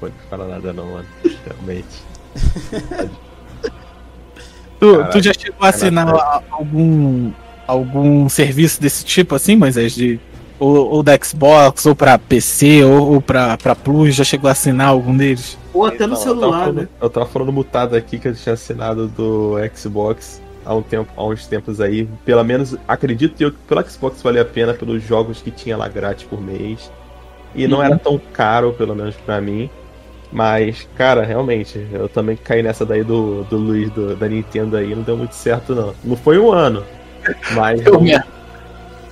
Cara, 0.00 0.12
vou 0.18 0.28
falar 0.30 0.46
nada 0.46 0.72
não, 0.72 0.86
mano. 0.92 1.06
Realmente. 1.44 1.86
Tu, 4.78 4.92
Caraca, 4.92 5.10
tu 5.12 5.22
já 5.22 5.32
chegou 5.32 5.64
a 5.64 5.68
assinar 5.70 6.06
a- 6.14 6.42
algum, 6.50 7.32
algum 7.66 8.28
serviço 8.28 8.78
desse 8.80 9.04
tipo 9.04 9.34
assim, 9.34 9.56
Moisés? 9.56 9.94
De, 9.94 10.20
ou, 10.58 10.90
ou 10.90 11.02
da 11.02 11.16
Xbox, 11.22 11.86
ou 11.86 11.96
pra 11.96 12.18
PC, 12.18 12.84
ou, 12.84 13.14
ou 13.14 13.20
pra, 13.22 13.56
pra 13.56 13.74
Plus? 13.74 14.14
Já 14.14 14.22
chegou 14.24 14.48
a 14.48 14.52
assinar 14.52 14.88
algum 14.88 15.16
deles? 15.16 15.56
Ou 15.72 15.86
até 15.86 16.06
no 16.06 16.12
Então, 16.12 16.16
eu 16.18 16.22
celular, 16.22 16.60
falando- 16.60 16.76
né? 16.82 16.88
Eu 17.00 17.08
tava 17.10 17.26
falando 17.26 17.52
mutado 17.52 17.96
aqui 17.96 18.18
que 18.18 18.28
eu 18.28 18.34
tinha 18.34 18.52
assinado 18.52 19.08
do 19.08 19.54
Xbox 19.74 20.42
há, 20.64 20.74
um 20.74 20.82
tempo, 20.82 21.10
há 21.16 21.24
uns 21.26 21.46
tempos 21.46 21.80
aí. 21.80 22.06
Pelo 22.24 22.44
menos, 22.44 22.76
acredito 22.86 23.40
eu 23.40 23.52
que 23.52 23.58
pelo 23.66 23.82
Xbox 23.88 24.20
valia 24.22 24.42
a 24.42 24.44
pena 24.44 24.74
pelos 24.74 25.02
jogos 25.02 25.40
que 25.40 25.50
tinha 25.50 25.74
lá 25.76 25.88
grátis 25.88 26.24
por 26.24 26.38
mês. 26.40 26.90
E 27.54 27.66
não 27.66 27.78
Uhum. 27.78 27.84
era 27.84 27.98
tão 27.98 28.20
caro, 28.34 28.74
pelo 28.74 28.94
menos 28.94 29.14
pra 29.24 29.40
mim. 29.40 29.70
Mas, 30.32 30.88
cara, 30.96 31.24
realmente, 31.24 31.86
eu 31.92 32.08
também 32.08 32.36
caí 32.36 32.62
nessa 32.62 32.84
daí 32.84 33.04
do, 33.04 33.44
do 33.44 33.56
Luiz 33.56 33.90
do- 33.90 34.16
da 34.16 34.28
Nintendo 34.28 34.76
aí, 34.76 34.94
não 34.94 35.02
deu 35.02 35.16
muito 35.16 35.34
certo 35.34 35.74
não. 35.74 35.94
Não 36.04 36.16
foi 36.16 36.38
um 36.38 36.52
ano. 36.52 36.82
Mas. 37.52 37.84
Eu. 37.84 38.00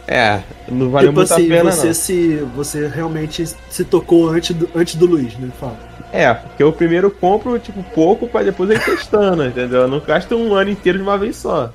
É, 0.07 0.43
não 0.69 0.91
valeu 0.91 1.09
tipo 1.09 1.21
muito 1.21 1.33
assim, 1.33 1.47
a 1.47 1.49
pena 1.49 1.73
você 1.73 1.87
não. 1.87 1.95
se. 1.95 2.37
Você 2.57 2.89
realmente 2.89 3.47
se 3.71 3.85
tocou 3.85 4.29
antes 4.29 4.55
do, 4.55 4.69
antes 4.75 4.97
do 4.97 5.07
Luiz, 5.07 5.35
né? 5.39 5.49
Fala. 5.59 5.79
É, 6.13 6.33
porque 6.35 6.63
eu 6.63 6.73
primeiro 6.73 7.11
compro, 7.11 7.59
tipo, 7.59 7.83
pouco 7.95 8.29
pra 8.29 8.43
depois 8.43 8.71
ir 8.71 8.85
testando, 8.85 9.45
entendeu? 9.45 9.83
Eu 9.83 9.89
não 9.89 10.01
gasto 10.01 10.37
um 10.37 10.55
ano 10.55 10.71
inteiro 10.71 10.99
de 10.99 11.03
uma 11.05 11.17
vez 11.19 11.37
só. 11.37 11.73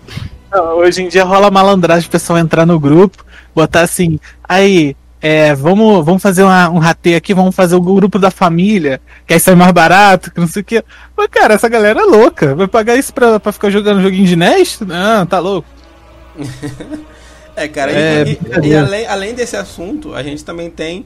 Não, 0.52 0.78
Hoje 0.78 1.04
em 1.04 1.10
dia 1.10 1.24
rola 1.24 1.52
malandragem 1.52 2.08
o 2.08 2.12
pessoal 2.12 2.40
entrar 2.40 2.66
no 2.66 2.80
grupo, 2.80 3.26
botar 3.54 3.82
assim, 3.82 4.20
aí, 4.48 4.96
é, 5.22 5.54
vamos, 5.54 6.06
vamos 6.06 6.22
fazer 6.22 6.44
uma- 6.44 6.70
um 6.70 6.78
rateio 6.80 7.18
aqui, 7.18 7.34
vamos 7.34 7.56
fazer 7.56 7.76
o 7.76 7.82
grupo 7.82 8.18
da 8.20 8.32
família, 8.32 9.02
que 9.28 9.34
aí 9.34 9.40
sai 9.40 9.56
mais 9.56 9.72
barato, 9.72 10.32
que 10.32 10.40
não 10.40 10.48
sei 10.48 10.62
o 10.62 10.66
que. 10.66 10.84
Mas, 11.18 11.28
cara, 11.28 11.54
essa 11.56 11.68
galera 11.70 12.02
é 12.02 12.06
louca. 12.06 12.56
Vai 12.56 12.68
pagar 12.68 12.96
isso 12.96 13.14
pra, 13.14 13.40
pra 13.40 13.52
ficar 13.52 13.70
jogando 13.70 14.02
joguinho 14.02 14.26
de 14.26 14.36
NES? 14.36 14.80
Não, 14.82 15.26
tá 15.26 15.40
louco. 15.40 15.68
É, 17.56 17.68
cara, 17.68 17.92
É, 17.92 18.24
e, 18.24 18.40
e- 18.64 18.68
e 18.70 18.76
além, 18.78 19.06
além 19.06 19.34
desse 19.34 19.58
assunto, 19.58 20.14
a 20.14 20.24
gente 20.24 20.46
também 20.46 20.70
tem 20.70 21.06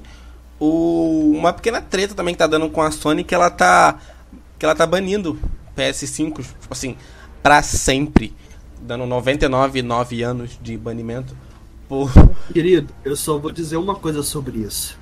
o, 0.60 1.32
uma 1.36 1.52
pequena 1.52 1.82
treta 1.82 2.14
também 2.14 2.36
que 2.36 2.38
tá 2.38 2.46
dando 2.46 2.70
com 2.70 2.80
a 2.80 2.92
Sony 2.92 3.24
que 3.24 3.34
ela 3.34 3.50
tá 3.50 3.98
que 4.60 4.64
ela 4.64 4.76
tá 4.76 4.86
banindo 4.86 5.40
PS5, 5.76 6.36
tipo 6.44 6.46
assim, 6.70 6.96
pra 7.42 7.64
sempre, 7.64 8.36
dando 8.80 9.04
99,9 9.06 10.22
anos 10.24 10.52
de 10.62 10.78
banimento. 10.78 11.36
Por 11.94 12.54
Querido, 12.54 12.94
eu 13.06 13.16
só 13.16 13.38
vou 13.38 13.52
dizer 13.52 13.78
uma 13.78 13.96
coisa 13.96 14.24
sobre 14.24 14.60
isso. 14.60 14.98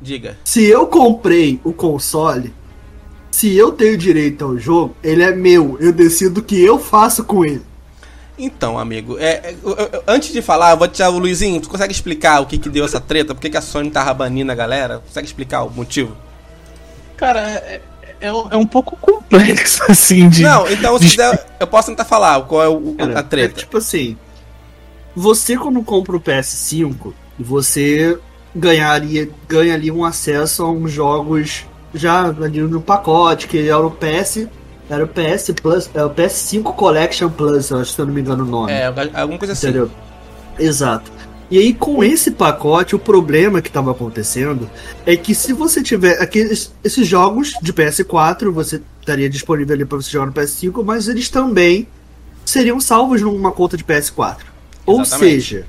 diga. 0.00 0.36
Se 0.44 0.64
eu 0.64 0.86
comprei 0.86 1.60
o 1.64 1.72
console, 1.72 2.52
se 3.30 3.56
eu 3.56 3.72
tenho 3.72 3.96
direito 3.96 4.44
ao 4.44 4.58
jogo, 4.58 4.94
ele 5.02 5.22
é 5.22 5.32
meu. 5.34 5.76
Eu 5.80 5.92
decido 5.92 6.40
o 6.40 6.42
que 6.42 6.60
eu 6.62 6.78
faço 6.78 7.24
com 7.24 7.44
ele. 7.44 7.62
Então, 8.38 8.78
amigo, 8.78 9.18
é, 9.18 9.54
é, 9.54 9.56
antes 10.06 10.32
de 10.32 10.42
falar, 10.42 10.70
eu 10.72 10.76
vou 10.76 10.88
te 10.88 11.02
o 11.02 11.18
Luizinho, 11.18 11.60
tu 11.60 11.68
consegue 11.68 11.92
explicar 11.92 12.40
o 12.40 12.46
que 12.46 12.58
que 12.58 12.68
deu 12.68 12.84
essa 12.84 12.98
treta? 13.00 13.34
Por 13.34 13.40
que, 13.40 13.50
que 13.50 13.56
a 13.56 13.60
Sony 13.60 13.90
tava 13.90 14.12
banindo 14.14 14.50
a 14.50 14.54
galera? 14.54 15.00
Consegue 15.06 15.26
explicar 15.26 15.62
o 15.62 15.70
motivo? 15.70 16.16
Cara, 17.16 17.40
é, 17.40 17.80
é, 18.20 18.32
um- 18.32 18.48
é 18.50 18.56
um 18.56 18.66
pouco 18.66 18.96
complexo, 18.96 19.82
assim, 19.88 20.28
de. 20.28 20.42
Não, 20.42 20.68
então 20.68 20.98
se 20.98 21.10
quiser, 21.10 21.46
eu 21.60 21.66
posso 21.66 21.88
tentar 21.90 22.04
falar 22.04 22.40
qual 22.42 22.62
é 22.62 22.68
o, 22.68 22.94
Cara, 22.98 23.16
a 23.16 23.20
É 23.20 23.22
treta. 23.22 23.60
tipo 23.60 23.76
assim, 23.78 24.16
você 25.14 25.56
quando 25.56 25.82
compra 25.82 26.16
o 26.16 26.20
PS5, 26.20 27.12
você 27.38 28.18
ganharia, 28.54 29.28
ganha 29.48 29.74
ali 29.74 29.90
um 29.90 30.04
acesso 30.04 30.62
a 30.62 30.70
uns 30.70 30.90
jogos 30.90 31.66
já 31.94 32.26
ali 32.26 32.60
no 32.60 32.80
pacote, 32.80 33.46
que 33.46 33.68
era 33.68 33.84
o 33.84 33.90
PS, 33.90 34.46
era 34.88 35.04
o 35.04 35.08
PS 35.08 35.52
Plus, 35.60 35.90
é 35.94 36.04
o 36.04 36.10
PS5 36.10 36.74
Collection 36.74 37.30
Plus, 37.30 37.70
eu 37.70 37.78
acho, 37.78 37.92
se 37.92 38.00
eu 38.00 38.06
não 38.06 38.14
me 38.14 38.20
engano 38.20 38.44
o 38.44 38.46
nome. 38.46 38.72
É, 38.72 38.86
alguma 38.86 39.38
coisa 39.38 39.52
assim. 39.52 39.68
Entendeu? 39.68 39.90
Exato. 40.58 41.10
E 41.50 41.58
aí, 41.58 41.74
com 41.74 42.02
esse 42.02 42.30
pacote, 42.30 42.96
o 42.96 42.98
problema 42.98 43.60
que 43.60 43.68
estava 43.68 43.90
acontecendo 43.90 44.70
é 45.04 45.14
que 45.16 45.34
se 45.34 45.52
você 45.52 45.82
tiver 45.82 46.18
aqueles 46.18 46.72
esses 46.82 47.06
jogos 47.06 47.52
de 47.60 47.72
PS4, 47.74 48.50
você 48.50 48.80
estaria 49.00 49.28
disponível 49.28 49.74
ali 49.74 49.84
para 49.84 49.98
você 49.98 50.10
jogar 50.10 50.26
no 50.26 50.32
PS5, 50.32 50.82
mas 50.82 51.08
eles 51.08 51.28
também 51.28 51.86
seriam 52.42 52.80
salvos 52.80 53.20
numa 53.20 53.52
conta 53.52 53.76
de 53.76 53.84
PS4. 53.84 54.51
Ou 54.86 55.04
seja, 55.04 55.66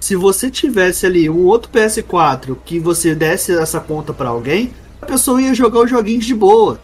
se 0.00 0.14
você 0.16 0.50
tivesse 0.50 1.06
ali 1.06 1.28
um 1.30 1.44
outro 1.46 1.70
PS4 1.72 2.56
que 2.64 2.78
você 2.78 3.14
desse 3.14 3.52
essa 3.56 3.80
conta 3.80 4.12
para 4.12 4.28
alguém, 4.28 4.72
a 5.00 5.06
pessoa 5.06 5.40
ia 5.40 5.54
jogar 5.54 5.80
os 5.80 5.90
joguinhos 5.90 6.24
de 6.26 6.34
boa. 6.34 6.78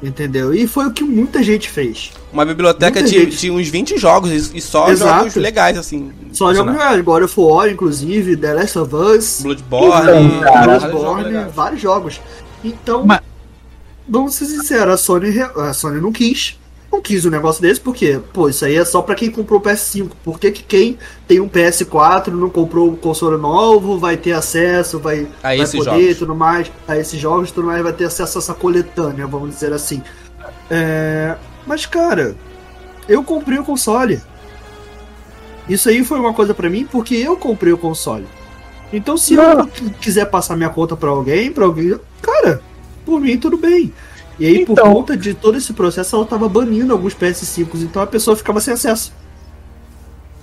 Entendeu? 0.00 0.54
E 0.54 0.64
foi 0.68 0.86
o 0.86 0.92
que 0.92 1.02
muita 1.02 1.42
gente 1.42 1.68
fez. 1.68 2.12
Uma 2.32 2.44
biblioteca 2.44 3.02
de, 3.02 3.08
gente. 3.10 3.36
de 3.36 3.50
uns 3.50 3.66
20 3.68 3.98
jogos 3.98 4.30
e 4.54 4.60
só 4.60 4.88
Exato. 4.90 5.18
jogos 5.18 5.34
legais, 5.34 5.76
assim. 5.76 6.12
Só 6.32 6.54
jogos 6.54 6.72
legais. 6.72 7.00
God 7.04 7.22
of 7.24 7.34
War, 7.40 7.68
inclusive, 7.68 8.36
The 8.36 8.54
Last 8.54 8.78
of 8.78 8.94
Us, 8.94 9.40
Bloodborne, 9.42 10.26
Então, 10.26 10.40
cara, 10.40 10.66
vários 10.66 10.82
jogos 10.82 10.90
Bloodborne, 11.00 11.24
legais. 11.24 11.54
vários 11.54 11.80
jogos. 11.80 12.20
Então, 12.62 13.04
Mas- 13.04 13.20
vamos 14.08 14.34
ser 14.34 14.44
sinceros, 14.46 14.94
a 14.94 14.96
Sony, 14.96 15.40
a 15.40 15.72
Sony 15.72 16.00
não 16.00 16.12
quis. 16.12 16.56
Não 16.90 17.02
quis 17.02 17.24
um 17.26 17.30
negócio 17.30 17.60
desse, 17.60 17.80
porque, 17.80 18.18
pô, 18.32 18.48
isso 18.48 18.64
aí 18.64 18.74
é 18.76 18.84
só 18.84 19.02
pra 19.02 19.14
quem 19.14 19.30
comprou 19.30 19.60
o 19.60 19.62
PS5. 19.62 20.10
Por 20.24 20.40
que, 20.40 20.50
que 20.50 20.62
quem 20.62 20.98
tem 21.26 21.38
um 21.38 21.48
PS4 21.48 22.28
não 22.28 22.48
comprou 22.48 22.88
um 22.90 22.96
console 22.96 23.36
novo, 23.40 23.98
vai 23.98 24.16
ter 24.16 24.32
acesso, 24.32 24.98
vai, 24.98 25.26
A 25.42 25.48
vai 25.48 25.58
poder 25.58 25.84
jogos. 25.84 26.02
e 26.10 26.14
tudo 26.14 26.34
mais, 26.34 26.72
a 26.88 26.96
esses 26.96 27.20
jogos 27.20 27.50
tudo 27.50 27.66
mais, 27.66 27.82
vai 27.82 27.92
ter 27.92 28.04
acesso 28.06 28.38
a 28.38 28.40
essa 28.40 28.54
coletânea, 28.54 29.26
vamos 29.26 29.50
dizer 29.50 29.72
assim. 29.72 30.02
É, 30.70 31.36
mas, 31.66 31.84
cara, 31.84 32.34
eu 33.06 33.22
comprei 33.22 33.58
o 33.58 33.64
console. 33.64 34.20
Isso 35.68 35.88
aí 35.90 36.02
foi 36.02 36.18
uma 36.18 36.32
coisa 36.32 36.54
pra 36.54 36.70
mim 36.70 36.86
porque 36.90 37.14
eu 37.16 37.36
comprei 37.36 37.72
o 37.72 37.78
console. 37.78 38.26
Então, 38.92 39.18
se 39.18 39.34
eu 39.34 39.66
qu- 39.66 39.90
quiser 40.00 40.24
passar 40.30 40.56
minha 40.56 40.70
conta 40.70 40.96
pra 40.96 41.10
alguém, 41.10 41.52
para 41.52 41.64
alguém, 41.66 41.94
cara, 42.22 42.62
por 43.04 43.20
mim 43.20 43.36
tudo 43.38 43.58
bem. 43.58 43.92
E 44.38 44.46
aí, 44.46 44.64
por 44.64 44.72
Então- 44.72 44.92
conta 44.92 45.16
de 45.16 45.34
todo 45.34 45.58
esse 45.58 45.72
processo, 45.72 46.14
ela 46.16 46.24
tava 46.24 46.48
banindo 46.48 46.92
alguns 46.92 47.14
PS5, 47.14 47.82
então 47.82 48.00
a 48.02 48.06
pessoa 48.06 48.36
ficava 48.36 48.60
sem 48.60 48.72
acesso. 48.74 49.12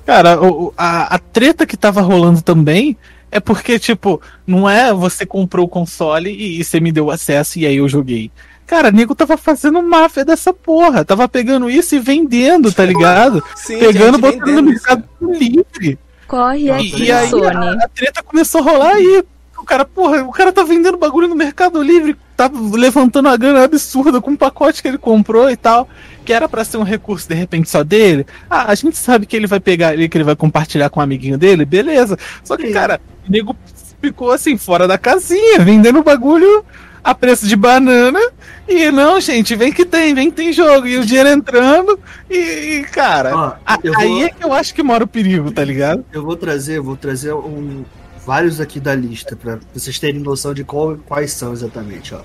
Cara, 0.05 0.37
a, 0.77 1.15
a 1.15 1.19
treta 1.19 1.65
que 1.65 1.75
tava 1.77 2.01
rolando 2.01 2.41
também 2.41 2.95
é 3.31 3.39
porque, 3.39 3.79
tipo, 3.79 4.21
não 4.45 4.69
é 4.69 4.93
você 4.93 5.25
comprou 5.25 5.65
o 5.65 5.69
console 5.69 6.29
e, 6.29 6.59
e 6.59 6.63
você 6.63 6.79
me 6.79 6.91
deu 6.91 7.09
acesso 7.09 7.57
e 7.57 7.65
aí 7.65 7.77
eu 7.77 7.89
joguei. 7.89 8.29
Cara, 8.67 8.91
nego 8.91 9.15
tava 9.15 9.37
fazendo 9.37 9.81
máfia 9.81 10.23
dessa 10.25 10.51
porra. 10.53 11.03
Tava 11.05 11.27
pegando 11.27 11.69
isso 11.69 11.95
e 11.95 11.99
vendendo, 11.99 12.71
tá 12.71 12.83
ligado? 12.85 13.43
Sim, 13.55 13.77
Pegando, 13.79 14.17
gente, 14.19 14.39
botando 14.39 14.55
no 14.55 14.61
mercado 14.63 15.03
livre. 15.21 15.99
Corre 16.27 16.63
E, 16.65 16.71
aqui, 16.71 17.03
e 17.03 17.11
aí 17.11 17.29
Sony. 17.29 17.45
a, 17.45 17.71
a 17.85 17.89
treta 17.89 18.23
começou 18.23 18.61
a 18.61 18.63
rolar 18.63 18.91
aí. 18.95 19.23
O 19.57 19.63
cara, 19.63 19.85
porra, 19.85 20.23
o 20.23 20.31
cara 20.31 20.51
tá 20.51 20.63
vendendo 20.63 20.97
bagulho 20.97 21.27
no 21.27 21.35
Mercado 21.35 21.81
Livre, 21.81 22.15
tá 22.35 22.49
levantando 22.73 23.27
uma 23.27 23.37
grana 23.37 23.63
absurda 23.63 24.19
com 24.19 24.31
um 24.31 24.35
pacote 24.35 24.81
que 24.81 24.87
ele 24.87 24.97
comprou 24.97 25.49
e 25.49 25.55
tal, 25.55 25.87
que 26.25 26.33
era 26.33 26.49
pra 26.49 26.63
ser 26.65 26.77
um 26.77 26.83
recurso 26.83 27.27
de 27.29 27.35
repente 27.35 27.69
só 27.69 27.83
dele. 27.83 28.25
Ah, 28.49 28.71
a 28.71 28.75
gente 28.75 28.97
sabe 28.97 29.25
que 29.25 29.35
ele 29.35 29.47
vai 29.47 29.59
pegar 29.59 29.89
ali, 29.89 30.09
que 30.09 30.17
ele 30.17 30.23
vai 30.25 30.35
compartilhar 30.35 30.89
com 30.89 30.99
um 30.99 31.03
amiguinho 31.03 31.37
dele, 31.37 31.65
beleza. 31.65 32.17
Só 32.43 32.57
que, 32.57 32.71
cara, 32.71 32.99
o 33.27 33.31
nego 33.31 33.55
ficou 34.01 34.31
assim, 34.31 34.57
fora 34.57 34.87
da 34.87 34.97
casinha, 34.97 35.59
vendendo 35.59 36.03
bagulho 36.03 36.65
a 37.03 37.13
preço 37.15 37.47
de 37.47 37.55
banana. 37.55 38.19
E 38.67 38.91
não, 38.91 39.21
gente, 39.21 39.55
vem 39.55 39.71
que 39.71 39.85
tem, 39.85 40.13
vem 40.15 40.29
que 40.31 40.35
tem 40.35 40.51
jogo. 40.51 40.87
E 40.87 40.97
o 40.97 41.05
dinheiro 41.05 41.29
entrando. 41.29 41.99
E, 42.29 42.35
e, 42.79 42.83
cara, 42.83 43.57
aí 43.65 44.07
vou- 44.09 44.23
é 44.25 44.29
que 44.29 44.43
eu 44.43 44.51
acho 44.51 44.73
que 44.73 44.81
mora 44.83 45.03
o 45.03 45.07
perigo, 45.07 45.51
tá 45.51 45.63
ligado? 45.63 46.03
Eu 46.11 46.23
vou 46.23 46.35
trazer, 46.35 46.79
vou 46.81 46.97
trazer 46.97 47.33
um, 47.33 47.85
vários 48.25 48.59
aqui 48.59 48.79
da 48.79 48.95
lista 48.95 49.35
pra 49.35 49.59
vocês 49.73 49.99
terem 49.99 50.19
noção 50.21 50.53
de 50.53 50.63
qual- 50.63 50.97
quais 51.05 51.31
são 51.31 51.53
exatamente, 51.53 52.13
ó. 52.15 52.21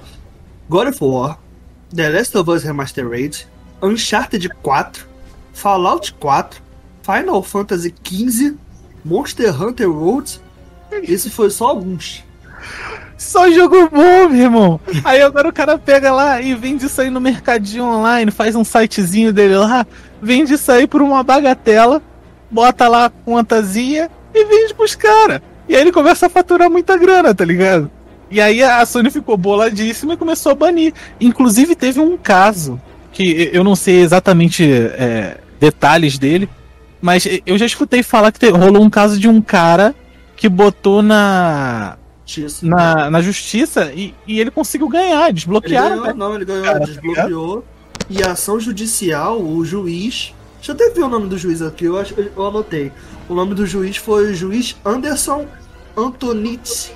God 0.69 0.89
of 0.89 0.99
War, 1.03 1.39
The 1.95 2.09
Last 2.09 2.37
of 2.39 2.51
Us 2.51 2.63
Remastered, 2.63 3.47
Uncharted 3.83 4.49
4, 4.63 5.07
Fallout 5.53 6.15
4, 6.15 6.63
Final 7.03 7.43
Fantasy 7.43 7.95
XV, 8.05 8.57
Monster 9.05 9.63
Hunter 9.63 9.91
World. 9.91 10.41
Esse 11.03 11.29
foi 11.31 11.51
só 11.51 11.69
alguns. 11.69 12.23
Só 13.17 13.51
jogo 13.51 13.89
bom, 13.91 14.29
meu 14.29 14.35
irmão. 14.43 14.81
Aí 15.05 15.21
agora 15.21 15.49
o 15.49 15.53
cara 15.53 15.77
pega 15.79 16.13
lá 16.13 16.41
e 16.41 16.55
vende 16.55 16.87
isso 16.87 17.01
aí 17.01 17.11
no 17.11 17.21
mercadinho 17.21 17.85
online, 17.85 18.31
faz 18.31 18.55
um 18.55 18.65
sitezinho 18.65 19.33
dele 19.33 19.57
lá, 19.57 19.87
vende 20.23 20.55
isso 20.55 20.71
aí 20.73 20.87
por 20.87 21.03
uma 21.03 21.23
bagatela, 21.23 22.03
bota 22.51 22.89
lá 22.89 23.07
a 23.07 23.11
contazinha 23.11 24.11
e 24.35 24.45
vende 24.45 24.75
pros 24.75 24.95
caras. 24.95 25.41
E 25.71 25.77
aí 25.77 25.83
ele 25.83 25.93
começa 25.93 26.27
a 26.27 26.29
faturar 26.29 26.69
muita 26.69 26.97
grana, 26.97 27.33
tá 27.33 27.45
ligado? 27.45 27.89
E 28.29 28.41
aí 28.41 28.61
a 28.61 28.85
Sony 28.85 29.09
ficou 29.09 29.37
boladíssima 29.37 30.15
e 30.15 30.17
começou 30.17 30.51
a 30.51 30.55
banir. 30.57 30.93
Inclusive 31.21 31.77
teve 31.77 32.01
um 32.01 32.17
caso, 32.17 32.81
que 33.13 33.49
eu 33.53 33.63
não 33.63 33.77
sei 33.77 34.01
exatamente 34.01 34.65
é, 34.69 35.37
detalhes 35.61 36.19
dele, 36.19 36.49
mas 37.01 37.25
eu 37.47 37.57
já 37.57 37.65
escutei 37.65 38.03
falar 38.03 38.33
que 38.33 38.49
rolou 38.49 38.83
um 38.83 38.91
caso 38.91 39.17
de 39.17 39.29
um 39.29 39.41
cara 39.41 39.95
que 40.35 40.49
botou 40.49 41.03
na, 41.03 41.97
Justiça. 42.27 42.67
na, 42.67 43.09
na 43.09 43.23
justiça 43.23 43.93
e, 43.95 44.13
e 44.27 44.41
ele 44.41 44.51
conseguiu 44.51 44.89
ganhar, 44.89 45.27
Ele 45.27 45.35
desbloquearam. 45.35 45.91
ganhou, 45.91 46.07
né? 46.07 46.15
não, 46.17 46.35
ele 46.35 46.45
ganhou, 46.45 46.65
Cara, 46.65 46.81
tá 46.81 46.85
desbloqueou. 46.87 47.65
E 48.09 48.25
a 48.25 48.33
ação 48.33 48.59
judicial, 48.59 49.41
o 49.41 49.65
juiz. 49.65 50.35
Deixa 50.61 50.73
eu 50.73 50.75
até 50.75 50.91
ver 50.91 51.03
o 51.05 51.09
nome 51.09 51.27
do 51.27 51.39
juiz 51.39 51.63
aqui, 51.63 51.87
eu, 51.87 51.99
acho, 51.99 52.15
eu 52.19 52.47
anotei. 52.47 52.93
O 53.29 53.35
nome 53.35 53.55
do 53.55 53.65
juiz 53.67 53.97
foi 53.97 54.31
o 54.31 54.35
juiz 54.35 54.77
Anderson 54.85 55.47
Antonitz. 55.97 56.93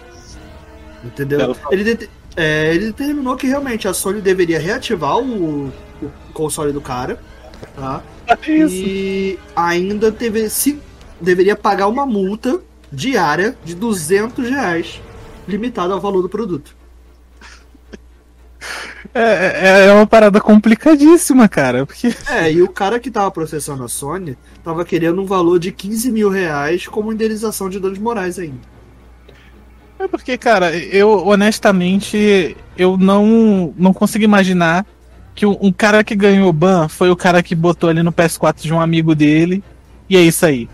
Entendeu? 1.03 1.57
Ele, 1.71 1.85
det- 1.95 2.11
é, 2.37 2.75
ele 2.75 2.87
determinou 2.87 3.37
que 3.37 3.47
realmente 3.47 3.87
a 3.89 3.95
Sony 3.95 4.21
deveria 4.21 4.59
reativar 4.59 5.19
o, 5.19 5.67
o 6.03 6.11
console 6.33 6.73
do 6.73 6.81
cara. 6.81 7.19
Tá? 7.77 8.03
E 8.75 9.39
ainda 9.57 10.13
teve, 10.13 10.49
se, 10.51 10.79
deveria 11.21 11.57
pagar 11.57 11.87
uma 11.89 12.05
multa 12.05 12.61
diária 12.93 13.57
de 13.65 13.75
200 13.75 14.49
reais, 14.49 15.01
limitada 15.49 15.95
ao 15.95 16.01
valor 16.01 16.23
do 16.23 16.29
produto. 16.29 16.77
É, 19.15 19.85
é, 19.85 19.87
é 19.87 19.93
uma 19.93 20.07
parada 20.07 20.41
complicadíssima, 20.41 21.49
cara. 21.49 21.87
Porque 21.87 22.13
É, 22.29 22.53
e 22.53 22.61
o 22.63 22.69
cara 22.69 22.99
que 22.99 23.11
tava 23.11 23.31
processando 23.31 23.85
a 23.85 23.89
Sony 23.89 24.37
tava 24.65 24.85
querendo 24.85 25.23
um 25.23 25.25
valor 25.25 25.59
de 25.59 25.71
15 25.71 26.11
mil 26.11 26.29
reais 26.29 26.89
como 26.89 27.13
indenização 27.13 27.71
de 27.71 27.79
danos 27.79 27.99
morais 27.99 28.39
ainda. 28.39 28.75
É 29.99 30.09
porque, 30.09 30.37
cara, 30.37 30.77
eu 30.77 31.25
honestamente 31.27 32.57
eu 32.77 32.97
não 32.97 33.73
não 33.77 33.93
consigo 33.93 34.25
imaginar 34.25 34.85
que 35.35 35.47
um, 35.47 35.57
um 35.61 35.73
cara 35.73 36.03
que 36.03 36.17
ganhou 36.17 36.53
ban 36.53 36.89
foi 36.89 37.09
o 37.11 37.17
cara 37.17 37.43
que 37.43 37.55
botou 37.55 37.89
ali 37.89 38.03
no 38.03 38.13
PS4 38.13 38.63
de 38.63 38.75
um 38.75 38.81
amigo 38.81 39.15
dele 39.15 39.63
e 40.11 40.17
é 40.17 40.21
isso 40.21 40.45
aí. 40.45 40.69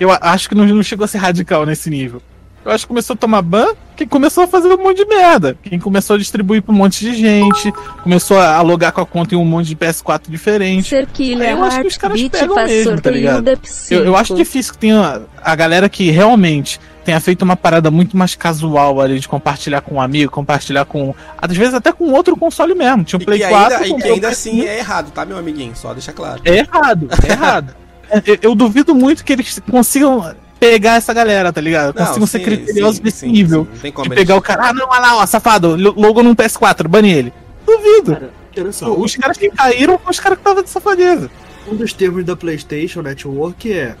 Eu 0.00 0.10
acho 0.10 0.48
que 0.48 0.54
não, 0.54 0.66
não 0.66 0.82
chegou 0.82 1.04
a 1.04 1.08
ser 1.08 1.18
radical 1.18 1.66
nesse 1.66 1.90
nível. 1.90 2.22
Eu 2.64 2.72
acho 2.72 2.84
que 2.84 2.88
começou 2.88 3.14
a 3.14 3.16
tomar 3.16 3.42
ban 3.42 3.74
quem 3.96 4.08
começou 4.08 4.44
a 4.44 4.46
fazer 4.46 4.68
um 4.68 4.76
monte 4.76 4.96
de 4.96 5.04
merda. 5.06 5.56
Quem 5.62 5.78
começou 5.78 6.16
a 6.16 6.18
distribuir 6.18 6.62
pra 6.62 6.74
um 6.74 6.76
monte 6.76 7.00
de 7.00 7.14
gente, 7.14 7.72
começou 8.02 8.38
a 8.38 8.60
logar 8.60 8.90
com 8.92 9.00
a 9.00 9.06
conta 9.06 9.34
em 9.34 9.38
um 9.38 9.44
monte 9.44 9.68
de 9.68 9.76
PS4 9.76 10.22
diferente. 10.28 10.88
Ser 10.88 11.06
Killer 11.06 11.50
Eu 11.50 11.62
acho 11.62 11.80
que 11.80 11.86
os 11.86 11.96
caras 11.96 12.22
pegam 12.28 12.56
mesmo, 12.56 13.00
tá 13.00 13.10
ligado? 13.10 13.48
Eu, 13.90 14.04
eu 14.04 14.16
acho 14.16 14.34
difícil 14.34 14.72
que 14.72 14.78
tenha 14.78 15.22
a 15.40 15.54
galera 15.54 15.88
que 15.88 16.10
realmente 16.10 16.80
tenha 17.04 17.20
feito 17.20 17.42
uma 17.42 17.54
parada 17.54 17.90
muito 17.90 18.16
mais 18.16 18.34
casual 18.34 19.00
ali 19.00 19.20
de 19.20 19.28
compartilhar 19.28 19.80
com 19.82 19.96
um 19.96 20.00
amigo, 20.00 20.32
compartilhar 20.32 20.84
com. 20.86 21.14
Às 21.40 21.56
vezes 21.56 21.74
até 21.74 21.92
com 21.92 22.10
outro 22.10 22.36
console 22.36 22.74
mesmo. 22.74 23.04
Tinha 23.04 23.18
um 23.18 23.22
E 23.22 23.26
Play 23.26 23.38
que 23.40 23.46
4. 23.46 23.76
ainda, 23.84 23.98
e 23.98 24.02
que 24.02 24.08
ainda 24.08 24.28
assim 24.28 24.60
PS5. 24.60 24.66
é 24.66 24.78
errado, 24.78 25.10
tá, 25.12 25.24
meu 25.24 25.38
amiguinho? 25.38 25.76
Só 25.76 25.92
deixa 25.92 26.12
claro. 26.12 26.40
É 26.44 26.58
errado, 26.58 27.08
é 27.22 27.30
errado. 27.30 27.76
Eu, 28.26 28.38
eu 28.42 28.54
duvido 28.54 28.94
muito 28.94 29.24
que 29.24 29.32
eles 29.32 29.60
consigam 29.68 30.34
pegar 30.70 30.96
essa 30.96 31.12
galera, 31.12 31.52
tá 31.52 31.60
ligado? 31.60 31.94
Não, 31.98 32.06
Consigam 32.06 32.26
ser 32.26 32.38
sim, 32.38 32.44
criteriosos 32.44 32.96
sim, 32.96 33.02
nesse 33.04 33.18
sim, 33.18 33.28
nível. 33.32 33.64
sim, 33.64 33.70
Não 33.74 33.80
tem 33.80 33.92
como 33.92 34.08
De 34.10 34.14
pegar 34.14 34.36
o 34.36 34.42
cara, 34.42 34.68
ah, 34.68 34.72
não, 34.72 34.88
olha 34.88 35.00
lá, 35.00 35.16
ó, 35.16 35.26
safado, 35.26 35.76
lo- 35.76 35.94
logo 35.96 36.22
no 36.22 36.34
PS4, 36.34 36.88
bane 36.88 37.12
ele. 37.12 37.32
Duvido. 37.66 38.16
Cara, 38.54 38.70
Os 38.98 39.16
caras 39.16 39.36
que 39.36 39.50
caíram 39.50 39.98
foram 39.98 40.10
os 40.10 40.20
caras 40.20 40.38
que 40.38 40.42
estavam 40.42 40.62
de 40.62 40.70
safadeza. 40.70 41.30
um 41.70 41.74
dos 41.74 41.92
termos 41.92 42.24
da 42.24 42.36
PlayStation 42.36 43.02
Network 43.02 43.72
é 43.72 43.96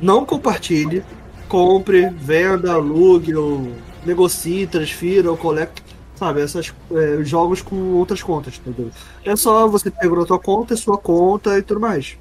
não 0.00 0.24
compartilhe, 0.24 1.02
compre, 1.48 2.08
venda, 2.10 2.72
alugue, 2.72 3.34
ou 3.34 3.72
negocie, 4.06 4.66
transfira 4.66 5.30
ou 5.30 5.36
collecte, 5.36 5.82
sabe, 6.16 6.40
essas 6.40 6.72
é, 6.92 7.18
jogos 7.24 7.62
com 7.62 7.76
outras 7.94 8.22
contas, 8.22 8.54
entendeu? 8.64 8.90
É 9.24 9.36
só 9.36 9.66
você 9.68 9.90
pegar 9.90 10.16
na 10.16 10.24
tua 10.24 10.38
conta, 10.38 10.74
é 10.74 10.76
sua 10.76 10.96
conta 10.98 11.56
e 11.58 11.62
tudo 11.62 11.80
mais. 11.80 12.16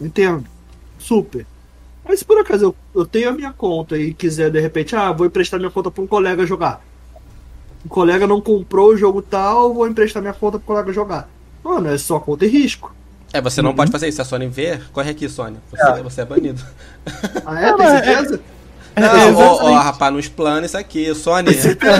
Entendo. 0.00 0.44
Super. 0.98 1.46
Mas 2.08 2.20
se 2.20 2.24
por 2.24 2.38
acaso 2.38 2.64
eu, 2.66 2.76
eu 2.94 3.04
tenho 3.06 3.28
a 3.28 3.32
minha 3.32 3.52
conta 3.52 3.96
e 3.98 4.14
quiser 4.14 4.50
de 4.50 4.60
repente, 4.60 4.94
ah, 4.94 5.10
vou 5.12 5.26
emprestar 5.26 5.58
minha 5.58 5.70
conta 5.72 5.90
para 5.90 6.02
um 6.02 6.06
colega 6.06 6.46
jogar. 6.46 6.80
O 7.84 7.88
colega 7.88 8.26
não 8.26 8.40
comprou 8.40 8.90
o 8.90 8.96
jogo 8.96 9.22
tal, 9.22 9.72
vou 9.74 9.86
emprestar 9.88 10.20
minha 10.22 10.34
conta 10.34 10.58
pro 10.58 10.66
colega 10.66 10.92
jogar. 10.92 11.28
Mano, 11.64 11.88
é 11.88 11.98
só 11.98 12.18
conta 12.20 12.44
e 12.44 12.48
risco. 12.48 12.94
É, 13.32 13.40
você 13.40 13.60
não 13.60 13.70
Uhum. 13.70 13.76
pode 13.76 13.90
fazer 13.90 14.08
isso. 14.08 14.16
Se 14.16 14.22
a 14.22 14.24
Sony 14.24 14.46
ver, 14.48 14.88
corre 14.92 15.10
aqui, 15.10 15.28
Sony. 15.28 15.56
Você, 15.70 16.02
você 16.02 16.20
é 16.20 16.24
banido. 16.24 16.62
Ah, 17.44 17.60
é? 17.60 17.70
Não, 17.70 17.76
Tem 17.76 17.86
é- 17.86 17.90
certeza? 18.04 18.40
Não, 18.96 19.04
É, 19.04 19.10
ó, 19.10 19.38
ó, 19.38 19.52
exatamente. 19.54 19.82
rapaz, 19.84 20.14
nos 20.14 20.28
planos 20.28 20.70
isso 20.70 20.78
aqui, 20.78 21.14
Sony. 21.14 21.50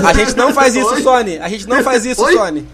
A 0.08 0.12
gente 0.14 0.36
não 0.36 0.52
faz 0.52 0.74
isso? 0.74 1.02
Sony. 1.02 1.38
A 1.38 1.48
gente 1.48 1.68
não 1.68 1.82
faz 1.82 2.06
isso, 2.06 2.22
Oi? 2.24 2.32
Sony. 2.32 2.66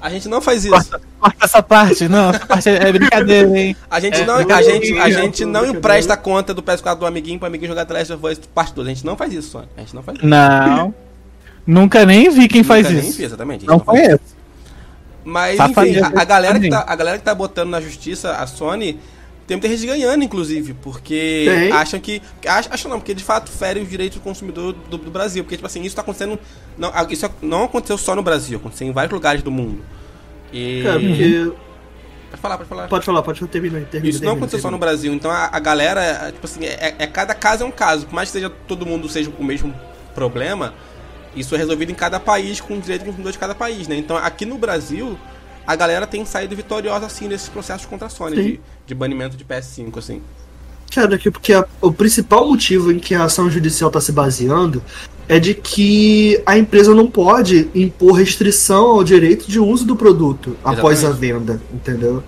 A 0.00 0.10
gente 0.10 0.28
não 0.28 0.40
faz 0.40 0.64
isso. 0.64 0.72
Corta, 0.74 1.00
corta 1.20 1.44
essa 1.44 1.62
parte, 1.62 2.08
não, 2.08 2.30
essa 2.30 2.46
parte 2.46 2.68
é 2.68 2.92
brincadeira, 2.92 3.58
hein? 3.58 3.76
A 3.90 3.98
gente 4.00 4.20
É, 4.20 4.24
não, 4.24 4.36
a 4.36 4.62
gente, 4.62 4.98
a 4.98 5.10
gente 5.10 5.44
não 5.44 5.66
empresta 5.66 6.14
a 6.14 6.16
conta 6.16 6.54
do 6.54 6.62
PS4 6.62 6.98
do 6.98 7.06
amiguinho 7.06 7.38
pro 7.38 7.48
amiguinho 7.48 7.70
jogar 7.70 7.84
The 7.84 7.94
Last 7.94 8.12
of 8.12 8.26
Us 8.26 8.38
parte 8.54 8.74
2. 8.74 8.86
A 8.86 8.90
gente 8.90 9.04
não 9.06 9.16
faz 9.16 9.32
isso, 9.32 9.50
Sony. 9.50 9.68
A 9.76 9.80
gente 9.80 9.94
não 9.94 10.02
faz 10.02 10.18
isso. 10.18 10.26
Não. 10.26 10.94
Nunca 11.66 12.06
nem 12.06 12.30
vi 12.30 12.48
quem 12.48 12.62
faz 12.62 12.84
Nunca 12.84 12.96
nem 12.96 13.08
isso. 13.08 13.16
fiz, 13.16 13.26
exatamente. 13.26 13.66
Não 13.66 13.78
faz 13.78 13.98
isso. 13.98 14.06
conheço. 14.08 14.38
Mas, 15.24 15.56
Safadeza 15.56 16.00
enfim, 16.06 16.16
a, 16.16 16.22
a 16.22 16.24
galera 16.24 16.58
que 16.58 16.70
tá, 16.70 16.84
a 16.88 16.96
galera 16.96 17.18
que 17.18 17.24
tá 17.24 17.34
botando 17.34 17.68
na 17.68 17.80
justiça 17.80 18.36
a 18.36 18.46
Sony 18.46 18.98
tem 19.48 19.56
muita 19.56 19.68
gente 19.74 19.86
ganhando, 19.86 20.22
inclusive, 20.22 20.74
porque 20.74 21.46
Tem. 21.48 21.72
acham 21.72 21.98
que. 21.98 22.20
Acham, 22.46 22.90
não, 22.90 22.98
porque 23.00 23.14
de 23.14 23.24
fato 23.24 23.50
fere 23.50 23.80
os 23.80 23.88
direitos 23.88 24.18
do 24.18 24.22
consumidor 24.22 24.74
do, 24.74 24.98
do 24.98 25.10
Brasil. 25.10 25.42
Porque, 25.42 25.56
tipo 25.56 25.66
assim, 25.66 25.82
isso 25.82 25.96
tá 25.96 26.02
acontecendo. 26.02 26.38
Não, 26.76 26.92
isso 27.08 27.30
não 27.40 27.64
aconteceu 27.64 27.96
só 27.96 28.14
no 28.14 28.22
Brasil, 28.22 28.58
aconteceu 28.58 28.86
em 28.86 28.92
vários 28.92 29.10
lugares 29.12 29.42
do 29.42 29.50
mundo. 29.50 29.82
E. 30.52 30.82
Cara, 30.84 31.00
porque. 31.00 31.52
Pode 32.30 32.42
falar, 32.42 32.56
pode 32.58 32.68
falar. 32.68 32.88
Pode 32.88 33.04
falar, 33.06 33.22
pode 33.22 33.46
terminar. 33.46 33.80
termina, 33.86 34.10
Isso 34.10 34.18
não 34.18 34.32
termina, 34.32 34.32
aconteceu 34.32 34.60
só 34.60 34.70
no 34.70 34.78
termina. 34.78 34.92
Brasil. 34.92 35.14
Então 35.14 35.30
a, 35.30 35.48
a 35.50 35.58
galera, 35.58 36.02
é, 36.02 36.26
tipo 36.30 36.44
assim, 36.44 36.66
é, 36.66 36.94
é- 36.98 37.06
cada 37.06 37.34
caso 37.34 37.64
é 37.64 37.66
um 37.66 37.70
caso. 37.70 38.04
Por 38.04 38.14
mais 38.14 38.28
que 38.28 38.34
seja 38.34 38.50
todo 38.50 38.84
mundo 38.84 39.08
seja 39.08 39.32
o 39.38 39.42
mesmo 39.42 39.74
problema, 40.14 40.74
isso 41.34 41.54
é 41.54 41.58
resolvido 41.58 41.90
em 41.90 41.94
cada 41.94 42.20
país 42.20 42.60
com 42.60 42.76
o 42.76 42.80
direito 42.82 43.00
do 43.00 43.06
consumidor 43.06 43.32
de 43.32 43.38
cada 43.38 43.54
país, 43.54 43.88
né? 43.88 43.96
Então 43.96 44.14
aqui 44.14 44.44
no 44.44 44.58
Brasil, 44.58 45.18
a 45.68 45.76
galera 45.76 46.06
tem 46.06 46.24
saído 46.24 46.56
vitoriosa 46.56 47.04
assim 47.04 47.28
nesses 47.28 47.46
processos 47.50 47.84
contra 47.84 48.06
a 48.06 48.10
Sony 48.10 48.34
de, 48.36 48.60
de 48.86 48.94
banimento 48.94 49.36
de 49.36 49.44
PS5, 49.44 49.98
assim. 49.98 50.22
Cara, 50.90 51.18
que- 51.18 51.30
porque 51.30 51.52
a- 51.52 51.66
o 51.82 51.92
principal 51.92 52.48
motivo 52.48 52.90
em 52.90 52.98
que 52.98 53.14
a 53.14 53.24
ação 53.24 53.50
judicial 53.50 53.88
está 53.90 54.00
se 54.00 54.10
baseando 54.10 54.82
é 55.28 55.38
de 55.38 55.52
que 55.52 56.40
a 56.46 56.56
empresa 56.56 56.94
não 56.94 57.06
pode 57.06 57.68
impor 57.74 58.12
restrição 58.14 58.86
ao 58.92 59.04
direito 59.04 59.46
de 59.46 59.60
uso 59.60 59.84
do 59.84 59.94
produto 59.94 60.56
após 60.64 61.04
a 61.04 61.08
Exatamente. 61.10 61.20
venda, 61.20 61.60
entendeu? 61.70 62.24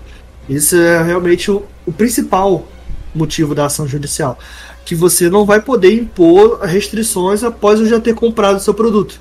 Isso 0.47 0.75
é 0.75 1.01
realmente 1.01 1.49
o, 1.49 1.63
o 1.83 1.91
principal 1.91 2.67
motivo 3.15 3.55
da 3.55 3.65
ação 3.65 3.87
judicial, 3.87 4.37
que 4.85 4.93
você 4.93 5.31
não 5.31 5.45
vai 5.47 5.59
poder 5.59 5.91
impor 5.95 6.59
restrições 6.61 7.43
após 7.43 7.79
eu 7.79 7.87
já 7.87 7.99
ter 7.99 8.13
comprado 8.13 8.57
o 8.57 8.59
seu 8.59 8.73
produto. 8.75 9.19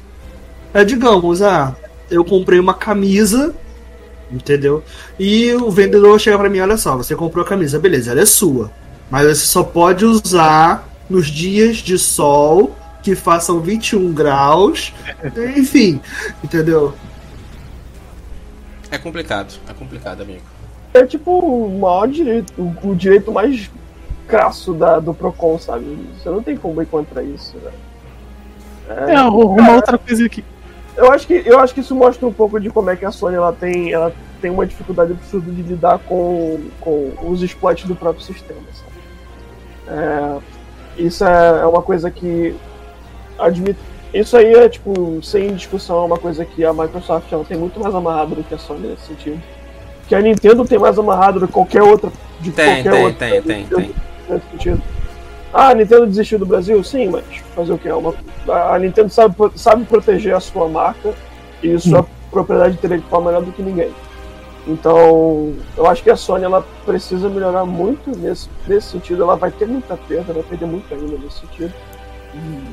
É, 0.74 0.84
digamos, 0.84 1.40
ah, 1.40 1.74
eu 2.10 2.22
comprei 2.22 2.60
uma 2.60 2.74
camisa, 2.74 3.54
entendeu? 4.30 4.82
E 5.18 5.52
o 5.54 5.70
vendedor 5.70 6.18
chega 6.18 6.38
para 6.38 6.48
mim, 6.48 6.60
olha 6.60 6.76
só, 6.76 6.96
você 6.96 7.14
comprou 7.14 7.44
a 7.44 7.48
camisa, 7.48 7.78
beleza, 7.78 8.12
ela 8.12 8.20
é 8.20 8.26
sua, 8.26 8.70
mas 9.10 9.26
você 9.26 9.46
só 9.46 9.62
pode 9.62 10.04
usar 10.04 10.88
nos 11.08 11.26
dias 11.26 11.78
de 11.78 11.98
sol 11.98 12.74
que 13.02 13.14
façam 13.14 13.60
21 13.60 14.12
graus, 14.12 14.92
enfim, 15.56 16.00
entendeu? 16.44 16.94
É 18.90 18.98
complicado, 18.98 19.54
é 19.68 19.72
complicado, 19.72 20.22
amigo. 20.22 20.42
É 20.92 21.06
tipo 21.06 21.30
o 21.30 21.78
maior 21.78 22.08
direito, 22.08 22.52
o, 22.82 22.94
direito 22.94 23.30
mais 23.30 23.70
crasso 24.26 24.74
da, 24.74 24.98
do 24.98 25.14
Procon, 25.14 25.58
sabe? 25.58 25.96
Você 26.18 26.28
não 26.28 26.42
tem 26.42 26.56
como 26.56 26.82
ir 26.82 26.86
contra 26.86 27.22
isso, 27.22 27.56
né? 27.58 27.70
É, 28.88 29.14
é 29.14 29.20
uma 29.22 29.76
outra 29.76 29.96
coisa 29.96 30.26
aqui. 30.26 30.44
Eu 31.00 31.10
acho, 31.10 31.26
que, 31.26 31.42
eu 31.46 31.58
acho 31.58 31.72
que 31.72 31.80
isso 31.80 31.94
mostra 31.94 32.26
um 32.26 32.32
pouco 32.32 32.60
de 32.60 32.68
como 32.68 32.90
é 32.90 32.96
que 32.96 33.06
a 33.06 33.10
Sony 33.10 33.34
ela 33.34 33.54
tem, 33.54 33.90
ela 33.90 34.12
tem 34.38 34.50
uma 34.50 34.66
dificuldade 34.66 35.12
absurda 35.12 35.50
de 35.50 35.62
lidar 35.62 35.98
com, 36.00 36.60
com 36.78 37.14
os 37.22 37.42
exploits 37.42 37.86
do 37.86 37.96
próprio 37.96 38.22
sistema? 38.22 38.60
É, 39.88 40.38
isso 40.98 41.24
é, 41.24 41.60
é 41.62 41.66
uma 41.66 41.80
coisa 41.80 42.10
que 42.10 42.54
admito. 43.38 43.80
Isso 44.12 44.36
aí 44.36 44.52
é, 44.52 44.68
tipo, 44.68 45.22
sem 45.22 45.54
discussão, 45.54 46.02
é 46.02 46.04
uma 46.04 46.18
coisa 46.18 46.44
que 46.44 46.62
a 46.66 46.72
Microsoft 46.74 47.32
ela 47.32 47.44
tem 47.44 47.56
muito 47.56 47.80
mais 47.80 47.94
amarrado 47.94 48.34
do 48.34 48.44
que 48.44 48.54
a 48.54 48.58
Sony 48.58 48.88
nesse 48.88 49.06
sentido. 49.06 49.40
Que 50.06 50.14
a 50.14 50.20
Nintendo 50.20 50.66
tem 50.66 50.78
mais 50.78 50.98
amarrado 50.98 51.40
do 51.40 51.46
que 51.46 51.52
qualquer 51.54 51.82
outra. 51.82 52.12
De 52.40 52.52
tem, 52.52 52.82
qualquer 52.82 52.92
tem, 52.92 53.04
outra, 53.04 53.28
tem, 53.30 53.42
tem, 53.42 53.66
tem. 53.66 53.94
Nesse 54.28 54.50
sentido. 54.50 54.82
Ah, 55.52 55.68
a 55.68 55.74
Nintendo 55.74 56.06
desistiu 56.06 56.38
do 56.38 56.46
Brasil? 56.46 56.82
Sim, 56.84 57.08
mas 57.08 57.24
fazer 57.54 57.72
o 57.72 57.78
que? 57.78 57.88
É 57.88 57.94
uma... 57.94 58.14
A 58.48 58.78
Nintendo 58.78 59.08
sabe, 59.10 59.34
sabe 59.56 59.84
proteger 59.84 60.34
a 60.34 60.40
sua 60.40 60.68
marca 60.68 61.12
e 61.62 61.78
sua 61.78 62.02
hum. 62.02 62.06
propriedade 62.30 62.74
intelectual 62.74 63.22
melhor 63.22 63.42
do 63.42 63.52
que 63.52 63.62
ninguém. 63.62 63.90
Então, 64.66 65.54
eu 65.76 65.86
acho 65.86 66.02
que 66.02 66.10
a 66.10 66.16
Sony 66.16 66.44
ela 66.44 66.64
precisa 66.84 67.28
melhorar 67.28 67.64
muito 67.64 68.16
nesse, 68.16 68.48
nesse 68.68 68.88
sentido. 68.88 69.22
Ela 69.22 69.36
vai 69.36 69.50
ter 69.50 69.66
muita 69.66 69.96
perda, 69.96 70.32
vai 70.32 70.42
perder 70.42 70.66
muito 70.66 70.92
ainda 70.92 71.16
nesse 71.18 71.40
sentido. 71.40 71.72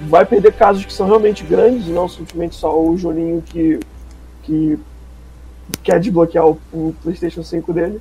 Vai 0.07 0.25
perder 0.25 0.53
casos 0.53 0.85
que 0.85 0.93
são 0.93 1.07
realmente 1.07 1.43
grandes, 1.43 1.87
não 1.87 2.07
simplesmente 2.07 2.55
só 2.55 2.79
o 2.79 2.95
Juninho 2.97 3.41
que, 3.41 3.79
que 4.43 4.77
quer 5.81 5.99
desbloquear 5.99 6.45
o, 6.45 6.59
o 6.71 6.95
PlayStation 7.01 7.41
5 7.41 7.73
dele. 7.73 7.99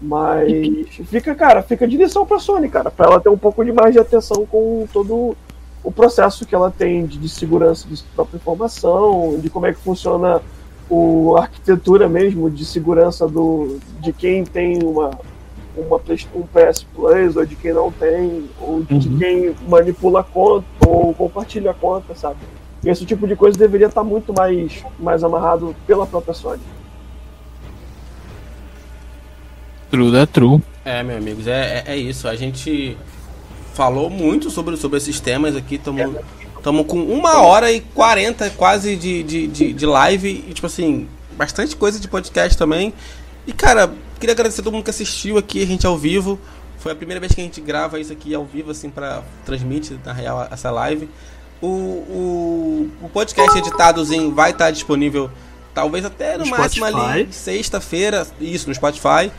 Mas 0.00 0.88
fica, 1.06 1.34
cara, 1.34 1.62
fica 1.62 1.86
de 1.86 1.96
lição 1.96 2.24
pra 2.24 2.38
Sony, 2.38 2.70
cara, 2.70 2.90
pra 2.90 3.06
ela 3.06 3.20
ter 3.20 3.28
um 3.28 3.36
pouco 3.36 3.64
de 3.64 3.70
mais 3.70 3.92
de 3.92 3.98
atenção 3.98 4.46
com 4.46 4.86
todo 4.92 5.36
o 5.84 5.92
processo 5.92 6.46
que 6.46 6.54
ela 6.54 6.70
tem 6.70 7.04
de, 7.04 7.18
de 7.18 7.28
segurança 7.28 7.86
de 7.88 8.02
própria 8.14 8.36
informação, 8.36 9.38
de 9.38 9.50
como 9.50 9.66
é 9.66 9.72
que 9.72 9.80
funciona 9.80 10.40
o, 10.88 11.36
a 11.36 11.42
arquitetura 11.42 12.08
mesmo 12.08 12.50
de 12.50 12.64
segurança 12.64 13.28
do, 13.28 13.78
de 14.00 14.12
quem 14.12 14.44
tem 14.44 14.82
uma, 14.82 15.10
uma 15.76 16.00
um 16.34 16.42
PS 16.42 16.82
Plus 16.94 17.36
ou 17.36 17.44
de 17.44 17.56
quem 17.56 17.72
não 17.72 17.92
tem, 17.92 18.48
ou 18.60 18.82
de 18.82 19.08
uhum. 19.08 19.18
quem 19.18 19.54
manipula 19.68 20.20
a 20.20 20.24
conta 20.24 20.66
ou 20.86 21.14
compartilha 21.14 21.70
a 21.70 21.74
conta, 21.74 22.14
sabe? 22.14 22.38
Esse 22.84 23.04
tipo 23.04 23.26
de 23.26 23.36
coisa 23.36 23.58
deveria 23.58 23.88
estar 23.88 24.02
muito 24.02 24.32
mais, 24.32 24.82
mais 24.98 25.22
amarrado 25.22 25.76
pela 25.86 26.06
própria 26.06 26.32
Sony. 26.32 26.60
True 29.90 30.12
da 30.12 30.26
true. 30.26 30.62
É, 30.84 31.02
meus 31.02 31.18
amigos, 31.18 31.46
é, 31.46 31.84
é, 31.86 31.92
é, 31.92 31.96
isso. 31.96 32.28
A 32.28 32.36
gente 32.36 32.96
falou 33.74 34.08
muito 34.08 34.50
sobre, 34.50 34.76
sobre 34.76 34.98
esses 34.98 35.20
temas 35.20 35.56
aqui, 35.56 35.76
estamos 35.76 36.16
Estamos 36.60 36.86
com 36.86 37.02
uma 37.02 37.40
hora 37.40 37.72
e 37.72 37.80
quarenta 37.80 38.50
quase 38.50 38.94
de, 38.94 39.22
de, 39.22 39.46
de, 39.46 39.72
de, 39.72 39.86
live 39.86 40.44
e, 40.46 40.52
tipo 40.52 40.66
assim, 40.66 41.08
bastante 41.32 41.74
coisa 41.74 41.98
de 41.98 42.06
podcast 42.06 42.56
também. 42.56 42.92
E, 43.46 43.52
cara, 43.52 43.90
queria 44.18 44.34
agradecer 44.34 44.60
a 44.60 44.64
todo 44.64 44.74
mundo 44.74 44.84
que 44.84 44.90
assistiu 44.90 45.38
aqui, 45.38 45.62
a 45.62 45.66
gente 45.66 45.86
ao 45.86 45.96
vivo. 45.96 46.38
Foi 46.78 46.92
a 46.92 46.94
primeira 46.94 47.18
vez 47.18 47.32
que 47.34 47.40
a 47.40 47.44
gente 47.44 47.62
grava 47.62 47.98
isso 47.98 48.12
aqui 48.12 48.34
ao 48.34 48.44
vivo, 48.44 48.72
assim, 48.72 48.90
pra 48.90 49.22
transmitir, 49.46 49.96
na 50.04 50.12
real, 50.12 50.46
essa 50.50 50.70
live. 50.70 51.08
O, 51.62 51.66
o, 51.66 52.90
o 53.04 53.08
podcast 53.08 53.56
editadozinho 53.56 54.30
vai 54.34 54.50
estar 54.50 54.70
disponível, 54.70 55.30
talvez 55.72 56.04
até 56.04 56.36
no, 56.36 56.44
no 56.44 56.50
máximo 56.50 56.86
Spotify. 56.86 57.10
ali, 57.10 57.32
sexta-feira, 57.32 58.26
isso, 58.38 58.68
no 58.68 58.74
Spotify. 58.74 59.32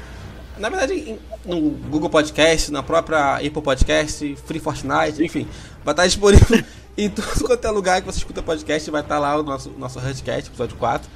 Na 0.58 0.70
verdade, 0.70 1.18
no 1.46 1.60
Google 1.72 2.10
Podcast, 2.10 2.72
na 2.72 2.84
própria 2.84 3.36
Apple 3.36 3.62
Podcast, 3.62 4.36
Free 4.46 4.60
Fortnite, 4.60 5.24
enfim, 5.24 5.48
vai 5.84 5.94
estar 5.94 6.06
disponível 6.06 6.64
em 6.98 7.10
tudo 7.10 7.46
quanto 7.46 7.66
é 7.66 7.72
lugar 7.72 8.02
que 8.02 8.08
você 8.08 8.20
escuta 8.20 8.44
podcast, 8.44 8.92
vai 8.92 9.02
estar 9.02 9.18
lá 9.18 9.40
o 9.40 9.44
nosso, 9.44 9.72
nosso 9.78 10.00
Hardcast, 10.00 10.50
episódio 10.50 10.76
4. 10.78 11.10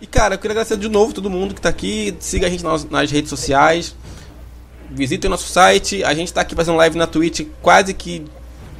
E 0.00 0.06
cara, 0.06 0.34
eu 0.34 0.38
queria 0.38 0.52
agradecer 0.52 0.78
de 0.78 0.88
novo 0.88 1.12
todo 1.12 1.28
mundo 1.28 1.52
que 1.52 1.60
está 1.60 1.68
aqui. 1.68 2.16
Siga 2.20 2.46
a 2.46 2.50
gente 2.50 2.64
nas, 2.64 2.84
nas 2.88 3.10
redes 3.10 3.28
sociais. 3.28 3.94
Visitem 4.90 5.28
o 5.28 5.30
nosso 5.30 5.46
site. 5.46 6.02
A 6.02 6.14
gente 6.14 6.28
está 6.28 6.40
aqui 6.40 6.54
fazendo 6.54 6.76
live 6.76 6.96
na 6.96 7.06
Twitch 7.06 7.46
quase 7.60 7.92
que 7.92 8.24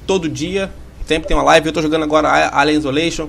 todo 0.06 0.28
dia. 0.28 0.72
Sempre 1.06 1.28
tem 1.28 1.36
uma 1.36 1.42
live. 1.44 1.66
Eu 1.66 1.70
estou 1.70 1.82
jogando 1.82 2.04
agora 2.04 2.50
Alien 2.56 2.78
Isolation. 2.78 3.28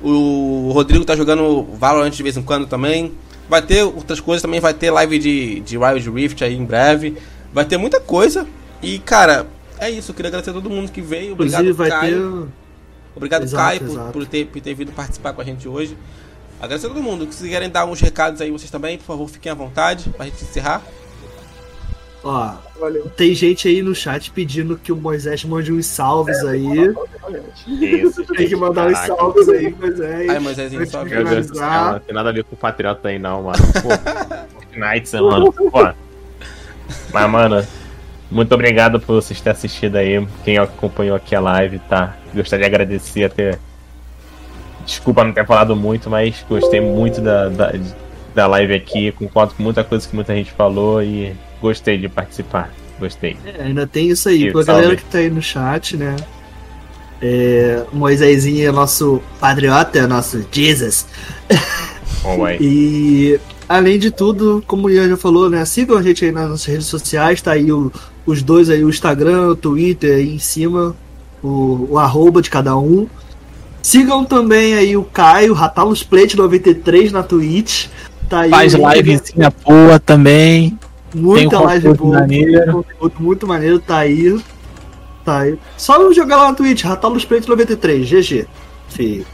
O 0.00 0.70
Rodrigo 0.72 1.02
está 1.02 1.16
jogando 1.16 1.64
Valorant 1.76 2.10
de 2.10 2.22
vez 2.22 2.36
em 2.36 2.42
quando 2.42 2.66
também. 2.66 3.12
Vai 3.48 3.62
ter 3.62 3.82
outras 3.82 4.20
coisas 4.20 4.42
também. 4.42 4.60
Vai 4.60 4.74
ter 4.74 4.90
live 4.90 5.18
de, 5.18 5.60
de 5.60 5.78
Wild 5.78 6.10
Rift 6.10 6.42
aí 6.42 6.54
em 6.54 6.64
breve. 6.64 7.16
Vai 7.52 7.64
ter 7.64 7.76
muita 7.76 8.00
coisa. 8.00 8.46
E 8.82 8.98
cara, 8.98 9.46
é 9.78 9.90
isso, 9.90 10.10
eu 10.10 10.14
queria 10.14 10.28
agradecer 10.28 10.50
a 10.50 10.54
todo 10.54 10.70
mundo 10.70 10.90
que 10.90 11.00
veio. 11.00 11.32
Obrigado, 11.32 11.66
Inclusive, 11.66 11.90
Caio. 11.90 12.42
Ter... 12.42 13.16
Obrigado, 13.16 13.42
exato, 13.42 13.64
Caio, 13.64 13.80
por, 13.80 14.12
por, 14.12 14.26
ter, 14.26 14.46
por 14.46 14.60
ter 14.60 14.74
vindo 14.74 14.92
participar 14.92 15.32
com 15.32 15.40
a 15.40 15.44
gente 15.44 15.68
hoje. 15.68 15.96
Agradecer 16.60 16.86
a 16.86 16.90
todo 16.90 17.02
mundo. 17.02 17.30
Se 17.32 17.42
quiserem 17.42 17.68
dar 17.68 17.84
uns 17.84 18.00
recados 18.00 18.40
aí, 18.40 18.50
vocês 18.50 18.70
também, 18.70 18.96
por 18.98 19.04
favor, 19.04 19.28
fiquem 19.28 19.52
à 19.52 19.54
vontade 19.54 20.08
pra 20.10 20.24
gente 20.26 20.42
encerrar. 20.42 20.82
Ó, 22.24 22.54
Valeu. 22.80 23.10
tem 23.10 23.34
gente 23.34 23.68
aí 23.68 23.82
no 23.82 23.94
chat 23.94 24.30
pedindo 24.30 24.78
que 24.78 24.90
o 24.90 24.96
Moisés 24.96 25.44
mande 25.44 25.70
uns 25.70 25.84
salves 25.84 26.42
é, 26.42 26.52
aí. 26.52 26.94
Isso, 27.66 28.24
tem 28.24 28.48
que 28.48 28.56
mandar 28.56 28.86
uns 28.86 28.98
salves 28.98 29.46
aí, 29.50 29.70
Moisés. 29.70 30.30
Ai, 30.30 30.38
Moisés, 30.38 30.70
Deus 30.72 30.90
do 31.48 31.54
céu, 31.54 31.92
não 31.92 31.98
tem 32.00 32.14
nada 32.14 32.30
a 32.30 32.32
ver 32.32 32.44
com 32.44 32.54
o 32.54 32.58
Patriota 32.58 33.08
aí, 33.08 33.18
não, 33.18 33.42
mano. 33.42 33.58
Pô, 33.82 34.78
Nights, 34.78 35.12
mano. 35.12 35.52
Pô. 35.52 35.92
Mas, 37.12 37.30
mano, 37.30 37.66
muito 38.30 38.54
obrigado 38.54 38.98
por 38.98 39.20
vocês 39.20 39.38
terem 39.38 39.56
assistido 39.56 39.96
aí. 39.96 40.26
Quem 40.44 40.56
acompanhou 40.56 41.16
aqui 41.16 41.34
a 41.34 41.40
live, 41.40 41.78
tá? 41.80 42.16
Gostaria 42.34 42.66
de 42.66 42.74
agradecer 42.74 43.24
até. 43.24 43.58
Desculpa 44.86 45.24
não 45.24 45.32
ter 45.32 45.46
falado 45.46 45.76
muito, 45.76 46.08
mas 46.08 46.42
gostei 46.48 46.80
muito 46.80 47.20
da, 47.20 47.50
da, 47.50 47.72
da 48.34 48.46
live 48.46 48.74
aqui. 48.74 49.12
Concordo 49.12 49.54
com 49.54 49.62
muita 49.62 49.84
coisa 49.84 50.08
que 50.08 50.14
muita 50.14 50.34
gente 50.34 50.52
falou 50.52 51.02
e 51.02 51.34
gostei 51.64 51.96
de 51.96 52.10
participar. 52.10 52.70
Gostei. 53.00 53.36
É, 53.44 53.62
ainda 53.62 53.86
tem 53.86 54.10
isso 54.10 54.28
aí. 54.28 54.52
Pra 54.52 54.62
galera 54.62 54.94
que 54.94 55.04
tá 55.04 55.18
aí 55.18 55.30
no 55.30 55.40
chat, 55.40 55.96
né? 55.96 56.14
É, 57.22 57.82
Moisésinho 57.90 58.68
é 58.68 58.70
nosso 58.70 59.22
patriota, 59.40 59.98
é 59.98 60.06
nosso 60.06 60.44
Jesus. 60.52 61.06
Oh, 62.22 62.48
e 62.60 63.38
além 63.68 63.98
de 63.98 64.10
tudo, 64.10 64.62
como 64.66 64.86
o 64.86 64.90
Ian 64.90 65.08
já 65.08 65.16
falou, 65.16 65.48
né? 65.48 65.64
Sigam 65.64 65.96
a 65.96 66.02
gente 66.02 66.24
aí 66.24 66.32
nas 66.32 66.48
nossas 66.48 66.66
redes 66.66 66.86
sociais, 66.86 67.40
tá 67.40 67.52
aí 67.52 67.72
o, 67.72 67.90
os 68.26 68.42
dois 68.42 68.68
aí, 68.68 68.84
o 68.84 68.88
Instagram, 68.88 69.48
o 69.48 69.56
Twitter 69.56 70.16
aí 70.16 70.34
em 70.34 70.38
cima, 70.38 70.94
o, 71.42 71.88
o 71.90 71.98
arroba 71.98 72.40
de 72.40 72.50
cada 72.50 72.76
um. 72.76 73.06
Sigam 73.82 74.24
também 74.24 74.74
aí 74.74 74.96
o 74.96 75.04
Caio, 75.04 75.52
Ratalos 75.52 76.02
Plate 76.02 76.36
93 76.36 77.12
na 77.12 77.22
Twitch. 77.22 77.86
Tá 78.28 78.40
aí 78.40 78.50
Faz 78.50 78.72
livezinha 78.72 79.52
boa 79.64 79.98
também. 79.98 80.78
Muita 81.14 81.60
live 81.60 81.94
boa. 81.94 82.20
Maneiro. 82.20 82.84
Muito, 83.00 83.22
muito 83.22 83.46
maneiro, 83.46 83.78
tá 83.78 83.98
aí. 83.98 84.38
Tá 85.24 85.40
aí. 85.40 85.58
Só 85.76 86.12
jogar 86.12 86.36
lá 86.36 86.48
na 86.48 86.54
Twitch, 86.54 86.82
Ratalos 86.82 87.24
Plate 87.24 87.48
93, 87.48 88.08
GG. 88.08 88.46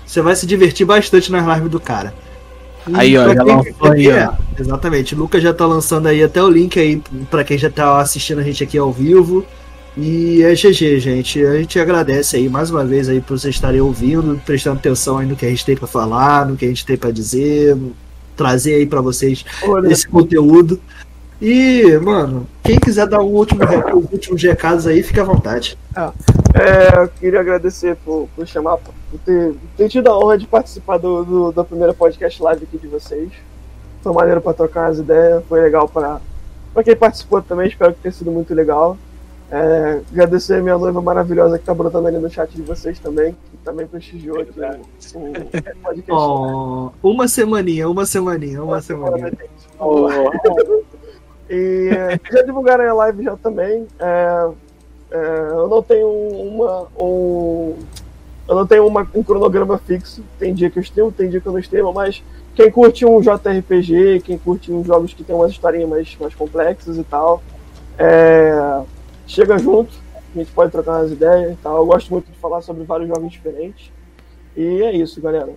Você 0.07 0.23
vai 0.23 0.37
se 0.37 0.47
divertir 0.47 0.87
bastante 0.87 1.31
nas 1.33 1.47
lives 1.55 1.71
do 1.71 1.81
cara. 1.81 2.15
Aí, 2.95 3.17
ó, 3.17 3.35
já 3.35 3.43
lançou 3.43 3.93
aí, 3.93 4.09
é, 4.09 4.31
Exatamente. 4.59 5.15
O 5.15 5.19
Lucas 5.19 5.43
já 5.43 5.53
tá 5.53 5.67
lançando 5.67 6.07
aí 6.07 6.23
até 6.23 6.43
o 6.43 6.49
link 6.49 6.79
aí 6.79 7.03
para 7.31 7.45
quem 7.45 7.59
já 7.59 7.71
tá 7.71 7.99
assistindo 8.01 8.41
a 8.41 8.43
gente 8.43 8.63
aqui 8.65 8.79
ao 8.79 8.93
vivo. 8.93 9.45
E 9.97 10.43
é 10.43 10.55
GG, 10.55 11.01
gente. 11.01 11.45
A 11.45 11.59
gente 11.59 11.79
agradece 11.79 12.37
aí 12.37 12.49
mais 12.49 12.71
uma 12.71 12.85
vez 12.85 13.09
aí 13.09 13.21
por 13.21 13.39
vocês 13.39 13.55
estarem 13.55 13.81
ouvindo, 13.81 14.41
prestando 14.47 14.79
atenção 14.79 15.19
aí 15.19 15.27
no 15.27 15.37
que 15.37 15.45
a 15.45 15.51
gente 15.51 15.65
tem 15.65 15.77
para 15.77 15.87
falar, 15.87 16.47
no 16.47 16.57
que 16.57 16.65
a 16.65 16.69
gente 16.69 16.87
tem 16.87 16.97
para 16.97 17.11
dizer, 17.11 17.77
trazer 18.37 18.75
aí 18.77 18.87
para 18.87 19.01
vocês 19.01 19.45
Olha. 19.63 19.93
esse 19.93 20.09
conteúdo. 20.09 20.81
E, 21.41 21.99
mano, 21.99 22.47
quem 22.63 22.79
quiser 22.79 23.07
dar 23.07 23.21
um 23.21 23.33
último, 23.35 23.63
os 23.97 24.13
últimos 24.13 24.43
recados 24.43 24.87
aí, 24.87 25.03
fica 25.03 25.23
à 25.23 25.25
vontade. 25.25 25.79
Ah, 25.97 26.13
é, 26.55 27.03
eu 27.03 27.09
queria 27.09 27.41
agradecer 27.41 27.97
por, 28.05 28.29
por 28.37 28.47
chamar, 28.47 28.77
por 28.77 28.93
ter, 29.25 29.55
ter 29.77 29.89
tido 29.89 30.09
a 30.09 30.19
honra 30.19 30.37
de 30.37 30.47
participar 30.47 30.99
do, 30.99 31.25
do, 31.25 31.53
da 31.53 31.65
primeira 31.65 31.95
podcast 31.95 32.43
live 32.43 32.65
aqui 32.65 32.77
de 32.77 32.87
vocês. 32.87 33.31
Foi 34.03 34.13
maneiro 34.13 34.41
para 34.41 34.53
trocar 34.53 34.91
as 34.91 34.99
ideias, 34.99 35.43
foi 35.49 35.61
legal 35.63 35.89
para 35.89 36.21
quem 36.85 36.95
participou 36.95 37.43
também, 37.43 37.69
espero 37.69 37.95
que 37.95 38.01
tenha 38.01 38.13
sido 38.13 38.31
muito 38.31 38.55
legal. 38.55 38.97
É, 39.51 40.01
agradecer 40.13 40.57
a 40.57 40.63
minha 40.63 40.79
noiva 40.79 41.03
maravilhosa 41.03 41.59
que 41.59 41.65
tá 41.65 41.75
brotando 41.75 42.07
ali 42.07 42.19
no 42.19 42.31
chat 42.31 42.51
de 42.55 42.63
vocês 42.63 42.99
também, 43.01 43.33
que 43.33 43.57
também 43.65 43.87
prestigiou 43.87 44.41
aqui 44.41 44.53
o, 45.15 45.19
o 45.19 45.33
podcast. 45.83 46.13
Oh, 46.13 46.91
uma 47.03 47.27
semaninha, 47.27 47.89
uma 47.89 48.07
semaninha, 48.07 48.63
uma 48.63 48.81
semaninha. 48.81 49.33
Oh. 49.81 50.09
E 51.51 51.91
já 52.33 52.43
divulgaram 52.43 52.89
a 52.89 52.95
live 52.95 53.25
já 53.25 53.37
também. 53.37 53.87
É, 53.99 54.51
é, 55.11 55.49
eu 55.51 55.69
não 55.69 55.83
tenho 55.83 56.09
uma. 56.09 56.87
Um, 56.99 57.75
eu 58.49 58.55
não 58.55 58.67
tenho 58.67 58.87
uma, 58.87 59.07
um 59.15 59.23
cronograma 59.23 59.77
fixo. 59.79 60.23
Tem 60.39 60.55
dia 60.55 60.71
que 60.71 60.79
eu 60.79 60.83
streamo, 60.83 61.11
tem 61.11 61.29
dia 61.29 61.41
que 61.41 61.47
eu 61.47 61.53
não 61.53 61.59
streamo, 61.59 61.93
mas 61.93 62.23
quem 62.55 62.71
curte 62.71 63.05
um 63.05 63.21
JRPG, 63.21 64.21
quem 64.25 64.39
curte 64.39 64.73
uns 64.73 64.87
jogos 64.87 65.13
que 65.13 65.25
tem 65.25 65.35
umas 65.35 65.51
historinhas 65.51 65.89
mais, 65.89 66.17
mais 66.21 66.35
complexas 66.35 66.97
e 66.97 67.05
tal, 67.05 67.43
é, 67.99 68.83
chega 69.27 69.59
junto, 69.59 69.93
a 70.35 70.39
gente 70.39 70.53
pode 70.53 70.71
trocar 70.71 71.01
umas 71.01 71.11
ideias 71.11 71.53
e 71.53 71.57
tal. 71.57 71.79
Eu 71.79 71.87
gosto 71.87 72.11
muito 72.11 72.31
de 72.31 72.39
falar 72.39 72.61
sobre 72.63 72.85
vários 72.85 73.09
jogos 73.09 73.33
diferentes. 73.33 73.91
E 74.57 74.83
é 74.83 74.95
isso, 74.95 75.21
galera. 75.21 75.53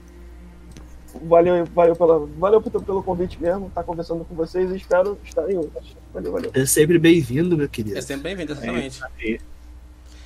Valeu, 1.22 1.66
valeu, 1.66 1.96
pela, 1.96 2.28
valeu 2.38 2.62
pelo 2.62 3.04
convite 3.04 3.42
mesmo, 3.42 3.68
estar 3.68 3.82
tá 3.82 3.84
conversando 3.84 4.26
com 4.26 4.36
vocês 4.36 4.72
e 4.72 4.78
espero 4.78 5.18
estar 5.24 5.50
em 5.50 5.58
outros. 5.58 5.96
Valeu, 6.14 6.32
valeu. 6.32 6.52
É 6.54 6.66
sempre 6.66 6.98
bem-vindo, 6.98 7.58
meu 7.58 7.70
querido. 7.70 7.98
É 7.98 8.02
sempre 8.02 8.24
bem-vindo, 8.24 8.54
exatamente. 8.54 9.00
É 9.24 9.38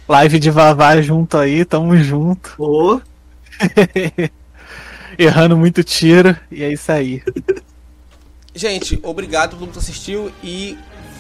Live 0.07 0.39
de 0.39 0.49
Vavá 0.49 1.01
junto 1.01 1.37
aí, 1.37 1.65
tamo 1.65 1.95
junto. 1.97 2.55
Oh. 2.57 3.01
Errando 5.19 5.57
muito 5.57 5.83
tiro, 5.83 6.35
e 6.49 6.63
é 6.63 6.71
isso 6.71 6.91
aí. 6.91 7.21
Gente, 8.55 8.99
obrigado 9.03 9.51
por 9.51 9.57
todo 9.57 9.65
mundo 9.65 9.73
que 9.73 9.79
assistiu 9.79 10.31
e 10.43 10.77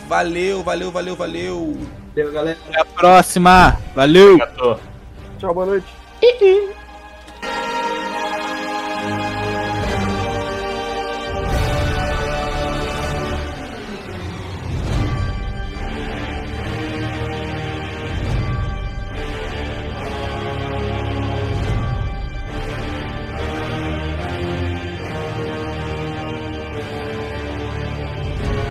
valeu, 0.07 0.63
valeu, 0.63 0.91
valeu, 0.91 1.15
valeu. 1.15 1.77
Valeu, 2.15 2.33
galera. 2.33 2.57
Até 2.67 2.81
a 2.81 2.85
próxima. 2.85 3.77
Valeu. 3.93 4.39
Tchau, 5.37 5.53
boa 5.53 5.65
noite. 5.65 5.87